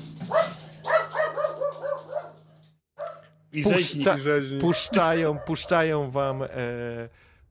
[3.51, 4.07] I Puszcza- rzeźnik.
[4.17, 4.61] I rzeźnik.
[4.61, 6.47] puszczają, puszczają wam, e,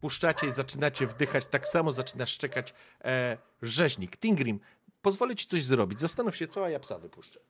[0.01, 4.17] puszczacie i zaczynacie wdychać, tak samo zaczyna szczekać e, rzeźnik.
[4.17, 4.61] Tingrim,
[5.05, 6.01] pozwolę ci coś zrobić.
[6.01, 7.41] Zastanów się, co, a ja psa wypuszczę.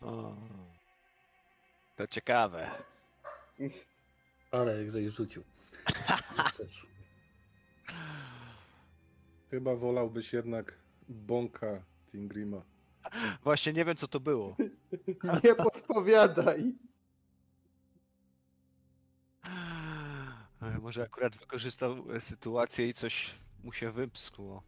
[0.00, 0.36] O,
[1.96, 2.70] to ciekawe.
[4.50, 5.42] Ale żeś rzucił.
[9.50, 12.62] Chyba wolałbyś jednak bąka Tingrima.
[13.42, 14.56] Właśnie nie wiem, co to było.
[15.44, 16.74] Nie podpowiadaj.
[20.62, 24.62] E, Może akurat wykorzystał e, sytuację i coś mu się wypskło.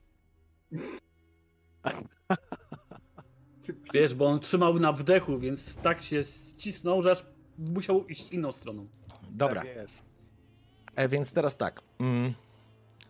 [3.94, 7.24] Wiesz, bo on trzymał na wdechu, więc tak się ścisnął, że aż
[7.58, 8.88] musiał iść inną stroną.
[9.30, 10.04] Dobra, Tak jest.
[10.96, 11.80] e, więc teraz tak.
[12.00, 12.34] Mm,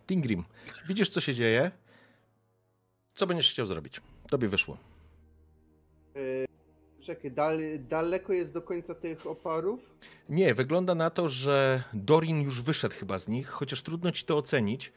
[0.07, 0.43] Tingrim,
[0.87, 1.71] widzisz, co się dzieje?
[3.15, 4.01] Co będziesz chciał zrobić?
[4.29, 4.77] Tobie wyszło.
[7.03, 7.59] Czekaj, dal,
[7.89, 9.89] daleko jest do końca tych oparów?
[10.29, 14.37] Nie, wygląda na to, że Dorin już wyszedł chyba z nich, chociaż trudno ci to
[14.37, 14.93] ocenić.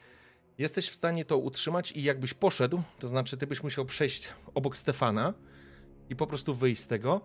[0.58, 4.76] Jesteś w stanie to utrzymać i jakbyś poszedł, to znaczy ty byś musiał przejść obok
[4.76, 5.34] Stefana
[6.10, 7.20] i po prostu wyjść z tego,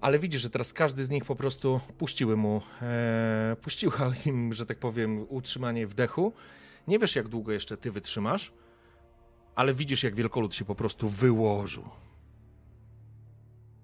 [0.00, 4.66] ale widzisz, że teraz każdy z nich po prostu puściły mu, e, puściła im, że
[4.66, 6.32] tak powiem, utrzymanie wdechu.
[6.88, 8.52] Nie wiesz, jak długo jeszcze ty wytrzymasz,
[9.54, 11.84] ale widzisz, jak wielkolud się po prostu wyłożył.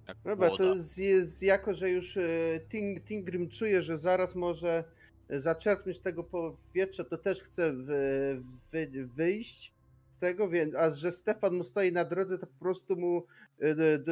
[0.08, 2.20] Jak Dobra, to z, jest, jako, że już e,
[2.68, 4.84] Ting, Tingrim czuje, że zaraz może
[5.30, 8.42] zaczerpnąć tego powietrza, to też chce wy,
[8.72, 9.74] wy, wyjść
[10.10, 13.26] z tego, więc, a że Stefan mu stoi na drodze, to po prostu mu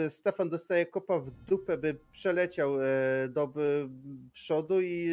[0.05, 2.85] e, Stefan dostaje kopa w dupę, by przeleciał e,
[3.29, 3.89] do by,
[4.33, 5.11] przodu i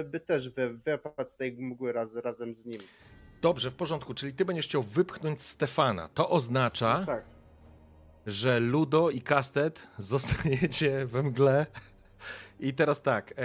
[0.00, 2.80] e, by też wy, wypadł z tej mgły raz, razem z nim.
[3.42, 6.08] Dobrze, w porządku, czyli ty będziesz chciał wypchnąć Stefana.
[6.14, 7.31] To oznacza, Tak.
[8.26, 11.66] Że Ludo i Kastet zostajecie we mgle.
[12.60, 13.42] I teraz tak, e,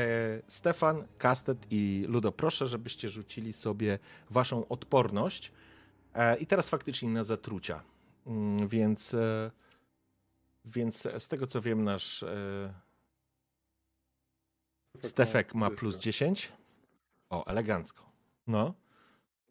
[0.48, 4.00] Stefan, Kastet i Ludo, proszę, żebyście rzucili sobie
[4.30, 5.52] waszą odporność.
[6.14, 7.84] E, I teraz faktycznie na zatrucia.
[8.28, 9.52] Mm, Więc, e,
[10.66, 12.74] więc z tego co wiem, nasz e,
[15.02, 16.52] Stefek ma plus 10.
[17.30, 18.12] O, elegancko.
[18.48, 18.74] No.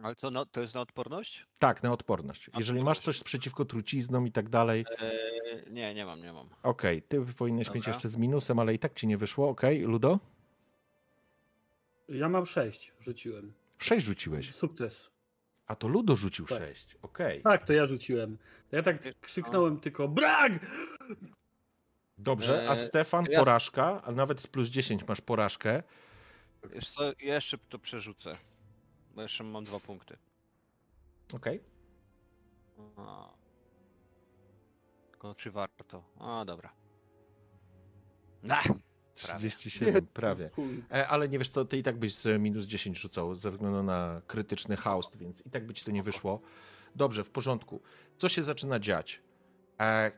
[0.02, 1.46] Ale to, no, to jest na odporność?
[1.58, 2.50] Tak, na odporność.
[2.52, 6.48] A, Jeżeli masz coś przeciwko truciznom i tak dalej, Eee, nie, nie mam, nie mam.
[6.62, 7.92] okej, ty powinieneś mieć Dobra.
[7.92, 9.48] jeszcze z minusem, ale i tak ci nie wyszło.
[9.48, 10.18] Okej, Ludo?
[12.08, 13.52] Ja mam sześć, rzuciłem.
[13.78, 15.10] 6 rzuciłeś, Sukces.
[15.66, 16.58] a to Ludo rzucił Tak.
[16.58, 16.96] 6.
[17.02, 17.42] Okej.
[17.42, 18.38] Tak, to ja rzuciłem.
[18.72, 20.52] Ja tak krzyknąłem tylko BRAK!
[22.18, 25.82] Dobrze, a Eee, Stefan porażka, ale nawet z plus 10 masz porażkę.
[26.74, 28.36] Wiesz co, jeszcze to przerzucę.
[29.16, 30.16] Bo jeszcze mam dwa punkty.
[31.34, 31.60] Okej.
[32.96, 33.30] A.
[35.10, 36.04] Tylko czy warto?
[36.18, 36.72] A, dobra.
[38.42, 38.62] Na!
[39.14, 40.50] 37, prawie.
[40.92, 43.82] E, ale nie wiesz co, ty i tak byś z minus 10 rzucał ze względu
[43.82, 46.40] na krytyczny haust, więc i tak by ci to nie wyszło.
[46.94, 47.80] Dobrze, w porządku.
[48.16, 49.22] Co się zaczyna dziać?
[49.80, 50.12] E,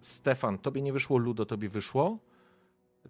[0.00, 2.18] Stefan, tobie nie wyszło, Ludo, tobie wyszło.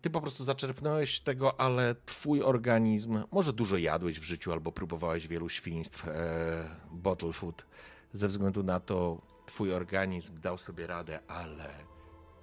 [0.03, 5.29] Ty po prostu zaczerpnąłeś tego, ale twój organizm, może dużo jadłeś w życiu albo próbowałeś
[5.29, 7.67] wielu świństw, e, bottle food.
[8.13, 11.71] Ze względu na to twój organizm dał sobie radę, ale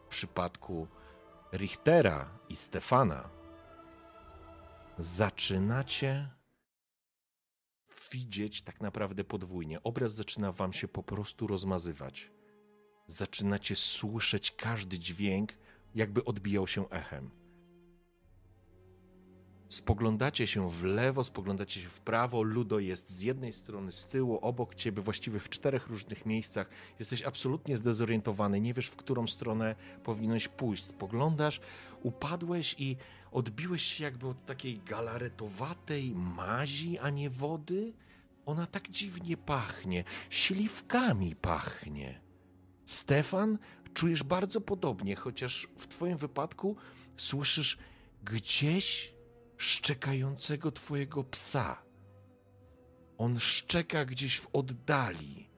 [0.05, 0.87] w przypadku
[1.53, 3.29] Richtera i Stefana
[4.97, 6.29] zaczynacie
[8.11, 9.83] widzieć tak naprawdę podwójnie.
[9.83, 12.31] Obraz zaczyna wam się po prostu rozmazywać.
[13.07, 15.53] Zaczynacie słyszeć każdy dźwięk,
[15.95, 17.42] jakby odbijał się echem.
[19.73, 22.43] Spoglądacie się w lewo, spoglądacie się w prawo.
[22.43, 26.69] Ludo jest z jednej strony, z tyłu, obok ciebie, właściwie w czterech różnych miejscach.
[26.99, 30.83] Jesteś absolutnie zdezorientowany, nie wiesz, w którą stronę powinieneś pójść.
[30.83, 31.61] Spoglądasz,
[32.03, 32.97] upadłeś i
[33.31, 37.93] odbiłeś się jakby od takiej galaretowatej mazi, a nie wody.
[38.45, 42.21] Ona tak dziwnie pachnie, śliwkami pachnie.
[42.85, 43.57] Stefan,
[43.93, 46.75] czujesz bardzo podobnie, chociaż w Twoim wypadku
[47.17, 47.77] słyszysz
[48.23, 49.12] gdzieś
[49.57, 51.83] szczekającego Twojego psa.
[53.17, 55.49] On szczeka gdzieś w oddali.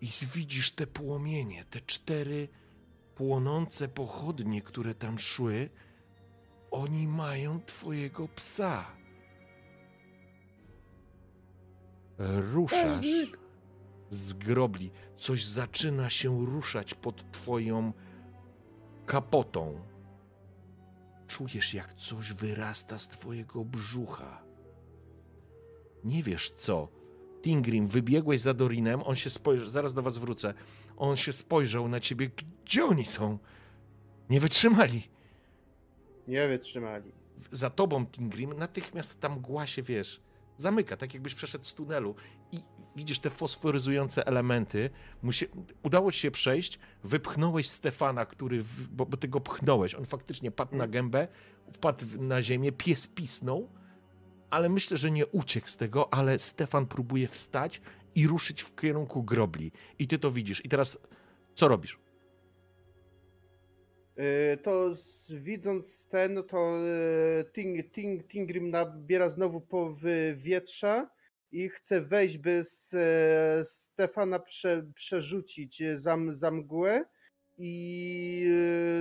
[0.00, 2.48] I widzisz te płomienie, te cztery
[3.14, 5.70] płonące pochodnie, które tam szły.
[6.70, 8.86] Oni mają Twojego psa.
[12.18, 13.06] Ruszasz
[14.10, 14.90] z grobli.
[15.16, 17.92] Coś zaczyna się ruszać pod twoją
[19.06, 19.85] kapotą.
[21.26, 24.42] Czujesz, jak coś wyrasta z twojego brzucha.
[26.04, 26.88] Nie wiesz co.
[27.42, 30.54] Tingrim, wybiegłeś za Dorinem, on się spojrzał, zaraz do was wrócę.
[30.96, 32.30] On się spojrzał na ciebie.
[32.64, 33.38] Gdzie oni są?
[34.30, 35.08] Nie wytrzymali.
[36.28, 37.12] Nie wytrzymali.
[37.52, 40.20] Za tobą, Tingrim, natychmiast tam mgła się, wiesz,
[40.56, 42.14] zamyka, tak jakbyś przeszedł z tunelu
[42.52, 42.58] i
[42.96, 44.90] widzisz te fosforyzujące elementy.
[45.22, 45.46] Musi...
[45.82, 48.88] Udało ci się przejść, wypchnąłeś Stefana, który, w...
[48.88, 51.28] bo, bo ty go pchnąłeś, on faktycznie padł na gębę,
[51.72, 53.68] wpadł na ziemię, pies pisnął,
[54.50, 57.80] ale myślę, że nie uciekł z tego, ale Stefan próbuje wstać
[58.14, 59.72] i ruszyć w kierunku grobli.
[59.98, 60.64] I ty to widzisz.
[60.64, 60.98] I teraz
[61.54, 61.98] co robisz?
[64.18, 66.78] Y, To z, widząc ten, to
[67.40, 71.15] y, Ting, Ting, Tingrim nabiera znowu powietrza
[71.52, 77.04] i chce wejść, by z, e, Stefana prze, przerzucić za, m- za mgłę
[77.58, 78.46] i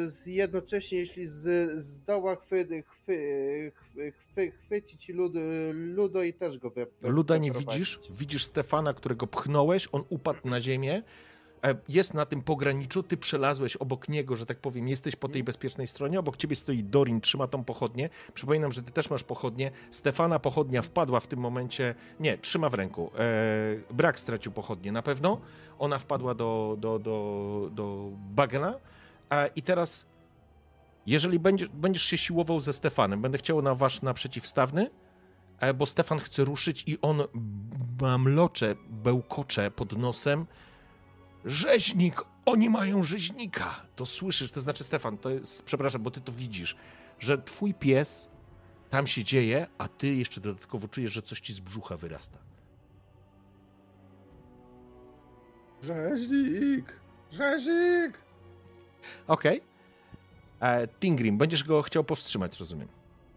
[0.09, 5.39] z- jednocześnie, jeśli z, zdoła chwy, chwy, chwy, chwy, chwycić Ludo,
[5.73, 7.79] Ludo i też go wy, Luda nie wyprowadzić.
[7.97, 7.99] widzisz?
[8.19, 11.03] Widzisz Stefana, którego pchnąłeś, on upadł na ziemię.
[11.65, 15.43] E, Jest na tym pograniczu, ty przelazłeś obok niego, że tak powiem, jesteś po tej
[15.43, 18.09] bezpiecznej stronie, obok ciebie stoi Dorin, trzyma tą pochodnię.
[18.33, 19.71] Przypominam, że ty też masz pochodnię.
[19.91, 23.11] Stefana pochodnia wpadła w tym momencie, nie, trzyma w ręku.
[23.19, 25.41] E, brak stracił pochodnię na pewno.
[25.79, 28.79] Ona wpadła do, do, do, do bagna.
[29.31, 30.05] E, I teraz,
[31.05, 34.89] jeżeli będziesz, będziesz się siłował ze Stefanem, będę chciał na wasz na przeciwstawny,
[35.59, 37.23] E, bo Stefan chce ruszyć i on
[38.01, 40.45] mamlocze, bełkocze pod nosem.
[41.45, 42.21] Rzeźnik!
[42.45, 43.81] Oni mają rzeźnika!
[43.95, 46.75] To słyszysz, to znaczy Stefan, to jest, przepraszam, bo ty to widzisz,
[47.19, 48.29] że twój pies
[48.89, 52.37] tam się dzieje, a ty jeszcze dodatkowo czujesz, że coś ci z brzucha wyrasta.
[55.81, 56.99] Rzeźnik!
[57.31, 58.19] Rzeźnik!
[59.27, 59.61] Okej.
[60.59, 60.87] Okay.
[60.99, 62.87] Tingrim, będziesz go chciał powstrzymać, rozumiem.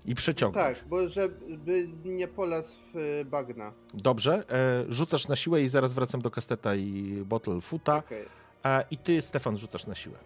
[0.04, 0.78] I przeciągnąć.
[0.78, 3.72] Tak, bo żeby nie polazł w e, bagna.
[3.94, 7.96] Dobrze, e, rzucasz na siłę i zaraz wracam do kasteta i bottle foota.
[7.96, 8.24] Okej.
[8.62, 10.18] A, I ty, Stefan, rzucasz na siłę.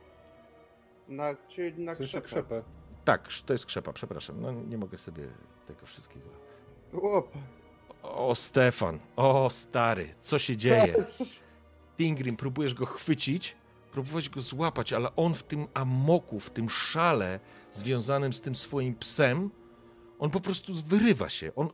[1.08, 2.26] Na, czyli na krzepę.
[2.26, 2.62] krzepę.
[3.04, 4.40] Tak, to jest krzepa, przepraszam.
[4.40, 5.24] No nie mogę sobie
[5.66, 6.26] tego wszystkiego.
[6.92, 7.32] Łop.
[8.02, 10.94] O, Stefan, o stary, co się dzieje?
[11.98, 13.56] Tingrim, próbujesz go chwycić,
[13.92, 17.40] próbowałeś go złapać, ale on w tym amoku, w tym szale
[17.72, 19.50] związanym z tym swoim psem,
[20.18, 21.54] on po prostu wyrywa się.
[21.54, 21.70] On,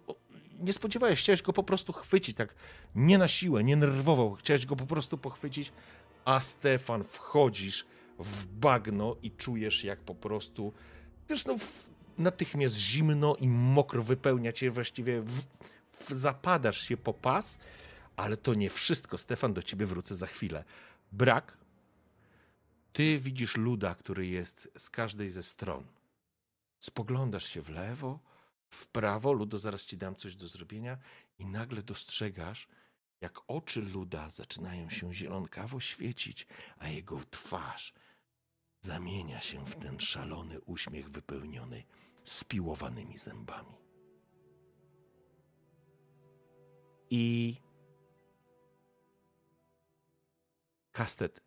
[0.59, 2.55] nie spodziewałeś, chciałeś go po prostu chwycić, tak
[2.95, 5.73] nie na siłę, nie nerwował, chciałeś go po prostu pochwycić,
[6.25, 7.87] a Stefan wchodzisz
[8.19, 10.73] w bagno i czujesz jak po prostu,
[11.29, 15.43] wiesz, no w, natychmiast zimno i mokro wypełnia cię właściwie, w,
[15.93, 17.59] w, zapadasz się po pas,
[18.17, 19.19] ale to nie wszystko.
[19.19, 20.65] Stefan, do ciebie wrócę za chwilę.
[21.13, 21.59] Brak.
[22.93, 25.85] Ty widzisz luda, który jest z każdej ze stron.
[26.79, 28.19] Spoglądasz się w lewo,
[28.71, 30.99] w prawo, Ludo, zaraz ci dam coś do zrobienia
[31.39, 32.69] i nagle dostrzegasz,
[33.21, 36.47] jak oczy luda zaczynają się zielonkawo świecić,
[36.79, 37.95] a jego twarz
[38.81, 41.85] zamienia się w ten szalony uśmiech wypełniony
[42.25, 43.75] spiłowanymi zębami.
[47.11, 47.57] I
[50.93, 51.41] kastet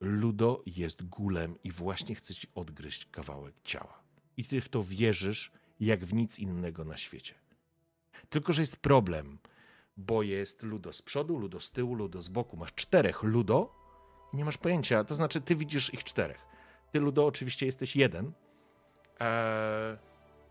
[0.00, 4.04] Ludo jest gulem i właśnie chce ci odgryźć kawałek ciała.
[4.36, 7.34] I ty w to wierzysz jak w nic innego na świecie.
[8.28, 9.38] Tylko, że jest problem,
[9.96, 12.56] bo jest Ludo z przodu, Ludo z tyłu, Ludo z boku.
[12.56, 13.74] Masz czterech Ludo
[14.32, 16.46] i nie masz pojęcia, to znaczy ty widzisz ich czterech.
[16.92, 18.32] Ty, Ludo, oczywiście jesteś jeden.
[19.20, 19.96] Eee,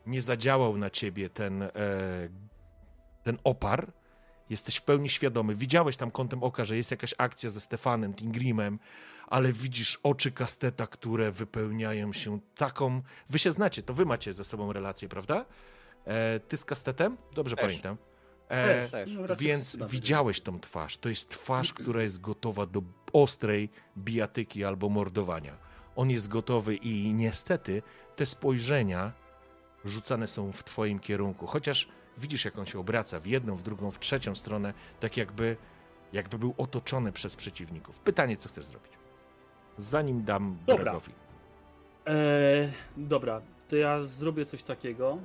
[0.06, 1.70] nie zadziałał na ciebie ten, e,
[3.24, 3.94] ten opar.
[4.50, 5.56] Jesteś w pełni świadomy.
[5.56, 8.80] Widziałeś tam kątem oka, że jest jakaś akcja ze Stefanem, Tingrimem,
[9.28, 13.02] ale widzisz oczy kasteta, które wypełniają się taką.
[13.30, 15.46] Wy się znacie, to wy macie ze sobą relację, prawda?
[16.06, 17.18] E, ty z kastetem?
[17.36, 17.66] Dobrze Też.
[17.66, 17.98] pamiętam.
[18.50, 19.12] E, Też.
[19.12, 20.98] No, raczej więc widziałeś tą twarz.
[20.98, 22.82] To jest twarz, która jest gotowa do
[23.14, 25.58] ostrej bijatyki albo mordowania.
[25.96, 27.82] On jest gotowy i niestety
[28.16, 29.12] te spojrzenia
[29.86, 31.48] rzucane są w twoim kierunku.
[31.48, 31.88] Chociaż
[32.18, 35.58] widzisz, jak on się obraca w jedną, w drugą, w trzecią stronę, tak jakby,
[36.14, 38.00] jakby był otoczony przez przeciwników.
[38.00, 38.92] Pytanie, co chcesz zrobić?
[39.78, 40.84] Zanim dam Dobra.
[40.84, 41.12] Bregowi.
[42.06, 45.18] Eee, dobra, to ja zrobię coś takiego,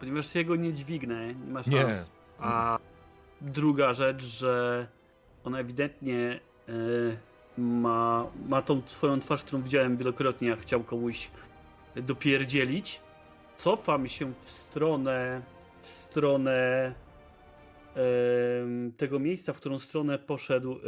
[0.00, 1.74] ponieważ jego nie dźwignę, nie ma szans.
[1.74, 2.04] Nie.
[2.38, 2.78] A
[3.40, 4.86] druga rzecz, że
[5.44, 6.72] on ewidentnie e,
[7.58, 11.30] ma, ma tą swoją twarz, którą widziałem wielokrotnie, jak chciał komuś
[11.96, 13.00] dopierdzielić.
[13.56, 15.42] Cofam się w stronę
[15.84, 16.94] w stronę
[18.96, 20.78] tego miejsca, w którą stronę poszedł e,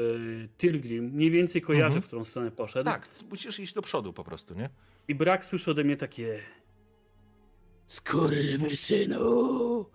[0.58, 1.04] Tilgrim.
[1.04, 2.02] Mniej więcej kojarzę, Mhm.
[2.02, 2.84] w którą stronę poszedł.
[2.90, 4.70] Tak, musisz iść do przodu po prostu, nie?
[5.08, 6.38] I brak słyszy ode mnie takie
[7.86, 9.86] Skurwysynu!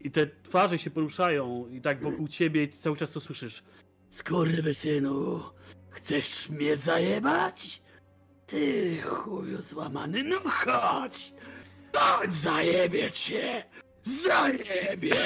[0.00, 3.62] I te twarze się poruszają i tak wokół ciebie i cały czas to słyszysz.
[4.10, 5.40] Skurwysynu!
[5.90, 7.82] Chcesz mnie zajebać?
[8.46, 11.32] Ty chuju złamany, no chodź!
[11.94, 13.64] Chodź, zajebie cię!
[14.06, 15.16] Zajebie!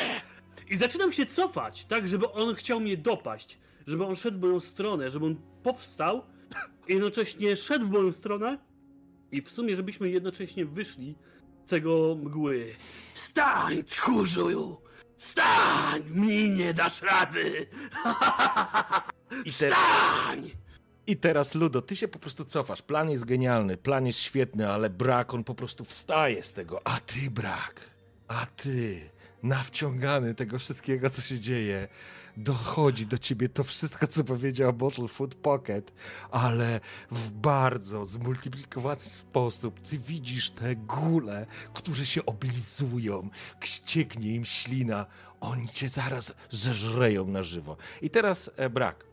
[0.71, 3.59] I zaczynam się cofać, tak, żeby on chciał mnie dopaść.
[3.87, 6.23] Żeby on szedł w moją stronę, żeby on powstał
[6.89, 8.59] i jednocześnie szedł w moją stronę
[9.33, 11.15] i w sumie, żebyśmy jednocześnie wyszli
[11.67, 12.75] z tego mgły.
[13.15, 14.81] Stań, tchórzu!
[15.19, 16.03] Stań!
[16.11, 17.67] Mi nie dasz rady!
[19.45, 20.51] I, te, Stań!
[21.07, 22.83] I teraz, Ludo, ty się po prostu cofasz.
[22.83, 26.81] Plan jest genialny, plan jest świetny, ale brak, on po prostu wstaje z tego.
[26.85, 27.81] A ty, brak,
[28.31, 29.01] a ty,
[29.43, 31.89] nawciągany tego wszystkiego, co się dzieje,
[32.37, 35.93] dochodzi do ciebie to wszystko, co powiedział Bottle Food Pocket,
[36.31, 39.81] ale w bardzo zmultiplikowany sposób.
[39.81, 43.29] Ty widzisz te gule, które się oblizują,
[43.65, 45.07] ścieknie im ślina.
[45.41, 47.77] Oni cię zaraz zeżreją na żywo.
[48.03, 49.05] I teraz, e, brak.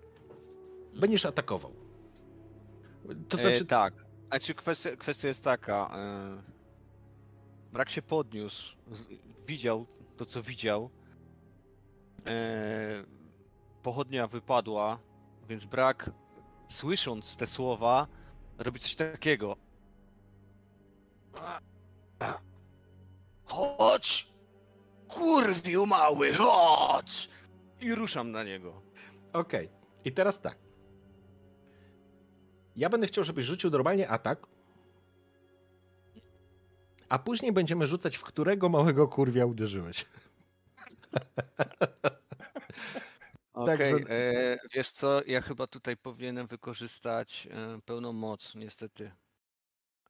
[0.99, 1.73] Będziesz atakował.
[3.29, 3.93] To znaczy, E, tak.
[4.27, 5.89] Znaczy kwestia, kwestia jest taka.
[5.97, 6.56] E,
[7.77, 8.77] brak się podniósł.
[9.47, 9.85] Widział
[10.17, 10.89] to, co widział.
[12.25, 13.03] E,
[13.83, 14.99] pochodnia wypadła,
[15.49, 16.09] więc brak,
[16.69, 18.07] słysząc te słowa,
[18.57, 19.55] robi coś takiego.
[23.45, 24.33] Chodź!
[25.07, 27.29] Kurwiu mały, chodź!
[27.81, 28.81] I ruszam na niego.
[29.33, 29.69] Okej.
[30.05, 30.57] I teraz tak.
[32.75, 34.47] Ja będę chciał, żebyś rzucił normalnie atak.
[37.09, 40.05] A później będziemy rzucać, w którego małego kurwia uderzyłeś.
[43.53, 49.11] Okej, Także- e, wiesz co, ja chyba tutaj powinienem wykorzystać e, pełną moc, niestety.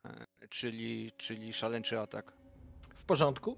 [0.05, 2.33] E, czyli, czyli szaleńczy atak.
[2.95, 3.57] W porządku?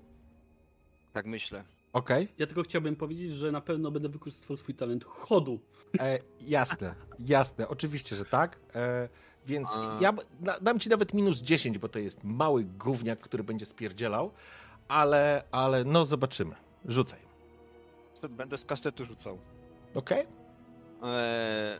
[1.13, 1.63] Tak myślę.
[1.93, 2.27] Okej.
[2.37, 5.59] Ja tylko chciałbym powiedzieć, że na pewno będę wykorzystywał swój talent chodu.
[5.99, 7.67] E, Jasne, jasne.
[7.67, 8.59] Oczywiście, że tak.
[9.45, 9.97] Więc A.
[10.01, 10.13] ja
[10.61, 14.31] dam ci nawet minus 10, bo to jest mały gówniak, który będzie spierdzielał.
[14.87, 16.55] Ale, ale no zobaczymy.
[16.85, 17.19] Rzucaj.
[18.29, 19.37] Będę z kastetu rzucał.
[19.95, 20.25] Okej?
[21.03, 21.79] E,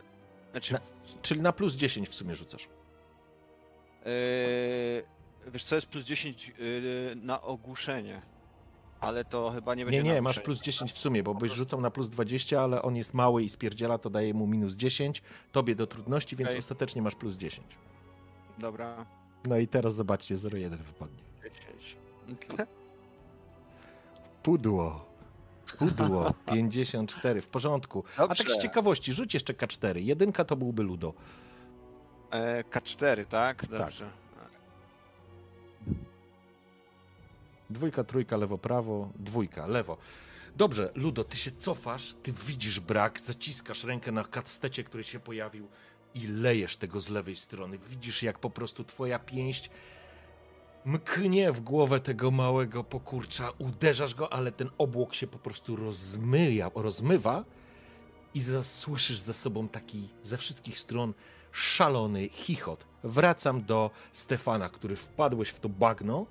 [0.52, 0.80] znaczy, Na-
[1.22, 2.68] Czyli na plus 10 w sumie rzucasz.
[4.06, 4.10] e,
[5.50, 8.22] wiesz co, jest plus 10 e, na ogłuszenie.
[9.00, 11.80] Ale to chyba nie będzie Nie, nie, masz plus 10 w sumie, bo byś rzucał
[11.80, 15.22] na plus 20, ale on jest mały i spierdziela, to daje mu minus 10,
[15.52, 16.58] tobie do trudności, więc Okej.
[16.58, 17.66] ostatecznie masz plus 10.
[18.58, 19.06] Dobra,
[19.46, 21.22] No i teraz zobaczcie, 0,1 wypadnie.
[21.44, 21.96] 10.
[24.42, 25.04] Pudło.
[25.78, 26.30] Pudło.
[26.52, 28.04] 54, w porządku.
[28.16, 28.56] A tak z Dobrze.
[28.58, 29.96] ciekawości, rzuć jeszcze K4.
[29.96, 31.14] Jedynka to byłby Ludo.
[32.30, 33.66] E, K4, tak?
[33.66, 34.10] Dobrze.
[37.70, 39.96] Dwójka, trójka, lewo, prawo, dwójka, lewo.
[40.56, 45.68] Dobrze, Ludo, ty się cofasz, ty widzisz brak, zaciskasz rękę na kastecie, który się pojawił
[46.14, 47.78] i lejesz tego z lewej strony.
[47.78, 49.70] Widzisz, jak po prostu twoja pięść
[50.84, 56.70] mknie w głowę tego małego pokurcza, uderzasz go, ale ten obłok się po prostu rozmyja,
[56.74, 57.44] rozmywa
[58.34, 61.14] i zasłyszysz za sobą taki ze wszystkich stron
[61.52, 62.86] szalony chichot.
[63.04, 66.26] Wracam do Stefana, który wpadłeś w to bagno,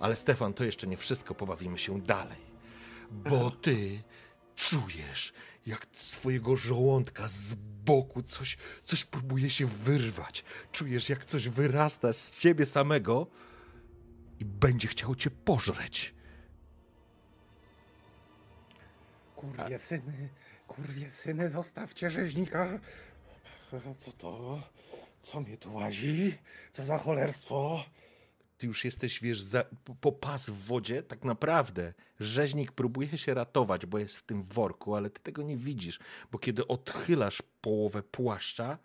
[0.00, 2.38] ale Stefan, to jeszcze nie wszystko, pobawimy się dalej.
[3.10, 4.02] Bo ty
[4.56, 5.32] czujesz,
[5.66, 7.54] jak z twojego żołądka z
[7.84, 10.44] boku coś, coś próbuje się wyrwać.
[10.72, 13.26] Czujesz, jak coś wyrasta z ciebie samego
[14.40, 16.14] i będzie chciało cię pożreć.
[19.36, 20.28] Kurwie syny,
[20.66, 22.78] kurwie syny, zostawcie rzeźnika.
[23.98, 24.62] Co to?
[25.22, 26.38] Co mnie tu łazi?
[26.72, 27.84] Co za cholerstwo?
[28.58, 29.64] Ty już jesteś, wiesz, za,
[30.00, 31.94] po, pas w wodzie, tak naprawdę.
[32.20, 35.98] Rzeźnik próbuje się ratować, bo jest w tym worku, ale ty tego nie widzisz,
[36.32, 38.78] bo kiedy odchylasz połowę płaszcza,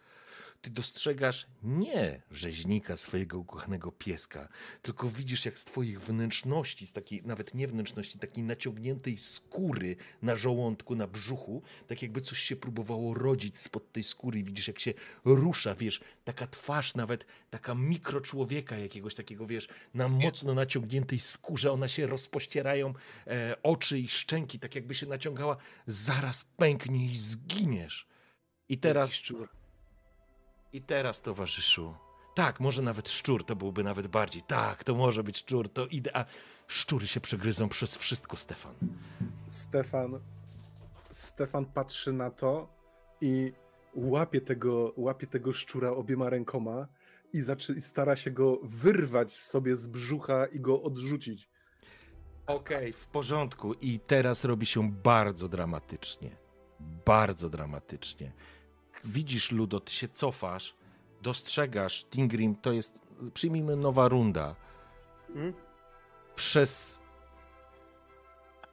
[0.64, 4.48] ty dostrzegasz nie rzeźnika, swojego ukochanego pieska,
[4.82, 10.36] tylko widzisz, jak z twoich wnętrzności, z takiej, nawet nie wnętrzności, takiej naciągniętej skóry na
[10.36, 14.80] żołądku, na brzuchu, tak jakby coś się próbowało rodzić spod tej skóry i widzisz, jak
[14.80, 14.94] się
[15.26, 21.72] rusza, wiesz, taka twarz nawet, taka mikro człowieka jakiegoś takiego, wiesz, na mocno naciągniętej skórze,
[21.72, 22.94] ona się rozpościerają,
[23.28, 28.08] e, oczy i szczęki, tak jakby się naciągała, zaraz pęknie i zginiesz.
[28.70, 29.14] I teraz...
[29.14, 29.63] Szczur.
[30.74, 31.96] I teraz, towarzyszu.
[32.36, 34.42] Tak, może nawet szczur to byłby nawet bardziej.
[34.42, 36.26] Tak, to może być szczur, to idea.
[36.68, 38.74] Szczury się przegryzą przez wszystko, Stefan.
[39.48, 40.20] Stefan,
[41.12, 42.68] Stefan patrzy na to
[43.22, 43.54] i
[43.96, 46.88] łapie tego, łapie tego szczura obiema rękoma
[47.34, 51.50] i, zaczy, i stara się go wyrwać sobie z brzucha i go odrzucić.
[52.48, 53.74] Okej, w porządku.
[53.74, 56.38] I teraz robi się bardzo dramatycznie.
[57.06, 58.32] Bardzo dramatycznie.
[59.06, 60.76] Widzisz, Ludo, ty się cofasz,
[61.22, 62.94] dostrzegasz, Tingrim, to jest,
[63.34, 64.56] przyjmijmy nowa runda.
[65.34, 65.54] Hmm?
[66.36, 67.00] Przez,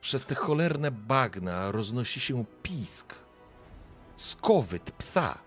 [0.00, 3.14] przez te cholerne bagna roznosi się pisk.
[4.16, 5.38] Skowyt psa.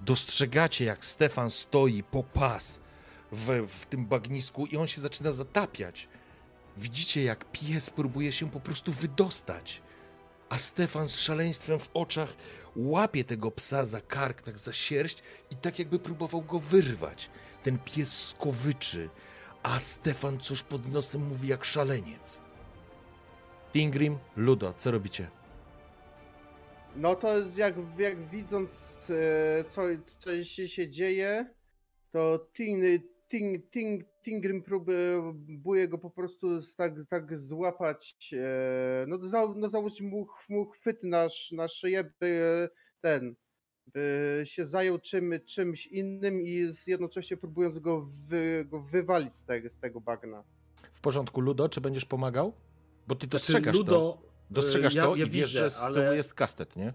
[0.00, 2.80] Dostrzegacie, jak Stefan stoi po pas
[3.32, 6.08] w, w tym bagnisku i on się zaczyna zatapiać.
[6.76, 9.82] Widzicie, jak pies próbuje się po prostu wydostać.
[10.48, 12.36] A Stefan z szaleństwem w oczach
[12.78, 17.30] łapie tego psa za kark, tak za sierść i tak jakby próbował go wyrwać.
[17.62, 19.10] Ten pies skowyczy,
[19.62, 22.40] a Stefan coś pod nosem mówi jak szaleniec.
[23.72, 25.30] Tingrim, Ludo, co robicie?
[26.96, 28.70] No to jest jak, jak widząc
[29.10, 29.82] e, co,
[30.18, 31.54] co się, dzieje,
[32.12, 32.84] to Ting,
[33.28, 40.00] Ting, Ting, Tingrim próbuje go po prostu tak, tak złapać, e, no, za, no założyć
[40.00, 42.68] mu, mu chwyt na, na szyję, by
[43.00, 43.34] ten,
[43.86, 49.44] by się zajął czym, czymś innym i z- jednocześnie próbując go, wy, go wywalić z
[49.44, 50.44] tego, z tego bagna.
[50.92, 52.52] W porządku, Ludo, czy będziesz pomagał?
[53.08, 53.82] Bo ty Znaczy, dostrzegasz to.
[53.82, 56.92] Ludo, Dostrzegasz ja- to ja i wiesz, widzę, że z ale- tyłu jest kastet, nie?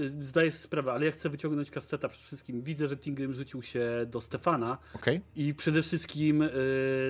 [0.00, 2.62] Y, Zdaję sobie sprawę, ale ja chcę wyciągnąć kasteta przede wszystkim.
[2.62, 5.20] Widzę, że Tingrim rzucił się do Stefana Okej?
[5.36, 6.50] i przede wszystkim y,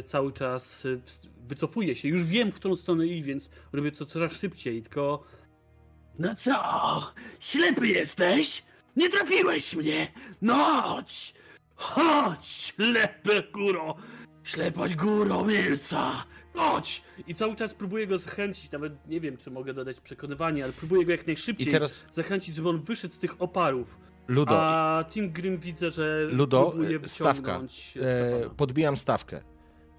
[0.07, 1.01] cały czas y,
[1.49, 2.09] wycofuję się.
[2.09, 5.25] Już wiem, w którą stronę iść, więc robię to coraz szybciej, tylko...
[6.19, 7.13] No co?
[7.41, 8.63] Ślepy jesteś?
[8.97, 10.13] Nie trafiłeś mnie!
[10.43, 11.35] No chodź!
[11.75, 13.95] Chodź, ślepy góro!
[14.45, 16.25] Ślepać góro mięsa!
[16.55, 17.03] Chodź!
[17.27, 21.05] I cały czas próbuję go zachęcić, nawet nie wiem, czy mogę dodać przekonywanie, ale próbuję
[21.07, 23.99] go jak najszybciej I teraz, zachęcić, żeby on wyszedł z tych oparów.
[24.29, 26.75] Ludo, A Tim Grim widzę, że Ludo,
[27.05, 27.61] e, stawka.
[27.97, 29.43] e, podbijam stawkę.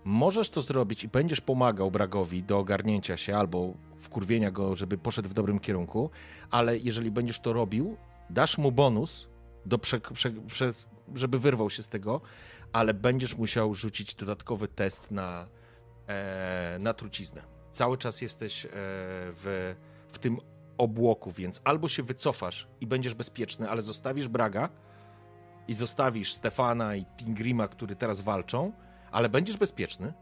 [0.04, 5.30] Możesz to zrobić i będziesz pomagał Bragowi do ogarnięcia się albo wkurwienia go, żeby poszedł
[5.30, 6.10] w dobrym kierunku,
[6.52, 7.98] ale jeżeli będziesz to robił,
[8.30, 9.28] dasz mu bonus,
[9.66, 10.70] do prze, prze, prze,
[11.16, 12.22] żeby wyrwał się z tego,
[12.74, 15.48] ale będziesz musiał rzucić dodatkowy test na,
[16.80, 17.42] na truciznę.
[17.74, 19.76] Cały czas jesteś e, w,
[20.12, 20.38] w tym
[20.78, 24.70] obłoku, więc albo się wycofasz i będziesz bezpieczny, ale zostawisz Braga
[25.68, 28.72] i zostawisz Stefana i Tingrima, którzy teraz walczą,
[29.12, 30.14] ale będziesz bezpieczny,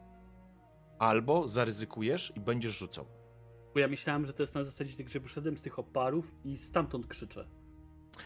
[1.00, 3.06] albo zaryzykujesz i będziesz rzucał.
[3.74, 6.58] Bo ja myślałem, że to jest na zasadzie, tak, że wyszedłem z tych oparów i
[6.58, 7.48] stamtąd krzyczę.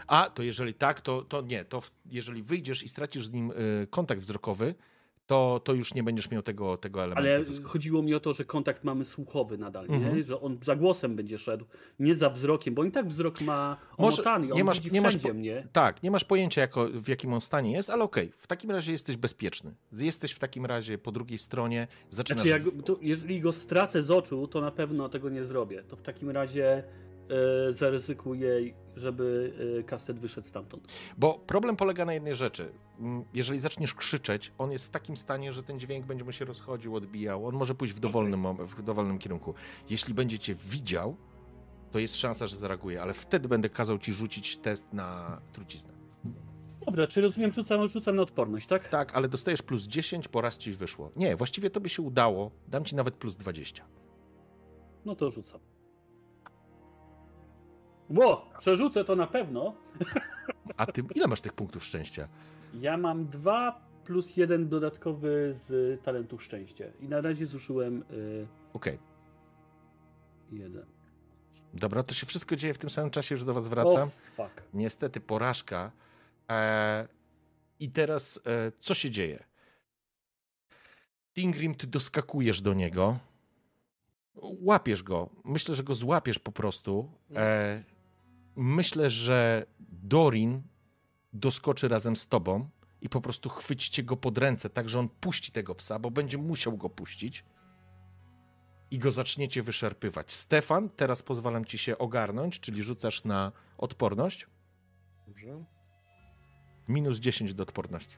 [0.07, 1.65] A, to jeżeli tak, to, to nie.
[1.65, 4.75] To w, jeżeli wyjdziesz i stracisz z nim y, kontakt wzrokowy,
[5.27, 7.29] to, to już nie będziesz miał tego, tego elementu.
[7.29, 7.67] Ale zysku.
[7.67, 9.95] chodziło mi o to, że kontakt mamy słuchowy nadal, nie?
[9.95, 10.23] Mhm.
[10.23, 11.65] Że on za głosem będzie szedł,
[11.99, 15.17] nie za wzrokiem, bo on i tak wzrok ma omotany, on nie masz- nie masz
[15.17, 15.67] po- mnie.
[15.71, 18.91] Tak, nie masz pojęcia, jako, w jakim on stanie jest, ale okej, w takim razie
[18.91, 19.75] jesteś bezpieczny.
[19.93, 22.47] Jesteś w takim razie po drugiej stronie, zaczynasz...
[22.47, 25.83] Znaczy, jak, to, jeżeli go stracę z oczu, to na pewno tego nie zrobię.
[25.83, 26.83] To w takim razie
[27.69, 30.87] e, zaryzykuję, żeby e, kastet wyszedł stamtąd.
[31.17, 32.71] Bo problem polega na jednej rzeczy.
[32.99, 36.45] Mm, Jeżeli zaczniesz krzyczeć, on jest w takim stanie, że ten dźwięk będzie mu się
[36.45, 37.47] rozchodził, odbijał.
[37.47, 39.53] On może pójść w dowolnym, w dowolnym kierunku.
[39.89, 41.15] Jeśli będzie cię widział,
[41.91, 45.93] to jest szansa, że zareaguje, ale wtedy będę kazał ci rzucić test na truciznę.
[46.85, 48.89] Dobra, czy rozumiem, rzucam, rzucam na odporność, tak?
[48.89, 51.11] Tak, ale dostajesz plus 10, po raz ci wyszło.
[51.15, 52.51] Nie, właściwie to by się udało.
[52.67, 53.85] Dam ci nawet plus 20.
[55.05, 55.59] No to rzucam.
[58.09, 59.75] Ło, przerzucę to na pewno.
[60.77, 62.27] A ty ile masz tych punktów szczęścia?
[62.73, 66.93] Ja mam dwa plus jeden dodatkowy z talentu szczęście.
[66.99, 68.99] I na razie zużyłem y, Okej,
[70.51, 70.85] jeden.
[71.73, 74.09] dobra, to się wszystko dzieje w tym samym czasie, że do was wracam.
[74.37, 74.61] O, fuck.
[74.73, 75.91] Niestety porażka.
[76.49, 77.07] E,
[77.79, 79.43] I teraz e, co się dzieje?
[81.33, 83.17] Tingrim, ty doskakujesz do niego.
[84.41, 85.29] Łapiesz go.
[85.45, 87.11] Myślę, że go złapiesz po prostu.
[87.35, 87.83] E,
[88.55, 90.61] myślę, że Dorin
[91.33, 92.69] doskoczy razem z tobą
[93.01, 96.37] i po prostu chwycicie go pod ręce, tak że on puści tego psa, bo będzie
[96.37, 97.45] musiał go puścić.
[98.91, 100.31] I go zaczniecie wyszarpywać.
[100.33, 104.47] Stefan, teraz pozwalam ci się ogarnąć, czyli rzucasz na odporność.
[105.27, 105.63] Dobrze.
[106.87, 108.17] Minus 10 do odporności.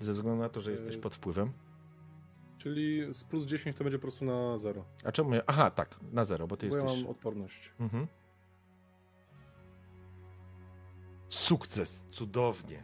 [0.00, 1.00] Ze względu na to, że jesteś Yy.
[1.00, 1.52] pod wpływem.
[2.58, 4.84] Czyli z plus 10 to będzie po prostu na 0.
[5.04, 5.34] A czemu?
[5.34, 7.02] ja- Aha, tak, na zero, bo ty Bo ja jesteś.
[7.02, 7.70] mam odporność.
[7.80, 8.06] Mhm.
[11.32, 12.82] Sukces, cudownie.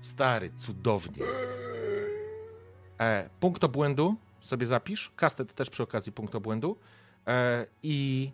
[0.00, 1.24] Stary, cudownie.
[3.00, 5.12] E, punkt obłędu sobie zapisz.
[5.16, 6.76] Kastet też przy okazji punkt obłędu.
[7.26, 8.30] E, I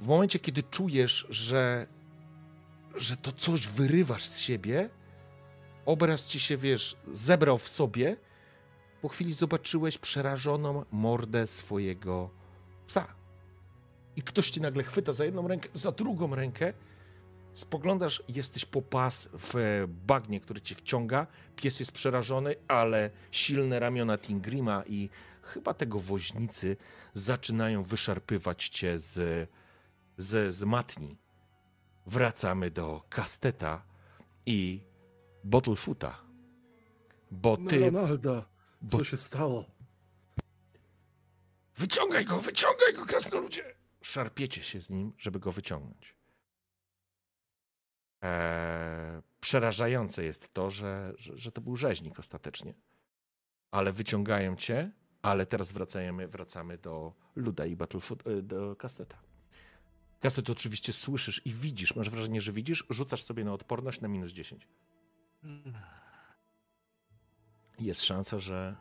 [0.00, 1.86] w momencie, kiedy czujesz, że,
[2.94, 4.90] że to coś wyrywasz z siebie,
[5.84, 8.16] obraz ci się, wiesz, zebrał w sobie,
[9.02, 12.30] po chwili zobaczyłeś przerażoną mordę swojego
[12.86, 13.06] psa.
[14.16, 16.72] I ktoś ci nagle chwyta za jedną rękę, za drugą rękę.
[17.56, 21.26] Spoglądasz, jesteś po pas w bagnie, który cię wciąga.
[21.56, 25.10] Pies jest przerażony, ale silne ramiona Tingrima i
[25.42, 26.76] chyba tego woźnicy
[27.14, 29.48] zaczynają wyszarpywać cię z,
[30.16, 31.18] z, z matni.
[32.06, 33.82] Wracamy do Kasteta
[34.46, 34.80] i
[35.44, 36.20] Bottlefoota.
[37.30, 37.78] Bo No, ty.
[37.80, 38.44] Ronaldo,
[38.82, 39.64] bo- co się stało?
[41.76, 43.74] Wyciągaj go, wyciągaj go, krasnoludzie!
[44.02, 46.15] Szarpiecie się z nim, żeby go wyciągnąć.
[48.26, 52.74] Eee, przerażające jest to, że, że, że to był rzeźnik ostatecznie.
[53.70, 54.90] Ale wyciągają cię,
[55.22, 59.18] ale teraz wracamy, wracamy do Luda i Battlefoot, e, do Kasteta.
[60.20, 64.32] Kastet oczywiście słyszysz i widzisz, masz wrażenie, że widzisz, rzucasz sobie na odporność na minus
[64.32, 64.68] 10.
[67.78, 68.76] Jest szansa, że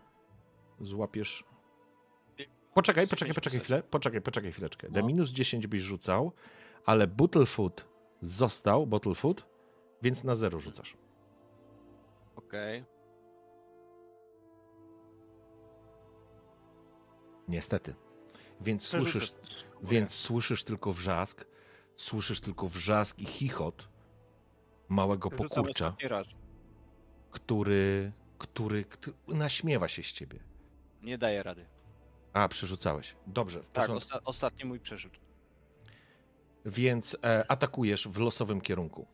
[0.81, 1.43] złapiesz
[2.73, 3.83] Poczekaj, poczekaj, poczekaj chwilę.
[3.83, 4.89] Poczekaj, poczekaj chwileczkę.
[4.89, 5.07] Na No.
[5.07, 6.31] minus 10 byś rzucał,
[6.85, 7.85] ale Bottlefoot
[8.29, 9.45] został, Bottlefoot,
[10.01, 10.97] więc na zero rzucasz.
[12.35, 12.85] Okej.
[17.47, 17.95] Niestety.
[18.61, 19.33] Więc Przerzucę słyszysz,
[19.83, 21.45] więc słyszysz tylko wrzask,
[21.95, 23.89] słyszysz tylko wrzask i chichot
[24.89, 25.95] małego pokurcza,
[27.31, 30.39] który, który, który naśmiewa się z ciebie.
[31.01, 31.65] Nie daję rady.
[32.33, 33.15] A, przerzucałeś.
[33.27, 35.19] Dobrze, w Tak, osta- ostatni mój przerzut.
[36.65, 39.07] Więc e, atakujesz w losowym kierunku.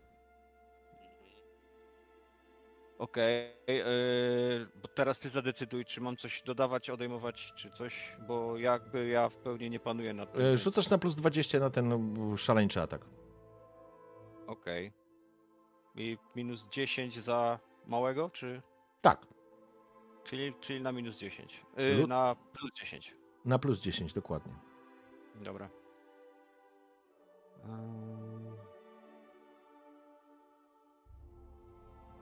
[2.99, 9.07] Okej, yy, bo teraz ty zadecyduj, czy mam coś dodawać, odejmować, czy coś, bo jakby
[9.07, 10.41] ja w pełni nie panuję nad tym.
[10.41, 11.91] E, więc- Rzucasz na plus 20 na ten
[12.37, 13.05] szaleńczy atak.
[14.47, 14.91] Okej.
[15.95, 18.61] I minus 10 za małego, czy...
[19.01, 19.27] Tak,
[20.23, 21.61] Czyli, czyli na minus 10.
[21.77, 23.15] Yy, na plus 10.
[23.45, 24.53] na plus 10 dokładnie.
[25.35, 25.69] Dobra.
[27.63, 28.01] Ehm,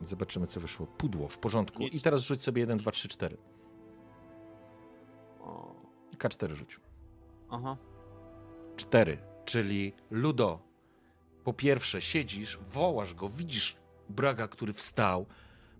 [0.02, 0.88] Zobaczymy, co wyszło.
[0.88, 1.84] Pudło, w porządku.
[1.84, 3.38] I teraz rzuć sobie 1, 2, 3, 4.
[5.40, 5.76] O,
[6.12, 6.80] I K4 rzuć.
[7.50, 7.78] aha.
[8.76, 10.60] 4, czyli Ludo.
[11.44, 13.76] Po pierwsze, siedzisz, wołasz go, widzisz
[14.10, 15.26] Braga, który wstał,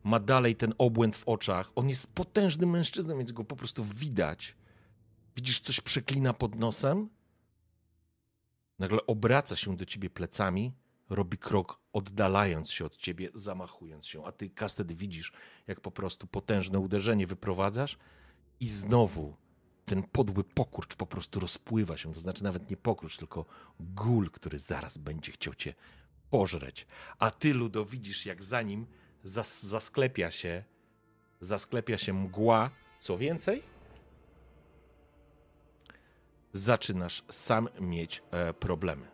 [0.04, 1.72] ma dalej ten obłęd w oczach.
[1.76, 4.56] On jest potężnym mężczyzną, więc go po prostu widać.
[5.36, 7.10] Widzisz, coś przeklina pod nosem.
[8.80, 10.74] Nagle obraca się do ciebie plecami,
[11.10, 14.26] robi krok, oddalając się od ciebie, zamachując się.
[14.26, 15.32] A ty, Kastet, widzisz,
[15.68, 17.98] jak po prostu potężne uderzenie wyprowadzasz
[18.60, 19.36] i znowu
[19.86, 22.14] ten podły pokurcz po prostu rozpływa się.
[22.14, 23.46] To znaczy nawet nie pokurcz, tylko
[23.80, 25.74] gól, który zaraz będzie chciał cię
[26.30, 26.88] pożreć.
[27.20, 28.88] A ty, Ludo, widzisz, jak za nim
[29.24, 30.64] zas zasklepia się,
[31.42, 32.72] zasklepia się mgła.
[33.00, 33.64] Co więcej,
[36.54, 39.06] zaczynasz sam mieć e, problemy.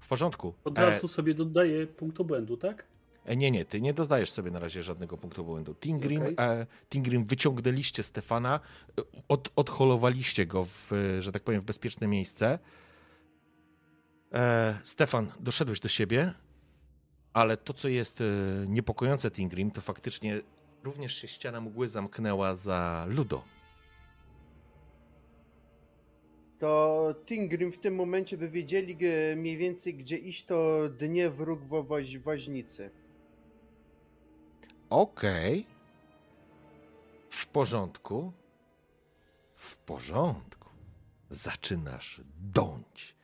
[0.00, 0.54] W porządku.
[0.64, 2.86] Od E, razu sobie dodaję punkt obłędu, tak?
[3.24, 5.74] E, Nie, nie, ty nie dodajesz sobie na razie żadnego punktu błędu.
[5.74, 6.34] Tingrim, Okej.
[6.38, 8.60] e, Tingrim wyciągnęliście Stefana,
[8.98, 12.58] e, od, odholowaliście go, w, e, że tak powiem, w bezpieczne miejsce.
[14.34, 16.34] E, Stefan, doszedłeś do siebie,
[17.32, 18.24] ale to, co jest e,
[18.68, 20.40] niepokojące Tingrim, to faktycznie
[20.84, 23.44] również się ściana mgły zamknęła za Ludo.
[26.62, 31.60] To Tingrim w tym momencie by wiedzieli e, mniej więcej gdzie iść, to dnie wróg
[31.62, 32.90] wo woź woźnicy.
[34.90, 35.66] Okej.
[37.30, 38.32] W porządku.
[39.54, 40.68] W porządku.
[41.30, 43.16] Zaczynasz dąć.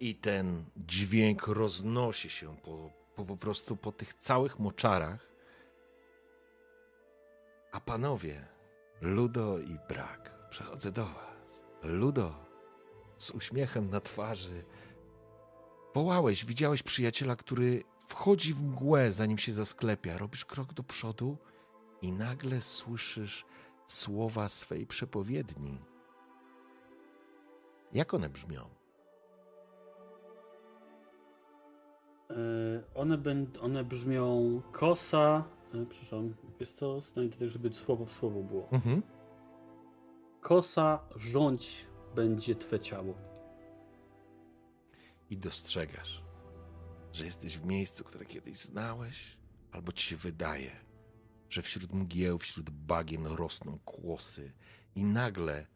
[0.00, 5.28] I ten dźwięk roznosi się po, po, po prostu po tych całych moczarach.
[7.72, 8.46] A panowie,
[9.00, 11.37] Ludo i Brak, przechodzę do was.
[11.82, 12.34] Ludo,
[13.18, 14.64] z uśmiechem na twarzy.
[15.94, 20.18] Wołałeś, widziałeś przyjaciela, który wchodzi w mgłę, zanim się zasklepia.
[20.18, 21.36] Robisz krok do przodu
[22.02, 23.44] i nagle słyszysz
[23.86, 25.78] słowa swej przepowiedni.
[27.92, 28.60] Jak one brzmią?
[32.30, 32.34] E,
[32.94, 35.44] One, będ, one brzmią kosa.
[35.74, 38.68] e, Przepraszam, jest to znajdę też, żeby słowo w słowo było.
[38.72, 39.02] Mhm.
[40.40, 43.14] Kosa rządź będzie twe ciało.
[45.30, 46.22] I dostrzegasz,
[47.12, 49.38] że jesteś w miejscu, które kiedyś znałeś,
[49.72, 50.84] albo ci się wydaje,
[51.48, 54.52] że wśród mgieł, wśród bagien rosną kłosy
[54.94, 55.66] i nagle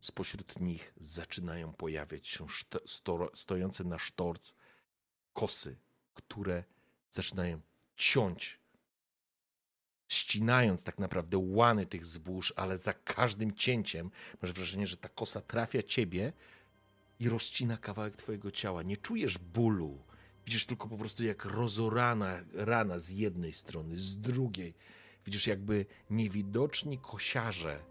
[0.00, 2.46] spośród nich zaczynają pojawiać się
[3.34, 4.52] stojące na sztorc
[5.32, 5.78] kosy,
[6.14, 6.64] które
[7.10, 7.60] zaczynają
[7.96, 8.63] ciąć
[10.14, 14.10] ścinając tak naprawdę łany tych zbóż, ale za każdym cięciem
[14.42, 16.32] masz wrażenie, że ta kosa trafia ciebie
[17.20, 18.82] i rozcina kawałek twojego ciała.
[18.82, 20.04] Nie czujesz bólu.
[20.46, 24.74] Widzisz tylko po prostu jak rozorana rana z jednej strony, z drugiej.
[25.24, 27.84] Widzisz jakby niewidoczni kosiarze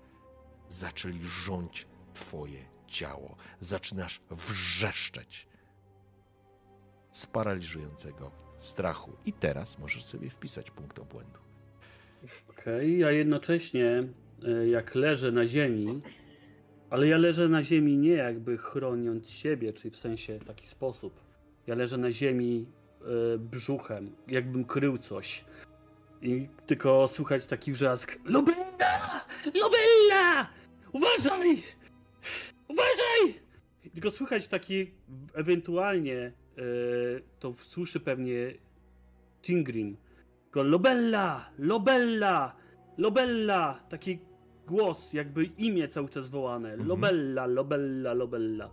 [0.67, 3.35] zaczęli rządź twoje ciało.
[3.59, 5.47] Zaczynasz wrzeszczeć
[7.11, 9.11] z paraliżującego strachu.
[9.25, 11.39] I teraz możesz sobie wpisać punkt obłędu.
[12.49, 14.03] Okej, a jednocześnie
[14.43, 16.01] e, jak leżę na ziemi,
[16.89, 21.13] ale ja leżę na ziemi nie jakby chroniąc siebie, czyli w sensie taki sposób.
[21.67, 22.65] Ja leżę na ziemi
[23.01, 25.45] e, brzuchem, jakbym krył coś.
[26.21, 28.19] I tylko słychać taki wrzask.
[28.25, 29.25] Lubella!
[29.45, 30.49] Lubella!
[30.91, 31.63] Uważaj!
[32.67, 33.41] Uważaj!
[33.83, 34.91] I tylko słychać taki
[35.33, 36.31] ewentualnie e,
[37.39, 38.53] to słyszy pewnie
[39.41, 39.97] Tingrim.
[40.53, 41.49] Tylko Lobella!
[41.57, 42.55] Lobella!
[42.97, 43.83] Lobella!
[43.89, 44.19] Taki
[44.67, 46.69] głos, jakby imię cały czas wołane.
[46.69, 46.87] Mhm.
[46.89, 48.69] Lobella, Lobella, Lobella.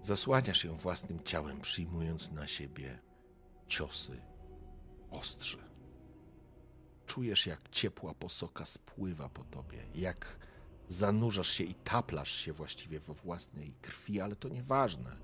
[0.00, 2.98] Zasłaniasz ją własnym ciałem, przyjmując na siebie
[3.68, 4.20] ciosy
[5.10, 5.58] ostrze.
[7.06, 10.38] Czujesz, jak ciepła posoka spływa po tobie, jak
[10.88, 15.16] zanurzasz się i taplasz się właściwie we własnej krwi, ale to nieważne.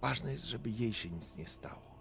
[0.00, 1.93] Ważne jest, żeby jej się nic nie stało.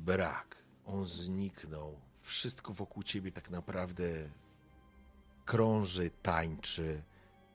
[0.00, 0.56] Brak.
[0.86, 2.00] On zniknął.
[2.20, 4.30] Wszystko wokół ciebie tak naprawdę
[5.44, 7.02] krąży, tańczy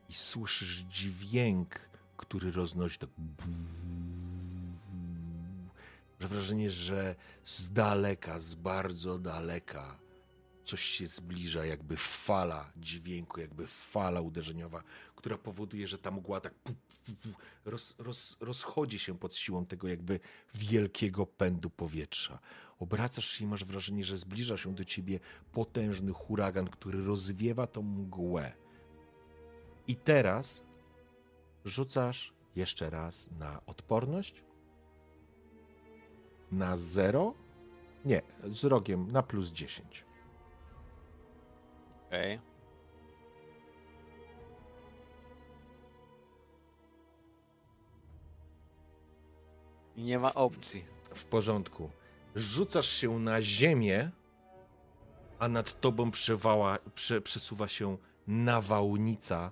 [0.09, 1.79] i słyszysz dźwięk,
[2.17, 3.09] który roznosi tak.
[6.19, 7.15] Że wrażenie, że
[7.45, 9.97] z daleka, z bardzo daleka
[10.63, 14.83] coś się zbliża, jakby fala dźwięku, jakby fala uderzeniowa,
[15.15, 16.84] która powoduje, że ta mgła tak pu, pu, pu,
[17.65, 20.19] roz, roz, rozchodzi się pod siłą tego jakby
[20.53, 22.39] wielkiego pędu powietrza.
[22.79, 25.19] Obracasz się i masz wrażenie, że zbliża się do ciebie
[25.51, 28.51] potężny huragan, który rozwiewa tą mgłę.
[29.87, 30.63] I teraz
[31.65, 34.43] rzucasz jeszcze raz na odporność.
[36.51, 37.33] Na 0?
[38.05, 40.05] Nie, z rogiem na plus 10.
[42.07, 42.35] Okej.
[42.35, 42.54] I
[49.97, 50.85] nie ma opcji.
[51.15, 51.89] W porządku.
[52.35, 54.11] Rzucasz się na ziemię,
[55.39, 59.51] a nad tobą przewała, prze, przesuwa się nawałnica,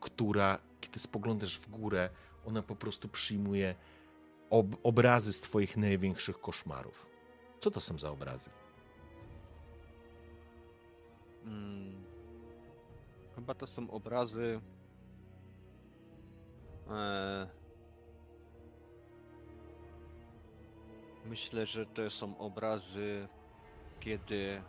[0.00, 2.10] która, kiedy spoglądasz w górę,
[2.46, 3.74] ona po prostu przyjmuje
[4.50, 7.06] ob, obrazy z twoich największych koszmarów.
[7.60, 8.50] Co to są za obrazy?
[11.44, 12.04] Mm.
[13.34, 14.60] Chyba to są obrazy.
[16.90, 17.59] E...
[21.30, 23.28] Myślę, że to są obrazy,
[24.00, 24.62] kiedy.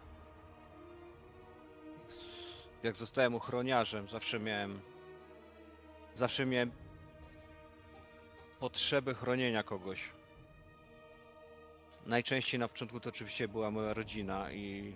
[2.84, 4.80] Jak zostałem ochroniarzem, zawsze miałem.
[6.16, 6.72] Zawsze miałem
[8.60, 10.10] potrzebę chronienia kogoś.
[12.06, 14.96] Najczęściej na początku to oczywiście była moja rodzina i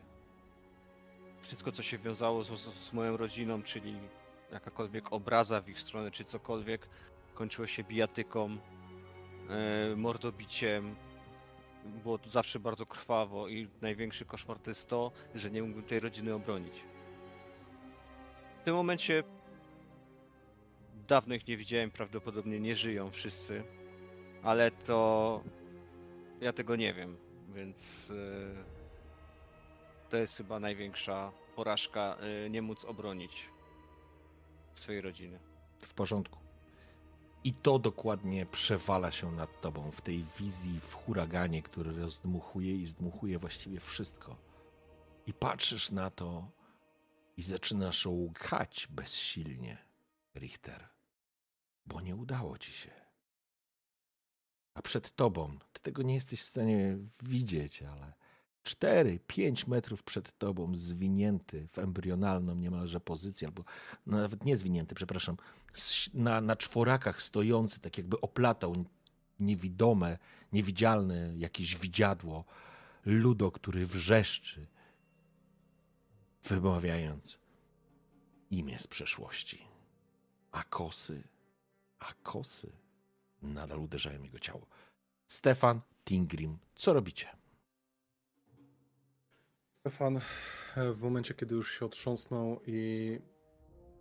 [1.41, 3.95] wszystko, co się wiązało z, z, moją rodziną, czyli
[4.51, 6.87] jakakolwiek obraza w ich stronę, czy cokolwiek,
[7.33, 8.57] kończyło się bijatyką,
[9.49, 10.95] e, mordobiciem.
[11.85, 15.99] Było to zawsze bardzo krwawo i największy koszmar to jest to, że nie mógłbym tej
[15.99, 16.73] rodziny obronić.
[18.61, 19.23] W tym momencie
[21.07, 23.63] dawno ich nie widziałem, prawdopodobnie nie żyją wszyscy,
[24.43, 25.41] ale to
[26.41, 27.17] ja tego nie wiem,
[27.55, 28.75] więc e,
[30.09, 33.49] to jest chyba największa porażka, y, nie móc obronić
[34.73, 35.39] swojej rodziny.
[35.81, 36.44] W porządku.
[37.45, 42.85] I to dokładnie przewala się nad tobą w tej wizji, w huraganie, który rozdmuchuje i
[42.85, 44.37] zdmuchuje właściwie wszystko.
[45.27, 46.51] I patrzysz na to
[47.37, 49.77] i zaczynasz łkać bezsilnie,
[50.35, 50.89] Richter,
[51.85, 52.91] bo nie udało ci się.
[54.73, 58.13] A przed tobą, ty tego nie jesteś w stanie widzieć, ale
[58.65, 63.63] 4-5 metrów przed tobą, zwinięty w embrionalną niemalże pozycję, albo
[64.05, 65.37] no nawet nie zwinięty, przepraszam,
[66.13, 68.85] na, na czworakach stojący, tak jakby oplatał
[69.39, 70.17] niewidome,
[70.53, 72.45] niewidzialne jakieś widziadło,
[73.05, 74.67] ludo, który wrzeszczy,
[76.43, 77.39] wymawiając
[78.51, 79.67] imię z przeszłości.
[80.51, 81.23] A kosy,
[81.99, 82.71] a kosy
[83.41, 84.67] nadal uderzają jego ciało.
[85.27, 87.44] Stefan, Tingrim, co robicie?
[89.85, 90.17] Stefan
[90.75, 93.19] e, w momencie, kiedy już się otrząsnął i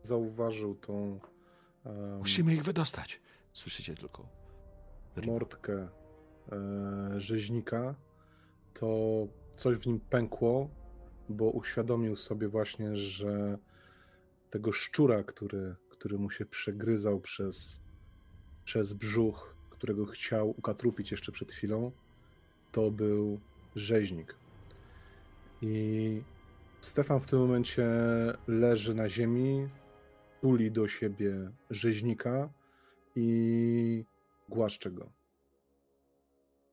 [0.03, 1.21] zauważył tą
[1.85, 3.21] em, Musimy ich wydostać.
[3.53, 4.29] Słyszycie tylko.
[5.27, 5.89] mordkę
[6.53, 7.95] e, rzeźnika,
[8.75, 8.89] to
[9.57, 10.71] coś w nim pękło,
[11.29, 13.59] bo uświadomił sobie właśnie, że
[14.51, 17.83] tego szczura, który, który mu się przegryzał przez,
[18.65, 21.93] przez brzuch, którego chciał ukatrupić jeszcze przed chwilą,
[22.73, 23.41] to był
[23.75, 24.44] rzeźnik.
[25.63, 26.23] I
[26.81, 27.87] Stefan w tym momencie
[28.47, 29.69] leży na ziemi,
[30.41, 32.53] tuli do siebie rzeźnika
[33.17, 34.05] i
[34.49, 35.13] głaszcze go.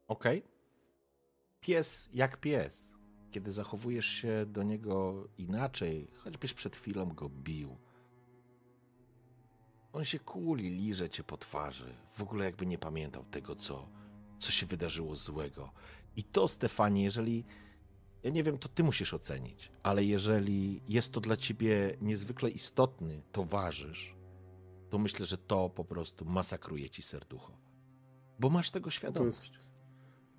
[0.07, 0.43] Okej.
[1.61, 2.93] Pies jak pies.
[3.31, 7.77] Kiedy zachowujesz się do niego inaczej, choćbyś przed chwilą go bił,
[9.93, 11.95] on się kuli, liże cię po twarzy.
[12.13, 13.87] W ogóle jakby nie pamiętał tego, co,
[14.39, 15.71] co się wydarzyło złego.
[16.15, 17.45] I to, Stefanie, jeżeli.
[18.23, 23.21] Ja nie wiem, to ty musisz ocenić, ale jeżeli jest to dla ciebie niezwykle istotny
[23.31, 24.15] towarzysz,
[24.89, 27.57] to myślę, że to po prostu masakruje ci serducho.
[28.39, 29.53] Bo masz tego To świadomość.
[29.53, 29.71] jest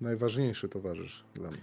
[0.01, 1.61] najważniejszy towarzysz dla mnie.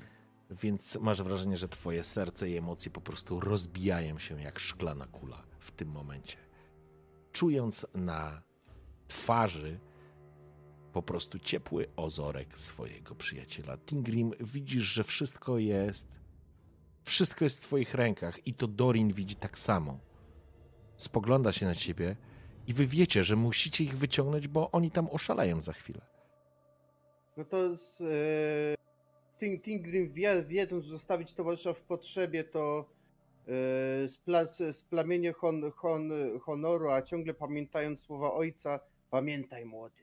[0.50, 5.42] Więc masz wrażenie, że twoje serce i emocje po prostu rozbijają się jak szklana kula
[5.58, 6.36] w tym momencie.
[7.32, 8.42] Czując na
[9.08, 9.81] twarzy
[10.93, 13.78] po prostu ciepły ozorek swojego przyjaciela.
[13.78, 16.20] Tingrim, widzisz, że wszystko jest.
[17.05, 19.99] Wszystko jest w twoich rękach i to Dorin widzi tak samo.
[20.97, 22.17] Spogląda się na ciebie
[22.67, 26.01] i wy wiecie, że musicie ich wyciągnąć, bo oni tam oszaleją za chwilę.
[27.36, 28.81] No to z, e,
[29.41, 32.85] Ting, Tingrim wie, wiedząc, że zostawić towarzysza w potrzebie, to
[34.05, 36.10] e, spla, splamienie hon, hon,
[36.41, 40.00] honoru, a ciągle pamiętając słowa ojca, pamiętaj młody,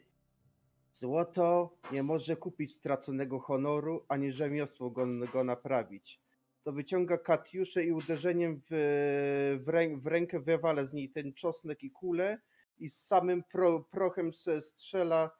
[0.99, 6.21] złoto nie może kupić straconego honoru, ani rzemiosło go, go naprawić.
[6.63, 11.83] To wyciąga Katiuszę i uderzeniem w, w, rę, w rękę wywala z niej ten czosnek
[11.83, 12.39] i kulę
[12.79, 15.31] i z samym pro, prochem strzela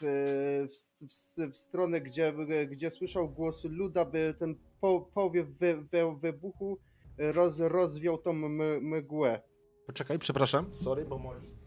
[0.00, 0.68] w,
[1.52, 2.34] w, stronę, gdzie,
[2.66, 6.78] gdzie słyszał głos luda, by ten po, powiew wy, wy, wybuchu
[7.18, 8.32] roz, rozwiał tą
[8.80, 9.40] mgłę.
[9.86, 10.76] Poczekaj, przepraszam.
[10.76, 11.59] Sorry, bo moli.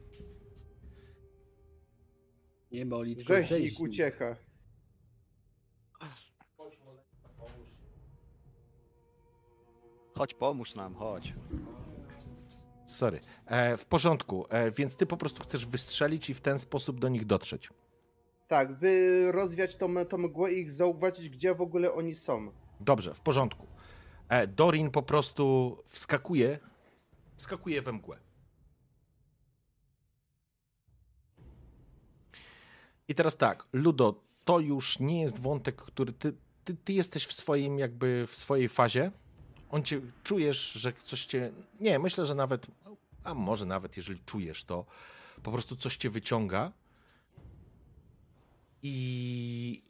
[2.73, 3.79] Nie boli, tylko Rzeźnik rzeźnik.
[3.79, 4.35] ucieka.
[10.15, 11.33] Chodź, pomóż nam, chodź.
[12.87, 13.19] Sorry.
[13.45, 17.09] E, w porządku, e, więc ty po prostu chcesz wystrzelić i w ten sposób do
[17.09, 17.69] nich dotrzeć.
[18.47, 22.51] Tak, wy rozwiać tą, tą mgłę i ich zauważyć, gdzie w ogóle oni są.
[22.79, 23.67] Dobrze, w porządku.
[24.29, 26.59] E, Dorin po prostu wskakuje,
[27.37, 28.17] wskakuje we mgłę.
[33.13, 36.33] I teraz tak, Ludo, to już nie jest wątek, który ty,
[36.63, 39.11] ty, ty jesteś w swoim jakby w swojej fazie.
[39.69, 41.51] On cię czujesz, że coś cię.
[41.79, 42.67] Nie, myślę, że nawet.
[43.23, 44.85] A może nawet jeżeli czujesz to,
[45.43, 46.71] po prostu coś cię wyciąga.
[48.83, 49.83] I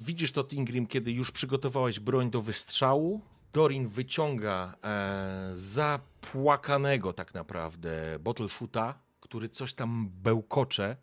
[0.00, 3.20] widzisz to, Tingrim, kiedy już przygotowałeś broń do wystrzału.
[3.52, 10.96] Dorin wyciąga e, zapłakanego tak naprawdę Bottlefoota, który coś tam bełkocze.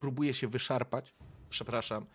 [0.00, 1.14] Próbuje się wyszarpać.
[1.50, 2.06] Przepraszam.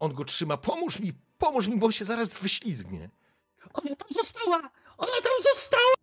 [0.00, 0.56] On go trzyma.
[0.56, 3.10] Pomóż mi, pomóż mi, bo się zaraz wyślizgnie.
[3.72, 4.70] Ona tam została!
[4.98, 5.94] Ona tam została!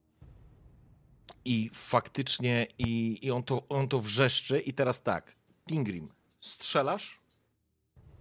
[1.45, 4.59] I faktycznie, i, i on, to, on to wrzeszczy.
[4.59, 5.35] I teraz tak,
[5.67, 7.19] Tingrim, strzelasz.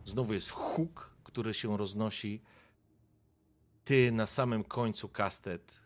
[0.05, 2.43] Znowu jest huk, który się roznosi.
[3.85, 5.81] Ty na samym końcu kastet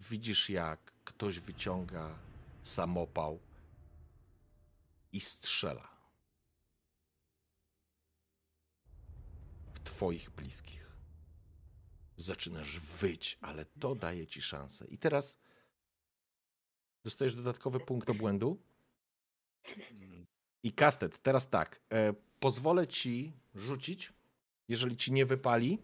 [0.00, 2.18] widzisz, jak ktoś wyciąga
[2.62, 3.40] samopał
[5.12, 5.91] i strzela.
[9.84, 10.86] Twoich bliskich.
[12.16, 14.86] Zaczynasz wyć, ale to daje ci szansę.
[14.88, 15.38] I teraz
[17.04, 18.58] dostajesz dodatkowy punkt obłędu.
[20.62, 21.80] I kastet, teraz tak.
[21.92, 24.12] E, pozwolę ci rzucić.
[24.68, 25.78] Jeżeli ci nie wypali,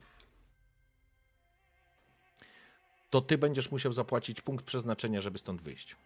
[3.10, 5.96] to ty będziesz musiał zapłacić punkt przeznaczenia, żeby stąd wyjść.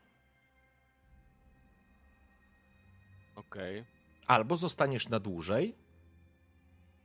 [3.36, 3.84] Okej.
[4.26, 5.74] Albo zostaniesz na dłużej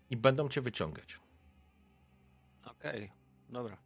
[0.09, 1.19] i będą cię wyciągać.
[2.65, 3.11] Okej,
[3.49, 3.77] dobra.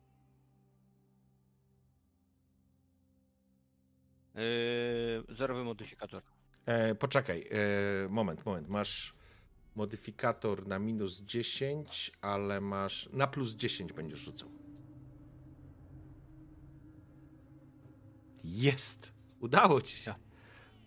[4.35, 6.24] Yy, zerowy modyfikator.
[6.66, 7.50] E, poczekaj,
[8.06, 8.69] e, moment, moment.
[8.69, 9.14] Masz
[9.75, 14.51] modyfikator na minus 10, ale masz na plus 10 będziesz rzucał.
[18.43, 19.11] Jest!
[19.40, 20.16] Udało ci się.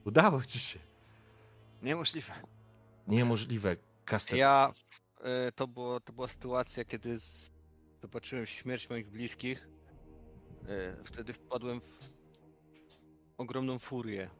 [0.05, 0.79] Udało ci się.
[1.83, 2.33] Niemożliwe.
[3.09, 3.77] Niemożliwe.
[4.05, 4.39] Kastet.
[4.39, 4.73] Ja.
[5.49, 7.17] Y, to, było, to była sytuacja, kiedy
[8.03, 9.69] zobaczyłem śmierć moich bliskich.
[10.69, 12.11] Y, wtedy wpadłem w
[13.39, 14.31] ogromną furię.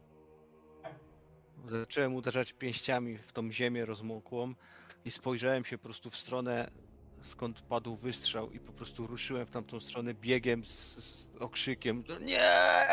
[1.65, 4.53] Zacząłem uderzać pięściami w tą ziemię rozmokłą
[5.05, 6.71] i spojrzałem się po prostu w stronę
[7.21, 12.87] skąd padł wystrzał i po prostu ruszyłem w tamtą stronę biegiem z, z okrzykiem nie!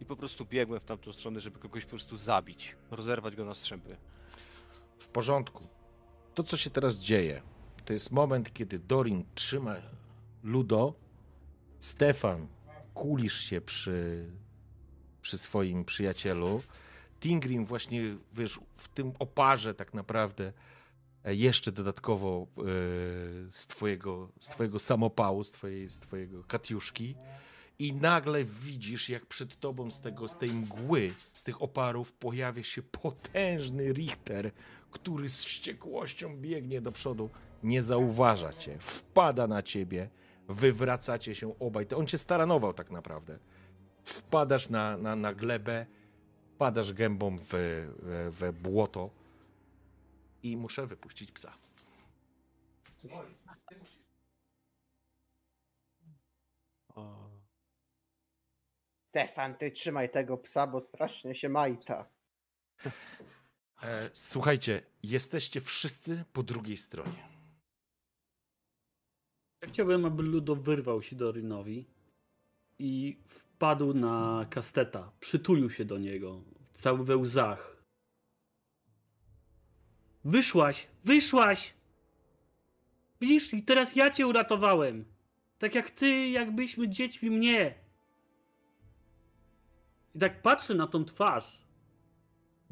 [0.00, 3.54] I po prostu biegłem w tamtą stronę, żeby kogoś po prostu zabić, rozerwać go na
[3.54, 3.96] strzępy.
[4.98, 5.73] W porządku.
[6.34, 7.42] To, co się teraz dzieje,
[7.84, 9.76] to jest moment, kiedy Dorin trzyma
[10.42, 10.94] Ludo,
[11.80, 12.46] Stefan
[12.94, 14.26] kulisz się przy,
[15.22, 16.62] przy swoim przyjacielu,
[17.20, 20.52] Tingrim właśnie, wiesz, w tym oparze tak naprawdę
[21.24, 22.62] e, jeszcze dodatkowo e,
[23.50, 27.14] z twojego, z twojego samopału, z, twojej, z twojego katiuszki.
[27.78, 32.62] I nagle widzisz, jak przed tobą z, tego, z tej mgły, z tych oparów pojawia
[32.62, 34.50] się potężny Richter,
[34.94, 37.30] który z wściekłością biegnie do przodu,
[37.62, 40.08] nie zauważa cię, wpada na ciebie,
[40.48, 41.86] wywracacie się obaj.
[41.96, 43.38] On cię staranował tak naprawdę.
[44.04, 45.86] Wpadasz na, na, na glebę,
[46.58, 49.10] padasz gębą w, w, w błoto
[50.42, 51.52] i muszę wypuścić psa.
[59.08, 62.08] Stefan, ty trzymaj tego psa, bo strasznie się majta.
[63.84, 67.28] E, słuchajcie, jesteście wszyscy po drugiej stronie.
[69.62, 71.86] Ja chciałbym, aby Ludo wyrwał się do Rynowi
[72.78, 75.10] i wpadł na kasteta.
[75.20, 77.82] Przytulił się do niego, cały we łzach.
[80.24, 80.86] Wyszłaś!
[81.04, 81.74] Wyszłaś!
[83.20, 85.04] Widzisz, i teraz ja cię uratowałem.
[85.58, 87.74] Tak jak ty, jakbyśmy dziećmi mnie.
[90.14, 91.63] I tak patrzę na tą twarz.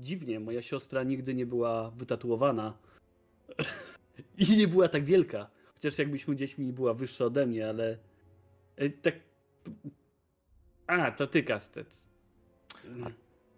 [0.02, 2.78] Dziwnie, moja siostra nigdy nie była wytatuowana.
[4.39, 5.50] I nie była tak wielka.
[5.74, 7.98] Chociaż jakbyśmy dziećmi była wyższa ode mnie, ale.
[8.76, 9.14] e, Tak.
[10.86, 11.98] A, to ty, Kastet.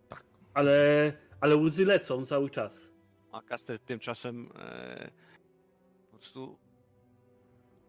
[0.08, 0.22] tak.
[0.54, 1.12] Ale.
[1.40, 2.88] Ale łzy lecą cały czas.
[3.32, 5.10] A Kastet tymczasem e,
[6.10, 6.58] po prostu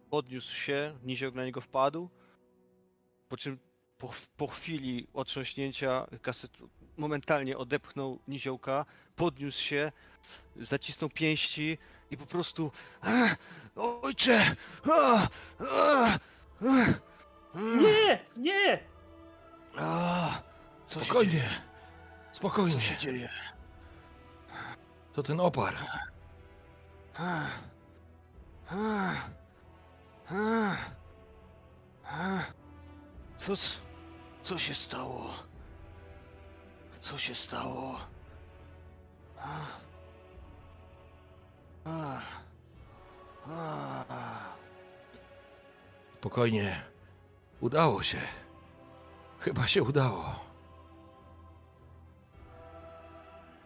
[0.10, 2.10] podniósł się, niziołek na niego wpadł,
[3.30, 3.60] po czym
[3.98, 6.52] po, po chwili otrząśnięcia Kastet
[6.98, 9.92] momentalnie odepchnął niziołka, podniósł się,
[10.56, 11.78] zacisnął pięści
[12.12, 12.72] i po prostu
[13.04, 13.36] "Ech,
[13.76, 14.56] Ojcze!
[14.92, 15.28] A,
[15.60, 16.20] a,
[16.62, 16.88] a,
[17.82, 18.20] Nie!
[18.38, 18.80] Nie!
[19.78, 20.42] a,
[20.88, 21.50] Co się Spokojnie, dzieje?
[22.32, 22.74] spokojnie.
[22.76, 23.30] Co się dzieje?
[25.14, 25.76] To ten opar.
[33.38, 33.54] Co,
[34.44, 35.34] co się stało?
[37.06, 38.00] Co się stało?
[46.20, 46.82] Spokojnie.
[47.62, 48.18] Udało się.
[49.40, 50.46] Chyba się udało.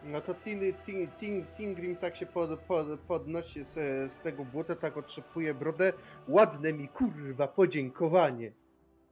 [0.04, 3.72] No to Tin- Tin- Tin- Tingrim tak się pod, pod, podnosi z,
[4.12, 5.92] z tego błota, tak otrzepuje brodę.
[6.28, 8.52] Ładne mi kurwa podziękowanie.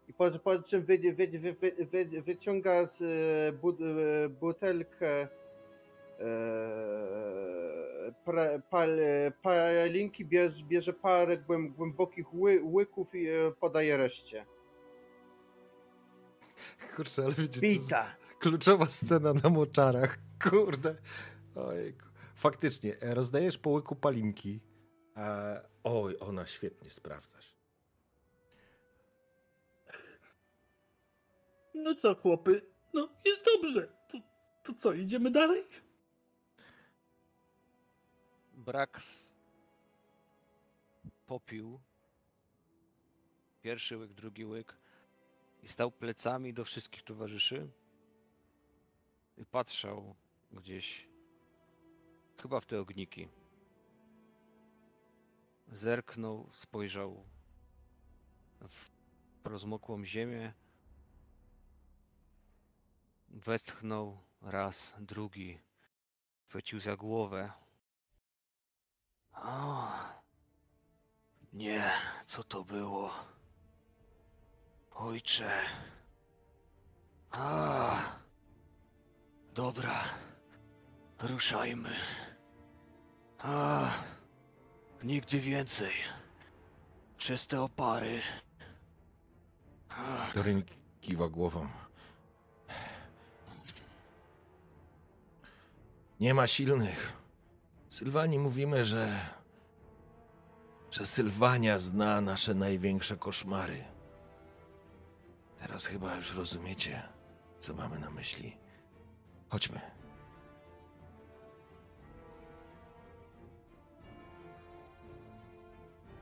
[0.08, 5.28] I po, po czym wy, wy, wy, wy, wy, wyciąga z e, e, butelkę e,
[8.24, 8.98] pra, pal,
[9.42, 13.26] palinki, bierze, bierze parę głęb, głębokich ły, łyków i
[13.60, 14.46] podaje reszcie.
[16.96, 18.16] Kurczę, ale co, Bita!
[18.38, 20.18] kluczowa scena na moczarach.
[20.50, 20.96] Kurde.
[21.54, 22.06] Ojejku.
[22.34, 24.60] Faktycznie, rozdajesz po łyku palinki.
[25.84, 27.57] Oj, ona świetnie sprawdzasz.
[31.78, 32.62] No co, chłopy?
[32.94, 33.88] No, jest dobrze.
[34.08, 34.18] To,
[34.62, 35.64] to co, idziemy dalej?
[38.54, 39.32] Brax
[41.26, 41.80] popił
[43.62, 44.76] pierwszy łyk, drugi łyk
[45.62, 47.68] i stał plecami do wszystkich towarzyszy
[49.36, 50.14] i patrzał
[50.52, 51.08] gdzieś
[52.42, 53.28] chyba w te ogniki.
[55.72, 57.24] Zerknął, spojrzał
[58.68, 58.90] w
[59.44, 60.52] rozmokłą ziemię,
[63.30, 65.58] westchnął raz, drugi,
[66.48, 67.52] chwycił za głowę.
[69.32, 69.92] O,
[71.52, 71.92] nie,
[72.26, 73.10] co to było?
[74.90, 75.50] Ojcze.
[77.30, 78.02] A,
[79.54, 80.04] dobra,
[81.18, 81.94] ruszajmy.
[83.38, 83.90] A,
[85.02, 85.92] nigdy więcej.
[87.16, 88.22] Przez te opary.
[90.34, 90.62] Doryn
[91.00, 91.68] kiwa głową.
[96.20, 97.12] Nie ma silnych.
[97.88, 99.20] Sylwanii mówimy, że.
[100.90, 103.84] że Sylwania zna nasze największe koszmary.
[105.60, 107.02] Teraz chyba już rozumiecie,
[107.58, 108.56] co mamy na myśli.
[109.48, 109.80] Chodźmy.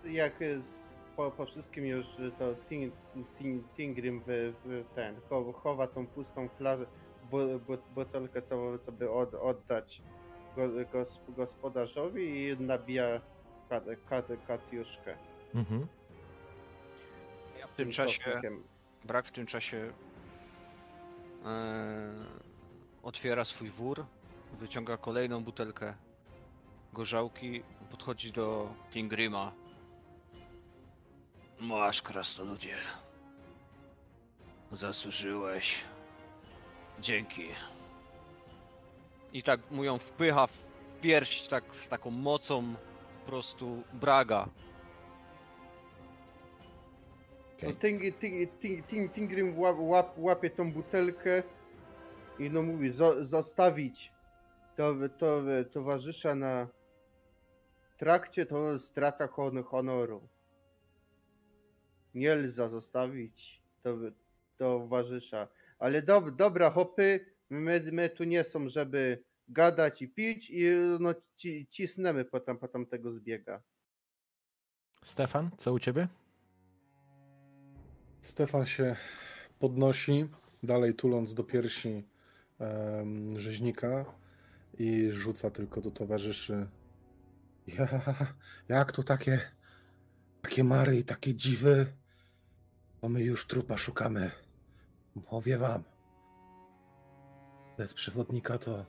[0.05, 2.07] jak jest po, po wszystkim już
[2.39, 2.95] to Ting,
[3.39, 4.53] ting, Tingrim w,
[4.95, 6.87] ten cho- chowa tą pustą bu,
[7.95, 10.03] butelkę, co, co by od, oddać
[10.57, 13.21] go, gos, gospodarzowi i nabija
[13.69, 15.17] kat, kat, katiuszkę.
[15.55, 15.87] Mhm.
[17.61, 18.65] Ja w tym czasie, czosnkiem.
[19.05, 19.93] brak w tym czasie
[21.45, 22.13] e,
[23.03, 24.05] otwiera swój wór,
[24.59, 25.95] wyciąga kolejną butelkę
[26.93, 29.53] gorzałki, podchodzi do Tingrima.
[31.61, 32.77] Masz, krasnoludzie.
[34.73, 35.85] Zasłużyłeś.
[37.01, 37.49] Dzięki.
[39.33, 40.67] I tak mu ją wpycha w
[41.01, 42.75] pierś tak z taką mocą
[43.25, 44.49] po prostu braga.
[47.63, 51.43] No, ting, ting, ting, ting, Tingrim łap, łap, łapie tą butelkę
[52.39, 54.13] i no mówi, zo, zostawić
[54.77, 55.43] to, to,
[55.73, 56.69] towarzysza na
[57.97, 60.29] trakcie to strata hon, honoru.
[62.15, 63.97] Nie lza zostawić to,
[64.59, 65.49] towarzysza.
[65.79, 70.65] Ale dob, dobra, hopy, my, my tu nie są, żeby gadać i pić i
[71.01, 73.63] no, ci, cisnemy potem, potem tego zbiega.
[75.03, 76.09] Stefan, co u ciebie?
[78.23, 78.97] Stefan się
[79.59, 80.29] podnosi,
[80.63, 82.05] dalej tuląc do piersi
[82.59, 84.05] em, rzeźnika
[84.79, 86.67] i rzuca tylko do towarzyszy.
[87.67, 87.89] Ja,
[88.69, 89.41] jak tu takie,
[90.43, 91.87] takie mary i takie dziwy?
[93.01, 94.31] Bo my już trupa szukamy.
[95.17, 95.83] Mówię wam.
[97.79, 98.87] Bez przewodnika to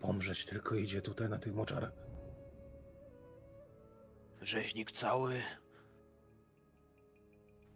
[0.00, 1.92] pomrzeć tylko idzie tutaj na tych moczarach.
[4.42, 5.42] Rzeźnik cały.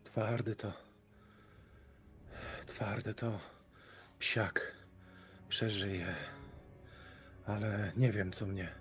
[0.05, 0.73] Twardy to.
[2.67, 3.41] Twardy to.
[4.19, 4.77] Psiak.
[5.49, 6.15] Przeżyje.
[7.47, 8.75] Ale nie wiem, co mnie.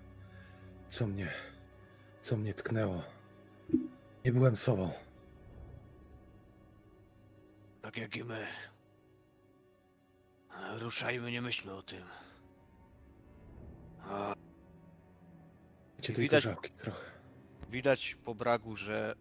[0.90, 1.28] Co mnie.
[2.20, 3.02] Co mnie tknęło.
[4.24, 4.92] Nie byłem sobą.
[7.82, 8.46] Tak jak i my.
[10.68, 12.02] Ruszajmy, nie myślmy o tym.
[14.02, 14.34] A,
[16.02, 16.42] Cię Widać-
[16.76, 17.10] trochę.
[17.70, 19.14] Widać po bragu, że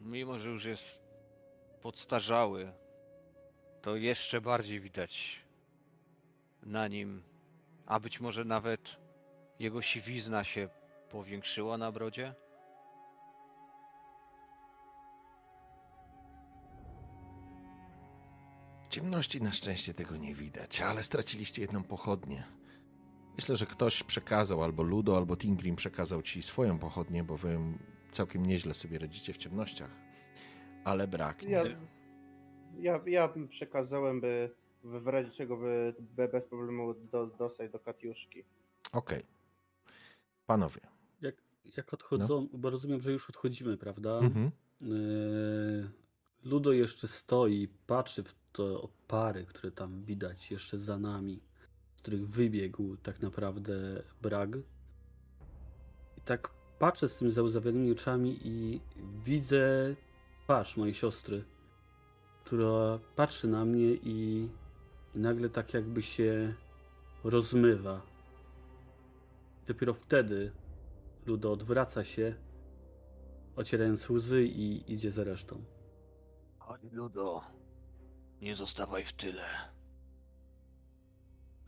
[0.00, 1.02] mimo, że już jest
[1.82, 2.72] podstarzały,
[3.82, 5.44] to jeszcze bardziej widać
[6.62, 7.22] na nim,
[7.86, 8.96] a być może nawet
[9.58, 10.68] jego siwizna się
[11.10, 12.34] powiększyła na brodzie.
[18.88, 22.44] Ciemności na szczęście tego nie widać, ale straciliście jedną pochodnię.
[23.36, 27.58] Myślę, że ktoś przekazał, albo Ludo, albo Tingrim przekazał ci swoją pochodnię, bo wy
[28.12, 29.90] całkiem nieźle sobie radzicie w ciemnościach.
[30.84, 31.42] Ale brak.
[31.42, 31.64] Ja,
[32.78, 34.50] ja, ja bym przekazałem, by
[34.84, 38.44] w razie czego by, by bez problemu do, dostać do Katiuszki.
[38.92, 39.26] Okej.
[40.46, 40.80] Panowie.
[41.22, 41.34] Jak,
[41.76, 44.18] jak odchodzą, bo rozumiem, że już odchodzimy, prawda?
[44.18, 44.50] Mhm.
[44.80, 45.90] Yy,
[46.44, 51.40] Ludo jeszcze stoi, patrzy w te opary, które tam widać jeszcze za nami,
[51.94, 54.56] z których wybiegł tak naprawdę brag.
[56.16, 58.80] I tak patrzę z tymi załzawionymi oczami i
[59.24, 59.94] widzę
[60.44, 61.44] twarz mojej siostry,
[62.44, 64.48] która patrzy na mnie i,
[65.14, 66.54] i nagle tak jakby się
[67.24, 68.02] rozmywa.
[69.66, 70.52] Dopiero wtedy
[71.26, 72.34] Ludo odwraca się,
[73.56, 75.64] ocierając łzy i idzie za resztą.
[76.58, 77.42] Chodź, Ludo.
[78.42, 79.44] Nie zostawaj w tyle.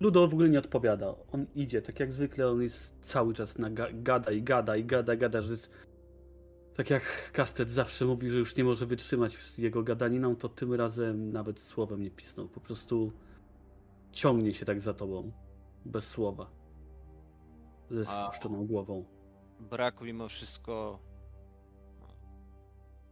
[0.00, 1.14] Ludo w ogóle nie odpowiada.
[1.32, 4.84] On idzie, tak jak zwykle, on jest cały czas na ga- gada i gada i
[4.84, 5.70] gada, gada, że jest...
[6.74, 10.74] Tak jak Kastet zawsze mówi, że już nie może wytrzymać z jego gadaniną, to tym
[10.74, 12.48] razem nawet słowem nie pisnął.
[12.48, 13.12] Po prostu
[14.12, 15.32] ciągnie się tak za tobą,
[15.84, 16.50] bez słowa.
[17.90, 19.04] Ze A- spuszczoną głową.
[19.60, 20.98] Brak mimo wszystko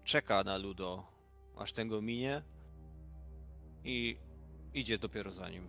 [0.05, 1.07] czeka na Ludo,
[1.57, 2.43] aż ten go minie
[3.85, 4.17] i
[4.75, 5.67] idzie dopiero za nim.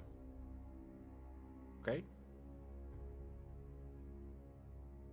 [1.81, 2.05] Okej.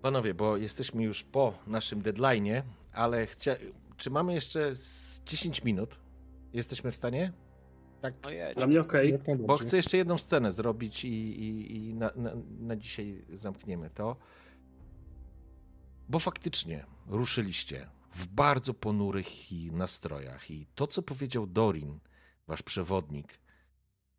[0.03, 3.57] Panowie, bo jesteśmy już po naszym deadline'ie, ale chcia...
[3.97, 5.99] czy mamy jeszcze z 10 minut?
[6.53, 7.33] Jesteśmy w stanie?
[8.01, 8.55] Tak, No.
[8.57, 9.19] Dla mnie okej.
[9.39, 14.17] Bo chcę jeszcze jedną scenę zrobić i, i, i na, na, na dzisiaj zamkniemy to.
[16.09, 21.99] Bo faktycznie ruszyliście w bardzo ponurych i nastrojach i to, co powiedział Dorin,
[22.47, 23.41] wasz przewodnik,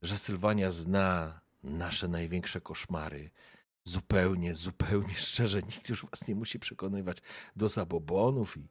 [0.02, 3.30] że Sylwania zna nasze największe koszmary,
[3.84, 7.18] zupełnie, zupełnie szczerze, nikt już was nie musi przekonywać
[7.56, 8.70] do zabobonów i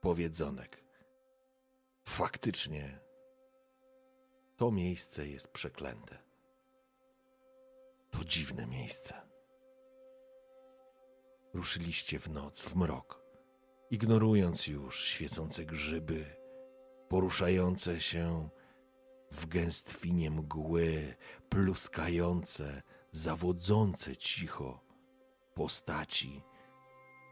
[0.00, 0.84] powiedzonek.
[2.08, 3.00] Faktycznie
[4.56, 6.18] to miejsce jest przeklęte.
[8.10, 9.14] To dziwne miejsce.
[11.54, 13.22] Ruszyliście w noc, w mrok.
[13.90, 16.36] ignorując już świecące grzyby,
[17.08, 18.48] poruszające się
[19.36, 21.16] w gęstwinie mgły,
[21.48, 22.82] pluskające,
[23.12, 24.80] zawodzące cicho
[25.54, 26.42] postaci,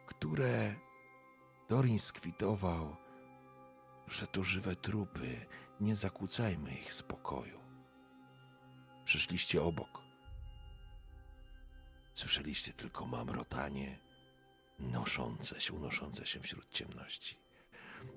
[0.07, 0.75] które
[1.69, 2.97] Dorin skwitował,
[4.07, 5.47] że to żywe trupy,
[5.81, 7.61] nie zakłócajmy ich spokoju.
[9.05, 10.03] Przyszliście obok.
[12.15, 13.99] Słyszeliście tylko mamrotanie
[14.79, 17.37] noszące się, unoszące się wśród ciemności.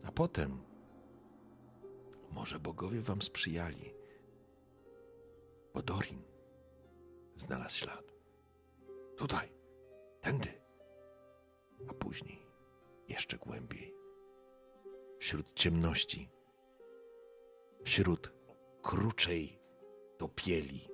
[0.03, 0.76] A potem
[2.31, 3.93] może bogowie wam sprzyjali,
[5.73, 6.23] bo Dorin
[7.35, 8.14] znalazł ślad.
[9.17, 9.53] Tutaj,
[10.22, 10.61] tędy,
[11.89, 12.47] a później
[13.07, 13.95] jeszcze głębiej.
[15.19, 16.30] Wśród ciemności,
[17.83, 18.33] wśród
[18.81, 19.59] kruczej
[20.17, 20.89] topieli.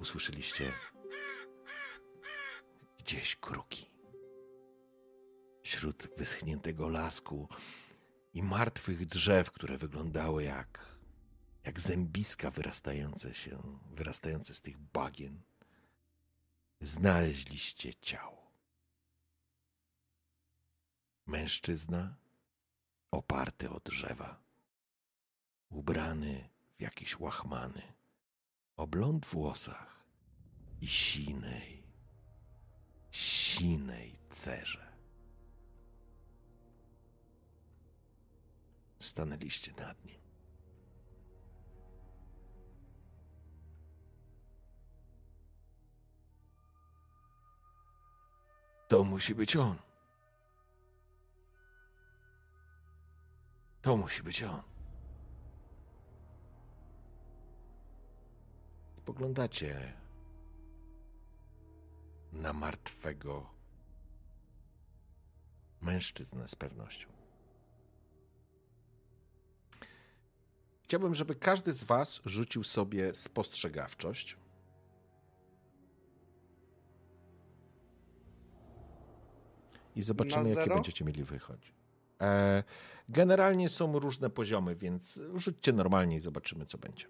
[0.00, 0.64] Usłyszeliście
[2.98, 3.89] gdzieś kruki.
[5.70, 7.48] Wśród wyschniętego lasku
[8.34, 10.96] i martwych drzew, które wyglądały jak,
[11.64, 15.42] jak zębiska wyrastające się, wyrastające z tych bagien,
[16.80, 18.52] znaleźliście ciało.
[21.26, 22.16] Mężczyzna
[23.10, 24.42] oparty o drzewa,
[25.68, 27.82] ubrany w jakieś łachmany,
[28.76, 30.04] o blond włosach
[30.80, 31.82] i sinej,
[33.10, 34.89] sinej cerze.
[39.00, 40.20] Stanęliście nad nim.
[48.88, 49.76] To musi być on.
[53.82, 54.62] To musi być on.
[58.94, 59.92] Spoglądacie
[62.32, 63.50] na martwego
[65.80, 67.19] mężczyznę z pewnością.
[70.90, 74.36] Chciałbym, żeby każdy z Was rzucił sobie spostrzegawczość.
[79.96, 81.74] I zobaczymy, jakie będziecie mieli wychodzić.
[82.20, 82.64] E,
[83.08, 87.06] generalnie są różne poziomy, więc rzućcie normalnie i zobaczymy, co będzie.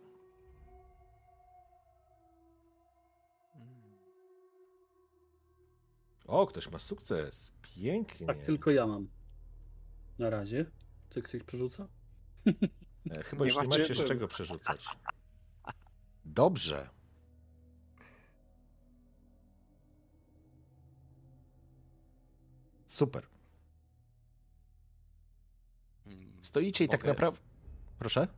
[6.26, 7.52] O, ktoś ma sukces.
[7.62, 8.26] Pięknie.
[8.26, 9.08] Tak, tylko ja mam.
[10.18, 10.70] Na razie.
[11.10, 11.88] Czy ktoś przerzuca?
[13.10, 14.28] E, Chyba Nie już nie macie z czego.
[14.28, 14.84] przerzucać.
[16.24, 16.88] Dobrze.
[22.86, 23.26] Super.
[26.06, 27.08] Mm, Stoicie i tak Mogę?
[27.08, 27.40] naprawdę.
[27.98, 28.28] Proszę?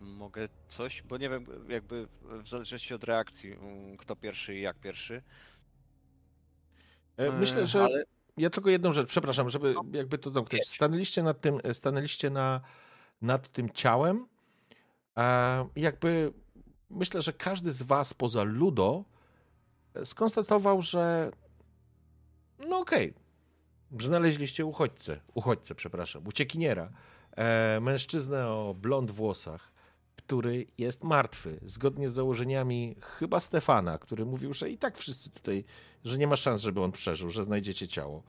[0.00, 1.02] Mogę coś?
[1.02, 5.22] Bo nie wiem, jakby w zależności od reakcji, mm, kto pierwszy i jak pierwszy.
[7.16, 8.04] E, Myślę, E, że ale-
[8.36, 10.68] ja tylko jedną rzecz, przepraszam, żeby jakby to domknąć.
[10.68, 12.60] Stanęliście nad tym, stanęliście na,
[13.22, 14.26] nad tym ciałem.
[15.18, 16.32] E, jakby
[16.90, 19.04] myślę, że każdy z was poza Ludo
[19.94, 21.30] e, skonstatował, że
[22.68, 23.14] no okej,
[24.00, 26.90] znaleźliście uchodźcę, uchodźcę, przepraszam, uciekiniera,
[27.36, 29.72] e, mężczyznę o blond włosach,
[30.16, 35.64] który jest martwy, zgodnie z założeniami chyba Stefana, który mówił, że i tak wszyscy tutaj,
[36.04, 38.22] że nie ma szans, żeby on przeżył, że znajdziecie ciało.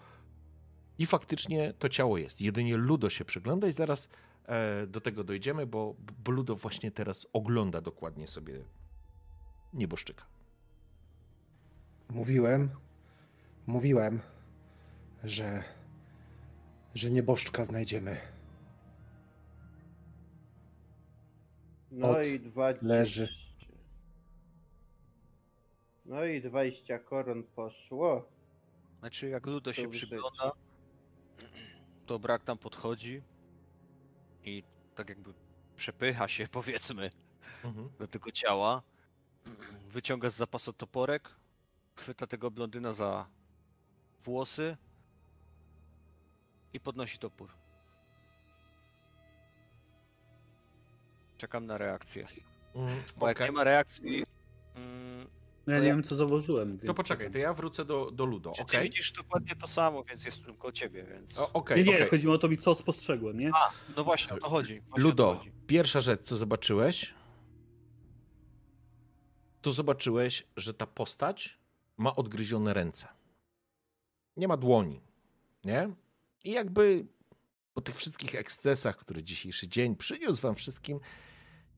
[0.98, 2.42] I faktycznie to ciało jest.
[2.42, 4.09] Jedynie Ludo się przygląda i zaraz
[4.88, 8.64] do tego dojdziemy, bo, bo Ludo właśnie teraz ogląda dokładnie sobie
[9.74, 10.26] nieboszczyka.
[12.10, 12.69] Mówiłem,
[13.68, 14.19] mówiłem,
[15.24, 15.64] że,
[16.95, 18.18] że nieboszczka znajdziemy.
[21.92, 22.86] No Od i 20.
[22.88, 23.28] leży.
[26.06, 28.30] No i 20 koron poszło.
[29.00, 30.52] Znaczy, jak Ludo się przygląda,
[32.06, 33.22] to brak tam podchodzi
[34.43, 34.64] i
[34.95, 35.34] tak jakby
[35.76, 37.09] przepycha się, powiedzmy,
[37.64, 37.90] Mhm.
[38.00, 38.82] do tego ciała.
[39.90, 41.30] Wyciąga z zapasu toporek,
[41.95, 43.27] chwyta tego blondyna za
[44.24, 44.77] włosy
[46.74, 47.50] i podnosi topór.
[51.38, 52.27] Czekam na reakcję.
[52.76, 53.48] Mm, Bo jak okej.
[53.48, 54.24] nie ma reakcji,
[54.76, 55.09] mm,
[55.72, 56.80] ja To nie ja- wiem, co założyłem.
[56.80, 58.83] To poczekaj, to ja wrócę do, do Ludo, czy ty okej?
[58.83, 61.38] widzisz dokładnie to samo, więc jest tylko ciebie, więc...
[61.38, 62.09] O, Okej, Nie, nie, okej.
[62.09, 63.51] chodzi mi o to, co spostrzegłem, nie?
[63.53, 64.73] A, no właśnie, o to chodzi.
[64.80, 65.51] Właśnie o to Ludo, chodzi.
[65.67, 67.14] pierwsza rzecz, co zobaczyłeś,
[69.61, 71.59] to zobaczyłeś, że ta postać
[71.98, 73.07] ma odgryzione ręce.
[74.38, 75.01] Nie ma dłoni,
[75.65, 75.89] nie?
[76.43, 77.06] I jakby
[77.73, 80.99] po tych wszystkich ekscesach, które dzisiejszy dzień przyniósł wam wszystkim,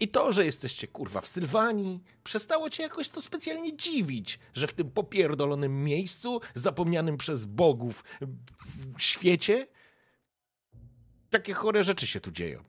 [0.02, 4.74] I to, że jesteście kurwa w Sylwanii, przestało cię jakoś to specjalnie dziwić, że w
[4.74, 8.04] tym popierdolonym miejscu, zapomnianym przez bogów
[8.98, 9.68] świecie,
[11.30, 12.64] takie chore rzeczy się tu dzieją.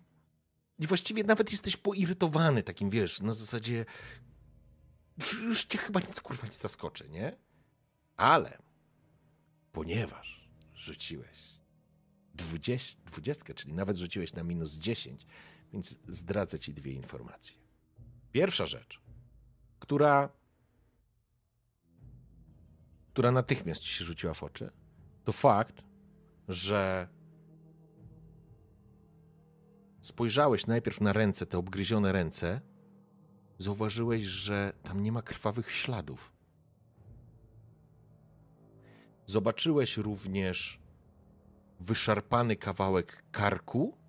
[0.78, 3.84] I właściwie nawet jesteś poirytowany takim, wiesz, na zasadzie
[5.42, 7.36] już cię chyba nic kurwa nie zaskoczy, nie?
[8.16, 8.58] Ale
[9.72, 11.38] ponieważ rzuciłeś
[12.34, 15.26] 20, 20, czyli nawet rzuciłeś na minus 10,
[15.72, 17.56] więc zdradzę ci dwie informacje.
[18.32, 19.00] Pierwsza rzecz,
[19.78, 20.28] która,
[23.08, 24.70] która natychmiast ci się rzuciła w oczy,
[25.24, 25.82] to fakt,
[26.48, 27.08] że
[30.00, 32.60] spojrzałeś najpierw na ręce, te obgryzione ręce,
[33.58, 36.32] zauważyłeś, że tam nie ma krwawych śladów.
[39.26, 40.80] Zobaczyłeś również
[41.80, 44.01] wyszarpany kawałek karku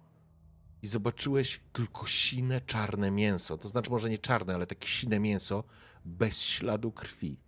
[0.84, 3.58] i zobaczyłeś tylko sine, czarne mięso.
[3.58, 5.64] To znaczy, może nie czarne, ale takie sine mięso
[6.06, 7.40] bez śladu krwi.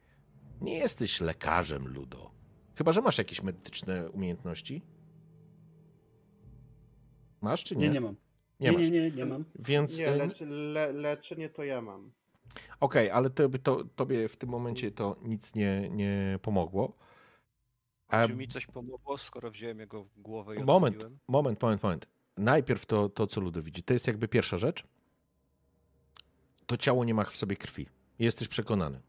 [0.61, 2.31] Nie jesteś lekarzem, Ludo.
[2.75, 4.81] Chyba, że masz jakieś medyczne umiejętności?
[7.41, 7.87] Masz czy nie?
[7.87, 8.15] Nie, nie mam.
[8.59, 8.89] Nie, Nie, masz.
[8.89, 9.45] nie, nie, nie mam.
[9.59, 9.99] Więc.
[9.99, 12.11] Nie, e, leczy, le, leczenie to ja mam.
[12.79, 16.97] Okej, ale to, to, tobie w tym momencie to nic nie, nie pomogło.
[18.07, 21.19] A Czy mi coś pomogło, skoro wziąłem jego głowę i moment, odpaliłem?
[21.27, 22.07] moment, moment, moment.
[22.37, 23.83] Najpierw to, to, co Ludo widzi.
[23.83, 24.83] To jest jakby pierwsza rzecz.
[26.65, 27.87] To ciało nie ma w sobie krwi.
[28.19, 29.01] Jesteś przekonany.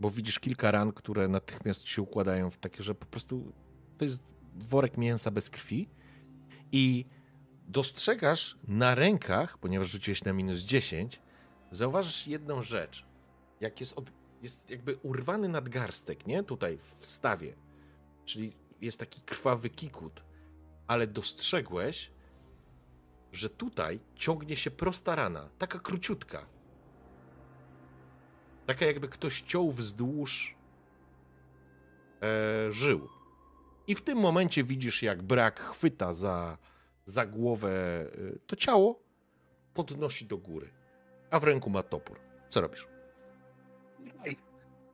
[0.00, 3.52] Bo widzisz kilka ran, które natychmiast się układają w takie, że po prostu
[3.98, 4.22] to jest
[4.54, 5.88] worek mięsa bez krwi.
[6.72, 7.04] I
[7.68, 11.20] dostrzegasz na rękach, ponieważ rzuciłeś na minus 10,
[11.70, 13.06] zauważysz jedną rzecz.
[13.60, 16.44] Jak jest, od, jest jakby urwany nadgarstek, nie?
[16.44, 17.54] Tutaj w stawie.
[18.24, 20.22] Czyli jest taki krwawy kikut.
[20.86, 22.10] Ale dostrzegłeś,
[23.32, 26.46] że tutaj ciągnie się prosta rana, taka króciutka.
[28.66, 30.56] Taka jakby ktoś ciął wzdłuż
[32.22, 33.08] e, żył.
[33.86, 36.58] I w tym momencie widzisz, jak brak chwyta za,
[37.04, 39.02] za głowę e, to ciało,
[39.74, 40.70] podnosi do góry,
[41.30, 42.18] a w ręku ma topór.
[42.48, 42.86] Co robisz?
[44.24, 44.36] Ej,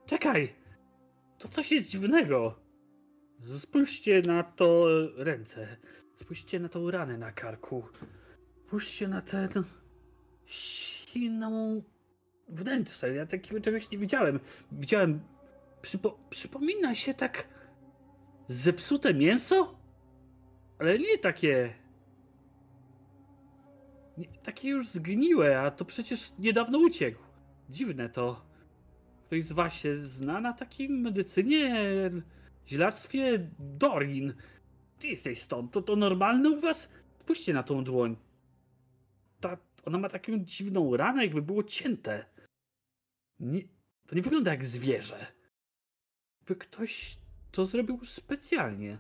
[0.07, 0.55] czekaj!
[1.39, 2.55] To coś jest dziwnego.
[3.59, 4.87] Spójrzcie na to
[5.17, 5.77] ręce.
[6.17, 7.85] Spójrzcie na tą ranę na karku.
[8.69, 9.49] Spójrzcie na tę
[10.47, 11.83] silną
[12.49, 13.15] wnętrze.
[13.15, 14.41] Ja takiego czegoś nie widziałem.
[14.73, 15.21] Widziałem.
[15.83, 17.49] Przypo, przypomina się tak
[18.49, 19.79] zepsute mięso?
[20.79, 21.75] Ale nie takie.
[24.19, 27.23] Nie, takie już zgniłe, a to przecież niedawno uciekł.
[27.71, 28.45] Dziwne to.
[29.27, 31.85] Ktoś z was się zna na takim medycynie,
[32.69, 34.35] zielarstwie Dorin.
[34.99, 36.89] Ty jesteś stąd, to to normalne u was?
[37.21, 38.28] Spójrzcie na tą dłoń.
[39.41, 42.25] Ta, ona ma taką dziwną ranę, jakby było cięte.
[43.41, 43.63] Nie,
[44.07, 45.27] to nie wygląda jak zwierzę.
[46.47, 47.19] By ktoś
[47.51, 48.99] to zrobił specjalnie.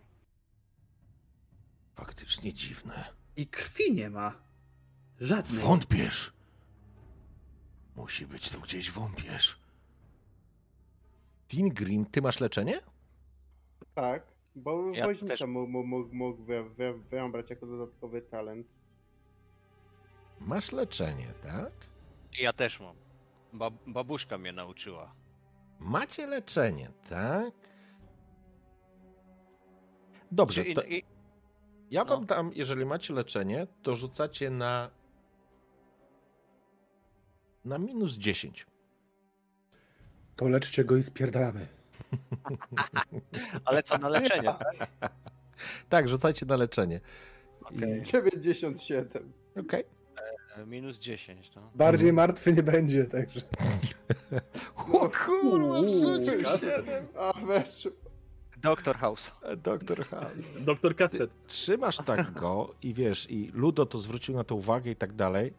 [1.94, 3.04] Faktycznie dziwne.
[3.36, 4.42] I krwi nie ma.
[5.20, 5.62] Żadnej.
[5.62, 6.32] Wątpiesz.
[7.96, 9.60] Musi być tu gdzieś wątpiesz.
[11.50, 12.80] Green, ty masz leczenie?
[13.94, 18.66] Tak, bo Ja woźnica też- mógł, mógł, mógł, mógł wy, wy, wybrać jako dodatkowy talent.
[20.40, 21.72] Masz leczenie, tak?
[22.38, 22.96] Ja też mam.
[23.52, 25.14] Bab babuszka mnie nauczyła.
[25.80, 27.54] Macie leczenie, tak?
[30.32, 30.82] Dobrze, to
[31.90, 32.26] ja wam no.
[32.26, 34.90] dam, jeżeli macie leczenie, to rzucacie na
[37.64, 38.66] na minus 10.
[40.36, 41.66] To leczcie go i spierdalamy.
[43.64, 44.54] Ale co na leczenie?
[44.58, 44.88] tak?
[45.88, 47.00] Tak, rzucajcie na leczenie.
[47.60, 48.02] Okej.
[48.02, 49.32] 97.
[49.60, 49.80] Okej.
[49.80, 49.84] E,
[50.66, 51.70] Minus 10, no.
[51.74, 53.40] Bardziej martwy nie będzie, także.
[54.92, 57.06] O kurwa, rzucił się.
[57.18, 57.92] A weszło.
[58.62, 59.32] Doktor House.
[59.56, 60.44] Doktor House.
[60.60, 61.30] Doktor Kastet.
[61.46, 65.52] Trzymasz tak go i wiesz, i Ludo to zwrócił na to uwagę i tak dalej.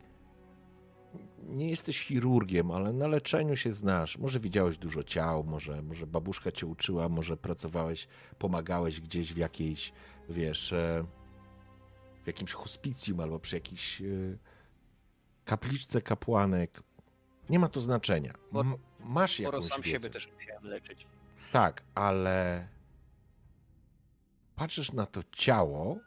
[1.43, 4.17] Nie jesteś chirurgiem, ale na leczeniu się znasz.
[4.17, 8.07] Może widziałeś dużo ciał, może, może babuszka cię uczyła, może pracowałeś,
[8.39, 9.93] pomagałeś gdzieś w jakiejś,
[10.29, 11.05] wiesz, e,
[12.23, 14.05] w jakimś hospicjum albo przy jakiejś e,
[15.49, 16.83] kapliczce kapłanek.
[17.49, 18.33] Nie ma to znaczenia.
[18.53, 19.99] M- masz Sporo jakąś sam wiedzę.
[19.99, 21.07] siebie też musiałem leczyć.
[21.51, 22.67] Tak, ale
[24.55, 25.99] patrzysz na to ciało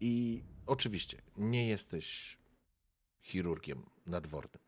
[0.00, 2.38] i oczywiście nie jesteś
[3.22, 4.62] chirurgiem nadwornym,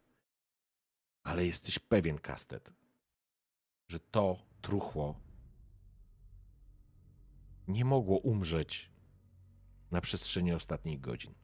[1.24, 2.70] ale jesteś pewien, Kastet,
[3.88, 5.20] że to truchło
[7.68, 8.90] nie mogło umrzeć
[9.90, 11.34] na przestrzeni ostatnich godzin.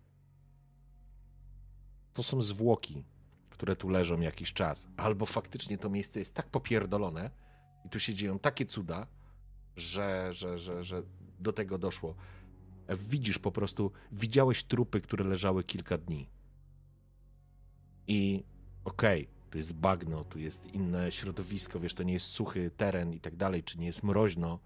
[2.18, 3.04] To są zwłoki,
[3.50, 4.86] które tu leżą jakiś czas.
[4.96, 7.30] Albo faktycznie to miejsce jest tak popierdolone
[7.84, 9.06] i tu się dzieją takie cuda,
[9.76, 11.02] że, że, że, że
[11.40, 12.14] do tego doszło.
[12.88, 16.28] Widzisz po prostu, widziałeś trupy, które leżały kilka dni.
[18.06, 18.44] I
[18.84, 23.14] okej, okay, tu jest bagno, tu jest inne środowisko, wiesz, to nie jest suchy teren
[23.14, 24.58] i tak dalej, czy nie jest mroźno,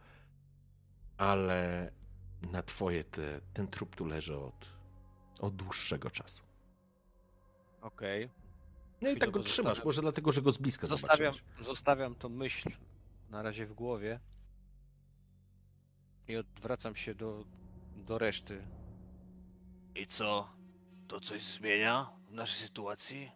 [1.16, 1.92] ale
[2.52, 4.68] na twoje te, ten trup tu leży od,
[5.40, 6.51] od dłuższego czasu.
[7.82, 8.30] Okej.
[9.00, 11.66] No i tak go trzymasz, zostawiam- może dlatego, że go z bliska Zostawiam, zobaczyłeś.
[11.66, 12.70] zostawiam tą myśl
[13.30, 14.20] na razie w głowie
[16.28, 17.44] i odwracam się do,
[17.96, 18.62] do reszty.
[19.94, 20.48] I co?
[21.08, 23.30] To coś zmienia w naszej sytuacji?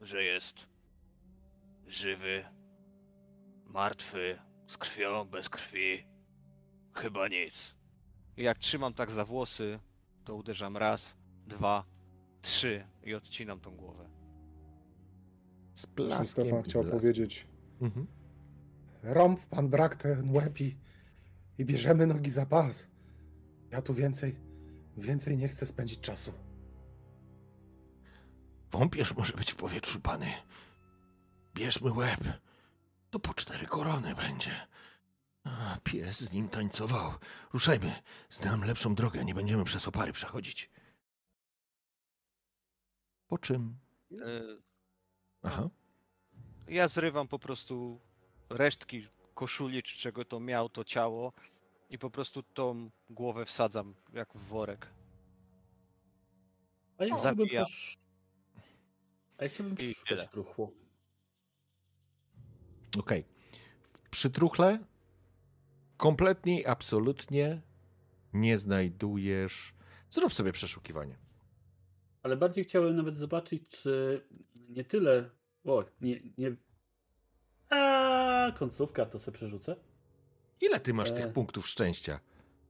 [0.00, 0.66] Że jest
[1.86, 2.44] żywy,
[3.66, 6.04] martwy, z krwią, bez krwi?
[6.94, 7.74] Chyba nic.
[8.36, 9.78] I jak trzymam tak za włosy,
[10.24, 11.16] to uderzam raz,
[11.46, 11.84] dwa,
[12.42, 14.08] trzy i odcinam tą głowę.
[15.74, 15.80] Z
[16.28, 17.00] Stefan chciał blaskiem.
[17.00, 17.46] powiedzieć,
[17.80, 18.06] Mhm.
[19.02, 20.76] rąb pan brak ten łeb i,
[21.58, 22.86] i bierzemy nogi za pas.
[23.70, 24.36] Ja tu więcej,
[24.96, 26.32] więcej nie chcę spędzić czasu.
[28.70, 30.26] Wąpierz może być w powietrzu, pany.
[31.54, 32.20] Bierzmy łeb.
[33.10, 34.50] To po cztery korony będzie.
[35.44, 37.12] A, pies z nim tańcował.
[37.52, 37.92] Ruszajmy.
[38.30, 39.24] Znam lepszą drogę.
[39.24, 40.69] Nie będziemy przez opary przechodzić.
[43.30, 43.78] Po czym?
[44.12, 44.16] E,
[45.42, 45.70] Aha.
[46.68, 48.00] Ja zrywam po prostu
[48.48, 51.32] resztki koszuli, czy czego to miał, to ciało
[51.90, 54.86] i po prostu tą głowę wsadzam jak w worek.
[56.98, 57.64] A ja chciałbym Zabija.
[57.64, 57.98] przesz...
[59.38, 60.70] A ja chciałbym przeszukać truchło.
[62.98, 63.24] Okej.
[64.10, 64.78] Przy truchle
[65.96, 67.62] kompletnie i absolutnie
[68.32, 69.74] nie znajdujesz.
[70.10, 71.29] Zrób sobie przeszukiwanie.
[72.22, 74.20] Ale bardziej chciałem nawet zobaczyć, czy
[74.68, 75.30] nie tyle.
[75.64, 76.20] O, nie.
[76.38, 76.56] nie...
[77.70, 79.76] A końcówka to sobie przerzucę.
[80.60, 81.12] Ile ty masz E.
[81.14, 82.20] tych punktów szczęścia?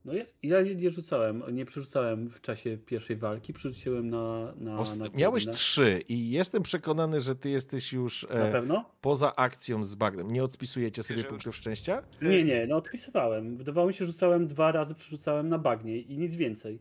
[0.05, 4.53] No ja, ja nie- nie rzucałem, nie przerzucałem w czasie pierwszej walki, przerzuciłem na.
[4.57, 8.85] na, Os- na Miałeś trzy i jestem przekonany, że ty jesteś już Na e, pewno?
[9.01, 10.31] poza akcją z bagnem.
[10.31, 12.03] Nie odpisujecie sobie punktów szczęścia?
[12.23, 13.57] Nie, nie, no odpisywałem.
[13.57, 16.79] Wydawało mi się, że rzucałem dwa razy, przerzucałem na bagnie i nic więcej.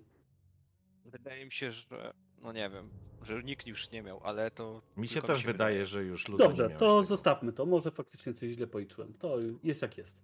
[1.11, 2.89] Wydaje mi się, że no nie wiem,
[3.21, 4.81] że nikt już nie miał, ale to.
[4.97, 7.03] Mi się też wydaje, że już Ludo nie Dobrze, to tego.
[7.03, 7.65] zostawmy to.
[7.65, 9.13] Może faktycznie coś źle policzyłem.
[9.13, 10.15] To jest jak jest.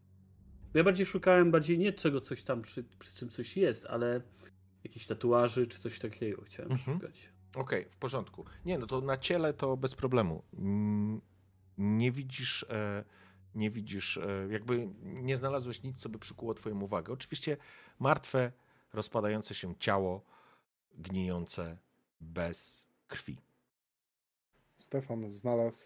[0.74, 4.22] Ja bardziej szukałem bardziej nie czego coś tam przy, przy czym coś jest, ale
[4.84, 6.98] jakichś tatuaży czy coś takiego chciałem Mhm.
[7.00, 7.30] szukać.
[7.56, 8.46] Okej, w porządku.
[8.66, 10.44] Nie, no to na ciele to bez problemu.
[10.54, 11.22] Mm,
[11.78, 13.04] Nie widzisz, e,
[13.56, 17.14] nie widzisz, e, jakby nie znalazłeś nic, co by przykuło twoją uwagę.
[17.14, 17.58] Oczywiście
[18.00, 18.52] martwe,
[18.94, 20.26] rozpadające się ciało,
[20.98, 21.78] gnijące,
[22.22, 23.38] bez krwi.
[24.76, 25.86] Stefan znalazł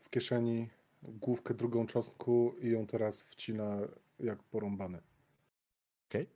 [0.00, 0.68] w kieszeni
[1.02, 3.78] główkę drugą czosnku i ją teraz wcina
[4.18, 5.02] jak porąbany.
[6.08, 6.26] Okej?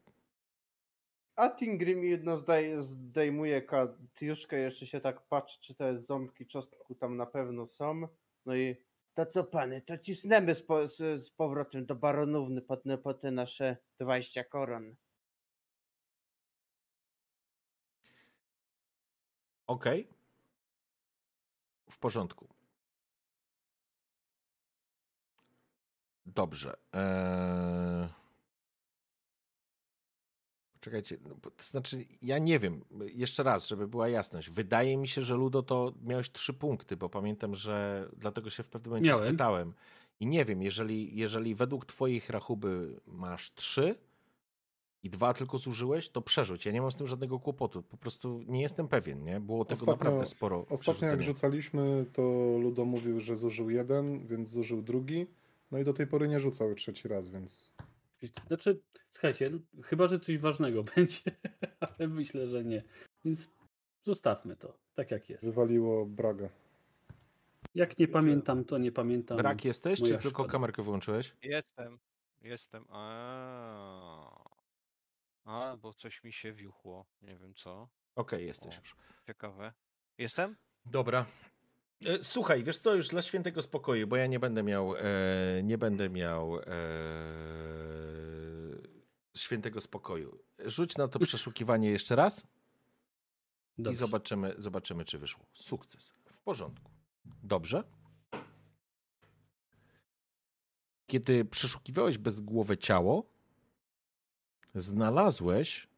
[1.36, 7.16] A Tingrim jedno zdaje, zdejmuje katiuszkę, jeszcze się tak patrzy, czy te ząbki czosnku tam
[7.16, 8.08] na pewno są.
[8.46, 8.76] No i
[9.14, 13.30] to co pany, to cisnemy z, po, z, z powrotem do baronówny po po te
[13.30, 14.96] nasze 20 koron.
[19.66, 20.08] Okej.
[21.90, 22.48] W porządku.
[26.26, 26.76] Dobrze.
[26.92, 28.08] Eee...
[30.80, 32.84] Czekajcie, no, to znaczy, ja nie wiem,
[33.14, 34.50] jeszcze raz, żeby była jasność.
[34.50, 38.68] Wydaje mi się, że Ludo to miałeś trzy punkty, bo pamiętam, że dlatego się w
[38.68, 39.28] pewnym momencie Miałem.
[39.28, 39.74] spytałem.
[40.20, 43.94] I nie wiem, jeżeli, jeżeli według twoich rachuby masz trzy
[45.04, 46.66] i dwa tylko zużyłeś, to przerzuć.
[46.66, 47.82] Ja nie mam z tym żadnego kłopotu.
[47.82, 49.40] Po prostu nie jestem pewien, nie?
[49.40, 50.66] Było tego Ostatnio- naprawdę sporo.
[50.70, 52.22] Ostatnio jak rzucaliśmy, to
[52.62, 55.26] Ludo mówił, że zużył jeden, więc zużył drugi.
[55.70, 57.72] No i do tej pory nie rzucał trzeci raz, więc
[58.46, 58.80] Znaczy,
[59.12, 59.50] słuchajcie,
[59.82, 61.20] chyba, że coś ważnego będzie,
[61.80, 62.82] ale myślę, że nie.
[63.24, 63.48] Więc
[64.04, 65.44] zostawmy to, tak jak jest.
[65.44, 66.48] wywaliło Braga.
[67.74, 69.36] Jak nie pamiętam, to nie pamiętam.
[69.38, 70.52] Brak jesteś, czy moja tylko szkoda.
[70.52, 71.36] kamerkę wyłączyłeś?
[71.42, 71.98] Jestem,
[72.42, 72.84] jestem.
[72.88, 74.43] A,
[75.44, 77.06] A, bo coś mi się wiuchło.
[77.22, 77.88] Nie wiem co.
[78.16, 78.80] Okej, jesteś O.
[78.80, 78.96] już.
[79.26, 79.72] Ciekawe.
[80.18, 80.56] Jestem?
[80.86, 81.26] Dobra.
[82.04, 85.02] E, Słuchaj, wiesz co, już dla świętego spokoju, bo ja nie będę miał, e,
[85.62, 86.64] nie będę miał e,
[89.36, 90.38] świętego spokoju.
[90.58, 92.46] Rzuć na to przeszukiwanie jeszcze raz
[93.78, 93.98] i Dobrze.
[93.98, 95.46] zobaczymy, zobaczymy, czy wyszło.
[95.52, 96.12] Sukces.
[96.32, 96.90] W porządku.
[97.42, 97.84] Dobrze.
[101.06, 103.33] Kiedy przeszukiwałeś bezgłowe ciało,
[104.74, 105.88] znalazłeś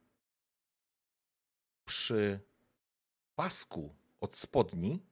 [1.85, 2.41] przy
[3.35, 5.03] pasku od spodni,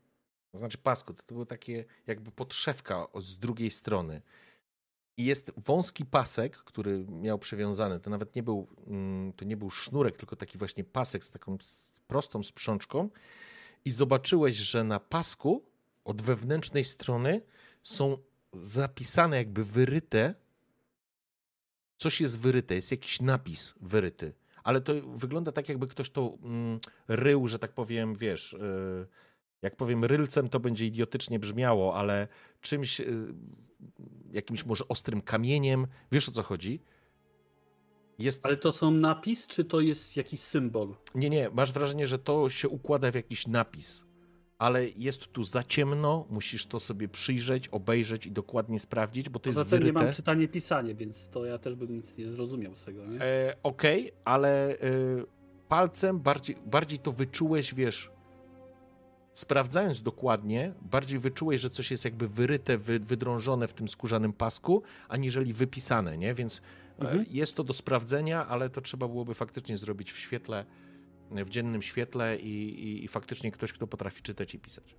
[0.52, 4.22] to znaczy pasku, to, to było takie jakby podszewka z drugiej strony.
[5.16, 8.00] I jest wąski pasek, który miał przywiązany.
[8.00, 11.58] To nawet nie był, mm, to nie był sznurek, tylko taki właśnie pasek z taką
[12.06, 13.10] prostą sprzączką.
[13.84, 15.64] I zobaczyłeś, że na pasku
[16.04, 17.40] od wewnętrznej strony
[17.82, 18.18] są
[18.52, 20.34] zapisane, jakby wyryte.
[22.04, 24.32] Coś jest wyryte, jest jakiś napis wyryty.
[24.64, 28.52] Ale to wygląda tak, jakby ktoś to mm, rył, że tak powiem, wiesz.
[28.52, 29.06] Yy,
[29.62, 32.28] jak powiem rylcem, to będzie idiotycznie brzmiało, ale
[32.60, 33.34] czymś, yy,
[34.32, 35.86] jakimś może ostrym kamieniem.
[36.12, 36.80] Wiesz o co chodzi?
[38.18, 40.94] Jest Ale to są napis, czy to jest jakiś symbol?
[41.14, 44.04] nie, nie, masz wrażenie, że to się układa w jakiś napis,
[44.58, 49.48] ale jest tu za ciemno, musisz to sobie przyjrzeć, obejrzeć i dokładnie sprawdzić, bo to
[49.50, 50.16] jest tym nie mam wyryte.
[50.16, 53.20] czytanie, pisanie, więc to ja też bym nic nie zrozumiał z tego, nie?
[53.22, 54.76] E, Okej, ale e,
[55.68, 58.10] palcem bardziej, bardziej to wyczułeś, wiesz,
[59.32, 64.82] sprawdzając dokładnie, bardziej wyczułeś, że coś jest jakby wyryte, wy, wydrążone w tym skórzanym pasku,
[65.08, 66.34] aniżeli wypisane, nie?
[66.34, 67.24] Więc e, Mhm.
[67.30, 70.64] jest to do sprawdzenia, ale to trzeba byłoby faktycznie zrobić w świetle,
[71.30, 74.96] w dziennym świetle i, i, i faktycznie ktoś, kto potrafi czytać i pisać.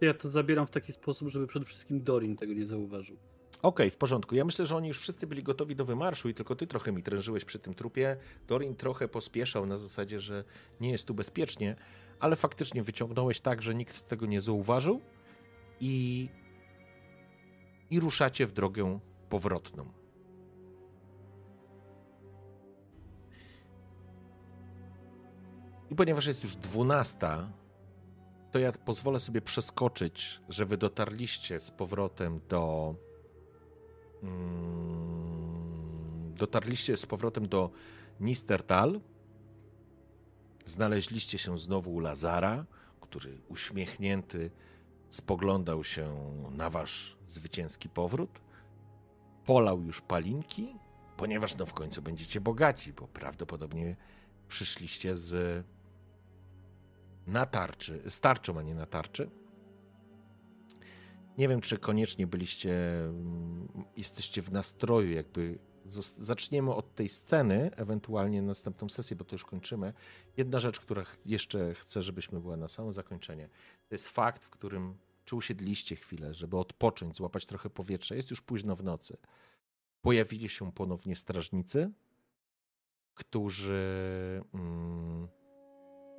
[0.00, 3.16] Ja to zabieram w taki sposób, żeby przede wszystkim Dorin tego nie zauważył.
[3.62, 4.34] Okej, w porządku.
[4.34, 7.02] Ja myślę, że oni już wszyscy byli gotowi do wymarszu i tylko ty trochę mi
[7.02, 8.16] trężyłeś przy tym trupie.
[8.48, 10.44] Dorin trochę pospieszał na zasadzie, że
[10.80, 11.76] nie jest tu bezpiecznie,
[12.20, 15.00] ale faktycznie wyciągnąłeś tak, że nikt tego nie zauważył
[15.80, 16.28] i,
[17.90, 19.99] i ruszacie w drogę powrotną.
[25.90, 27.52] I ponieważ jest już dwunasta,
[28.50, 32.94] to ja pozwolę sobie przeskoczyć, że wy dotarliście z powrotem do.
[34.22, 37.70] Mm, dotarliście z powrotem do
[38.20, 39.00] Nistertal.
[40.66, 42.64] Znaleźliście się znowu u Lazara,
[43.00, 44.50] który uśmiechnięty
[45.10, 48.40] spoglądał się na wasz zwycięski powrót.
[49.46, 50.76] Polał już palinki,
[51.16, 53.96] ponieważ no w końcu będziecie bogaci, bo prawdopodobnie
[54.48, 55.64] przyszliście z
[57.30, 59.30] na tarczy, z tarczą, a nie na tarczy.
[61.38, 65.58] Nie wiem, czy koniecznie byliście, mm, jesteście w nastroju, jakby
[66.18, 69.92] zaczniemy od tej sceny, ewentualnie następną sesję, bo to już kończymy.
[70.36, 73.48] Jedna rzecz, która jeszcze chcę, żebyśmy była na samo zakończenie,
[73.88, 78.14] to jest fakt, w którym czy usiedliście chwilę, żeby odpocząć, złapać trochę powietrza.
[78.14, 79.16] Jest już późno w nocy.
[80.02, 81.90] Pojawili się ponownie strażnicy,
[83.14, 85.28] którzy mm,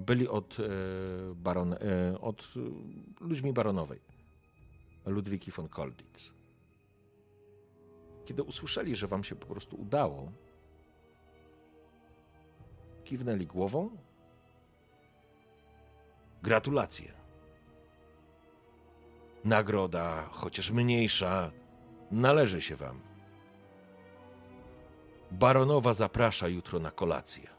[0.01, 0.63] byli od, e,
[1.35, 1.77] baron, e,
[2.21, 2.53] od
[3.19, 3.99] ludźmi baronowej,
[5.05, 6.33] Ludwiki von Kolditz.
[8.25, 10.31] Kiedy usłyszeli, że wam się po prostu udało,
[13.03, 13.89] kiwnęli głową.
[16.43, 17.13] Gratulacje.
[19.45, 21.51] Nagroda, chociaż mniejsza,
[22.11, 22.99] należy się wam.
[25.31, 27.49] Baronowa zaprasza jutro na kolację.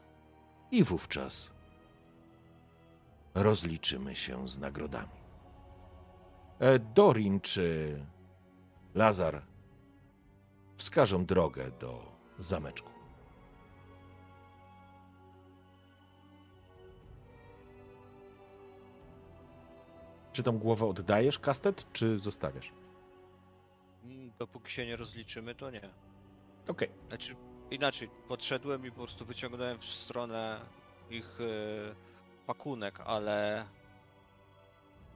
[0.71, 1.52] I wówczas
[3.35, 5.23] rozliczymy się z nagrodami.
[6.59, 7.99] E, Dorin czy
[8.95, 9.41] Lazar
[10.77, 12.89] wskażą drogę do zameczku.
[20.33, 22.71] Czy tą głowę oddajesz, kastet, czy zostawiasz?
[24.03, 25.89] Mm, Dopóki się nie rozliczymy, to nie.
[26.67, 26.89] Okej.
[27.07, 27.35] Znaczy,
[27.71, 30.61] inaczej, podszedłem i po prostu wyciągnąłem w stronę
[31.09, 32.12] ich e,
[32.47, 33.65] pakunek, ale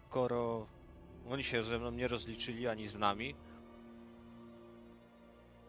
[0.09, 0.67] skoro
[1.29, 3.35] oni się ze mną nie rozliczyli ani z nami,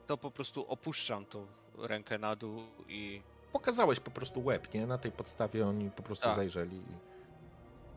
[0.07, 1.47] to po prostu opuszczam tą
[1.79, 3.23] rękę na dół i
[3.53, 4.87] Pokazałeś po prostu łeb, nie?
[4.87, 6.35] Na tej podstawie oni po prostu Tak.
[6.35, 6.97] zajrzeli i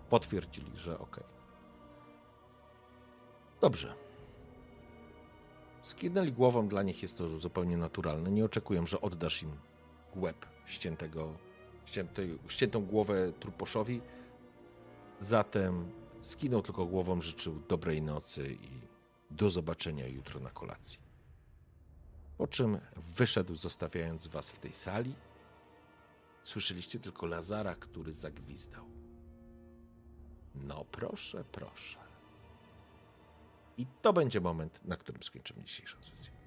[0.09, 1.23] potwierdzili, że okej.
[3.61, 3.93] Dobrze.
[5.81, 8.31] Skinęli głową, dla nich jest to zupełnie naturalne.
[8.31, 9.57] Nie oczekują, że oddasz im
[10.15, 11.33] łeb ściętego,
[11.85, 14.01] ściętej, ściętą głowę truposzowi.
[15.19, 18.81] Zatem skinął tylko głową, życzył dobrej nocy i
[19.31, 20.99] do zobaczenia jutro na kolacji.
[22.37, 22.79] Po czym
[23.15, 25.15] wyszedł, zostawiając was w tej sali.
[26.43, 28.85] Słyszeliście tylko Lazara, który zagwizdał.
[30.55, 31.99] No proszę, proszę.
[33.77, 36.40] I to będzie moment, na którym skończymy dzisiejszą sesję.